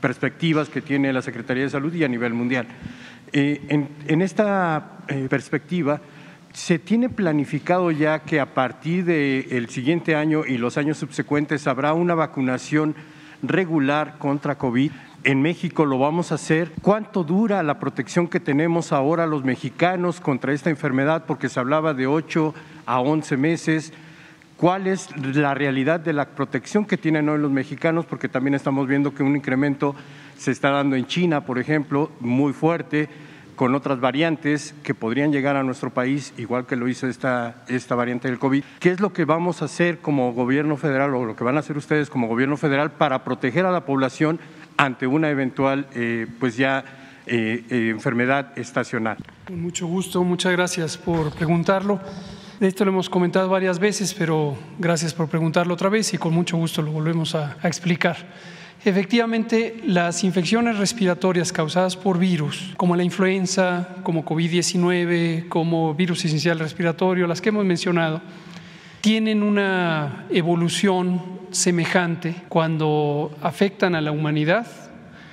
perspectivas 0.00 0.68
que 0.68 0.82
tiene 0.82 1.12
la 1.12 1.22
Secretaría 1.22 1.64
de 1.64 1.70
Salud 1.70 1.92
y 1.94 2.04
a 2.04 2.08
nivel 2.08 2.34
mundial. 2.34 2.66
Eh, 3.32 3.88
en, 4.06 4.22
esta 4.22 4.98
perspectiva, 5.28 6.00
¿Se 6.52 6.78
tiene 6.78 7.08
planificado 7.08 7.90
ya 7.90 8.20
que 8.20 8.38
a 8.38 8.54
partir 8.54 9.04
del 9.04 9.68
siguiente 9.70 10.14
año 10.14 10.44
y 10.46 10.56
los 10.56 10.78
años 10.78 10.98
subsecuentes 10.98 11.66
habrá 11.66 11.94
una 11.94 12.14
vacunación 12.14 12.94
regular 13.42 14.18
contra 14.18 14.56
COVID? 14.56 14.92
En 15.24 15.40
México 15.40 15.86
lo 15.86 15.98
vamos 15.98 16.32
a 16.32 16.34
hacer. 16.34 16.70
¿Cuánto 16.82 17.24
dura 17.24 17.62
la 17.62 17.78
protección 17.78 18.28
que 18.28 18.40
tenemos 18.40 18.92
ahora 18.92 19.26
los 19.26 19.42
mexicanos 19.42 20.20
contra 20.20 20.52
esta 20.52 20.68
enfermedad? 20.68 21.24
Porque 21.26 21.48
se 21.48 21.58
hablaba 21.58 21.94
de 21.94 22.06
8 22.06 22.54
a 22.84 23.00
11 23.00 23.38
meses. 23.38 23.94
¿Cuál 24.58 24.86
es 24.86 25.08
la 25.34 25.54
realidad 25.54 25.98
de 25.98 26.12
la 26.12 26.26
protección 26.26 26.84
que 26.84 26.98
tienen 26.98 27.30
hoy 27.30 27.38
los 27.38 27.50
mexicanos? 27.50 28.04
Porque 28.04 28.28
también 28.28 28.52
estamos 28.52 28.86
viendo 28.86 29.14
que 29.14 29.22
un 29.22 29.34
incremento 29.34 29.94
se 30.36 30.50
está 30.50 30.68
dando 30.68 30.94
en 30.94 31.06
China, 31.06 31.46
por 31.46 31.58
ejemplo, 31.58 32.10
muy 32.20 32.52
fuerte 32.52 33.08
con 33.56 33.74
otras 33.74 34.00
variantes 34.00 34.74
que 34.82 34.94
podrían 34.94 35.32
llegar 35.32 35.56
a 35.56 35.62
nuestro 35.62 35.90
país, 35.90 36.34
igual 36.36 36.66
que 36.66 36.76
lo 36.76 36.88
hizo 36.88 37.06
esta, 37.06 37.64
esta 37.68 37.94
variante 37.94 38.28
del 38.28 38.38
COVID. 38.38 38.62
¿Qué 38.80 38.90
es 38.90 39.00
lo 39.00 39.12
que 39.12 39.24
vamos 39.24 39.62
a 39.62 39.66
hacer 39.66 39.98
como 39.98 40.32
gobierno 40.32 40.76
federal 40.76 41.14
o 41.14 41.24
lo 41.24 41.36
que 41.36 41.44
van 41.44 41.56
a 41.56 41.60
hacer 41.60 41.78
ustedes 41.78 42.10
como 42.10 42.26
gobierno 42.26 42.56
federal 42.56 42.90
para 42.90 43.24
proteger 43.24 43.64
a 43.64 43.70
la 43.70 43.86
población 43.86 44.40
ante 44.84 45.06
una 45.06 45.30
eventual, 45.30 45.86
eh, 45.94 46.26
pues 46.38 46.56
ya, 46.56 46.84
eh, 47.26 47.64
eh, 47.70 47.88
enfermedad 47.90 48.56
estacional? 48.58 49.16
Con 49.46 49.60
mucho 49.60 49.86
gusto, 49.86 50.22
muchas 50.24 50.52
gracias 50.52 50.96
por 50.98 51.32
preguntarlo. 51.32 52.00
Esto 52.60 52.84
lo 52.84 52.90
hemos 52.92 53.08
comentado 53.08 53.48
varias 53.48 53.78
veces, 53.78 54.14
pero 54.14 54.56
gracias 54.78 55.12
por 55.12 55.28
preguntarlo 55.28 55.74
otra 55.74 55.88
vez 55.88 56.14
y 56.14 56.18
con 56.18 56.32
mucho 56.32 56.56
gusto 56.56 56.82
lo 56.82 56.92
volvemos 56.92 57.34
a, 57.34 57.56
a 57.62 57.68
explicar. 57.68 58.16
Efectivamente, 58.84 59.80
las 59.86 60.22
infecciones 60.24 60.76
respiratorias 60.78 61.52
causadas 61.52 61.96
por 61.96 62.18
virus, 62.18 62.74
como 62.76 62.94
la 62.94 63.02
influenza, 63.02 63.88
como 64.02 64.24
COVID-19, 64.24 65.48
como 65.48 65.94
virus 65.94 66.24
esencial 66.26 66.58
respiratorio, 66.58 67.26
las 67.26 67.40
que 67.40 67.48
hemos 67.48 67.64
mencionado, 67.64 68.20
tienen 69.04 69.42
una 69.42 70.24
evolución 70.30 71.20
semejante 71.50 72.34
cuando 72.48 73.36
afectan 73.42 73.94
a 73.94 74.00
la 74.00 74.12
humanidad. 74.12 74.66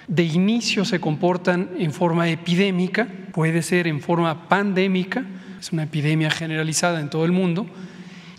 De 0.10 0.24
inicio 0.24 0.84
se 0.84 1.00
comportan 1.00 1.70
en 1.78 1.94
forma 1.94 2.28
epidémica, 2.28 3.08
puede 3.32 3.62
ser 3.62 3.88
en 3.88 4.02
forma 4.02 4.50
pandémica, 4.50 5.24
es 5.58 5.72
una 5.72 5.84
epidemia 5.84 6.30
generalizada 6.30 7.00
en 7.00 7.10
todo 7.10 7.24
el 7.24 7.32
mundo, 7.32 7.66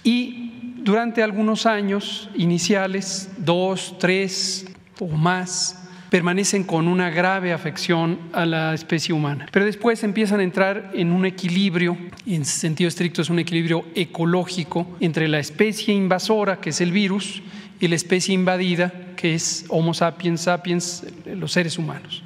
y 0.04 0.74
durante 0.84 1.22
algunos 1.22 1.64
años 1.64 2.28
iniciales, 2.34 3.32
dos, 3.38 3.96
tres, 3.98 4.66
o 5.00 5.08
más 5.08 5.81
permanecen 6.12 6.64
con 6.64 6.88
una 6.88 7.08
grave 7.08 7.54
afección 7.54 8.18
a 8.34 8.44
la 8.44 8.74
especie 8.74 9.14
humana. 9.14 9.46
Pero 9.50 9.64
después 9.64 10.04
empiezan 10.04 10.40
a 10.40 10.42
entrar 10.42 10.90
en 10.92 11.10
un 11.10 11.24
equilibrio, 11.24 11.96
en 12.26 12.44
sentido 12.44 12.88
estricto 12.88 13.22
es 13.22 13.30
un 13.30 13.38
equilibrio 13.38 13.86
ecológico 13.94 14.86
entre 15.00 15.26
la 15.26 15.38
especie 15.38 15.94
invasora, 15.94 16.60
que 16.60 16.68
es 16.68 16.82
el 16.82 16.92
virus, 16.92 17.40
y 17.80 17.88
la 17.88 17.94
especie 17.94 18.34
invadida, 18.34 18.92
que 19.16 19.34
es 19.34 19.64
Homo 19.70 19.94
sapiens 19.94 20.42
sapiens, 20.42 21.06
los 21.24 21.52
seres 21.52 21.78
humanos. 21.78 22.22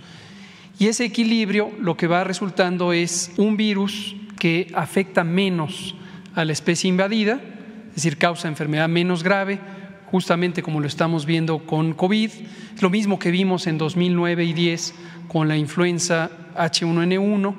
Y 0.80 0.88
ese 0.88 1.04
equilibrio 1.04 1.70
lo 1.80 1.96
que 1.96 2.08
va 2.08 2.24
resultando 2.24 2.92
es 2.92 3.30
un 3.36 3.56
virus 3.56 4.16
que 4.36 4.66
afecta 4.74 5.22
menos 5.22 5.94
a 6.34 6.44
la 6.44 6.52
especie 6.52 6.88
invadida, 6.88 7.38
es 7.90 7.94
decir, 7.94 8.18
causa 8.18 8.48
enfermedad 8.48 8.88
menos 8.88 9.22
grave, 9.22 9.60
justamente 10.06 10.62
como 10.62 10.80
lo 10.80 10.86
estamos 10.86 11.26
viendo 11.26 11.58
con 11.58 11.92
COVID, 11.94 12.30
lo 12.80 12.90
mismo 12.90 13.18
que 13.18 13.30
vimos 13.30 13.66
en 13.66 13.78
2009 13.78 14.44
y 14.44 14.52
10 14.52 14.94
con 15.28 15.48
la 15.48 15.56
influenza 15.56 16.30
H1N1 16.56 17.54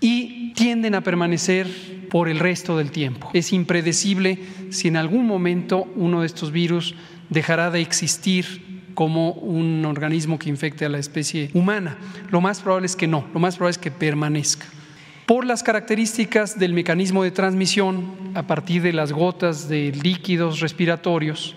y 0.00 0.52
tienden 0.54 0.94
a 0.94 1.00
permanecer 1.02 1.68
por 2.10 2.28
el 2.28 2.38
resto 2.38 2.76
del 2.76 2.90
tiempo. 2.90 3.30
Es 3.32 3.52
impredecible 3.52 4.38
si 4.70 4.88
en 4.88 4.96
algún 4.96 5.26
momento 5.26 5.86
uno 5.96 6.20
de 6.20 6.26
estos 6.26 6.52
virus 6.52 6.94
dejará 7.30 7.70
de 7.70 7.80
existir 7.80 8.82
como 8.94 9.32
un 9.32 9.84
organismo 9.86 10.38
que 10.38 10.50
infecte 10.50 10.84
a 10.84 10.88
la 10.88 10.98
especie 10.98 11.50
humana. 11.54 11.96
Lo 12.30 12.40
más 12.40 12.60
probable 12.60 12.86
es 12.86 12.96
que 12.96 13.06
no, 13.06 13.26
lo 13.32 13.40
más 13.40 13.56
probable 13.56 13.72
es 13.72 13.78
que 13.78 13.90
permanezca. 13.90 14.66
Por 15.32 15.46
las 15.46 15.62
características 15.62 16.58
del 16.58 16.74
mecanismo 16.74 17.22
de 17.22 17.30
transmisión 17.30 18.04
a 18.34 18.42
partir 18.42 18.82
de 18.82 18.92
las 18.92 19.12
gotas 19.12 19.66
de 19.66 19.90
líquidos 19.92 20.60
respiratorios, 20.60 21.56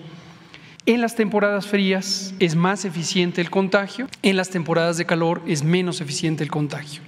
en 0.86 1.02
las 1.02 1.16
temporadas 1.16 1.68
frías 1.68 2.34
es 2.40 2.56
más 2.56 2.86
eficiente 2.86 3.42
el 3.42 3.50
contagio, 3.50 4.08
en 4.22 4.38
las 4.38 4.50
temporadas 4.50 4.96
de 4.96 5.06
calor 5.06 5.42
es 5.46 5.62
menos 5.62 6.00
eficiente 6.00 6.42
el 6.42 6.50
contagio. 6.50 7.02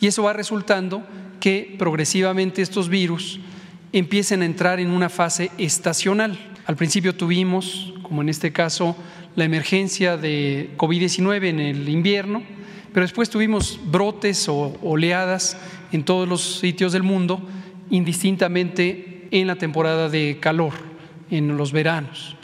Y 0.00 0.06
eso 0.06 0.22
va 0.22 0.32
resultando 0.32 1.04
que 1.40 1.74
progresivamente 1.80 2.62
estos 2.62 2.88
virus 2.88 3.40
empiecen 3.92 4.42
a 4.42 4.46
entrar 4.46 4.78
en 4.78 4.92
una 4.92 5.08
fase 5.08 5.50
estacional. 5.58 6.38
Al 6.66 6.76
principio 6.76 7.16
tuvimos, 7.16 7.92
como 8.04 8.22
en 8.22 8.28
este 8.28 8.52
caso, 8.52 8.96
la 9.34 9.46
emergencia 9.46 10.16
de 10.16 10.70
COVID-19 10.76 11.48
en 11.48 11.58
el 11.58 11.88
invierno, 11.88 12.44
pero 12.94 13.04
después 13.04 13.28
tuvimos 13.28 13.78
brotes 13.84 14.48
o 14.48 14.78
oleadas 14.82 15.58
en 15.92 16.02
todos 16.02 16.26
los 16.26 16.60
sitios 16.60 16.92
del 16.92 17.02
mundo, 17.02 17.46
indistintamente 17.90 19.28
en 19.30 19.46
la 19.46 19.56
temporada 19.56 20.08
de 20.08 20.38
calor, 20.40 20.72
en 21.28 21.54
los 21.58 21.72
veranos 21.72 22.36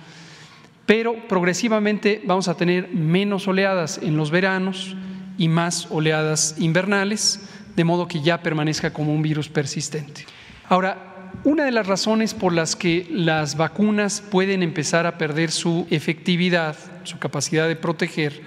pero 0.91 1.15
progresivamente 1.29 2.21
vamos 2.25 2.49
a 2.49 2.57
tener 2.57 2.89
menos 2.89 3.47
oleadas 3.47 4.01
en 4.03 4.17
los 4.17 4.33
veranos 4.33 4.97
y 5.39 5.47
más 5.47 5.87
oleadas 5.89 6.57
invernales, 6.59 7.43
de 7.77 7.85
modo 7.85 8.09
que 8.09 8.23
ya 8.23 8.43
permanezca 8.43 8.93
como 8.93 9.15
un 9.15 9.23
virus 9.23 9.49
persistente. 9.49 10.27
Ahora, 10.69 11.31
una 11.45 11.65
de 11.65 11.71
las 11.71 11.87
razones 11.87 12.35
por 12.35 12.53
las 12.53 12.75
que 12.75 13.07
las 13.09 13.57
vacunas 13.57 14.21
pueden 14.21 14.65
empezar 14.65 15.07
a 15.07 15.17
perder 15.17 15.53
su 15.53 15.87
efectividad, 15.91 16.75
su 17.05 17.21
capacidad 17.21 17.69
de 17.69 17.77
proteger, 17.77 18.43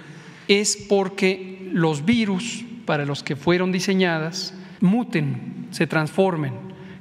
es 0.46 0.76
porque 0.76 1.63
los 1.74 2.04
virus 2.04 2.64
para 2.86 3.04
los 3.04 3.24
que 3.24 3.34
fueron 3.34 3.72
diseñadas 3.72 4.54
muten, 4.80 5.66
se 5.72 5.88
transformen 5.88 6.52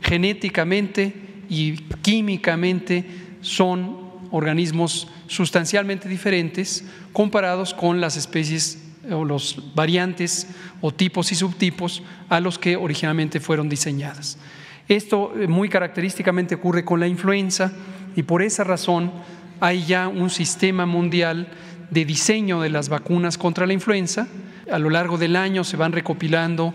genéticamente 0.01 1.13
y 1.47 1.73
químicamente 2.01 3.05
son 3.41 3.97
organismos 4.31 5.07
sustancialmente 5.27 6.09
diferentes 6.09 6.83
comparados 7.11 7.75
con 7.75 8.01
las 8.01 8.17
especies 8.17 8.83
o 9.11 9.23
los 9.23 9.75
variantes 9.75 10.47
o 10.81 10.91
tipos 10.91 11.31
y 11.31 11.35
subtipos 11.35 12.01
a 12.27 12.39
los 12.39 12.57
que 12.57 12.75
originalmente 12.75 13.39
fueron 13.39 13.69
diseñadas. 13.69 14.39
Esto 14.87 15.33
eh, 15.39 15.47
muy 15.47 15.69
característicamente 15.69 16.55
ocurre 16.55 16.83
con 16.83 16.99
la 16.99 17.07
influenza 17.07 17.71
y 18.15 18.23
por 18.23 18.41
esa 18.41 18.63
razón 18.63 19.11
hay 19.59 19.85
ya 19.85 20.07
un 20.07 20.31
sistema 20.31 20.87
mundial 20.87 21.47
de 21.91 22.05
diseño 22.05 22.59
de 22.59 22.71
las 22.71 22.89
vacunas 22.89 23.37
contra 23.37 23.67
la 23.67 23.73
influenza. 23.73 24.27
A 24.71 24.79
lo 24.79 24.89
largo 24.89 25.17
del 25.17 25.35
año 25.35 25.63
se 25.63 25.77
van 25.77 25.91
recopilando 25.91 26.73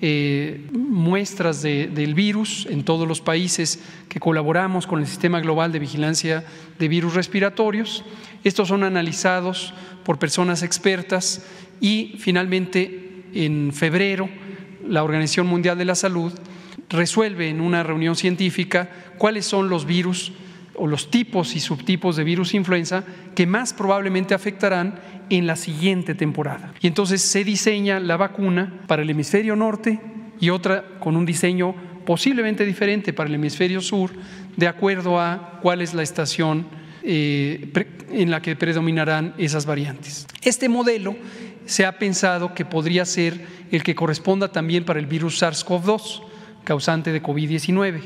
eh, 0.00 0.66
muestras 0.72 1.62
del 1.62 2.14
virus 2.14 2.66
en 2.70 2.84
todos 2.84 3.06
los 3.06 3.20
países 3.20 3.80
que 4.08 4.20
colaboramos 4.20 4.86
con 4.86 5.00
el 5.00 5.06
Sistema 5.06 5.40
Global 5.40 5.72
de 5.72 5.80
Vigilancia 5.80 6.44
de 6.78 6.88
Virus 6.88 7.14
Respiratorios. 7.14 8.04
Estos 8.44 8.68
son 8.68 8.84
analizados 8.84 9.74
por 10.04 10.18
personas 10.18 10.62
expertas 10.62 11.44
y 11.80 12.14
finalmente 12.18 13.24
en 13.34 13.72
febrero 13.72 14.28
la 14.86 15.02
Organización 15.02 15.46
Mundial 15.46 15.76
de 15.78 15.84
la 15.84 15.94
Salud 15.94 16.32
resuelve 16.88 17.48
en 17.48 17.60
una 17.60 17.82
reunión 17.82 18.16
científica 18.16 18.90
cuáles 19.18 19.46
son 19.46 19.68
los 19.68 19.84
virus 19.84 20.32
o 20.74 20.86
los 20.86 21.10
tipos 21.10 21.56
y 21.56 21.60
subtipos 21.60 22.16
de 22.16 22.24
virus 22.24 22.54
influenza 22.54 23.04
que 23.34 23.46
más 23.46 23.72
probablemente 23.72 24.34
afectarán 24.34 25.00
en 25.30 25.46
la 25.46 25.56
siguiente 25.56 26.14
temporada. 26.14 26.72
Y 26.80 26.86
entonces 26.86 27.22
se 27.22 27.44
diseña 27.44 28.00
la 28.00 28.16
vacuna 28.16 28.80
para 28.86 29.02
el 29.02 29.10
hemisferio 29.10 29.56
norte 29.56 30.00
y 30.40 30.50
otra 30.50 30.98
con 31.00 31.16
un 31.16 31.26
diseño 31.26 31.74
posiblemente 32.04 32.64
diferente 32.64 33.12
para 33.12 33.28
el 33.28 33.34
hemisferio 33.34 33.80
sur, 33.80 34.10
de 34.56 34.66
acuerdo 34.66 35.20
a 35.20 35.58
cuál 35.60 35.82
es 35.82 35.92
la 35.92 36.02
estación 36.02 36.66
eh, 37.02 37.70
en 38.10 38.30
la 38.30 38.40
que 38.40 38.56
predominarán 38.56 39.34
esas 39.38 39.66
variantes. 39.66 40.26
Este 40.42 40.68
modelo 40.68 41.16
se 41.66 41.84
ha 41.84 41.98
pensado 41.98 42.54
que 42.54 42.64
podría 42.64 43.04
ser 43.04 43.44
el 43.70 43.82
que 43.82 43.94
corresponda 43.94 44.50
también 44.50 44.84
para 44.84 44.98
el 44.98 45.06
virus 45.06 45.42
SARS-CoV-2, 45.42 46.22
causante 46.64 47.12
de 47.12 47.22
COVID-19. 47.22 48.00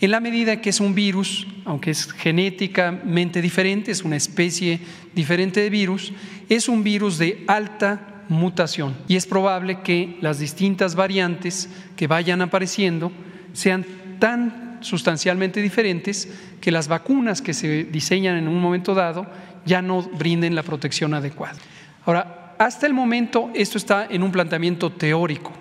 En 0.00 0.10
la 0.10 0.20
medida 0.20 0.60
que 0.60 0.70
es 0.70 0.80
un 0.80 0.94
virus, 0.94 1.46
aunque 1.64 1.90
es 1.90 2.10
genéticamente 2.10 3.42
diferente, 3.42 3.90
es 3.90 4.02
una 4.02 4.16
especie 4.16 4.80
diferente 5.14 5.60
de 5.60 5.70
virus, 5.70 6.12
es 6.48 6.68
un 6.68 6.82
virus 6.82 7.18
de 7.18 7.44
alta 7.46 8.24
mutación 8.28 8.96
y 9.08 9.16
es 9.16 9.26
probable 9.26 9.80
que 9.80 10.16
las 10.20 10.38
distintas 10.38 10.94
variantes 10.94 11.68
que 11.96 12.06
vayan 12.06 12.42
apareciendo 12.42 13.10
sean 13.52 13.84
tan 14.20 14.78
sustancialmente 14.80 15.60
diferentes 15.60 16.32
que 16.60 16.70
las 16.70 16.88
vacunas 16.88 17.42
que 17.42 17.54
se 17.54 17.84
diseñan 17.84 18.36
en 18.36 18.48
un 18.48 18.60
momento 18.60 18.94
dado 18.94 19.26
ya 19.66 19.82
no 19.82 20.02
brinden 20.02 20.54
la 20.54 20.62
protección 20.62 21.12
adecuada. 21.12 21.58
Ahora, 22.06 22.54
hasta 22.58 22.86
el 22.86 22.94
momento 22.94 23.50
esto 23.54 23.78
está 23.78 24.06
en 24.08 24.22
un 24.22 24.32
planteamiento 24.32 24.90
teórico. 24.90 25.52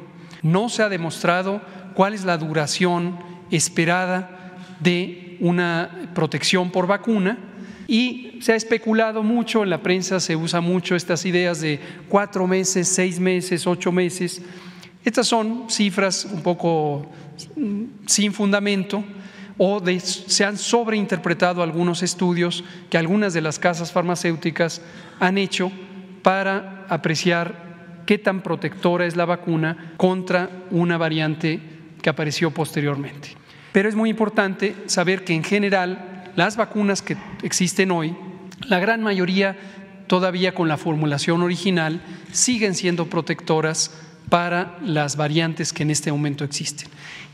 No 0.42 0.70
se 0.70 0.84
ha 0.84 0.90
demostrado 0.90 1.62
cuál 1.96 2.14
es 2.14 2.24
la 2.24 2.38
duración 2.38 3.18
esperada 3.52 4.54
de 4.80 5.38
una 5.40 6.12
protección 6.14 6.72
por 6.72 6.88
vacuna 6.88 7.49
y 7.90 8.38
se 8.42 8.54
ha 8.54 8.56
especulado 8.56 9.24
mucho, 9.24 9.64
en 9.64 9.72
la 9.72 9.82
prensa 9.82 10.20
se 10.20 10.36
usa 10.36 10.62
mucho 10.62 10.96
estas 10.96 11.26
ideas 11.26 11.60
de 11.60 11.80
cuatro 12.08 12.46
meses, 12.46 12.88
seis 12.88 13.20
meses, 13.20 13.66
ocho 13.66 13.92
meses. 13.92 14.44
Estas 15.04 15.26
son 15.26 15.66
cifras 15.72 16.26
un 16.32 16.44
poco 16.44 17.10
mm, 17.56 17.84
sin 18.06 18.32
fundamento 18.32 19.04
o 19.58 19.82
se 20.04 20.46
han 20.46 20.60
sobreinterpretado 20.60 21.64
algunos 21.64 22.04
estudios 22.04 22.64
que 22.92 23.00
algunas 23.00 23.34
de 23.34 23.42
las 23.42 23.58
casas 23.58 23.92
farmacéuticas 23.92 24.84
han 25.20 25.40
hecho 25.40 25.72
para 26.22 26.86
apreciar 26.90 28.04
qué 28.06 28.20
tan 28.20 28.42
protectora 28.42 29.08
es 29.08 29.16
la 29.16 29.26
vacuna 29.26 29.96
contra 29.98 30.48
una 30.70 31.00
variante 31.00 31.60
que 32.04 32.10
apareció 32.12 32.52
posteriormente. 32.52 33.30
Pero 33.72 33.90
es 33.90 33.96
muy 33.96 34.12
importante 34.12 34.76
saber 34.86 35.24
que 35.24 35.34
en 35.34 35.44
general 35.44 36.09
las 36.40 36.56
vacunas 36.56 37.02
que 37.02 37.18
existen 37.44 37.92
hoy, 37.92 38.16
la 38.70 38.80
gran 38.80 39.04
mayoría 39.04 39.58
todavía 40.08 40.56
con 40.56 40.70
la 40.70 40.78
formulación 40.78 41.42
original, 41.42 42.00
siguen 42.32 42.76
siendo 42.76 43.08
protectoras 43.08 43.92
para 44.30 44.78
las 44.82 45.18
variantes 45.18 45.74
que 45.74 45.84
en 45.84 45.92
este 45.92 46.14
momento 46.14 46.46
existen. 46.46 46.88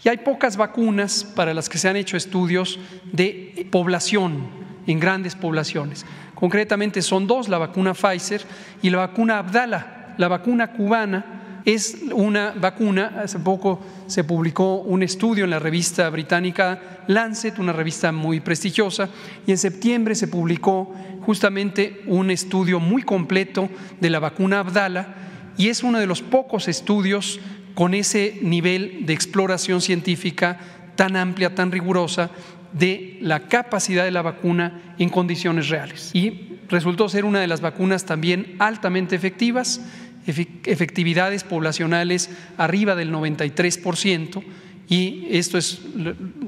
Y 0.03 0.09
hay 0.09 0.17
pocas 0.17 0.57
vacunas 0.57 1.23
para 1.23 1.53
las 1.53 1.69
que 1.69 1.77
se 1.77 1.87
han 1.87 1.97
hecho 1.97 2.17
estudios 2.17 2.79
de 3.11 3.67
población, 3.69 4.47
en 4.87 4.99
grandes 4.99 5.35
poblaciones. 5.35 6.03
Concretamente 6.33 7.03
son 7.03 7.27
dos, 7.27 7.47
la 7.47 7.59
vacuna 7.59 7.93
Pfizer 7.93 8.41
y 8.81 8.89
la 8.89 8.97
vacuna 8.97 9.37
Abdala, 9.37 10.15
la 10.17 10.27
vacuna 10.29 10.71
cubana 10.71 11.43
es 11.65 11.97
una 12.13 12.51
vacuna, 12.51 13.21
hace 13.23 13.39
poco 13.39 13.79
se 14.05 14.23
publicó 14.23 14.75
un 14.81 15.01
estudio 15.01 15.45
en 15.45 15.49
la 15.49 15.59
revista 15.59 16.07
británica 16.11 17.03
Lancet, 17.07 17.57
una 17.57 17.73
revista 17.73 18.11
muy 18.11 18.39
prestigiosa, 18.39 19.09
y 19.47 19.51
en 19.51 19.57
septiembre 19.57 20.13
se 20.13 20.27
publicó 20.27 20.93
justamente 21.21 22.03
un 22.05 22.29
estudio 22.29 22.79
muy 22.79 23.01
completo 23.01 23.69
de 23.99 24.09
la 24.11 24.19
vacuna 24.19 24.59
Abdala, 24.59 25.15
y 25.57 25.69
es 25.69 25.83
uno 25.83 25.99
de 25.99 26.05
los 26.05 26.21
pocos 26.21 26.67
estudios 26.67 27.39
con 27.73 27.93
ese 27.93 28.37
nivel 28.41 29.05
de 29.05 29.13
exploración 29.13 29.81
científica 29.81 30.59
tan 30.95 31.15
amplia, 31.15 31.55
tan 31.55 31.71
rigurosa, 31.71 32.29
de 32.73 33.17
la 33.21 33.47
capacidad 33.47 34.03
de 34.03 34.11
la 34.11 34.21
vacuna 34.21 34.95
en 34.99 35.09
condiciones 35.09 35.69
reales. 35.69 36.11
Y 36.13 36.59
resultó 36.69 37.07
ser 37.09 37.25
una 37.25 37.39
de 37.39 37.47
las 37.47 37.61
vacunas 37.61 38.05
también 38.05 38.55
altamente 38.59 39.15
efectivas 39.15 39.81
efectividades 40.25 41.43
poblacionales 41.43 42.29
arriba 42.57 42.95
del 42.95 43.11
93%, 43.11 44.43
y 44.87 45.27
esto 45.31 45.57
es 45.57 45.81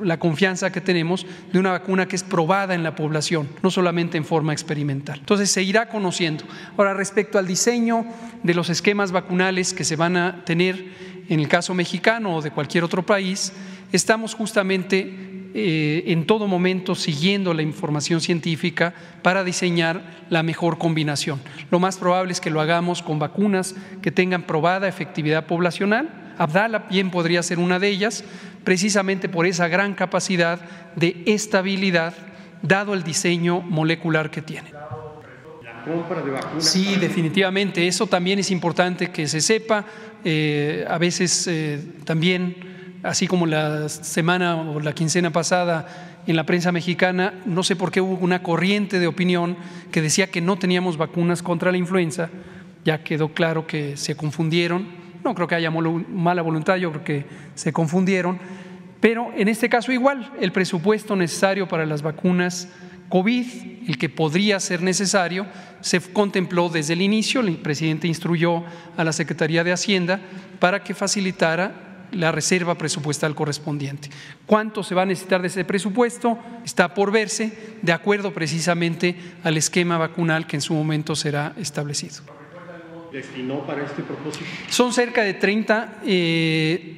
la 0.01 0.19
confianza 0.19 0.71
que 0.71 0.81
tenemos 0.81 1.25
de 1.51 1.59
una 1.59 1.71
vacuna 1.71 2.07
que 2.07 2.15
es 2.15 2.23
probada 2.23 2.75
en 2.75 2.83
la 2.83 2.95
población, 2.95 3.47
no 3.63 3.71
solamente 3.71 4.17
en 4.17 4.25
forma 4.25 4.53
experimental. 4.53 5.19
Entonces 5.19 5.49
se 5.49 5.63
irá 5.63 5.89
conociendo. 5.89 6.43
Ahora, 6.77 6.93
respecto 6.93 7.39
al 7.39 7.47
diseño 7.47 8.05
de 8.43 8.53
los 8.53 8.69
esquemas 8.69 9.11
vacunales 9.11 9.73
que 9.73 9.83
se 9.83 9.95
van 9.95 10.17
a 10.17 10.45
tener 10.45 10.85
en 11.29 11.39
el 11.39 11.47
caso 11.47 11.73
mexicano 11.73 12.35
o 12.35 12.41
de 12.41 12.51
cualquier 12.51 12.83
otro 12.83 13.03
país, 13.03 13.53
estamos 13.91 14.35
justamente 14.35 15.36
eh, 15.59 16.11
en 16.11 16.27
todo 16.27 16.45
momento 16.45 16.93
siguiendo 16.93 17.51
la 17.51 17.63
información 17.63 18.21
científica 18.21 18.93
para 19.23 19.43
diseñar 19.43 20.03
la 20.29 20.43
mejor 20.43 20.77
combinación. 20.77 21.41
Lo 21.71 21.79
más 21.79 21.97
probable 21.97 22.31
es 22.31 22.39
que 22.39 22.51
lo 22.51 22.61
hagamos 22.61 23.01
con 23.01 23.17
vacunas 23.17 23.73
que 24.03 24.11
tengan 24.11 24.43
probada 24.43 24.87
efectividad 24.87 25.47
poblacional. 25.47 26.35
Abdala 26.37 26.85
bien 26.91 27.09
podría 27.09 27.41
ser 27.41 27.57
una 27.57 27.79
de 27.79 27.87
ellas, 27.87 28.23
precisamente 28.63 29.29
por 29.29 29.47
esa 29.47 29.67
gran 29.67 29.95
capacidad 29.95 30.61
de 30.95 31.23
estabilidad 31.25 32.13
dado 32.61 32.93
el 32.93 33.01
diseño 33.01 33.61
molecular 33.61 34.29
que 34.29 34.43
tiene. 34.43 34.71
Sí, 36.59 36.97
definitivamente. 36.97 37.87
Eso 37.87 38.05
también 38.05 38.37
es 38.37 38.51
importante 38.51 39.07
que 39.07 39.27
se 39.27 39.41
sepa. 39.41 39.83
Eh, 40.23 40.85
a 40.87 40.99
veces 40.99 41.47
eh, 41.47 41.81
también 42.05 42.76
así 43.07 43.25
como 43.25 43.45
la 43.45 43.87
semana 43.87 44.57
o 44.57 44.81
la 44.81 44.93
quincena 44.93 45.31
pasada 45.31 46.21
en 46.27 46.35
la 46.35 46.45
prensa 46.45 46.73
mexicana, 46.73 47.33
no 47.45 47.63
sé 47.63 47.77
por 47.77 47.89
qué 47.89 48.01
hubo 48.01 48.17
una 48.17 48.43
corriente 48.43 48.99
de 48.99 49.07
opinión 49.07 49.55
que 49.91 50.01
decía 50.01 50.27
que 50.27 50.41
no 50.41 50.57
teníamos 50.57 50.97
vacunas 50.97 51.41
contra 51.41 51.71
la 51.71 51.77
influenza, 51.77 52.29
ya 52.83 53.03
quedó 53.03 53.29
claro 53.29 53.65
que 53.65 53.95
se 53.95 54.15
confundieron, 54.15 54.87
no 55.23 55.33
creo 55.35 55.47
que 55.47 55.55
haya 55.55 55.71
mala 55.71 56.41
voluntad, 56.41 56.75
yo 56.75 56.91
creo 56.91 57.03
que 57.05 57.25
se 57.55 57.71
confundieron, 57.71 58.39
pero 58.99 59.31
en 59.37 59.47
este 59.47 59.69
caso 59.69 59.93
igual, 59.93 60.33
el 60.41 60.51
presupuesto 60.51 61.15
necesario 61.15 61.65
para 61.65 61.85
las 61.85 62.01
vacunas 62.01 62.67
COVID, 63.07 63.45
el 63.87 63.97
que 63.97 64.09
podría 64.09 64.59
ser 64.59 64.81
necesario, 64.81 65.45
se 65.79 66.01
contempló 66.01 66.67
desde 66.67 66.91
el 66.91 67.01
inicio, 67.01 67.39
el 67.39 67.55
presidente 67.55 68.05
instruyó 68.09 68.65
a 68.97 69.03
la 69.05 69.13
Secretaría 69.13 69.63
de 69.63 69.71
Hacienda 69.71 70.19
para 70.59 70.83
que 70.83 70.93
facilitara 70.93 71.86
la 72.11 72.31
reserva 72.31 72.77
presupuestal 72.77 73.35
correspondiente. 73.35 74.09
¿Cuánto 74.45 74.83
se 74.83 74.95
va 74.95 75.03
a 75.03 75.05
necesitar 75.05 75.41
de 75.41 75.47
ese 75.47 75.65
presupuesto? 75.65 76.37
Está 76.65 76.93
por 76.93 77.11
verse 77.11 77.77
de 77.81 77.91
acuerdo 77.91 78.33
precisamente 78.33 79.15
al 79.43 79.57
esquema 79.57 79.97
vacunal 79.97 80.47
que 80.47 80.57
en 80.57 80.61
su 80.61 80.73
momento 80.73 81.15
será 81.15 81.53
establecido. 81.57 82.23
¿Destinó 83.11 83.65
para 83.65 83.83
este 83.83 84.03
propósito? 84.03 84.45
Son 84.69 84.93
cerca 84.93 85.23
de 85.23 85.33
30, 85.33 85.99
eh, 86.05 86.97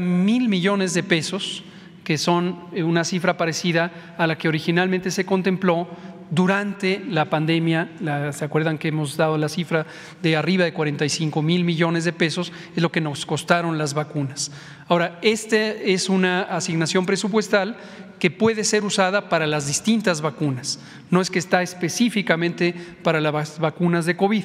mil 0.00 0.48
millones 0.48 0.94
de 0.94 1.02
pesos, 1.02 1.64
que 2.04 2.18
son 2.18 2.66
una 2.72 3.04
cifra 3.04 3.36
parecida 3.36 4.14
a 4.18 4.26
la 4.26 4.36
que 4.36 4.48
originalmente 4.48 5.10
se 5.10 5.24
contempló 5.24 5.88
durante 6.34 7.04
la 7.08 7.30
pandemia, 7.30 7.90
¿se 8.32 8.44
acuerdan 8.44 8.78
que 8.78 8.88
hemos 8.88 9.16
dado 9.16 9.38
la 9.38 9.48
cifra 9.48 9.86
de 10.22 10.36
arriba 10.36 10.64
de 10.64 10.72
45 10.72 11.42
mil 11.42 11.64
millones 11.64 12.04
de 12.04 12.12
pesos? 12.12 12.52
Es 12.74 12.82
lo 12.82 12.90
que 12.90 13.00
nos 13.00 13.24
costaron 13.24 13.78
las 13.78 13.94
vacunas. 13.94 14.50
Ahora, 14.88 15.18
esta 15.22 15.56
es 15.56 16.08
una 16.08 16.42
asignación 16.42 17.06
presupuestal 17.06 17.76
que 18.18 18.30
puede 18.30 18.64
ser 18.64 18.84
usada 18.84 19.28
para 19.28 19.46
las 19.46 19.66
distintas 19.66 20.20
vacunas. 20.20 20.80
No 21.10 21.20
es 21.20 21.30
que 21.30 21.38
está 21.38 21.62
específicamente 21.62 22.74
para 23.02 23.20
las 23.20 23.58
vacunas 23.58 24.06
de 24.06 24.16
COVID. 24.16 24.44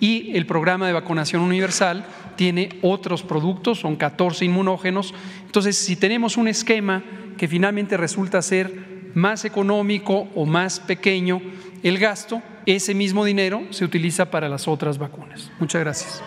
Y 0.00 0.36
el 0.36 0.46
programa 0.46 0.86
de 0.86 0.92
vacunación 0.92 1.42
universal 1.42 2.06
tiene 2.36 2.78
otros 2.82 3.22
productos, 3.22 3.80
son 3.80 3.96
14 3.96 4.44
inmunógenos. 4.44 5.12
Entonces, 5.44 5.76
si 5.76 5.96
tenemos 5.96 6.36
un 6.36 6.48
esquema 6.48 7.02
que 7.36 7.48
finalmente 7.48 7.96
resulta 7.96 8.40
ser 8.42 8.87
más 9.18 9.44
económico 9.44 10.28
o 10.34 10.46
más 10.46 10.80
pequeño 10.80 11.40
el 11.82 11.98
gasto, 11.98 12.42
ese 12.66 12.94
mismo 12.94 13.24
dinero 13.24 13.62
se 13.70 13.84
utiliza 13.84 14.30
para 14.30 14.48
las 14.48 14.66
otras 14.66 14.98
vacunas. 14.98 15.50
Muchas 15.58 15.80
gracias. 15.82 16.22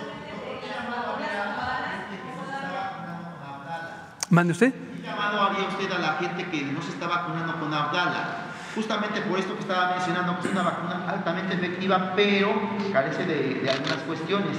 ¿Mande 4.29 4.53
usted? 4.53 4.73
¿Qué 4.73 5.03
llamado 5.03 5.41
haría 5.41 5.67
usted 5.67 5.91
a 5.91 5.99
la 5.99 6.13
gente 6.13 6.49
que 6.49 6.63
no 6.63 6.81
se 6.81 6.91
está 6.91 7.07
vacunando 7.07 7.59
con 7.59 7.73
Abdala? 7.73 8.45
Justamente 8.73 9.19
por 9.21 9.37
esto 9.37 9.53
que 9.55 9.59
estaba 9.59 9.95
mencionando, 9.95 10.39
que 10.39 10.47
es 10.47 10.53
una 10.53 10.63
vacuna 10.63 11.05
altamente 11.09 11.55
efectiva, 11.55 12.13
pero 12.15 12.49
carece 12.93 13.25
de, 13.25 13.55
de 13.55 13.69
algunas 13.69 13.97
cuestiones. 14.03 14.57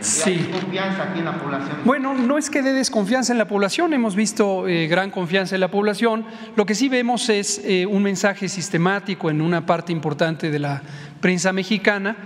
Sí. 0.00 0.30
¿Hay 0.30 0.38
desconfianza 0.38 1.02
aquí 1.04 1.18
en 1.18 1.24
la 1.24 1.38
población? 1.38 1.76
Bueno, 1.84 2.14
no 2.14 2.38
es 2.38 2.50
que 2.50 2.62
dé 2.62 2.72
desconfianza 2.72 3.32
en 3.32 3.38
la 3.38 3.48
población, 3.48 3.92
hemos 3.92 4.14
visto 4.14 4.68
eh, 4.68 4.86
gran 4.86 5.10
confianza 5.10 5.54
en 5.54 5.60
la 5.60 5.70
población. 5.70 6.24
Lo 6.54 6.66
que 6.66 6.74
sí 6.74 6.88
vemos 6.88 7.28
es 7.28 7.60
eh, 7.64 7.86
un 7.86 8.02
mensaje 8.02 8.48
sistemático 8.48 9.30
en 9.30 9.40
una 9.40 9.66
parte 9.66 9.92
importante 9.92 10.50
de 10.50 10.58
la 10.58 10.82
prensa 11.20 11.52
mexicana. 11.52 12.16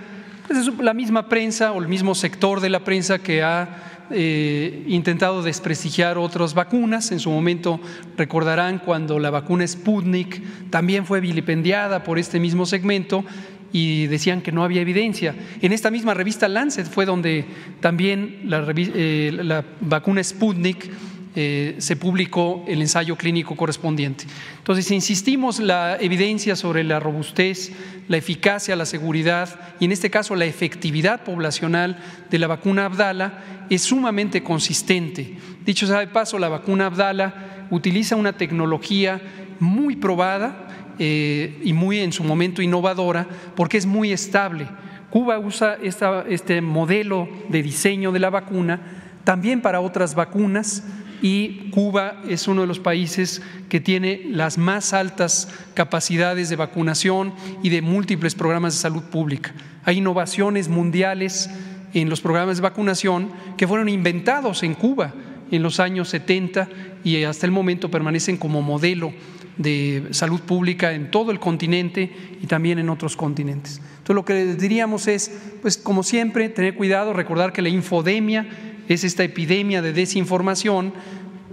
Pues 0.46 0.66
es 0.66 0.78
la 0.78 0.94
misma 0.94 1.28
prensa 1.28 1.72
o 1.72 1.80
el 1.80 1.88
mismo 1.88 2.14
sector 2.14 2.60
de 2.60 2.70
la 2.70 2.80
prensa 2.80 3.20
que 3.20 3.42
ha 3.42 3.90
eh, 4.12 4.84
intentado 4.88 5.42
desprestigiar 5.42 6.18
otras 6.18 6.54
vacunas. 6.54 7.12
En 7.12 7.20
su 7.20 7.30
momento 7.30 7.80
recordarán 8.16 8.80
cuando 8.80 9.20
la 9.20 9.30
vacuna 9.30 9.64
Sputnik 9.64 10.70
también 10.70 11.06
fue 11.06 11.20
vilipendiada 11.20 12.02
por 12.02 12.18
este 12.18 12.40
mismo 12.40 12.66
segmento 12.66 13.24
y 13.72 14.06
decían 14.06 14.42
que 14.42 14.52
no 14.52 14.64
había 14.64 14.80
evidencia. 14.80 15.34
En 15.60 15.72
esta 15.72 15.90
misma 15.90 16.14
revista 16.14 16.48
Lancet 16.48 16.86
fue 16.86 17.06
donde 17.06 17.44
también 17.80 18.40
la, 18.44 18.64
eh, 18.76 19.62
vacuna 19.80 20.22
Sputnik 20.22 20.90
eh, 21.36 21.76
se 21.78 21.94
publicó 21.94 22.64
el 22.66 22.80
ensayo 22.80 23.14
clínico 23.14 23.54
correspondiente. 23.54 24.24
Entonces, 24.58 24.90
insistimos 24.90 25.60
la 25.60 25.96
evidencia 26.00 26.56
sobre 26.56 26.82
la 26.82 26.98
robustez, 26.98 27.70
la 28.08 28.16
eficacia, 28.16 28.74
la 28.74 28.84
seguridad 28.84 29.48
y 29.78 29.84
en 29.84 29.92
este 29.92 30.10
caso 30.10 30.34
la 30.34 30.46
efectividad 30.46 31.22
poblacional 31.22 31.98
de 32.28 32.38
la 32.40 32.48
vacuna 32.48 32.86
Abdala 32.86 33.66
es 33.70 33.82
sumamente 33.82 34.42
consistente. 34.42 35.36
Dicho 35.64 35.86
sea 35.86 36.00
de 36.00 36.08
paso, 36.08 36.36
la 36.36 36.48
vacuna 36.48 36.86
Abdala 36.86 37.66
utiliza 37.70 38.16
una 38.16 38.32
tecnología 38.32 39.20
muy 39.60 39.94
probada 39.94 40.79
eh, 41.02 41.58
y 41.64 41.72
muy 41.72 41.98
en 42.00 42.12
su 42.12 42.22
momento 42.22 42.60
innovadora 42.60 43.26
porque 43.56 43.78
es 43.78 43.86
muy 43.86 44.12
estable. 44.12 44.68
Cuba 45.08 45.38
usa 45.38 45.78
este 45.82 46.60
modelo 46.60 47.26
de 47.48 47.62
diseño 47.62 48.12
de 48.12 48.18
la 48.18 48.28
vacuna 48.28 48.80
también 49.24 49.62
para 49.62 49.80
otras 49.80 50.14
vacunas 50.14 50.84
y 51.22 51.70
Cuba 51.70 52.20
es 52.28 52.48
uno 52.48 52.60
de 52.60 52.66
los 52.66 52.80
países 52.80 53.40
que 53.70 53.80
tiene 53.80 54.26
las 54.26 54.58
más 54.58 54.92
altas 54.92 55.48
capacidades 55.72 56.50
de 56.50 56.56
vacunación 56.56 57.32
y 57.62 57.70
de 57.70 57.80
múltiples 57.80 58.34
programas 58.34 58.74
de 58.74 58.80
salud 58.80 59.02
pública. 59.04 59.54
Hay 59.84 59.98
innovaciones 59.98 60.68
mundiales 60.68 61.48
en 61.94 62.10
los 62.10 62.20
programas 62.20 62.58
de 62.58 62.62
vacunación 62.62 63.30
que 63.56 63.66
fueron 63.66 63.88
inventados 63.88 64.62
en 64.62 64.74
Cuba 64.74 65.14
en 65.50 65.62
los 65.62 65.80
años 65.80 66.10
70 66.10 66.68
y 67.04 67.24
hasta 67.24 67.46
el 67.46 67.52
momento 67.52 67.90
permanecen 67.90 68.36
como 68.36 68.60
modelo 68.60 69.14
de 69.60 70.08
salud 70.12 70.40
pública 70.40 70.92
en 70.92 71.10
todo 71.10 71.30
el 71.30 71.38
continente 71.38 72.10
y 72.40 72.46
también 72.46 72.78
en 72.78 72.88
otros 72.88 73.14
continentes. 73.14 73.80
Entonces 73.98 74.14
lo 74.14 74.24
que 74.24 74.54
diríamos 74.54 75.06
es, 75.06 75.30
pues 75.60 75.76
como 75.76 76.02
siempre, 76.02 76.48
tener 76.48 76.74
cuidado, 76.74 77.12
recordar 77.12 77.52
que 77.52 77.60
la 77.60 77.68
infodemia 77.68 78.48
es 78.88 79.04
esta 79.04 79.22
epidemia 79.22 79.82
de 79.82 79.92
desinformación, 79.92 80.94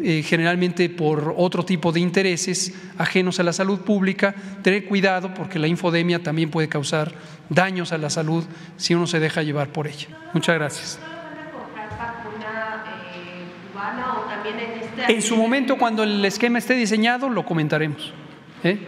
eh, 0.01 0.23
generalmente 0.23 0.89
por 0.89 1.34
otro 1.35 1.65
tipo 1.65 1.91
de 1.91 1.99
intereses 1.99 2.73
ajenos 2.97 3.41
a 3.41 3.43
la 3.43 3.51
salud 3.51 3.81
pública, 3.81 4.34
tener 4.63 4.85
cuidado 4.85 5.34
porque 5.34 5.59
la 5.59 5.67
infodemia 5.67 6.23
también 6.23 6.49
puede 6.49 6.69
causar 6.69 7.13
daños 7.49 7.91
a 7.91 7.97
la 7.97 8.09
salud 8.09 8.45
si 8.77 8.95
uno 8.95 9.05
se 9.05 9.19
deja 9.19 9.43
llevar 9.43 9.73
por 9.73 9.85
ella. 9.85 10.07
Muchas 10.34 10.55
gracias. 10.55 10.99
En 15.07 15.22
su 15.22 15.36
momento, 15.36 15.78
cuando 15.78 16.03
el 16.03 16.24
esquema 16.26 16.60
esté 16.60 16.74
diseñado, 16.74 17.30
lo 17.30 17.45
comentaremos. 17.45 18.14
¿eh? 18.64 18.80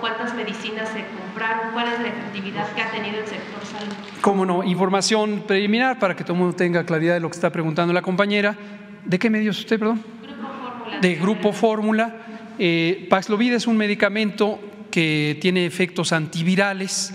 cuántas 0.00 0.34
medicinas 0.34 0.88
se 0.88 1.04
compraron, 1.04 1.72
cuál 1.72 1.92
es 1.92 2.00
la 2.00 2.08
efectividad 2.08 2.72
que 2.74 2.82
ha 2.82 2.90
tenido 2.90 3.18
el 3.20 3.26
sector 3.26 3.64
salud. 3.64 3.94
Cómo 4.20 4.46
no, 4.46 4.64
información 4.64 5.44
preliminar 5.46 5.98
para 5.98 6.16
que 6.16 6.24
todo 6.24 6.34
el 6.34 6.40
mundo 6.40 6.56
tenga 6.56 6.84
claridad 6.84 7.14
de 7.14 7.20
lo 7.20 7.28
que 7.28 7.34
está 7.34 7.50
preguntando 7.50 7.92
la 7.92 8.02
compañera. 8.02 8.56
¿De 9.04 9.18
qué 9.18 9.30
medios 9.30 9.58
usted, 9.58 9.78
perdón? 9.78 10.02
Grupo 10.22 10.42
Fórmula. 10.42 11.00
De 11.00 11.14
Grupo 11.14 11.52
Fórmula. 11.52 12.16
Eh, 12.58 13.06
Paxlovid 13.08 13.54
es 13.54 13.66
un 13.66 13.76
medicamento 13.76 14.58
que 14.90 15.38
tiene 15.40 15.66
efectos 15.66 16.12
antivirales 16.12 17.14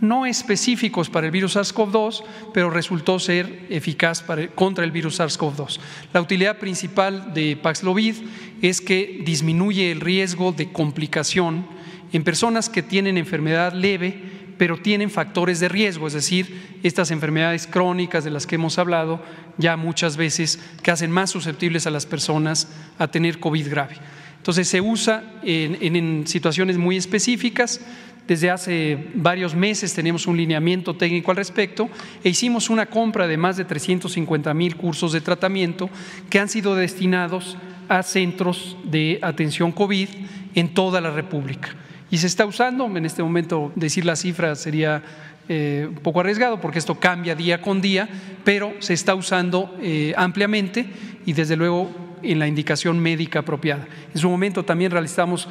no 0.00 0.26
específicos 0.26 1.08
para 1.08 1.26
el 1.26 1.32
virus 1.32 1.56
SARS-CoV-2, 1.56 2.22
pero 2.52 2.70
resultó 2.70 3.18
ser 3.18 3.66
eficaz 3.70 4.24
contra 4.54 4.84
el 4.84 4.90
virus 4.90 5.20
SARS-CoV-2. 5.20 5.78
La 6.12 6.20
utilidad 6.20 6.58
principal 6.58 7.32
de 7.32 7.56
Paxlovid 7.56 8.16
es 8.62 8.80
que 8.80 9.22
disminuye 9.24 9.90
el 9.90 10.00
riesgo 10.00 10.52
de 10.52 10.72
complicación 10.72 11.66
en 12.12 12.24
personas 12.24 12.68
que 12.68 12.82
tienen 12.82 13.18
enfermedad 13.18 13.72
leve, 13.72 14.22
pero 14.56 14.78
tienen 14.78 15.10
factores 15.10 15.58
de 15.58 15.68
riesgo, 15.68 16.06
es 16.06 16.12
decir, 16.12 16.78
estas 16.82 17.10
enfermedades 17.10 17.66
crónicas 17.66 18.22
de 18.22 18.30
las 18.30 18.46
que 18.46 18.54
hemos 18.54 18.78
hablado 18.78 19.20
ya 19.58 19.76
muchas 19.76 20.16
veces 20.16 20.60
que 20.82 20.90
hacen 20.90 21.10
más 21.10 21.30
susceptibles 21.30 21.86
a 21.86 21.90
las 21.90 22.06
personas 22.06 22.68
a 22.98 23.08
tener 23.08 23.40
COVID 23.40 23.68
grave. 23.68 23.96
Entonces 24.44 24.68
se 24.68 24.80
usa 24.80 25.24
en, 25.42 26.26
situaciones 26.26 26.76
muy 26.76 26.96
específicas. 26.98 27.80
Desde 28.26 28.50
hace 28.50 29.10
varios 29.14 29.54
meses 29.54 29.92
tenemos 29.92 30.26
un 30.26 30.36
lineamiento 30.36 30.96
técnico 30.96 31.30
al 31.30 31.36
respecto 31.36 31.90
e 32.22 32.30
hicimos 32.30 32.70
una 32.70 32.86
compra 32.86 33.26
de 33.26 33.36
más 33.36 33.58
de 33.58 33.66
350 33.66 34.54
mil 34.54 34.76
cursos 34.76 35.12
de 35.12 35.20
tratamiento 35.20 35.90
que 36.30 36.38
han 36.38 36.48
sido 36.48 36.74
destinados 36.74 37.58
a 37.88 38.02
centros 38.02 38.78
de 38.84 39.18
atención 39.20 39.72
COVID 39.72 40.08
en 40.54 40.72
toda 40.72 41.02
la 41.02 41.10
República 41.10 41.74
y 42.10 42.18
se 42.18 42.26
está 42.26 42.46
usando. 42.46 42.86
En 42.86 43.04
este 43.04 43.22
momento 43.22 43.72
decir 43.74 44.04
la 44.04 44.16
cifra 44.16 44.54
sería 44.54 45.02
eh, 45.48 45.86
un 45.88 45.96
poco 45.96 46.20
arriesgado 46.20 46.60
porque 46.60 46.78
esto 46.78 46.98
cambia 46.98 47.34
día 47.34 47.60
con 47.60 47.82
día, 47.82 48.08
pero 48.44 48.72
se 48.78 48.94
está 48.94 49.14
usando 49.14 49.76
eh, 49.82 50.14
ampliamente 50.16 50.86
y 51.26 51.34
desde 51.34 51.56
luego 51.56 51.90
en 52.22 52.38
la 52.38 52.48
indicación 52.48 52.98
médica 52.98 53.40
apropiada. 53.40 53.86
En 54.14 54.20
su 54.20 54.30
momento 54.30 54.64
también 54.64 54.90
realizamos 54.90 55.48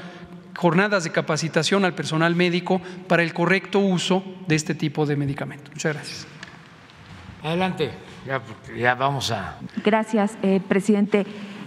jornadas 0.55 1.03
de 1.03 1.11
capacitación 1.11 1.85
al 1.85 1.95
personal 1.95 2.35
médico 2.35 2.81
para 3.07 3.23
el 3.23 3.33
correcto 3.33 3.79
uso 3.79 4.23
de 4.47 4.55
este 4.55 4.75
tipo 4.75 5.05
de 5.05 5.15
medicamento. 5.15 5.71
Muchas 5.71 5.93
gracias. 5.93 6.27
Adelante, 7.43 7.91
ya, 8.25 8.41
ya 8.77 8.95
vamos 8.95 9.31
a. 9.31 9.57
Gracias, 9.83 10.37
eh, 10.41 10.61
presidente. 10.67 11.25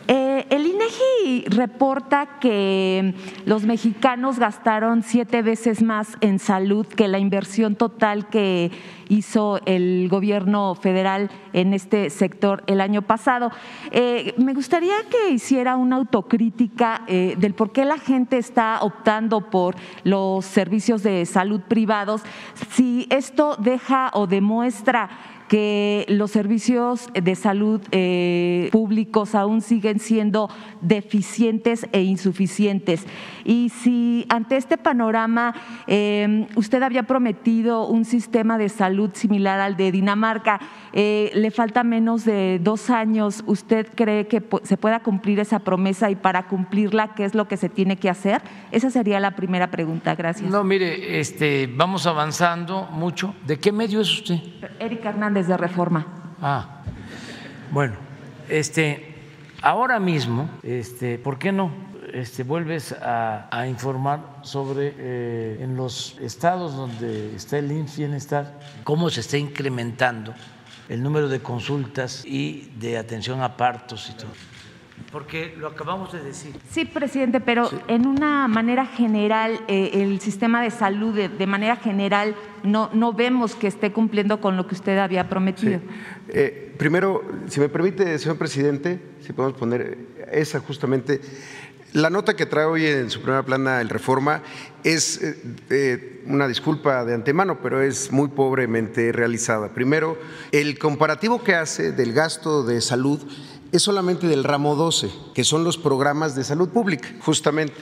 Eh, 0.09 0.47
el 0.51 0.67
INEGI 0.67 1.47
reporta 1.49 2.39
que 2.39 3.15
los 3.45 3.65
mexicanos 3.65 4.39
gastaron 4.39 5.03
siete 5.03 5.43
veces 5.43 5.83
más 5.83 6.17
en 6.21 6.39
salud 6.39 6.87
que 6.87 7.09
la 7.09 7.19
inversión 7.19 7.75
total 7.75 8.29
que 8.29 8.71
hizo 9.09 9.61
el 9.67 10.09
gobierno 10.09 10.77
federal 10.77 11.31
en 11.53 11.75
este 11.75 12.11
sector 12.11 12.63
el 12.69 12.81
año 12.81 13.03
pasado. 13.03 13.51
Eh, 13.91 14.35
me 14.39 14.55
gustaría 14.55 14.95
que 15.11 15.31
hiciera 15.35 15.77
una 15.77 15.97
autocrítica 15.97 17.03
eh, 17.09 17.35
del 17.39 17.55
por 17.55 17.73
qué 17.73 17.85
la 17.85 17.99
gente 17.99 18.39
está 18.39 18.79
optando 18.83 19.51
por 19.51 19.75
los 20.05 20.45
servicios 20.45 21.03
de 21.03 21.27
salud 21.27 21.61
privados, 21.63 22.23
si 22.71 23.09
esto 23.11 23.57
deja 23.59 24.11
o 24.15 24.29
demuestra 24.29 25.09
que 25.49 26.05
los 26.09 26.31
servicios 26.31 27.09
de 27.13 27.35
salud 27.35 27.81
eh, 27.93 28.69
públicos 28.73 29.35
aún 29.35 29.61
siguen 29.61 30.01
siendo 30.01 30.49
deficientes 30.81 31.87
e 31.93 32.03
insuficientes. 32.03 33.07
Y 33.45 33.69
si 33.69 34.27
ante 34.29 34.57
este 34.57 34.77
panorama 34.77 35.55
em, 35.87 36.47
usted 36.57 36.83
había 36.83 37.05
prometido 37.05 37.87
un 37.87 38.05
sistema 38.05 38.59
de 38.59 38.69
salud 38.69 39.11
similar 39.15 39.61
al 39.61 39.77
de 39.77 39.93
Dinamarca, 39.93 40.61
eh, 40.99 41.31
le 41.35 41.51
falta 41.51 41.85
menos 41.85 42.25
de 42.25 42.59
dos 42.59 42.89
años, 42.89 43.45
¿usted 43.45 43.87
cree 43.95 44.29
que 44.29 44.43
se 44.63 44.79
pueda 44.79 45.01
cumplir 45.01 45.39
esa 45.41 45.59
promesa 45.59 46.11
y 46.11 46.17
para 46.17 46.47
cumplirla, 46.47 47.15
qué 47.15 47.27
es 47.27 47.35
lo 47.35 47.49
que 47.49 47.59
se 47.59 47.69
tiene 47.69 47.99
que 47.99 48.09
hacer? 48.09 48.41
Esa 48.73 48.89
sería 48.89 49.21
la 49.21 49.37
primera 49.37 49.71
pregunta. 49.71 50.15
Gracias. 50.15 50.51
No, 50.51 50.65
mire, 50.65 51.21
este, 51.21 51.67
vamos 51.71 52.07
avanzando 52.07 52.89
mucho. 52.93 53.35
¿De 53.47 53.59
qué 53.59 53.73
medio 53.73 54.01
es 54.01 54.11
usted? 54.11 54.37
Erika 54.81 55.11
Hernández 55.11 55.47
de 55.49 55.59
Reforma. 55.59 56.07
Ah, 56.41 56.81
bueno, 57.71 57.97
este, 58.49 59.17
ahora 59.61 60.01
mismo, 60.01 60.49
este, 60.63 61.19
¿por 61.19 61.39
qué 61.39 61.53
no? 61.53 61.73
Este, 62.11 62.43
vuelves 62.43 62.93
a, 62.93 63.67
informar 63.69 64.39
sobre 64.41 64.95
eh, 64.97 65.59
en 65.61 65.77
los 65.77 66.17
estados 66.23 66.75
donde 66.75 67.37
está 67.37 67.59
el 67.59 67.71
IMSS 67.71 67.99
Bienestar, 67.99 68.59
cómo 68.83 69.11
se 69.11 69.21
está 69.21 69.37
incrementando 69.37 70.33
el 70.89 71.03
número 71.03 71.29
de 71.29 71.41
consultas 71.41 72.25
y 72.25 72.71
de 72.79 72.99
atención 72.99 73.43
a 73.43 73.57
partos 73.57 74.11
y 74.11 74.17
todo 74.17 74.31
porque 75.13 75.55
lo 75.59 75.69
acabamos 75.69 76.13
de 76.13 76.23
decir. 76.23 76.55
Sí, 76.71 76.85
presidente, 76.85 77.41
pero 77.41 77.71
en 77.89 78.07
una 78.07 78.49
manera 78.49 78.87
general, 78.87 79.61
eh, 79.69 79.91
el 79.95 80.21
sistema 80.21 80.63
de 80.63 80.71
salud, 80.71 81.15
de, 81.15 81.47
manera 81.47 81.77
general, 81.77 82.35
no, 82.63 82.91
no 82.93 83.13
vemos 83.13 83.55
que 83.55 83.67
esté 83.67 83.93
cumpliendo 83.93 84.41
con 84.41 84.57
lo 84.57 84.67
que 84.67 84.75
usted 84.75 84.99
había 84.99 85.29
prometido. 85.29 85.81
Eh, 86.29 86.75
primero, 86.77 87.23
si 87.47 87.61
me 87.61 87.69
permite, 87.69 88.19
señor 88.19 88.37
presidente, 88.37 89.01
si 89.21 89.33
podemos 89.33 89.59
poner 89.59 89.99
esa 90.31 90.61
justamente. 90.61 91.21
La 91.93 92.11
nota 92.11 92.37
que 92.37 92.47
trae 92.47 92.67
hoy 92.67 92.85
en 92.85 93.11
su 93.11 93.21
primera 93.21 93.45
plana 93.45 93.81
el 93.81 93.89
Reforma 93.89 94.43
es 94.85 95.21
eh, 95.71 96.23
una 96.27 96.47
disculpa 96.47 97.05
de 97.05 97.15
antemano, 97.15 97.61
pero 97.63 97.81
es 97.81 98.13
muy 98.13 98.29
pobremente 98.29 99.13
realizada. 99.13 99.73
Primero, 99.73 100.19
el 100.53 100.79
comparativo 100.79 101.43
que 101.43 101.55
hace 101.55 101.93
del 101.93 102.13
gasto 102.13 102.65
de 102.65 102.81
salud 102.81 103.21
es 103.73 103.83
solamente 103.83 104.27
del 104.27 104.45
ramo 104.45 104.75
12, 104.75 105.11
que 105.35 105.45
son 105.45 105.65
los 105.65 105.79
programas 105.79 106.35
de 106.35 106.45
salud 106.45 106.69
pública, 106.69 107.09
justamente. 107.21 107.77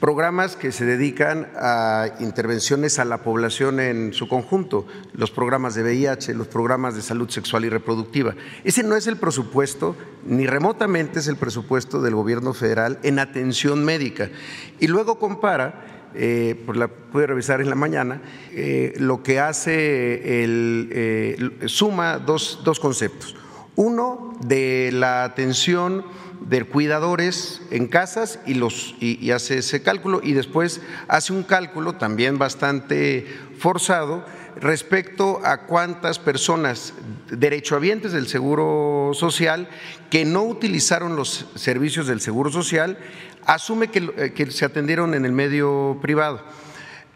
Programas 0.00 0.56
que 0.56 0.72
se 0.72 0.84
dedican 0.84 1.48
a 1.56 2.08
intervenciones 2.20 2.98
a 2.98 3.04
la 3.04 3.22
población 3.22 3.80
en 3.80 4.12
su 4.12 4.28
conjunto, 4.28 4.86
los 5.12 5.30
programas 5.30 5.74
de 5.74 5.82
VIH, 5.82 6.34
los 6.34 6.46
programas 6.46 6.94
de 6.94 7.02
salud 7.02 7.28
sexual 7.28 7.64
y 7.64 7.68
reproductiva. 7.68 8.34
Ese 8.64 8.82
no 8.82 8.96
es 8.96 9.06
el 9.06 9.16
presupuesto, 9.16 9.96
ni 10.24 10.46
remotamente 10.46 11.18
es 11.18 11.28
el 11.28 11.36
presupuesto 11.36 12.00
del 12.00 12.14
gobierno 12.14 12.54
federal 12.54 12.98
en 13.02 13.18
atención 13.18 13.84
médica. 13.84 14.30
Y 14.78 14.86
luego 14.86 15.18
compara 15.18 15.98
eh, 16.14 16.62
pues 16.64 16.78
la 16.78 16.88
pude 16.88 17.26
revisar 17.26 17.60
en 17.60 17.68
la 17.68 17.74
mañana, 17.74 18.22
eh, 18.52 18.94
lo 18.96 19.22
que 19.22 19.40
hace 19.40 20.42
el, 20.42 20.88
eh, 20.90 21.50
suma 21.66 22.18
dos, 22.18 22.60
dos 22.64 22.80
conceptos. 22.80 23.36
Uno, 23.76 24.28
de 24.40 24.90
la 24.92 25.24
atención 25.24 26.04
de 26.40 26.64
cuidadores 26.64 27.60
en 27.70 27.86
casas 27.88 28.38
y, 28.46 28.54
los, 28.54 28.94
y, 29.00 29.30
hace 29.30 29.58
ese 29.58 29.82
cálculo 29.82 30.20
y 30.22 30.32
después 30.32 30.80
hace 31.08 31.32
un 31.32 31.42
cálculo 31.42 31.94
también 31.94 32.38
bastante 32.38 33.26
forzado 33.58 34.24
respecto 34.60 35.40
a 35.44 35.66
cuántas 35.66 36.18
personas 36.18 36.94
derechohabientes 37.30 38.12
del 38.12 38.28
Seguro 38.28 39.12
Social 39.14 39.68
que 40.10 40.24
no 40.24 40.42
utilizaron 40.44 41.16
los 41.16 41.46
servicios 41.54 42.06
del 42.06 42.20
Seguro 42.20 42.50
Social, 42.50 42.98
asume 43.44 43.88
que, 43.88 44.32
que 44.32 44.50
se 44.50 44.64
atendieron 44.64 45.14
en 45.14 45.24
el 45.24 45.32
medio 45.32 45.98
privado. 46.02 46.42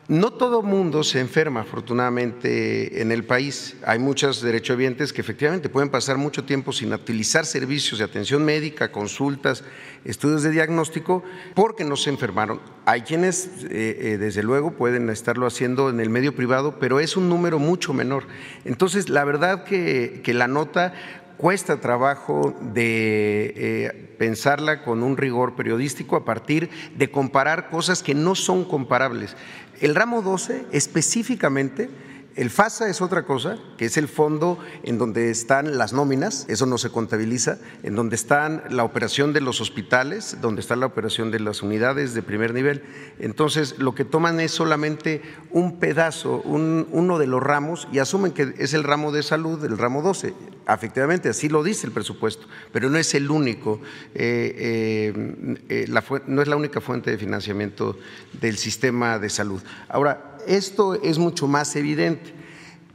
No 0.08 0.32
todo 0.32 0.62
mundo 0.62 1.04
se 1.04 1.20
enferma, 1.20 1.60
afortunadamente, 1.60 3.00
en 3.00 3.12
el 3.12 3.24
país. 3.24 3.76
Hay 3.86 4.00
muchos 4.00 4.42
derechohabientes 4.42 5.12
que 5.12 5.20
efectivamente 5.20 5.68
pueden 5.68 5.90
pasar 5.90 6.18
mucho 6.18 6.44
tiempo 6.44 6.72
sin 6.72 6.92
utilizar 6.92 7.46
servicios 7.46 8.00
de 8.00 8.04
atención 8.04 8.44
médica, 8.44 8.90
consultas, 8.90 9.62
estudios 10.04 10.42
de 10.42 10.50
diagnóstico, 10.50 11.22
porque 11.54 11.84
no 11.84 11.94
se 11.94 12.10
enfermaron. 12.10 12.60
Hay 12.84 13.02
quienes, 13.02 13.46
eh, 13.70 13.96
eh, 14.00 14.18
desde 14.18 14.42
luego, 14.42 14.72
pueden 14.72 15.08
estarlo 15.08 15.46
haciendo 15.46 15.88
en 15.88 16.00
el 16.00 16.10
medio 16.10 16.34
privado, 16.34 16.80
pero 16.80 16.98
es 16.98 17.16
un 17.16 17.28
número 17.28 17.60
mucho 17.60 17.94
menor. 17.94 18.24
Entonces, 18.64 19.08
la 19.08 19.22
verdad 19.24 19.62
que, 19.62 20.20
la 20.34 20.48
nota 20.48 20.94
cuesta 21.36 21.80
trabajo 21.80 22.56
de 22.60 23.54
eh, 23.56 24.14
pensarla 24.18 24.82
con 24.82 25.02
un 25.02 25.16
rigor 25.16 25.54
periodístico 25.54 26.16
a 26.16 26.24
partir 26.24 26.70
de 26.96 27.10
comparar 27.10 27.70
cosas 27.70 28.02
que 28.02 28.14
no 28.14 28.34
son 28.34 28.64
comparables. 28.64 29.36
El 29.82 29.96
ramo 29.96 30.22
12 30.22 30.66
específicamente 30.70 31.90
el 32.34 32.50
FASA 32.50 32.88
es 32.88 33.00
otra 33.00 33.24
cosa, 33.24 33.58
que 33.76 33.84
es 33.84 33.96
el 33.96 34.08
fondo 34.08 34.58
en 34.82 34.98
donde 34.98 35.30
están 35.30 35.76
las 35.76 35.92
nóminas, 35.92 36.46
eso 36.48 36.66
no 36.66 36.78
se 36.78 36.90
contabiliza, 36.90 37.58
en 37.82 37.94
donde 37.94 38.16
están 38.16 38.62
la 38.70 38.84
operación 38.84 39.32
de 39.32 39.40
los 39.40 39.60
hospitales, 39.60 40.38
donde 40.40 40.60
está 40.60 40.76
la 40.76 40.86
operación 40.86 41.30
de 41.30 41.40
las 41.40 41.62
unidades 41.62 42.14
de 42.14 42.22
primer 42.22 42.54
nivel. 42.54 42.82
Entonces, 43.18 43.78
lo 43.78 43.94
que 43.94 44.04
toman 44.04 44.40
es 44.40 44.52
solamente 44.52 45.22
un 45.50 45.78
pedazo, 45.78 46.40
uno 46.42 47.18
de 47.18 47.26
los 47.26 47.42
ramos, 47.42 47.88
y 47.92 47.98
asumen 47.98 48.32
que 48.32 48.54
es 48.58 48.74
el 48.74 48.84
ramo 48.84 49.12
de 49.12 49.22
salud, 49.22 49.62
el 49.64 49.78
ramo 49.78 50.02
12. 50.02 50.34
Efectivamente, 50.68 51.28
así 51.28 51.48
lo 51.48 51.62
dice 51.62 51.86
el 51.86 51.92
presupuesto, 51.92 52.46
pero 52.72 52.88
no 52.88 52.96
es 52.96 53.14
el 53.14 53.30
único, 53.30 53.80
eh, 54.14 55.12
eh, 55.14 55.54
eh, 55.68 56.20
no 56.26 56.42
es 56.42 56.48
la 56.48 56.56
única 56.56 56.80
fuente 56.80 57.10
de 57.10 57.18
financiamiento 57.18 57.98
del 58.40 58.56
sistema 58.56 59.18
de 59.18 59.28
salud. 59.28 59.60
Ahora, 59.88 60.31
esto 60.46 60.94
es 60.94 61.18
mucho 61.18 61.46
más 61.46 61.74
evidente. 61.76 62.32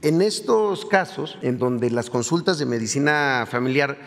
En 0.02 0.22
estos 0.22 0.86
casos, 0.86 1.38
en 1.42 1.58
donde 1.58 1.90
las 1.90 2.10
consultas 2.10 2.60
de 2.60 2.66
medicina 2.66 3.48
familiar 3.50 3.98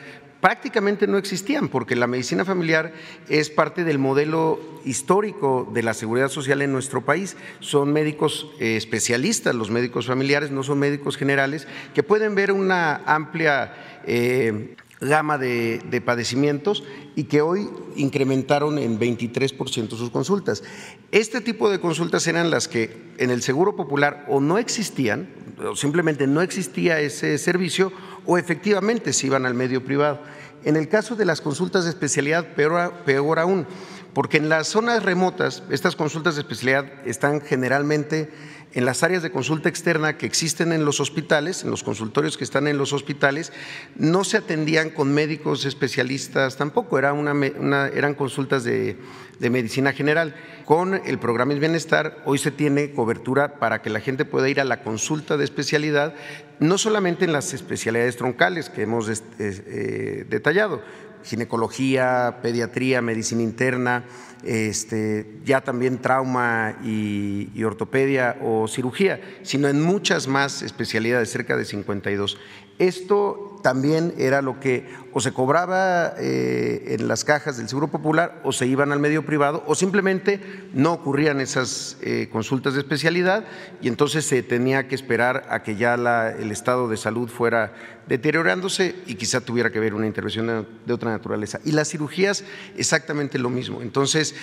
prácticamente 0.41 1.07
no 1.07 1.19
existían, 1.19 1.69
porque 1.69 1.97
la 1.97 2.07
medicina 2.07 2.45
familiar 2.45 2.93
es 3.29 3.51
parte 3.51 3.85
del 3.85 3.99
modelo 3.99 4.61
histórico 4.85 5.71
de 5.73 5.83
la 5.83 5.95
seguridad 5.95 6.29
social 6.29 6.63
en 6.63 6.73
nuestro 6.73 7.05
país. 7.05 7.37
Son 7.61 7.93
médicos 7.93 8.51
eh, 8.59 8.77
especialistas, 8.77 9.55
los 9.55 9.71
médicos 9.71 10.07
familiares, 10.07 10.51
no 10.51 10.63
son 10.63 10.79
médicos 10.79 11.17
generales, 11.17 11.67
que 11.95 12.03
pueden 12.03 12.35
ver 12.35 12.53
una 12.53 13.03
amplia 13.05 13.75
eh, 14.07 14.77
gama 15.01 15.39
de, 15.39 16.03
padecimientos 16.05 16.85
y 17.17 17.25
que 17.25 17.41
hoy 17.41 17.69
incrementaron 17.97 18.79
en 18.79 18.99
23% 18.99 19.91
sus 19.91 20.11
consultas. 20.11 20.63
Este 21.11 21.41
tipo 21.41 21.71
de 21.71 21.81
consultas 21.81 22.27
eran 22.27 22.51
las 22.51 22.69
que 22.69 23.11
en 23.19 23.31
el 23.31 23.43
Seguro 23.43 23.77
Popular 23.77 24.27
o 24.29 24.41
no 24.41 24.59
existían, 24.59 25.29
o 25.59 25.75
simplemente 25.75 26.27
no 26.27 26.43
existía 26.43 27.01
ese 27.01 27.39
servicio, 27.39 27.93
o 28.27 28.39
efectivamente 28.39 29.13
se 29.13 29.27
iban 29.27 29.47
al 29.47 29.55
medio 29.55 29.85
privado. 29.85 30.21
En 30.65 30.77
el 30.77 30.89
caso 30.89 31.17
de 31.17 31.25
las 31.25 31.41
consultas 31.41 31.85
de 31.85 31.91
especialidad, 31.91 32.55
peor, 32.55 32.93
peor 33.07 33.39
aún, 33.39 33.67
porque 34.13 34.37
en 34.37 34.49
las 34.49 34.69
zonas 34.69 35.03
remotas 35.03 35.63
estas 35.71 35.97
consultas 35.97 36.35
de 36.35 36.43
especialidad 36.43 36.87
están 37.07 37.41
generalmente 37.41 38.31
en 38.73 38.85
las 38.85 39.03
áreas 39.03 39.23
de 39.23 39.33
consulta 39.33 39.69
externa 39.69 40.17
que 40.17 40.27
existen 40.27 40.73
en 40.73 40.85
los 40.85 41.01
hospitales, 41.01 41.65
en 41.65 41.71
los 41.71 41.83
consultorios 41.83 42.37
que 42.37 42.45
están 42.45 42.69
en 42.69 42.79
los 42.79 42.93
hospitales, 42.93 43.53
no 43.97 44.25
se 44.25 44.37
atendían 44.37 44.91
con 44.91 45.13
médicos 45.13 45.65
especialistas 45.65 46.57
tampoco, 46.57 46.99
era 46.99 47.13
una, 47.13 47.89
eran 47.89 48.15
consultas 48.15 48.63
de, 48.65 48.97
de, 49.39 49.51
medicina 49.51 49.93
general. 49.93 50.37
Con 50.65 50.95
el 50.95 51.19
programa 51.19 51.53
El 51.53 51.61
Bienestar 51.61 52.23
hoy 52.25 52.39
se 52.39 52.53
tiene 52.53 52.93
cobertura 52.93 53.59
para 53.59 53.83
que 53.83 53.91
la 53.91 54.01
gente 54.01 54.25
pueda 54.25 54.49
ir 54.49 54.61
a 54.61 54.65
la 54.65 54.83
consulta 54.83 55.37
de 55.37 55.45
especialidad, 55.45 56.15
no 56.61 56.79
solamente 56.79 57.25
en 57.25 57.33
las 57.33 57.53
especialidades 57.53 58.17
troncales 58.17 58.71
que 58.71 58.83
hemos 58.83 59.09
eh, 59.39 60.27
detallado, 60.29 60.83
ginecología, 61.25 62.39
pediatría, 62.43 63.03
medicina 63.03 63.43
interna, 63.43 64.05
este, 64.43 65.27
ya 65.45 65.61
también 65.61 65.99
trauma 65.99 66.79
y, 66.83 67.63
ortopedia 67.63 68.39
o 68.43 68.67
cirugía, 68.69 69.21
sino 69.43 69.69
en 69.69 69.83
muchas 69.83 70.29
más 70.29 70.63
especialidades, 70.63 71.31
cerca 71.31 71.57
de 71.57 71.65
52. 71.65 72.39
Esto 72.81 73.59
también 73.63 74.15
era 74.17 74.41
lo 74.41 74.59
que 74.59 74.89
o 75.13 75.21
se 75.21 75.33
cobraba 75.33 76.15
eh, 76.17 76.97
en 76.99 77.09
las 77.09 77.25
cajas 77.25 77.59
del 77.59 77.69
Seguro 77.69 77.89
Popular 77.89 78.41
o 78.43 78.53
se 78.53 78.67
iban 78.67 78.91
al 78.91 79.01
medio 79.01 79.27
privado 79.27 79.63
o 79.67 79.75
simplemente 79.75 80.41
no 80.73 80.95
ocurrían 80.95 81.41
esas 81.41 81.99
eh, 82.01 82.31
consultas 82.33 82.73
de 82.73 82.81
especialidad 82.81 83.45
y 83.83 83.89
entonces 83.89 84.25
se 84.25 84.43
tenía 84.43 84.89
que 84.89 84.95
esperar 84.95 85.47
a 85.51 85.63
que 85.63 85.77
ya 85.77 85.95
el 86.39 86.51
estado 86.51 86.89
de 86.89 86.97
salud 86.97 87.29
fuera 87.29 87.75
deteriorándose 88.07 88.95
y 89.07 89.17
quizá 89.17 89.43
tuviera 89.43 89.71
que 89.71 89.77
haber 89.77 89.93
una 89.93 90.07
intervención 90.07 90.67
de 90.87 90.93
otra 90.95 91.11
naturaleza. 91.11 91.61
Y 91.67 91.73
las 91.73 91.91
cirugías 91.91 92.45
exactamente 92.79 93.39
lo 93.39 93.51
mismo. 93.51 93.83
Entonces, 93.83 94.35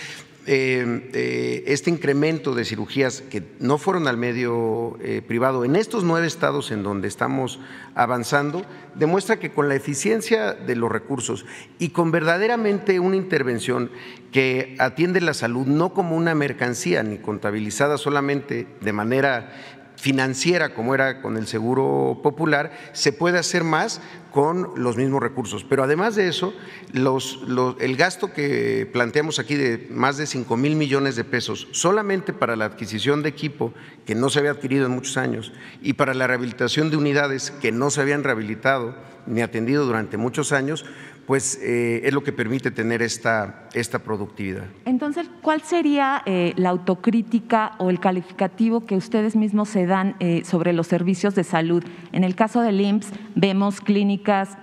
este 0.47 1.89
incremento 1.89 2.55
de 2.55 2.63
cirugías 2.63 3.21
que 3.21 3.43
no 3.59 3.77
fueron 3.77 4.07
al 4.07 4.15
medio 4.15 4.97
eh, 5.01 5.21
privado 5.25 5.65
en 5.65 5.75
estos 5.75 6.03
nueve 6.05 6.25
estados 6.25 6.71
en 6.71 6.83
donde 6.83 7.07
estamos 7.07 7.59
avanzando, 7.95 8.65
demuestra 8.95 9.39
que 9.39 9.51
con 9.51 9.67
la 9.67 9.75
eficiencia 9.75 10.53
de 10.53 10.75
los 10.75 10.91
recursos 10.91 11.45
y 11.79 11.89
con 11.89 12.11
verdaderamente 12.11 12.99
una 12.99 13.17
intervención 13.17 13.91
que 14.31 14.75
atiende 14.79 15.19
la 15.19 15.33
salud 15.33 15.67
no 15.67 15.93
como 15.93 16.15
una 16.15 16.35
mercancía 16.35 17.03
ni 17.03 17.17
contabilizada 17.17 17.97
solamente 17.97 18.67
de 18.81 18.93
manera 18.93 19.76
financiera 19.97 20.73
como 20.73 20.95
era 20.95 21.21
con 21.21 21.37
el 21.37 21.47
Seguro 21.47 22.19
Popular, 22.23 22.71
se 22.93 23.11
puede 23.11 23.39
hacer 23.39 23.63
más 23.63 23.99
con 24.31 24.71
los 24.75 24.95
mismos 24.95 25.21
recursos. 25.21 25.63
Pero 25.63 25.83
además 25.83 26.15
de 26.15 26.27
eso, 26.27 26.53
el 26.93 27.97
gasto 27.97 28.31
que 28.31 28.87
planteamos 28.93 29.39
aquí 29.39 29.55
de 29.55 29.87
más 29.89 30.17
de 30.17 30.27
5 30.27 30.55
mil 30.55 30.75
millones 30.75 31.15
de 31.15 31.23
pesos 31.23 31.67
solamente 31.71 32.33
para 32.33 32.55
la 32.55 32.65
adquisición 32.65 33.23
de 33.23 33.29
equipo 33.29 33.73
que 34.05 34.15
no 34.15 34.29
se 34.29 34.39
había 34.39 34.51
adquirido 34.51 34.85
en 34.85 34.91
muchos 34.91 35.17
años 35.17 35.51
y 35.81 35.93
para 35.93 36.13
la 36.13 36.27
rehabilitación 36.27 36.91
de 36.91 36.97
unidades 36.97 37.51
que 37.51 37.71
no 37.71 37.89
se 37.89 38.01
habían 38.01 38.23
rehabilitado 38.23 38.95
ni 39.25 39.41
atendido 39.41 39.85
durante 39.85 40.17
muchos 40.17 40.51
años, 40.51 40.85
pues 41.27 41.59
eh, 41.61 42.01
es 42.05 42.13
lo 42.13 42.23
que 42.23 42.31
permite 42.31 42.71
tener 42.71 43.01
esta, 43.01 43.67
esta 43.73 43.99
productividad. 43.99 44.63
Entonces, 44.85 45.29
¿cuál 45.41 45.61
sería 45.61 46.23
eh, 46.25 46.53
la 46.55 46.69
autocrítica 46.69 47.73
o 47.79 47.89
el 47.89 47.99
calificativo 47.99 48.85
que 48.85 48.95
ustedes 48.95 49.35
mismos 49.35 49.67
se 49.67 49.85
dan 49.85 50.15
eh, 50.21 50.43
sobre 50.45 50.71
los 50.71 50.87
servicios 50.87 51.35
de 51.35 51.43
salud? 51.43 51.83
En 52.13 52.23
el 52.23 52.33
caso 52.33 52.61
del 52.61 52.79
IMSS 52.79 53.11
vemos 53.35 53.81
clínicas 53.81 54.57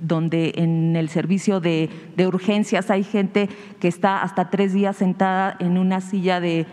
donde 0.00 0.52
en 0.54 0.94
el 0.94 1.08
servicio 1.08 1.58
de, 1.60 1.90
urgencias 2.18 2.90
hay 2.90 3.02
gente 3.02 3.48
que 3.80 3.88
está 3.88 4.22
hasta 4.22 4.50
tres 4.50 4.72
días 4.72 4.96
sentada 4.96 5.56
en 5.58 5.76
una 5.76 6.00
silla 6.00 6.40
de 6.40 6.66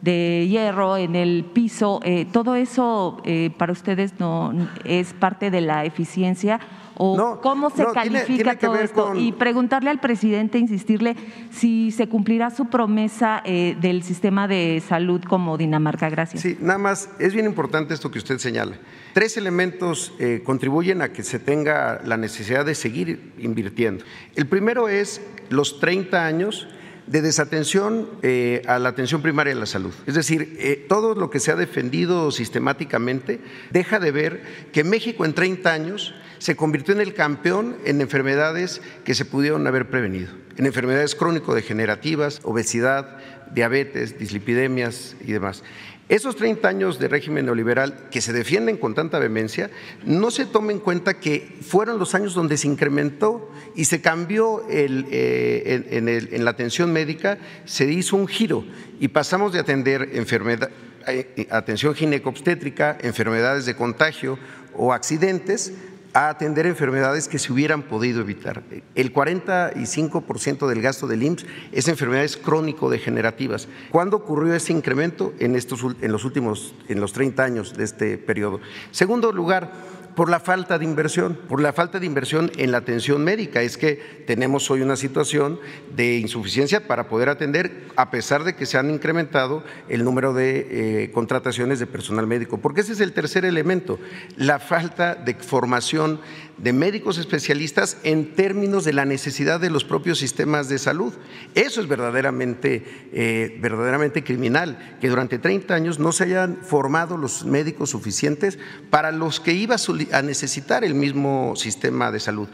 de 0.00 0.46
hierro 0.48 0.96
en 0.96 1.14
el 1.14 1.44
piso, 1.44 2.00
¿todo 2.32 2.54
eso 2.56 3.22
para 3.58 3.70
ustedes 3.72 4.18
no 4.18 4.54
es 4.84 5.12
parte 5.12 5.50
de 5.50 5.60
la 5.60 5.84
eficiencia 5.84 6.58
o 7.02 7.40
cómo 7.40 7.70
se 7.70 7.86
califica 7.94 8.58
todo 8.58 8.76
esto 8.76 9.14
y 9.14 9.32
preguntarle 9.32 9.88
al 9.88 10.00
presidente, 10.00 10.58
insistirle 10.58 11.16
si 11.50 11.92
se 11.92 12.10
cumplirá 12.10 12.50
su 12.50 12.66
promesa 12.66 13.40
eh, 13.46 13.74
del 13.80 14.02
sistema 14.02 14.46
de 14.46 14.82
salud 14.86 15.22
como 15.24 15.56
Dinamarca. 15.56 16.10
Gracias. 16.10 16.42
Sí, 16.42 16.58
nada 16.60 16.78
más 16.78 17.08
es 17.18 17.32
bien 17.32 17.46
importante 17.46 17.94
esto 17.94 18.10
que 18.10 18.18
usted 18.18 18.36
señala. 18.36 18.76
Tres 19.14 19.38
elementos 19.38 20.12
eh, 20.18 20.42
contribuyen 20.44 21.00
a 21.00 21.10
que 21.10 21.22
se 21.22 21.38
tenga 21.38 22.02
la 22.04 22.18
necesidad 22.18 22.66
de 22.66 22.74
seguir 22.74 23.32
invirtiendo. 23.38 24.04
El 24.36 24.46
primero 24.46 24.88
es 24.88 25.22
los 25.48 25.80
30 25.80 26.26
años 26.26 26.68
de 27.06 27.22
desatención 27.22 28.08
eh, 28.22 28.62
a 28.66 28.78
la 28.78 28.90
atención 28.90 29.20
primaria 29.20 29.52
de 29.52 29.58
la 29.58 29.66
salud. 29.66 29.92
Es 30.06 30.14
decir, 30.14 30.56
eh, 30.58 30.86
todo 30.88 31.14
lo 31.14 31.28
que 31.28 31.40
se 31.40 31.50
ha 31.50 31.56
defendido 31.56 32.30
sistemáticamente 32.30 33.40
deja 33.70 33.98
de 33.98 34.12
ver 34.12 34.42
que 34.72 34.84
México 34.84 35.24
en 35.24 35.34
30 35.34 35.72
años 35.72 36.14
se 36.40 36.56
convirtió 36.56 36.94
en 36.94 37.02
el 37.02 37.14
campeón 37.14 37.76
en 37.84 38.00
enfermedades 38.00 38.80
que 39.04 39.14
se 39.14 39.26
pudieron 39.26 39.66
haber 39.66 39.90
prevenido, 39.90 40.32
en 40.56 40.66
enfermedades 40.66 41.14
crónico-degenerativas, 41.14 42.40
obesidad, 42.42 43.18
diabetes, 43.52 44.18
dislipidemias 44.18 45.16
y 45.20 45.32
demás. 45.32 45.62
Esos 46.08 46.34
30 46.36 46.66
años 46.66 46.98
de 46.98 47.08
régimen 47.08 47.44
neoliberal 47.44 48.08
que 48.10 48.22
se 48.22 48.32
defienden 48.32 48.78
con 48.78 48.94
tanta 48.94 49.18
vehemencia, 49.20 49.70
no 50.04 50.32
se 50.32 50.46
toma 50.46 50.72
en 50.72 50.80
cuenta 50.80 51.20
que 51.20 51.58
fueron 51.60 52.00
los 52.00 52.14
años 52.14 52.34
donde 52.34 52.56
se 52.56 52.66
incrementó 52.66 53.52
y 53.76 53.84
se 53.84 54.00
cambió 54.00 54.66
el, 54.68 55.06
eh, 55.10 55.84
en, 55.90 56.44
la 56.44 56.50
atención 56.50 56.92
médica, 56.92 57.38
se 57.64 57.84
hizo 57.92 58.16
un 58.16 58.26
giro 58.26 58.64
y 58.98 59.08
pasamos 59.08 59.52
de 59.52 59.60
atender 59.60 60.08
enfermedad, 60.14 60.70
eh, 61.06 61.46
atención 61.50 61.94
ginecobstétrica, 61.94 62.98
enfermedades 63.02 63.66
de 63.66 63.76
contagio 63.76 64.36
o 64.74 64.92
accidentes 64.92 65.74
a 66.12 66.28
atender 66.28 66.66
enfermedades 66.66 67.28
que 67.28 67.38
se 67.38 67.52
hubieran 67.52 67.82
podido 67.82 68.20
evitar. 68.20 68.62
El 68.94 69.12
45% 69.14 70.66
del 70.68 70.82
gasto 70.82 71.06
del 71.06 71.22
IMSS 71.22 71.46
es 71.72 71.88
enfermedades 71.88 72.36
crónico-degenerativas. 72.36 73.68
¿Cuándo 73.90 74.16
ocurrió 74.16 74.54
ese 74.54 74.72
incremento? 74.72 75.32
En, 75.38 75.56
estos, 75.56 75.84
en 76.00 76.12
los 76.12 76.24
últimos, 76.24 76.74
en 76.88 77.00
los 77.00 77.12
30 77.12 77.42
años 77.42 77.76
de 77.76 77.84
este 77.84 78.18
periodo. 78.18 78.60
Segundo 78.90 79.32
lugar, 79.32 79.72
por 80.14 80.30
la 80.30 80.40
falta 80.40 80.78
de 80.78 80.84
inversión, 80.84 81.38
por 81.48 81.60
la 81.60 81.72
falta 81.72 81.98
de 81.98 82.06
inversión 82.06 82.50
en 82.56 82.72
la 82.72 82.78
atención 82.78 83.22
médica. 83.24 83.62
Es 83.62 83.76
que 83.76 84.24
tenemos 84.26 84.70
hoy 84.70 84.82
una 84.82 84.96
situación 84.96 85.58
de 85.94 86.18
insuficiencia 86.18 86.86
para 86.86 87.08
poder 87.08 87.28
atender, 87.28 87.88
a 87.96 88.10
pesar 88.10 88.44
de 88.44 88.54
que 88.54 88.66
se 88.66 88.78
han 88.78 88.90
incrementado 88.90 89.64
el 89.88 90.04
número 90.04 90.32
de 90.32 91.04
eh, 91.04 91.10
contrataciones 91.12 91.78
de 91.78 91.86
personal 91.86 92.26
médico. 92.26 92.58
Porque 92.58 92.82
ese 92.82 92.92
es 92.92 93.00
el 93.00 93.12
tercer 93.12 93.44
elemento, 93.44 93.98
la 94.36 94.58
falta 94.58 95.14
de 95.14 95.34
formación 95.34 96.20
de 96.62 96.72
médicos 96.72 97.16
especialistas 97.18 97.96
en 98.02 98.34
términos 98.34 98.84
de 98.84 98.92
la 98.92 99.04
necesidad 99.04 99.60
de 99.60 99.70
los 99.70 99.84
propios 99.84 100.18
sistemas 100.18 100.68
de 100.68 100.78
salud. 100.78 101.12
Eso 101.54 101.80
es 101.80 101.88
verdaderamente, 101.88 102.84
eh, 103.12 103.58
verdaderamente 103.60 104.22
criminal, 104.22 104.98
que 105.00 105.08
durante 105.08 105.38
30 105.38 105.74
años 105.74 105.98
no 105.98 106.12
se 106.12 106.24
hayan 106.24 106.58
formado 106.62 107.16
los 107.16 107.44
médicos 107.44 107.90
suficientes 107.90 108.58
para 108.90 109.10
los 109.10 109.40
que 109.40 109.54
iba 109.54 109.76
a 110.12 110.22
necesitar 110.22 110.84
el 110.84 110.94
mismo 110.94 111.54
sistema 111.56 112.10
de 112.12 112.20
salud. 112.20 112.48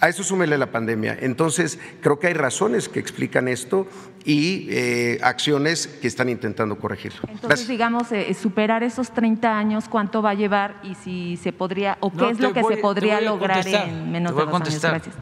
A 0.00 0.08
eso 0.08 0.22
súmele 0.22 0.58
la 0.58 0.70
pandemia. 0.70 1.16
Entonces, 1.20 1.78
creo 2.02 2.18
que 2.18 2.26
hay 2.26 2.34
razones 2.34 2.88
que 2.88 3.00
explican 3.00 3.48
esto 3.48 3.86
y 4.24 4.68
eh, 4.70 5.18
acciones 5.22 5.86
que 5.86 6.06
están 6.06 6.28
intentando 6.28 6.76
corregirlo. 6.78 7.20
Entonces, 7.28 7.66
digamos, 7.66 8.12
eh, 8.12 8.34
superar 8.34 8.82
esos 8.82 9.10
30 9.12 9.58
años, 9.58 9.88
¿cuánto 9.88 10.20
va 10.20 10.30
a 10.30 10.34
llevar 10.34 10.80
y 10.82 10.94
si 10.96 11.38
se 11.38 11.52
podría, 11.52 11.96
o 12.00 12.12
qué 12.12 12.30
es 12.30 12.40
lo 12.40 12.52
que 12.52 12.62
se 12.62 12.76
podría 12.76 13.20
lograr 13.20 13.66
en 13.66 14.12
menos 14.12 14.36
de 14.36 14.44
dos 14.44 14.54
años? 14.54 14.82
Gracias. 14.82 15.14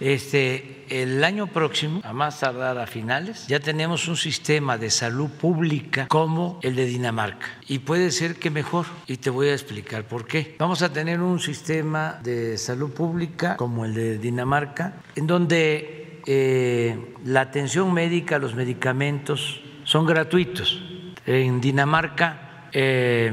Este, 0.00 0.86
el 0.88 1.22
año 1.22 1.46
próximo, 1.46 2.00
a 2.02 2.12
más 2.12 2.40
tardar 2.40 2.78
a 2.78 2.86
finales, 2.86 3.46
ya 3.46 3.60
tenemos 3.60 4.08
un 4.08 4.16
sistema 4.16 4.78
de 4.78 4.90
salud 4.90 5.28
pública 5.30 6.08
como 6.08 6.58
el 6.62 6.74
de 6.74 6.86
Dinamarca. 6.86 7.46
Y 7.68 7.80
puede 7.80 8.10
ser 8.10 8.36
que 8.36 8.50
mejor. 8.50 8.86
Y 9.06 9.18
te 9.18 9.30
voy 9.30 9.48
a 9.48 9.52
explicar 9.52 10.04
por 10.04 10.26
qué. 10.26 10.56
Vamos 10.58 10.82
a 10.82 10.92
tener 10.92 11.20
un 11.20 11.38
sistema 11.38 12.18
de 12.22 12.56
salud 12.58 12.90
pública 12.90 13.56
como 13.56 13.84
el 13.84 13.94
de 13.94 14.18
Dinamarca, 14.18 14.94
en 15.14 15.26
donde 15.26 16.22
eh, 16.26 17.14
la 17.24 17.42
atención 17.42 17.92
médica, 17.92 18.38
los 18.38 18.54
medicamentos 18.54 19.60
son 19.84 20.06
gratuitos. 20.06 20.82
En 21.26 21.60
Dinamarca 21.60 22.68
eh, 22.72 23.32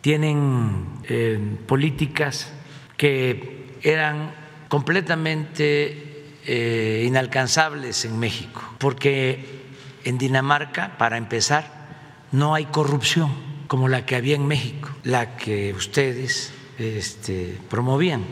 tienen 0.00 1.00
eh, 1.08 1.38
políticas 1.66 2.52
que 2.96 3.74
eran 3.82 4.45
completamente 4.68 6.38
eh, 6.44 7.04
inalcanzables 7.06 8.04
en 8.04 8.18
México, 8.18 8.62
porque 8.78 9.66
en 10.04 10.18
Dinamarca, 10.18 10.96
para 10.98 11.16
empezar, 11.16 12.28
no 12.32 12.54
hay 12.54 12.66
corrupción 12.66 13.30
como 13.66 13.88
la 13.88 14.06
que 14.06 14.16
había 14.16 14.36
en 14.36 14.46
México, 14.46 14.90
la 15.02 15.36
que 15.36 15.74
ustedes 15.74 16.52
este, 16.78 17.58
promovían 17.68 18.24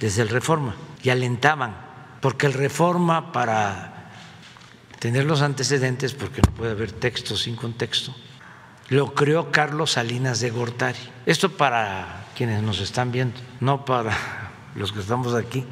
desde 0.00 0.22
el 0.22 0.28
Reforma 0.28 0.74
y 1.02 1.10
alentaban, 1.10 1.76
porque 2.20 2.46
el 2.46 2.54
Reforma 2.54 3.32
para 3.32 4.10
tener 4.98 5.24
los 5.24 5.42
antecedentes, 5.42 6.14
porque 6.14 6.40
no 6.40 6.54
puede 6.54 6.72
haber 6.72 6.92
texto 6.92 7.36
sin 7.36 7.56
contexto, 7.56 8.14
lo 8.88 9.14
creó 9.14 9.52
Carlos 9.52 9.92
Salinas 9.92 10.40
de 10.40 10.50
Gortari. 10.50 10.98
Esto 11.26 11.50
para 11.50 12.26
quienes 12.36 12.62
nos 12.62 12.80
están 12.80 13.12
viendo, 13.12 13.38
no 13.60 13.84
para 13.84 14.47
los 14.74 14.92
que 14.92 15.00
estamos 15.00 15.34
aquí 15.34 15.64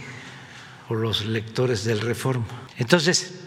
o 0.88 0.94
los 0.94 1.26
lectores 1.26 1.84
del 1.84 2.00
Reforma. 2.00 2.46
Entonces, 2.78 3.40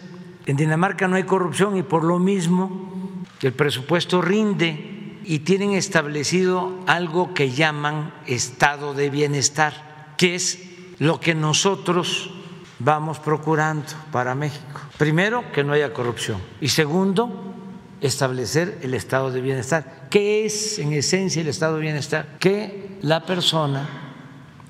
en 0.46 0.56
Dinamarca 0.56 1.08
no 1.08 1.16
hay 1.16 1.24
corrupción 1.24 1.76
y 1.76 1.82
por 1.82 2.04
lo 2.04 2.18
mismo 2.18 3.24
el 3.40 3.52
presupuesto 3.52 4.20
rinde 4.20 5.18
y 5.24 5.40
tienen 5.40 5.72
establecido 5.72 6.78
algo 6.86 7.34
que 7.34 7.50
llaman 7.50 8.12
estado 8.26 8.94
de 8.94 9.10
bienestar, 9.10 10.14
que 10.16 10.34
es 10.34 10.58
lo 10.98 11.20
que 11.20 11.34
nosotros 11.34 12.30
vamos 12.78 13.18
procurando 13.18 13.86
para 14.10 14.34
México. 14.34 14.80
Primero, 14.98 15.50
que 15.52 15.64
no 15.64 15.72
haya 15.72 15.92
corrupción 15.92 16.40
y 16.60 16.68
segundo, 16.68 17.54
establecer 18.00 18.78
el 18.82 18.94
estado 18.94 19.30
de 19.30 19.40
bienestar. 19.40 20.08
¿Qué 20.10 20.46
es 20.46 20.78
en 20.78 20.92
esencia 20.92 21.42
el 21.42 21.48
estado 21.48 21.76
de 21.76 21.82
bienestar? 21.82 22.38
Que 22.38 22.98
la 23.02 23.24
persona 23.24 24.09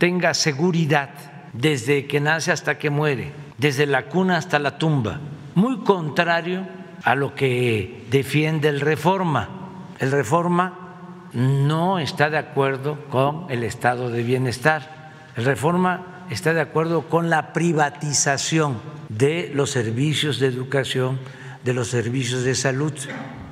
tenga 0.00 0.32
seguridad 0.32 1.10
desde 1.52 2.06
que 2.06 2.20
nace 2.20 2.50
hasta 2.50 2.78
que 2.78 2.88
muere, 2.88 3.32
desde 3.58 3.84
la 3.84 4.06
cuna 4.06 4.38
hasta 4.38 4.58
la 4.58 4.78
tumba, 4.78 5.20
muy 5.54 5.80
contrario 5.80 6.66
a 7.04 7.14
lo 7.14 7.34
que 7.34 8.06
defiende 8.10 8.70
el 8.70 8.80
reforma. 8.80 9.50
El 9.98 10.10
reforma 10.10 11.28
no 11.34 11.98
está 11.98 12.30
de 12.30 12.38
acuerdo 12.38 12.98
con 13.10 13.44
el 13.50 13.62
estado 13.62 14.08
de 14.08 14.22
bienestar. 14.22 15.10
El 15.36 15.44
reforma 15.44 16.24
está 16.30 16.54
de 16.54 16.62
acuerdo 16.62 17.02
con 17.02 17.28
la 17.28 17.52
privatización 17.52 18.78
de 19.10 19.52
los 19.54 19.70
servicios 19.70 20.40
de 20.40 20.46
educación, 20.46 21.18
de 21.62 21.74
los 21.74 21.88
servicios 21.88 22.42
de 22.42 22.54
salud. 22.54 22.94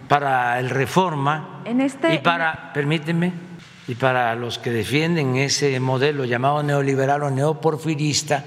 Para 0.09 0.59
el 0.59 0.71
reforma 0.71 1.61
este 1.67 2.15
y 2.15 2.19
para, 2.21 2.73
permíteme, 2.73 3.48
y 3.89 3.95
para 3.95 4.35
los 4.35 4.59
que 4.59 4.71
defienden 4.71 5.37
ese 5.37 5.81
modelo 5.81 6.27
llamado 6.27 6.63
neoliberal 6.63 7.23
o 7.23 7.31
neoporfirista, 7.31 8.45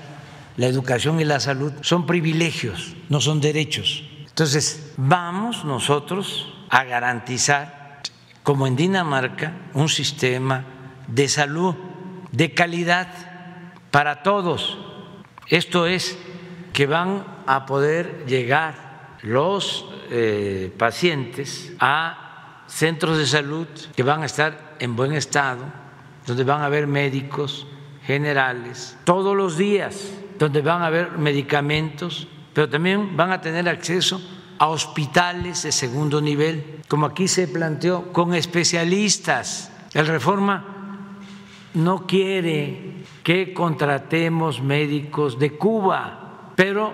la 0.55 0.67
educación 0.67 1.19
y 1.19 1.25
la 1.25 1.39
salud 1.39 1.73
son 1.81 2.05
privilegios, 2.05 2.95
no 3.09 3.19
son 3.19 3.41
derechos. 3.41 4.03
Entonces, 4.27 4.93
vamos 4.97 5.65
nosotros 5.65 6.53
a 6.69 6.83
garantizar, 6.83 8.01
como 8.43 8.67
en 8.67 8.75
Dinamarca, 8.75 9.53
un 9.73 9.89
sistema 9.89 10.63
de 11.07 11.27
salud 11.27 11.75
de 12.31 12.53
calidad 12.53 13.07
para 13.89 14.21
todos. 14.21 14.77
Esto 15.47 15.87
es 15.87 16.17
que 16.71 16.85
van 16.85 17.25
a 17.47 17.65
poder 17.65 18.25
llegar 18.27 19.17
los 19.23 19.85
eh, 20.11 20.71
pacientes 20.77 21.73
a 21.79 22.63
centros 22.67 23.17
de 23.17 23.25
salud 23.25 23.67
que 23.95 24.03
van 24.03 24.21
a 24.21 24.27
estar 24.27 24.70
en 24.81 24.95
buen 24.95 25.13
estado, 25.13 25.63
donde 26.25 26.43
van 26.43 26.61
a 26.61 26.65
haber 26.65 26.87
médicos 26.87 27.67
generales 28.03 28.97
todos 29.03 29.37
los 29.37 29.55
días, 29.55 30.11
donde 30.39 30.61
van 30.61 30.81
a 30.81 30.87
haber 30.87 31.19
medicamentos, 31.19 32.27
pero 32.51 32.67
también 32.67 33.15
van 33.15 33.31
a 33.31 33.39
tener 33.39 33.69
acceso 33.69 34.19
a 34.57 34.67
hospitales 34.67 35.61
de 35.63 35.71
segundo 35.71 36.19
nivel, 36.19 36.79
como 36.87 37.05
aquí 37.05 37.27
se 37.27 37.47
planteó, 37.47 38.11
con 38.11 38.33
especialistas. 38.33 39.71
El 39.93 40.07
reforma 40.07 40.65
no 41.75 42.07
quiere 42.07 43.03
que 43.23 43.53
contratemos 43.53 44.63
médicos 44.63 45.37
de 45.37 45.57
Cuba, 45.57 46.51
pero 46.55 46.91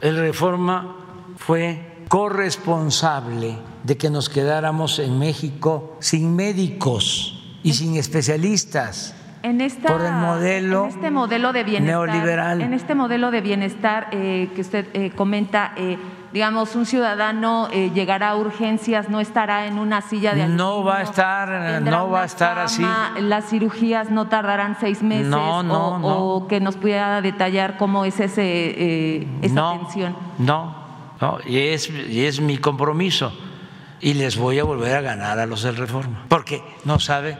el 0.00 0.16
reforma 0.16 0.96
fue 1.36 1.95
corresponsable 2.08 3.58
de 3.84 3.96
que 3.96 4.10
nos 4.10 4.28
quedáramos 4.28 4.98
en 4.98 5.18
México 5.18 5.96
sin 6.00 6.34
médicos 6.36 7.58
y 7.62 7.74
sin 7.74 7.96
especialistas. 7.96 9.14
En 9.42 9.58
por 9.86 10.00
el 10.00 10.12
modelo 10.12 10.86
este 10.86 11.10
modelo 11.10 11.52
de 11.52 11.62
bienestar, 11.62 12.08
neoliberal. 12.08 12.60
En 12.62 12.72
este 12.74 12.96
modelo 12.96 13.30
de 13.30 13.40
bienestar 13.40 14.08
eh, 14.10 14.50
que 14.56 14.60
usted 14.60 14.88
eh, 14.92 15.12
comenta, 15.14 15.72
eh, 15.76 15.98
digamos, 16.32 16.74
un 16.74 16.84
ciudadano 16.84 17.68
llegará 17.68 18.30
a 18.30 18.36
urgencias, 18.36 19.08
no 19.08 19.20
estará 19.20 19.66
en 19.66 19.78
una 19.78 20.00
silla 20.00 20.34
de 20.34 20.48
No 20.48 20.82
va 20.82 20.98
a 20.98 21.02
estar, 21.02 21.80
no 21.80 22.10
va 22.10 22.22
a 22.22 22.24
estar 22.24 22.58
así. 22.58 22.84
Las 23.20 23.48
cirugías 23.48 24.10
no 24.10 24.26
tardarán 24.26 24.76
seis 24.80 25.02
meses. 25.02 25.28
No, 25.28 25.62
no, 25.62 25.88
o, 25.88 25.98
no. 25.98 26.34
o 26.34 26.48
que 26.48 26.58
nos 26.58 26.76
pudiera 26.76 27.20
detallar 27.20 27.76
cómo 27.76 28.04
es 28.04 28.18
ese 28.18 29.28
esa 29.42 29.54
no, 29.54 29.70
atención. 29.70 30.16
No, 30.38 30.85
¿no? 31.20 31.38
y, 31.46 31.58
es, 31.58 31.90
y 31.90 32.24
es 32.24 32.40
mi 32.40 32.58
compromiso. 32.58 33.32
Y 34.00 34.14
les 34.14 34.36
voy 34.36 34.58
a 34.58 34.64
volver 34.64 34.94
a 34.94 35.00
ganar 35.00 35.38
a 35.38 35.46
los 35.46 35.62
del 35.62 35.76
Reforma, 35.76 36.26
porque 36.28 36.62
no 36.84 37.00
sabe, 37.00 37.38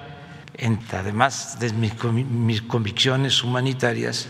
además 0.92 1.58
de 1.60 1.72
mis, 1.72 1.92
mis 2.04 2.62
convicciones 2.62 3.42
humanitarias, 3.44 4.28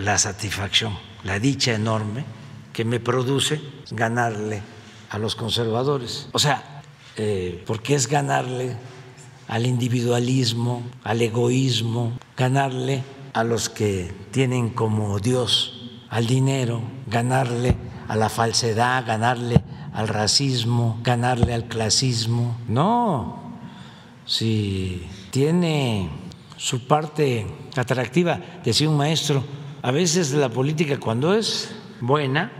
la 0.00 0.18
satisfacción, 0.18 0.96
la 1.24 1.38
dicha 1.38 1.72
enorme 1.72 2.24
que 2.72 2.84
me 2.84 3.00
produce 3.00 3.60
ganarle 3.90 4.62
a 5.10 5.18
los 5.18 5.36
conservadores. 5.36 6.28
O 6.32 6.38
sea, 6.38 6.82
eh, 7.16 7.62
porque 7.66 7.94
es 7.94 8.06
ganarle 8.06 8.76
al 9.48 9.66
individualismo, 9.66 10.82
al 11.02 11.20
egoísmo, 11.20 12.18
ganarle 12.36 13.02
a 13.32 13.44
los 13.44 13.68
que 13.68 14.12
tienen 14.30 14.70
como 14.70 15.18
Dios 15.18 15.76
al 16.08 16.26
dinero, 16.26 16.82
ganarle 17.06 17.76
a 18.10 18.16
la 18.16 18.28
falsedad, 18.28 19.06
ganarle 19.06 19.62
al 19.92 20.08
racismo, 20.08 20.98
ganarle 21.04 21.54
al 21.54 21.68
clasismo. 21.68 22.58
No, 22.66 23.40
si 24.26 25.08
tiene 25.30 26.10
su 26.56 26.88
parte 26.88 27.46
atractiva, 27.76 28.40
decía 28.64 28.90
un 28.90 28.96
maestro, 28.96 29.44
a 29.80 29.92
veces 29.92 30.32
la 30.32 30.48
política 30.48 30.98
cuando 30.98 31.32
es 31.34 31.72
buena, 32.00 32.50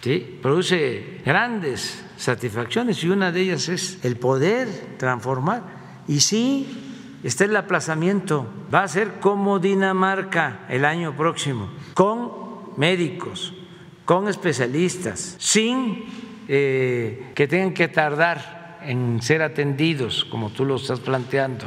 ¿sí? 0.00 0.38
produce 0.40 1.20
grandes 1.26 2.02
satisfacciones 2.16 3.04
y 3.04 3.10
una 3.10 3.32
de 3.32 3.42
ellas 3.42 3.68
es 3.68 4.02
el 4.02 4.16
poder 4.16 4.96
transformar. 4.96 5.62
Y 6.08 6.20
sí, 6.20 7.18
está 7.22 7.44
el 7.44 7.54
aplazamiento, 7.56 8.46
va 8.74 8.84
a 8.84 8.88
ser 8.88 9.20
como 9.20 9.58
Dinamarca 9.58 10.64
el 10.70 10.86
año 10.86 11.14
próximo, 11.14 11.68
con 11.92 12.32
médicos, 12.78 13.52
con 14.06 14.28
especialistas, 14.28 15.36
sin 15.38 16.04
eh, 16.48 17.32
que 17.34 17.48
tengan 17.48 17.74
que 17.74 17.88
tardar 17.88 18.78
en 18.82 19.20
ser 19.20 19.42
atendidos, 19.42 20.24
como 20.24 20.50
tú 20.50 20.64
lo 20.64 20.76
estás 20.76 21.00
planteando, 21.00 21.66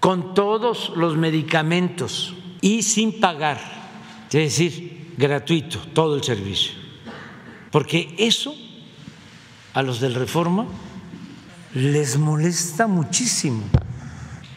con 0.00 0.34
todos 0.34 0.92
los 0.96 1.16
medicamentos 1.16 2.34
y 2.60 2.82
sin 2.82 3.20
pagar, 3.20 3.60
es 4.26 4.32
decir, 4.32 5.14
gratuito 5.16 5.78
todo 5.94 6.16
el 6.16 6.24
servicio. 6.24 6.72
Porque 7.70 8.14
eso 8.18 8.54
a 9.74 9.82
los 9.82 10.00
del 10.00 10.16
Reforma 10.16 10.66
les 11.72 12.18
molesta 12.18 12.88
muchísimo, 12.88 13.62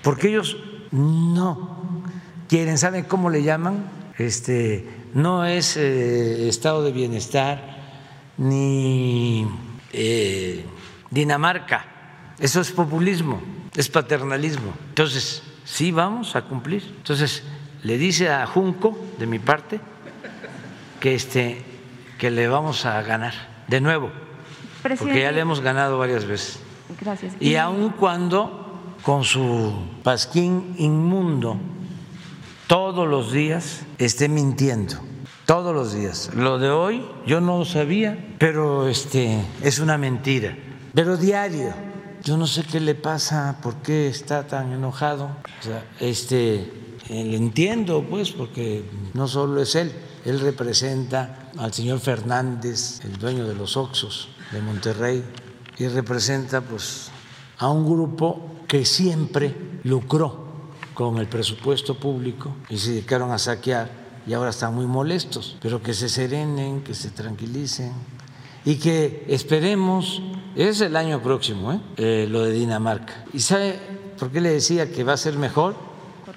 porque 0.02 0.30
ellos 0.30 0.58
no 0.90 2.02
quieren, 2.50 2.80
¿saben 2.80 3.04
cómo 3.04 3.30
le 3.30 3.44
llaman? 3.44 3.86
Este, 4.18 5.01
no 5.14 5.46
es 5.46 5.78
eh, 5.78 6.48
estado 6.48 6.84
de 6.84 6.92
bienestar 6.92 7.78
ni 8.38 9.48
eh, 9.94 10.66
Dinamarca, 11.10 11.86
eso 12.40 12.62
es 12.62 12.72
populismo, 12.72 13.42
es 13.76 13.90
paternalismo. 13.90 14.74
Entonces, 14.90 15.44
sí 15.66 15.92
vamos 15.92 16.36
a 16.36 16.44
cumplir. 16.44 16.84
Entonces, 16.98 17.44
le 17.84 17.98
dice 17.98 18.30
a 18.30 18.46
Junco, 18.48 18.98
de 19.20 19.28
mi 19.28 19.40
parte, 19.40 19.80
que, 21.00 21.16
este, 21.16 21.64
que 22.18 22.32
le 22.32 22.48
vamos 22.48 22.86
a 22.86 23.02
ganar 23.02 23.34
de 23.68 23.82
nuevo 23.82 24.12
porque 24.82 25.22
ya 25.22 25.32
le 25.32 25.42
hemos 25.42 25.62
ganado 25.62 25.98
varias 25.98 26.26
veces. 26.26 26.60
Gracias. 27.00 27.36
Y 27.40 27.56
aun 27.56 27.90
cuando 27.92 28.96
con 29.04 29.24
su 29.24 29.74
pasquín 30.04 30.76
inmundo 30.78 31.58
todos 32.72 33.06
los 33.06 33.34
días 33.34 33.82
esté 33.98 34.30
mintiendo, 34.30 34.96
todos 35.46 35.76
los 35.76 35.94
días. 35.94 36.34
Lo 36.34 36.58
de 36.58 36.70
hoy 36.70 37.06
yo 37.28 37.42
no 37.42 37.58
lo 37.58 37.66
sabía, 37.66 38.34
pero 38.40 38.88
este 38.88 39.44
es 39.62 39.80
una 39.80 39.98
mentira. 39.98 40.58
Pero 40.94 41.18
diario. 41.18 41.74
Yo 42.24 42.38
no 42.38 42.48
sé 42.48 42.64
qué 42.64 42.80
le 42.80 42.96
pasa, 42.96 43.58
por 43.62 43.76
qué 43.82 44.08
está 44.08 44.48
tan 44.48 44.72
enojado. 44.72 45.26
O 45.26 45.64
sea, 45.64 45.84
este, 46.00 46.72
le 47.10 47.36
entiendo, 47.36 48.06
pues, 48.10 48.32
porque 48.32 48.86
no 49.16 49.28
solo 49.28 49.62
es 49.62 49.76
él, 49.76 49.92
él 50.24 50.40
representa 50.40 51.52
al 51.58 51.74
señor 51.74 52.00
Fernández, 52.00 53.04
el 53.04 53.18
dueño 53.18 53.46
de 53.50 53.56
los 53.56 53.76
Oxos 53.76 54.30
de 54.54 54.62
Monterrey 54.62 55.26
y 55.78 55.90
representa 55.90 56.62
pues 56.62 57.12
a 57.58 57.70
un 57.70 57.86
grupo 57.86 58.62
que 58.66 58.86
siempre 58.86 59.54
lucró 59.84 60.41
con 61.02 61.18
el 61.18 61.26
presupuesto 61.26 61.96
público 61.96 62.54
y 62.70 62.78
se 62.78 62.92
dedicaron 62.92 63.32
a 63.32 63.40
saquear 63.40 63.90
y 64.28 64.34
ahora 64.34 64.52
están 64.52 64.76
muy 64.76 64.86
molestos, 64.86 65.58
pero 65.60 65.82
que 65.82 65.96
se 65.96 66.08
serenen, 66.08 66.84
que 66.84 66.94
se 66.94 67.10
tranquilicen 67.10 67.92
y 68.66 68.76
que 68.76 69.26
esperemos, 69.28 70.22
es 70.56 70.80
el 70.80 70.96
año 70.96 71.20
próximo, 71.20 71.74
¿eh? 71.74 71.80
Eh, 71.98 72.28
lo 72.30 72.44
de 72.44 72.52
Dinamarca. 72.52 73.26
¿Y 73.34 73.40
sabe 73.40 73.80
por 74.20 74.30
qué 74.30 74.42
le 74.42 74.52
decía 74.52 74.92
que 74.92 75.04
va 75.04 75.14
a 75.14 75.18
ser 75.18 75.38
mejor? 75.38 75.74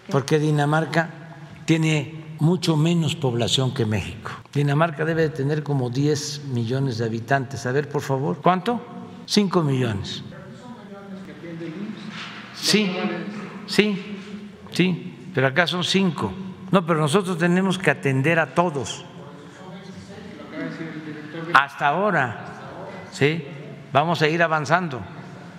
Porque 0.09 0.39
Dinamarca 0.39 1.37
tiene 1.67 2.37
mucho 2.41 2.75
menos 2.75 3.17
población 3.17 3.75
que 3.75 3.85
México. 3.85 4.31
Dinamarca 4.55 5.05
debe 5.05 5.23
de 5.23 5.29
tener 5.29 5.63
como 5.63 5.91
10 5.91 6.45
millones 6.55 6.97
de 6.97 7.05
habitantes. 7.05 7.67
A 7.67 7.73
ver, 7.73 7.91
por 7.91 8.01
favor, 8.01 8.41
¿cuánto? 8.43 8.81
5 9.27 9.63
millones. 9.63 10.23
Sí, 12.55 12.91
sí, 13.67 14.14
sí, 14.75 15.31
pero 15.35 15.47
acá 15.47 15.67
son 15.67 15.85
5. 15.85 16.33
No, 16.71 16.85
pero 16.85 17.01
nosotros 17.01 17.39
tenemos 17.39 17.79
que 17.79 17.91
atender 17.91 18.39
a 18.39 18.55
todos. 18.55 19.05
Hasta 21.55 21.89
ahora, 21.89 22.45
sí, 23.13 23.45
vamos 23.93 24.21
a 24.23 24.29
ir 24.29 24.43
avanzando. 24.43 25.01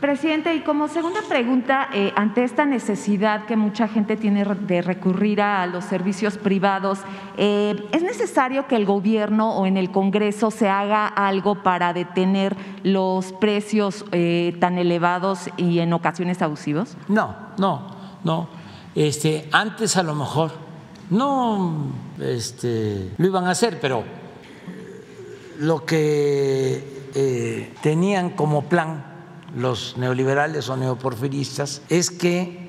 Presidente, 0.01 0.53
y 0.53 0.59
como 0.59 0.89
segunda 0.89 1.21
pregunta, 1.27 1.87
eh, 1.93 2.11
ante 2.17 2.43
esta 2.43 2.65
necesidad 2.65 3.45
que 3.45 3.55
mucha 3.55 3.87
gente 3.87 4.17
tiene 4.17 4.43
de 4.43 4.81
recurrir 4.81 5.41
a 5.41 5.65
los 5.67 5.85
servicios 5.85 6.37
privados, 6.37 6.99
eh, 7.37 7.87
¿es 7.93 8.03
necesario 8.03 8.67
que 8.67 8.75
el 8.75 8.85
gobierno 8.85 9.55
o 9.55 9.65
en 9.65 9.77
el 9.77 9.91
Congreso 9.91 10.51
se 10.51 10.67
haga 10.67 11.07
algo 11.07 11.63
para 11.63 11.93
detener 11.93 12.57
los 12.83 13.31
precios 13.31 14.05
eh, 14.11 14.55
tan 14.59 14.77
elevados 14.77 15.49
y 15.55 15.79
en 15.79 15.93
ocasiones 15.93 16.41
abusivos? 16.41 16.97
No, 17.07 17.33
no, 17.57 17.87
no. 18.23 18.64
Este, 18.95 19.49
antes 19.51 19.97
a 19.97 20.03
lo 20.03 20.15
mejor 20.15 20.51
no 21.09 21.91
este, 22.19 23.11
lo 23.17 23.27
iban 23.27 23.45
a 23.45 23.51
hacer, 23.51 23.79
pero 23.79 24.03
lo 25.59 25.85
que 25.85 26.95
tenían 27.81 28.31
como 28.31 28.63
plan 28.65 29.15
los 29.55 29.97
neoliberales 29.97 30.67
o 30.69 30.77
neoporfiristas 30.77 31.81
es 31.89 32.11
que 32.11 32.65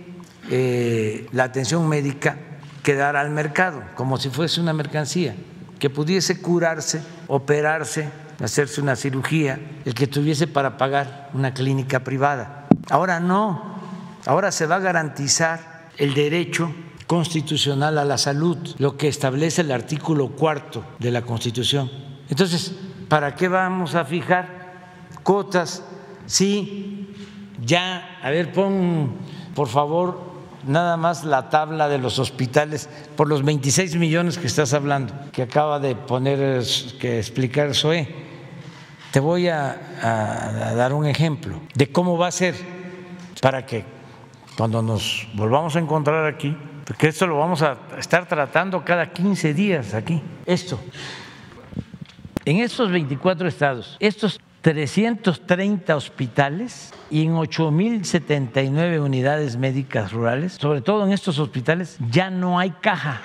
eh, 0.51 1.27
la 1.33 1.45
atención 1.45 1.89
médica 1.89 2.39
quedara 2.83 3.21
al 3.21 3.31
mercado, 3.31 3.83
como 3.97 4.17
si 4.17 4.31
fuese 4.31 4.61
una 4.61 4.73
mercancía, 4.73 5.35
que 5.81 5.91
pudiese 5.91 6.41
curarse, 6.41 7.03
operarse, 7.27 8.09
hacerse 8.43 8.81
una 8.81 8.95
cirugía, 8.95 9.59
el 9.85 9.95
que 9.95 10.07
tuviese 10.07 10.47
para 10.47 10.79
pagar 10.79 11.31
una 11.35 11.53
clínica 11.53 12.05
privada. 12.05 12.69
Ahora 12.89 13.19
no, 13.19 13.81
ahora 14.25 14.53
se 14.53 14.67
va 14.67 14.77
a 14.77 14.81
garantizar 14.81 15.76
el 15.99 16.15
derecho 16.15 16.73
constitucional 17.07 17.99
a 17.99 18.05
la 18.05 18.19
salud, 18.19 18.59
lo 18.79 18.97
que 18.97 19.09
establece 19.09 19.63
el 19.63 19.73
artículo 19.73 20.31
cuarto 20.31 20.85
de 20.99 21.11
la 21.11 21.23
Constitución. 21.23 21.91
Entonces, 22.29 22.75
¿para 23.09 23.35
qué 23.35 23.49
vamos 23.49 23.95
a 23.95 24.05
fijar 24.05 24.67
cuotas 25.23 25.83
Sí, 26.27 27.15
ya, 27.65 28.19
a 28.21 28.31
ver, 28.31 28.53
pon 28.53 29.13
por 29.55 29.69
favor 29.69 30.21
nada 30.67 30.97
más 30.97 31.25
la 31.25 31.49
tabla 31.49 31.89
de 31.89 31.99
los 31.99 32.19
hospitales 32.19 32.89
por 33.17 33.29
los 33.29 33.45
26 33.45 33.95
millones 33.97 34.37
que 34.37 34.49
estás 34.49 34.75
hablando, 34.75 35.15
que 35.31 35.43
acaba 35.43 35.79
de 35.79 35.95
poner, 35.95 36.65
que 36.99 37.19
explicar 37.19 37.75
Zoé. 37.75 38.09
Te 39.13 39.21
voy 39.21 39.49
a, 39.49 39.79
a 40.03 40.75
dar 40.75 40.93
un 40.93 41.07
ejemplo 41.07 41.61
de 41.75 41.91
cómo 41.93 42.19
va 42.19 42.27
a 42.27 42.33
ser 42.33 42.57
para 43.41 43.65
que 43.65 43.85
cuando 44.57 44.83
nos 44.83 45.29
volvamos 45.35 45.77
a 45.77 45.79
encontrar 45.79 46.27
aquí, 46.27 46.57
porque 46.87 47.09
esto 47.09 47.27
lo 47.27 47.39
vamos 47.39 47.63
a 47.63 47.77
estar 47.99 48.27
tratando 48.27 48.85
cada 48.85 49.13
15 49.13 49.55
días 49.55 49.95
aquí, 49.95 50.23
esto. 50.47 50.81
En 52.45 52.59
estos 52.59 52.91
24 52.91 53.49
estados, 53.49 53.97
estos 53.99 54.41
330 54.63 55.95
hospitales 55.95 56.93
y 57.11 57.25
en 57.25 57.35
8.079 57.35 59.01
unidades 59.01 59.57
médicas 59.57 60.13
rurales, 60.13 60.55
sobre 60.55 60.81
todo 60.81 61.05
en 61.05 61.13
estos 61.13 61.39
hospitales, 61.39 61.99
ya 62.11 62.31
no 62.31 62.59
hay 62.59 62.71
caja 62.71 63.21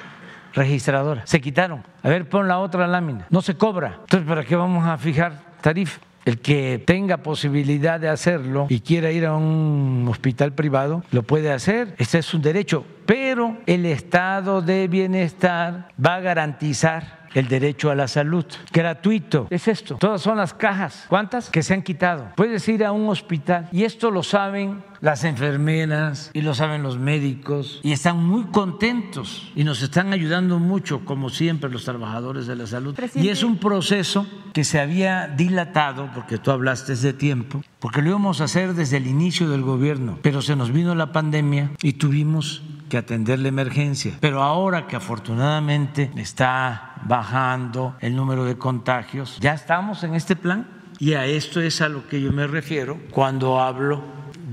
registradora. 0.53 1.25
Se 1.25 1.39
quitaron. 1.39 1.83
A 2.03 2.09
ver, 2.09 2.27
pon 2.27 2.47
la 2.47 2.59
otra 2.59 2.87
lámina. 2.87 3.27
No 3.29 3.41
se 3.41 3.55
cobra. 3.55 3.99
Entonces, 4.01 4.27
¿para 4.27 4.43
qué 4.43 4.55
vamos 4.55 4.85
a 4.85 4.97
fijar 4.97 5.39
tarifa? 5.61 5.99
El 6.25 6.39
que 6.39 6.81
tenga 6.85 7.17
posibilidad 7.17 7.99
de 7.99 8.09
hacerlo 8.09 8.67
y 8.69 8.81
quiera 8.81 9.11
ir 9.11 9.25
a 9.25 9.35
un 9.35 10.05
hospital 10.09 10.53
privado, 10.53 11.03
lo 11.11 11.23
puede 11.23 11.51
hacer. 11.51 11.95
Este 11.97 12.19
es 12.19 12.33
un 12.33 12.41
derecho. 12.41 12.85
Pero 13.11 13.57
el 13.65 13.85
estado 13.87 14.61
de 14.61 14.87
bienestar 14.87 15.89
va 16.01 16.15
a 16.15 16.19
garantizar 16.21 17.27
el 17.33 17.49
derecho 17.49 17.91
a 17.91 17.95
la 17.95 18.07
salud. 18.07 18.45
Gratuito. 18.71 19.47
Es 19.49 19.67
esto. 19.67 19.95
Todas 19.97 20.21
son 20.21 20.37
las 20.37 20.53
cajas. 20.53 21.07
¿Cuántas? 21.09 21.49
Que 21.49 21.61
se 21.61 21.73
han 21.73 21.81
quitado. 21.81 22.29
Puedes 22.37 22.65
ir 22.69 22.85
a 22.85 22.93
un 22.93 23.09
hospital 23.09 23.67
y 23.73 23.83
esto 23.83 24.11
lo 24.11 24.23
saben 24.23 24.81
las 25.01 25.25
enfermeras 25.25 26.31
y 26.33 26.41
lo 26.41 26.53
saben 26.53 26.83
los 26.83 26.99
médicos 26.99 27.81
y 27.83 27.91
están 27.91 28.23
muy 28.23 28.45
contentos 28.45 29.51
y 29.55 29.65
nos 29.65 29.81
están 29.81 30.13
ayudando 30.13 30.59
mucho, 30.59 31.03
como 31.03 31.29
siempre, 31.29 31.69
los 31.69 31.83
trabajadores 31.83 32.47
de 32.47 32.55
la 32.55 32.65
salud. 32.65 32.97
Y 33.15 33.27
es 33.27 33.43
un 33.43 33.57
proceso 33.57 34.25
que 34.53 34.63
se 34.63 34.79
había 34.79 35.27
dilatado, 35.27 36.09
porque 36.13 36.37
tú 36.37 36.51
hablaste 36.51 36.95
de 36.95 37.11
tiempo, 37.11 37.61
porque 37.79 38.01
lo 38.01 38.09
íbamos 38.09 38.39
a 38.39 38.45
hacer 38.45 38.73
desde 38.73 38.97
el 38.97 39.07
inicio 39.07 39.49
del 39.49 39.63
gobierno, 39.63 40.17
pero 40.21 40.41
se 40.41 40.55
nos 40.55 40.71
vino 40.71 40.95
la 40.95 41.11
pandemia 41.11 41.71
y 41.81 41.93
tuvimos 41.93 42.61
que 42.91 42.97
atender 42.97 43.39
la 43.39 43.47
emergencia. 43.47 44.17
Pero 44.19 44.43
ahora 44.43 44.85
que 44.85 44.97
afortunadamente 44.97 46.11
está 46.17 46.95
bajando 47.05 47.95
el 48.01 48.17
número 48.17 48.43
de 48.43 48.57
contagios, 48.57 49.37
ya 49.39 49.53
estamos 49.53 50.03
en 50.03 50.13
este 50.13 50.35
plan 50.35 50.67
y 50.99 51.13
a 51.13 51.25
esto 51.25 51.61
es 51.61 51.79
a 51.79 51.87
lo 51.87 52.05
que 52.09 52.21
yo 52.21 52.33
me 52.33 52.47
refiero 52.47 52.99
cuando 53.09 53.61
hablo 53.61 54.03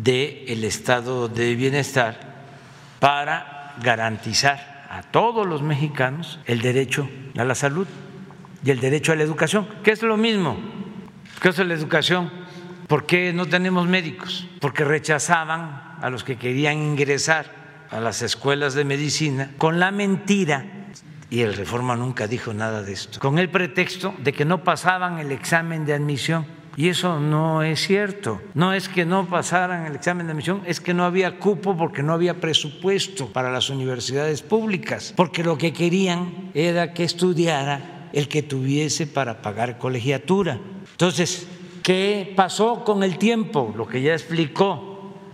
del 0.05 0.45
el 0.47 0.63
estado 0.63 1.27
de 1.27 1.57
bienestar 1.57 2.45
para 3.01 3.75
garantizar 3.83 4.87
a 4.89 5.03
todos 5.03 5.45
los 5.45 5.61
mexicanos 5.63 6.39
el 6.47 6.61
derecho 6.61 7.11
a 7.37 7.43
la 7.43 7.57
salud 7.57 7.89
y 8.65 8.71
el 8.71 8.79
derecho 8.79 9.11
a 9.11 9.17
la 9.17 9.25
educación, 9.25 9.67
que 9.83 9.91
es 9.91 10.03
lo 10.05 10.17
mismo. 10.17 10.57
¿Qué 11.43 11.49
es 11.49 11.59
la 11.59 11.75
educación? 11.75 12.31
¿Por 12.87 13.05
qué 13.05 13.33
no 13.33 13.47
tenemos 13.47 13.89
médicos? 13.89 14.47
Porque 14.61 14.85
rechazaban 14.85 15.97
a 16.01 16.09
los 16.09 16.23
que 16.23 16.37
querían 16.37 16.79
ingresar 16.79 17.58
a 17.91 18.01
las 18.01 18.23
escuelas 18.23 18.75
de 18.75 18.85
medicina 18.85 19.51
con 19.59 19.81
la 19.81 19.91
mentira, 19.91 20.67
y 21.31 21.41
el 21.41 21.55
Reforma 21.55 21.97
nunca 21.97 22.27
dijo 22.27 22.55
nada 22.55 22.83
de 22.83 22.93
esto, 22.93 23.21
con 23.21 23.39
el 23.39 23.51
pretexto 23.51 24.15
de 24.19 24.33
que 24.33 24.45
no 24.45 24.65
pasaban 24.65 25.19
el 25.19 25.33
examen 25.33 25.85
de 25.85 25.95
admisión. 25.95 26.59
Y 26.79 26.91
eso 26.91 27.19
no 27.19 27.65
es 27.65 27.81
cierto. 27.81 28.41
No 28.55 28.73
es 28.73 28.89
que 28.89 29.05
no 29.05 29.27
pasaran 29.27 29.87
el 29.87 29.97
examen 29.97 30.27
de 30.27 30.33
admisión, 30.33 30.63
es 30.65 30.81
que 30.81 30.95
no 30.95 31.05
había 31.05 31.41
cupo 31.41 31.77
porque 31.77 32.05
no 32.05 32.13
había 32.13 32.41
presupuesto 32.41 33.27
para 33.33 33.51
las 33.51 33.69
universidades 33.69 34.43
públicas, 34.43 35.13
porque 35.17 35.43
lo 35.43 35.59
que 35.59 35.73
querían 35.73 36.53
era 36.55 36.95
que 36.95 37.03
estudiara 37.03 38.09
el 38.13 38.29
que 38.29 38.45
tuviese 38.45 39.09
para 39.09 39.43
pagar 39.43 39.77
colegiatura. 39.79 40.61
Entonces, 40.93 41.49
¿qué 41.83 42.33
pasó 42.37 42.85
con 42.85 43.03
el 43.03 43.19
tiempo? 43.19 43.75
Lo 43.77 43.89
que 43.89 44.01
ya 44.01 44.13
explicó 44.13 44.88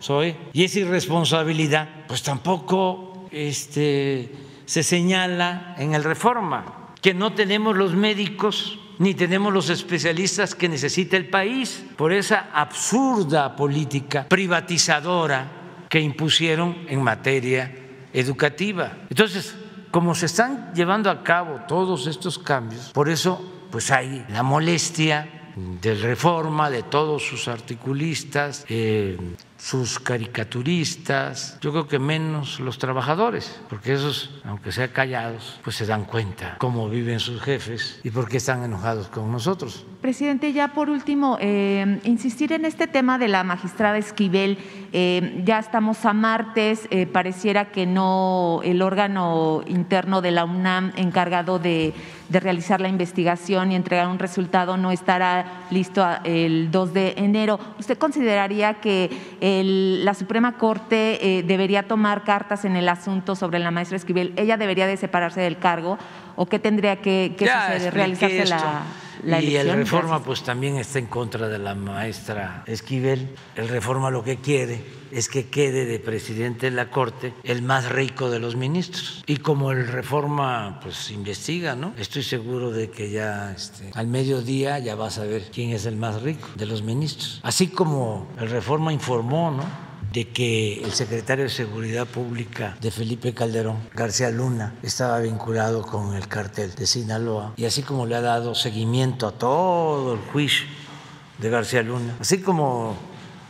soy, 0.04 0.36
y 0.52 0.64
es 0.64 0.76
irresponsabilidad, 0.76 1.88
pues 2.06 2.22
tampoco 2.22 3.26
este, 3.30 4.30
se 4.66 4.82
señala 4.82 5.74
en 5.78 5.94
el 5.94 6.04
reforma 6.04 6.92
que 7.00 7.14
no 7.14 7.32
tenemos 7.32 7.74
los 7.74 7.94
médicos 7.94 8.78
ni 8.98 9.14
tenemos 9.14 9.50
los 9.50 9.70
especialistas 9.70 10.54
que 10.54 10.68
necesita 10.68 11.16
el 11.16 11.30
país 11.30 11.86
por 11.96 12.12
esa 12.12 12.50
absurda 12.52 13.56
política 13.56 14.28
privatizadora 14.28 15.86
que 15.88 16.00
impusieron 16.00 16.84
en 16.88 17.02
materia 17.02 17.74
educativa. 18.12 18.98
Entonces, 19.08 19.56
como 19.90 20.14
se 20.14 20.26
están 20.26 20.74
llevando 20.74 21.10
a 21.10 21.22
cabo 21.24 21.62
todos 21.66 22.06
estos 22.06 22.38
cambios, 22.38 22.90
por 22.92 23.08
eso 23.08 23.66
pues 23.70 23.90
hay 23.90 24.22
la 24.28 24.42
molestia 24.42 25.50
de 25.56 25.94
reforma 25.94 26.68
de 26.68 26.82
todos 26.82 27.22
sus 27.22 27.48
articulistas, 27.48 28.66
eh, 28.68 29.16
sus 29.64 29.98
caricaturistas, 29.98 31.56
yo 31.62 31.72
creo 31.72 31.88
que 31.88 31.98
menos 31.98 32.60
los 32.60 32.76
trabajadores, 32.76 33.62
porque 33.70 33.94
esos, 33.94 34.42
aunque 34.44 34.72
sean 34.72 34.90
callados, 34.90 35.58
pues 35.64 35.76
se 35.76 35.86
dan 35.86 36.04
cuenta 36.04 36.56
cómo 36.58 36.90
viven 36.90 37.18
sus 37.18 37.40
jefes 37.40 37.98
y 38.04 38.10
por 38.10 38.28
qué 38.28 38.36
están 38.36 38.62
enojados 38.62 39.08
con 39.08 39.32
nosotros. 39.32 39.86
Presidente, 40.04 40.52
ya 40.52 40.68
por 40.68 40.90
último, 40.90 41.38
eh, 41.40 41.98
insistir 42.04 42.52
en 42.52 42.66
este 42.66 42.86
tema 42.86 43.16
de 43.16 43.26
la 43.26 43.42
magistrada 43.42 43.96
Esquivel. 43.96 44.58
Eh, 44.92 45.40
ya 45.46 45.58
estamos 45.58 46.04
a 46.04 46.12
martes, 46.12 46.86
eh, 46.90 47.06
pareciera 47.06 47.70
que 47.70 47.86
no 47.86 48.60
el 48.64 48.82
órgano 48.82 49.62
interno 49.66 50.20
de 50.20 50.30
la 50.30 50.44
UNAM 50.44 50.92
encargado 50.96 51.58
de, 51.58 51.94
realizar 52.28 52.80
la 52.80 52.88
investigación 52.88 53.72
y 53.72 53.76
entregar 53.76 54.08
un 54.08 54.18
resultado 54.18 54.76
no 54.76 54.90
estará 54.90 55.62
listo 55.70 56.04
el 56.24 56.70
2 56.70 56.92
de 56.92 57.14
enero. 57.16 57.60
¿Usted 57.78 57.96
consideraría 57.96 58.74
que 58.74 59.08
la 59.40 60.14
Suprema 60.14 60.58
Corte 60.58 61.44
debería 61.46 61.84
tomar 61.84 62.24
cartas 62.24 62.64
en 62.64 62.74
el 62.74 62.88
asunto 62.88 63.36
sobre 63.36 63.60
la 63.60 63.70
maestra 63.70 63.96
Esquivel? 63.96 64.32
¿Ella 64.36 64.56
debería 64.56 64.88
de 64.88 64.96
separarse 64.96 65.42
del 65.42 65.58
cargo 65.58 65.96
o 66.34 66.46
qué 66.46 66.58
tendría 66.58 66.96
que, 66.96 67.36
que 67.38 67.46
suceder? 67.46 67.94
¿Realizarse 67.94 68.46
la 68.46 68.82
y 69.26 69.56
el 69.56 69.72
reforma 69.72 70.22
pues 70.22 70.42
también 70.42 70.76
está 70.76 70.98
en 70.98 71.06
contra 71.06 71.48
de 71.48 71.58
la 71.58 71.74
maestra 71.74 72.64
Esquivel. 72.66 73.34
El 73.56 73.68
reforma 73.68 74.10
lo 74.10 74.22
que 74.22 74.36
quiere 74.36 74.84
es 75.10 75.28
que 75.28 75.46
quede 75.48 75.86
de 75.86 75.98
presidente 75.98 76.70
de 76.70 76.76
la 76.76 76.90
Corte 76.90 77.34
el 77.44 77.62
más 77.62 77.88
rico 77.88 78.30
de 78.30 78.40
los 78.40 78.56
ministros. 78.56 79.22
Y 79.26 79.38
como 79.38 79.70
el 79.70 79.86
reforma 79.86 80.80
pues 80.82 81.10
investiga, 81.10 81.74
¿no? 81.76 81.94
Estoy 81.96 82.22
seguro 82.22 82.70
de 82.70 82.90
que 82.90 83.10
ya 83.10 83.52
este, 83.52 83.90
al 83.94 84.08
mediodía 84.08 84.78
ya 84.78 84.94
vas 84.94 85.18
a 85.18 85.24
ver 85.24 85.50
quién 85.52 85.70
es 85.70 85.86
el 85.86 85.96
más 85.96 86.22
rico 86.22 86.48
de 86.56 86.66
los 86.66 86.82
ministros. 86.82 87.40
Así 87.42 87.68
como 87.68 88.28
el 88.38 88.50
reforma 88.50 88.92
informó, 88.92 89.50
¿no? 89.50 89.83
De 90.14 90.28
que 90.28 90.80
el 90.84 90.92
secretario 90.92 91.44
de 91.44 91.50
Seguridad 91.50 92.06
Pública 92.06 92.76
de 92.80 92.92
Felipe 92.92 93.34
Calderón, 93.34 93.78
García 93.94 94.30
Luna, 94.30 94.74
estaba 94.80 95.18
vinculado 95.18 95.82
con 95.82 96.14
el 96.14 96.28
cartel 96.28 96.72
de 96.76 96.86
Sinaloa 96.86 97.52
y 97.56 97.64
así 97.64 97.82
como 97.82 98.06
le 98.06 98.14
ha 98.14 98.20
dado 98.20 98.54
seguimiento 98.54 99.26
a 99.26 99.32
todo 99.32 100.14
el 100.14 100.20
juicio 100.20 100.66
de 101.38 101.50
García 101.50 101.82
Luna, 101.82 102.14
así 102.20 102.40
como 102.40 102.96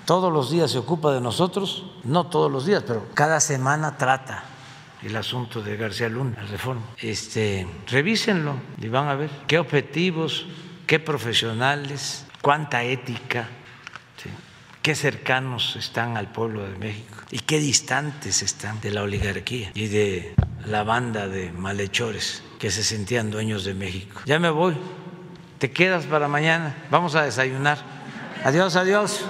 todos 0.06 0.32
los 0.32 0.50
días 0.50 0.70
se 0.70 0.78
ocupa 0.78 1.12
de 1.12 1.20
nosotros, 1.20 1.84
no 2.02 2.28
todos 2.28 2.50
los 2.50 2.64
días, 2.64 2.82
pero 2.86 3.08
cada 3.12 3.40
semana 3.40 3.98
trata 3.98 4.44
el 5.02 5.14
asunto 5.16 5.60
de 5.60 5.76
García 5.76 6.08
Luna, 6.08 6.36
la 6.36 6.48
reforma. 6.48 6.80
Este, 6.96 7.68
revísenlo 7.88 8.54
y 8.80 8.88
van 8.88 9.08
a 9.08 9.14
ver 9.14 9.28
qué 9.46 9.58
objetivos, 9.58 10.46
qué 10.86 10.98
profesionales, 10.98 12.24
cuánta 12.40 12.82
ética 12.84 13.50
qué 14.84 14.94
cercanos 14.94 15.76
están 15.76 16.18
al 16.18 16.30
pueblo 16.30 16.62
de 16.62 16.76
México 16.76 17.16
y 17.30 17.38
qué 17.38 17.58
distantes 17.58 18.42
están 18.42 18.82
de 18.82 18.90
la 18.90 19.02
oligarquía 19.02 19.70
y 19.72 19.86
de 19.86 20.34
la 20.66 20.82
banda 20.82 21.26
de 21.26 21.50
malhechores 21.52 22.42
que 22.58 22.70
se 22.70 22.84
sentían 22.84 23.30
dueños 23.30 23.64
de 23.64 23.72
México. 23.72 24.20
Ya 24.26 24.38
me 24.38 24.50
voy, 24.50 24.76
te 25.58 25.70
quedas 25.70 26.04
para 26.04 26.28
mañana, 26.28 26.76
vamos 26.90 27.14
a 27.14 27.22
desayunar. 27.22 27.78
Adiós, 28.44 28.76
adiós. 28.76 29.24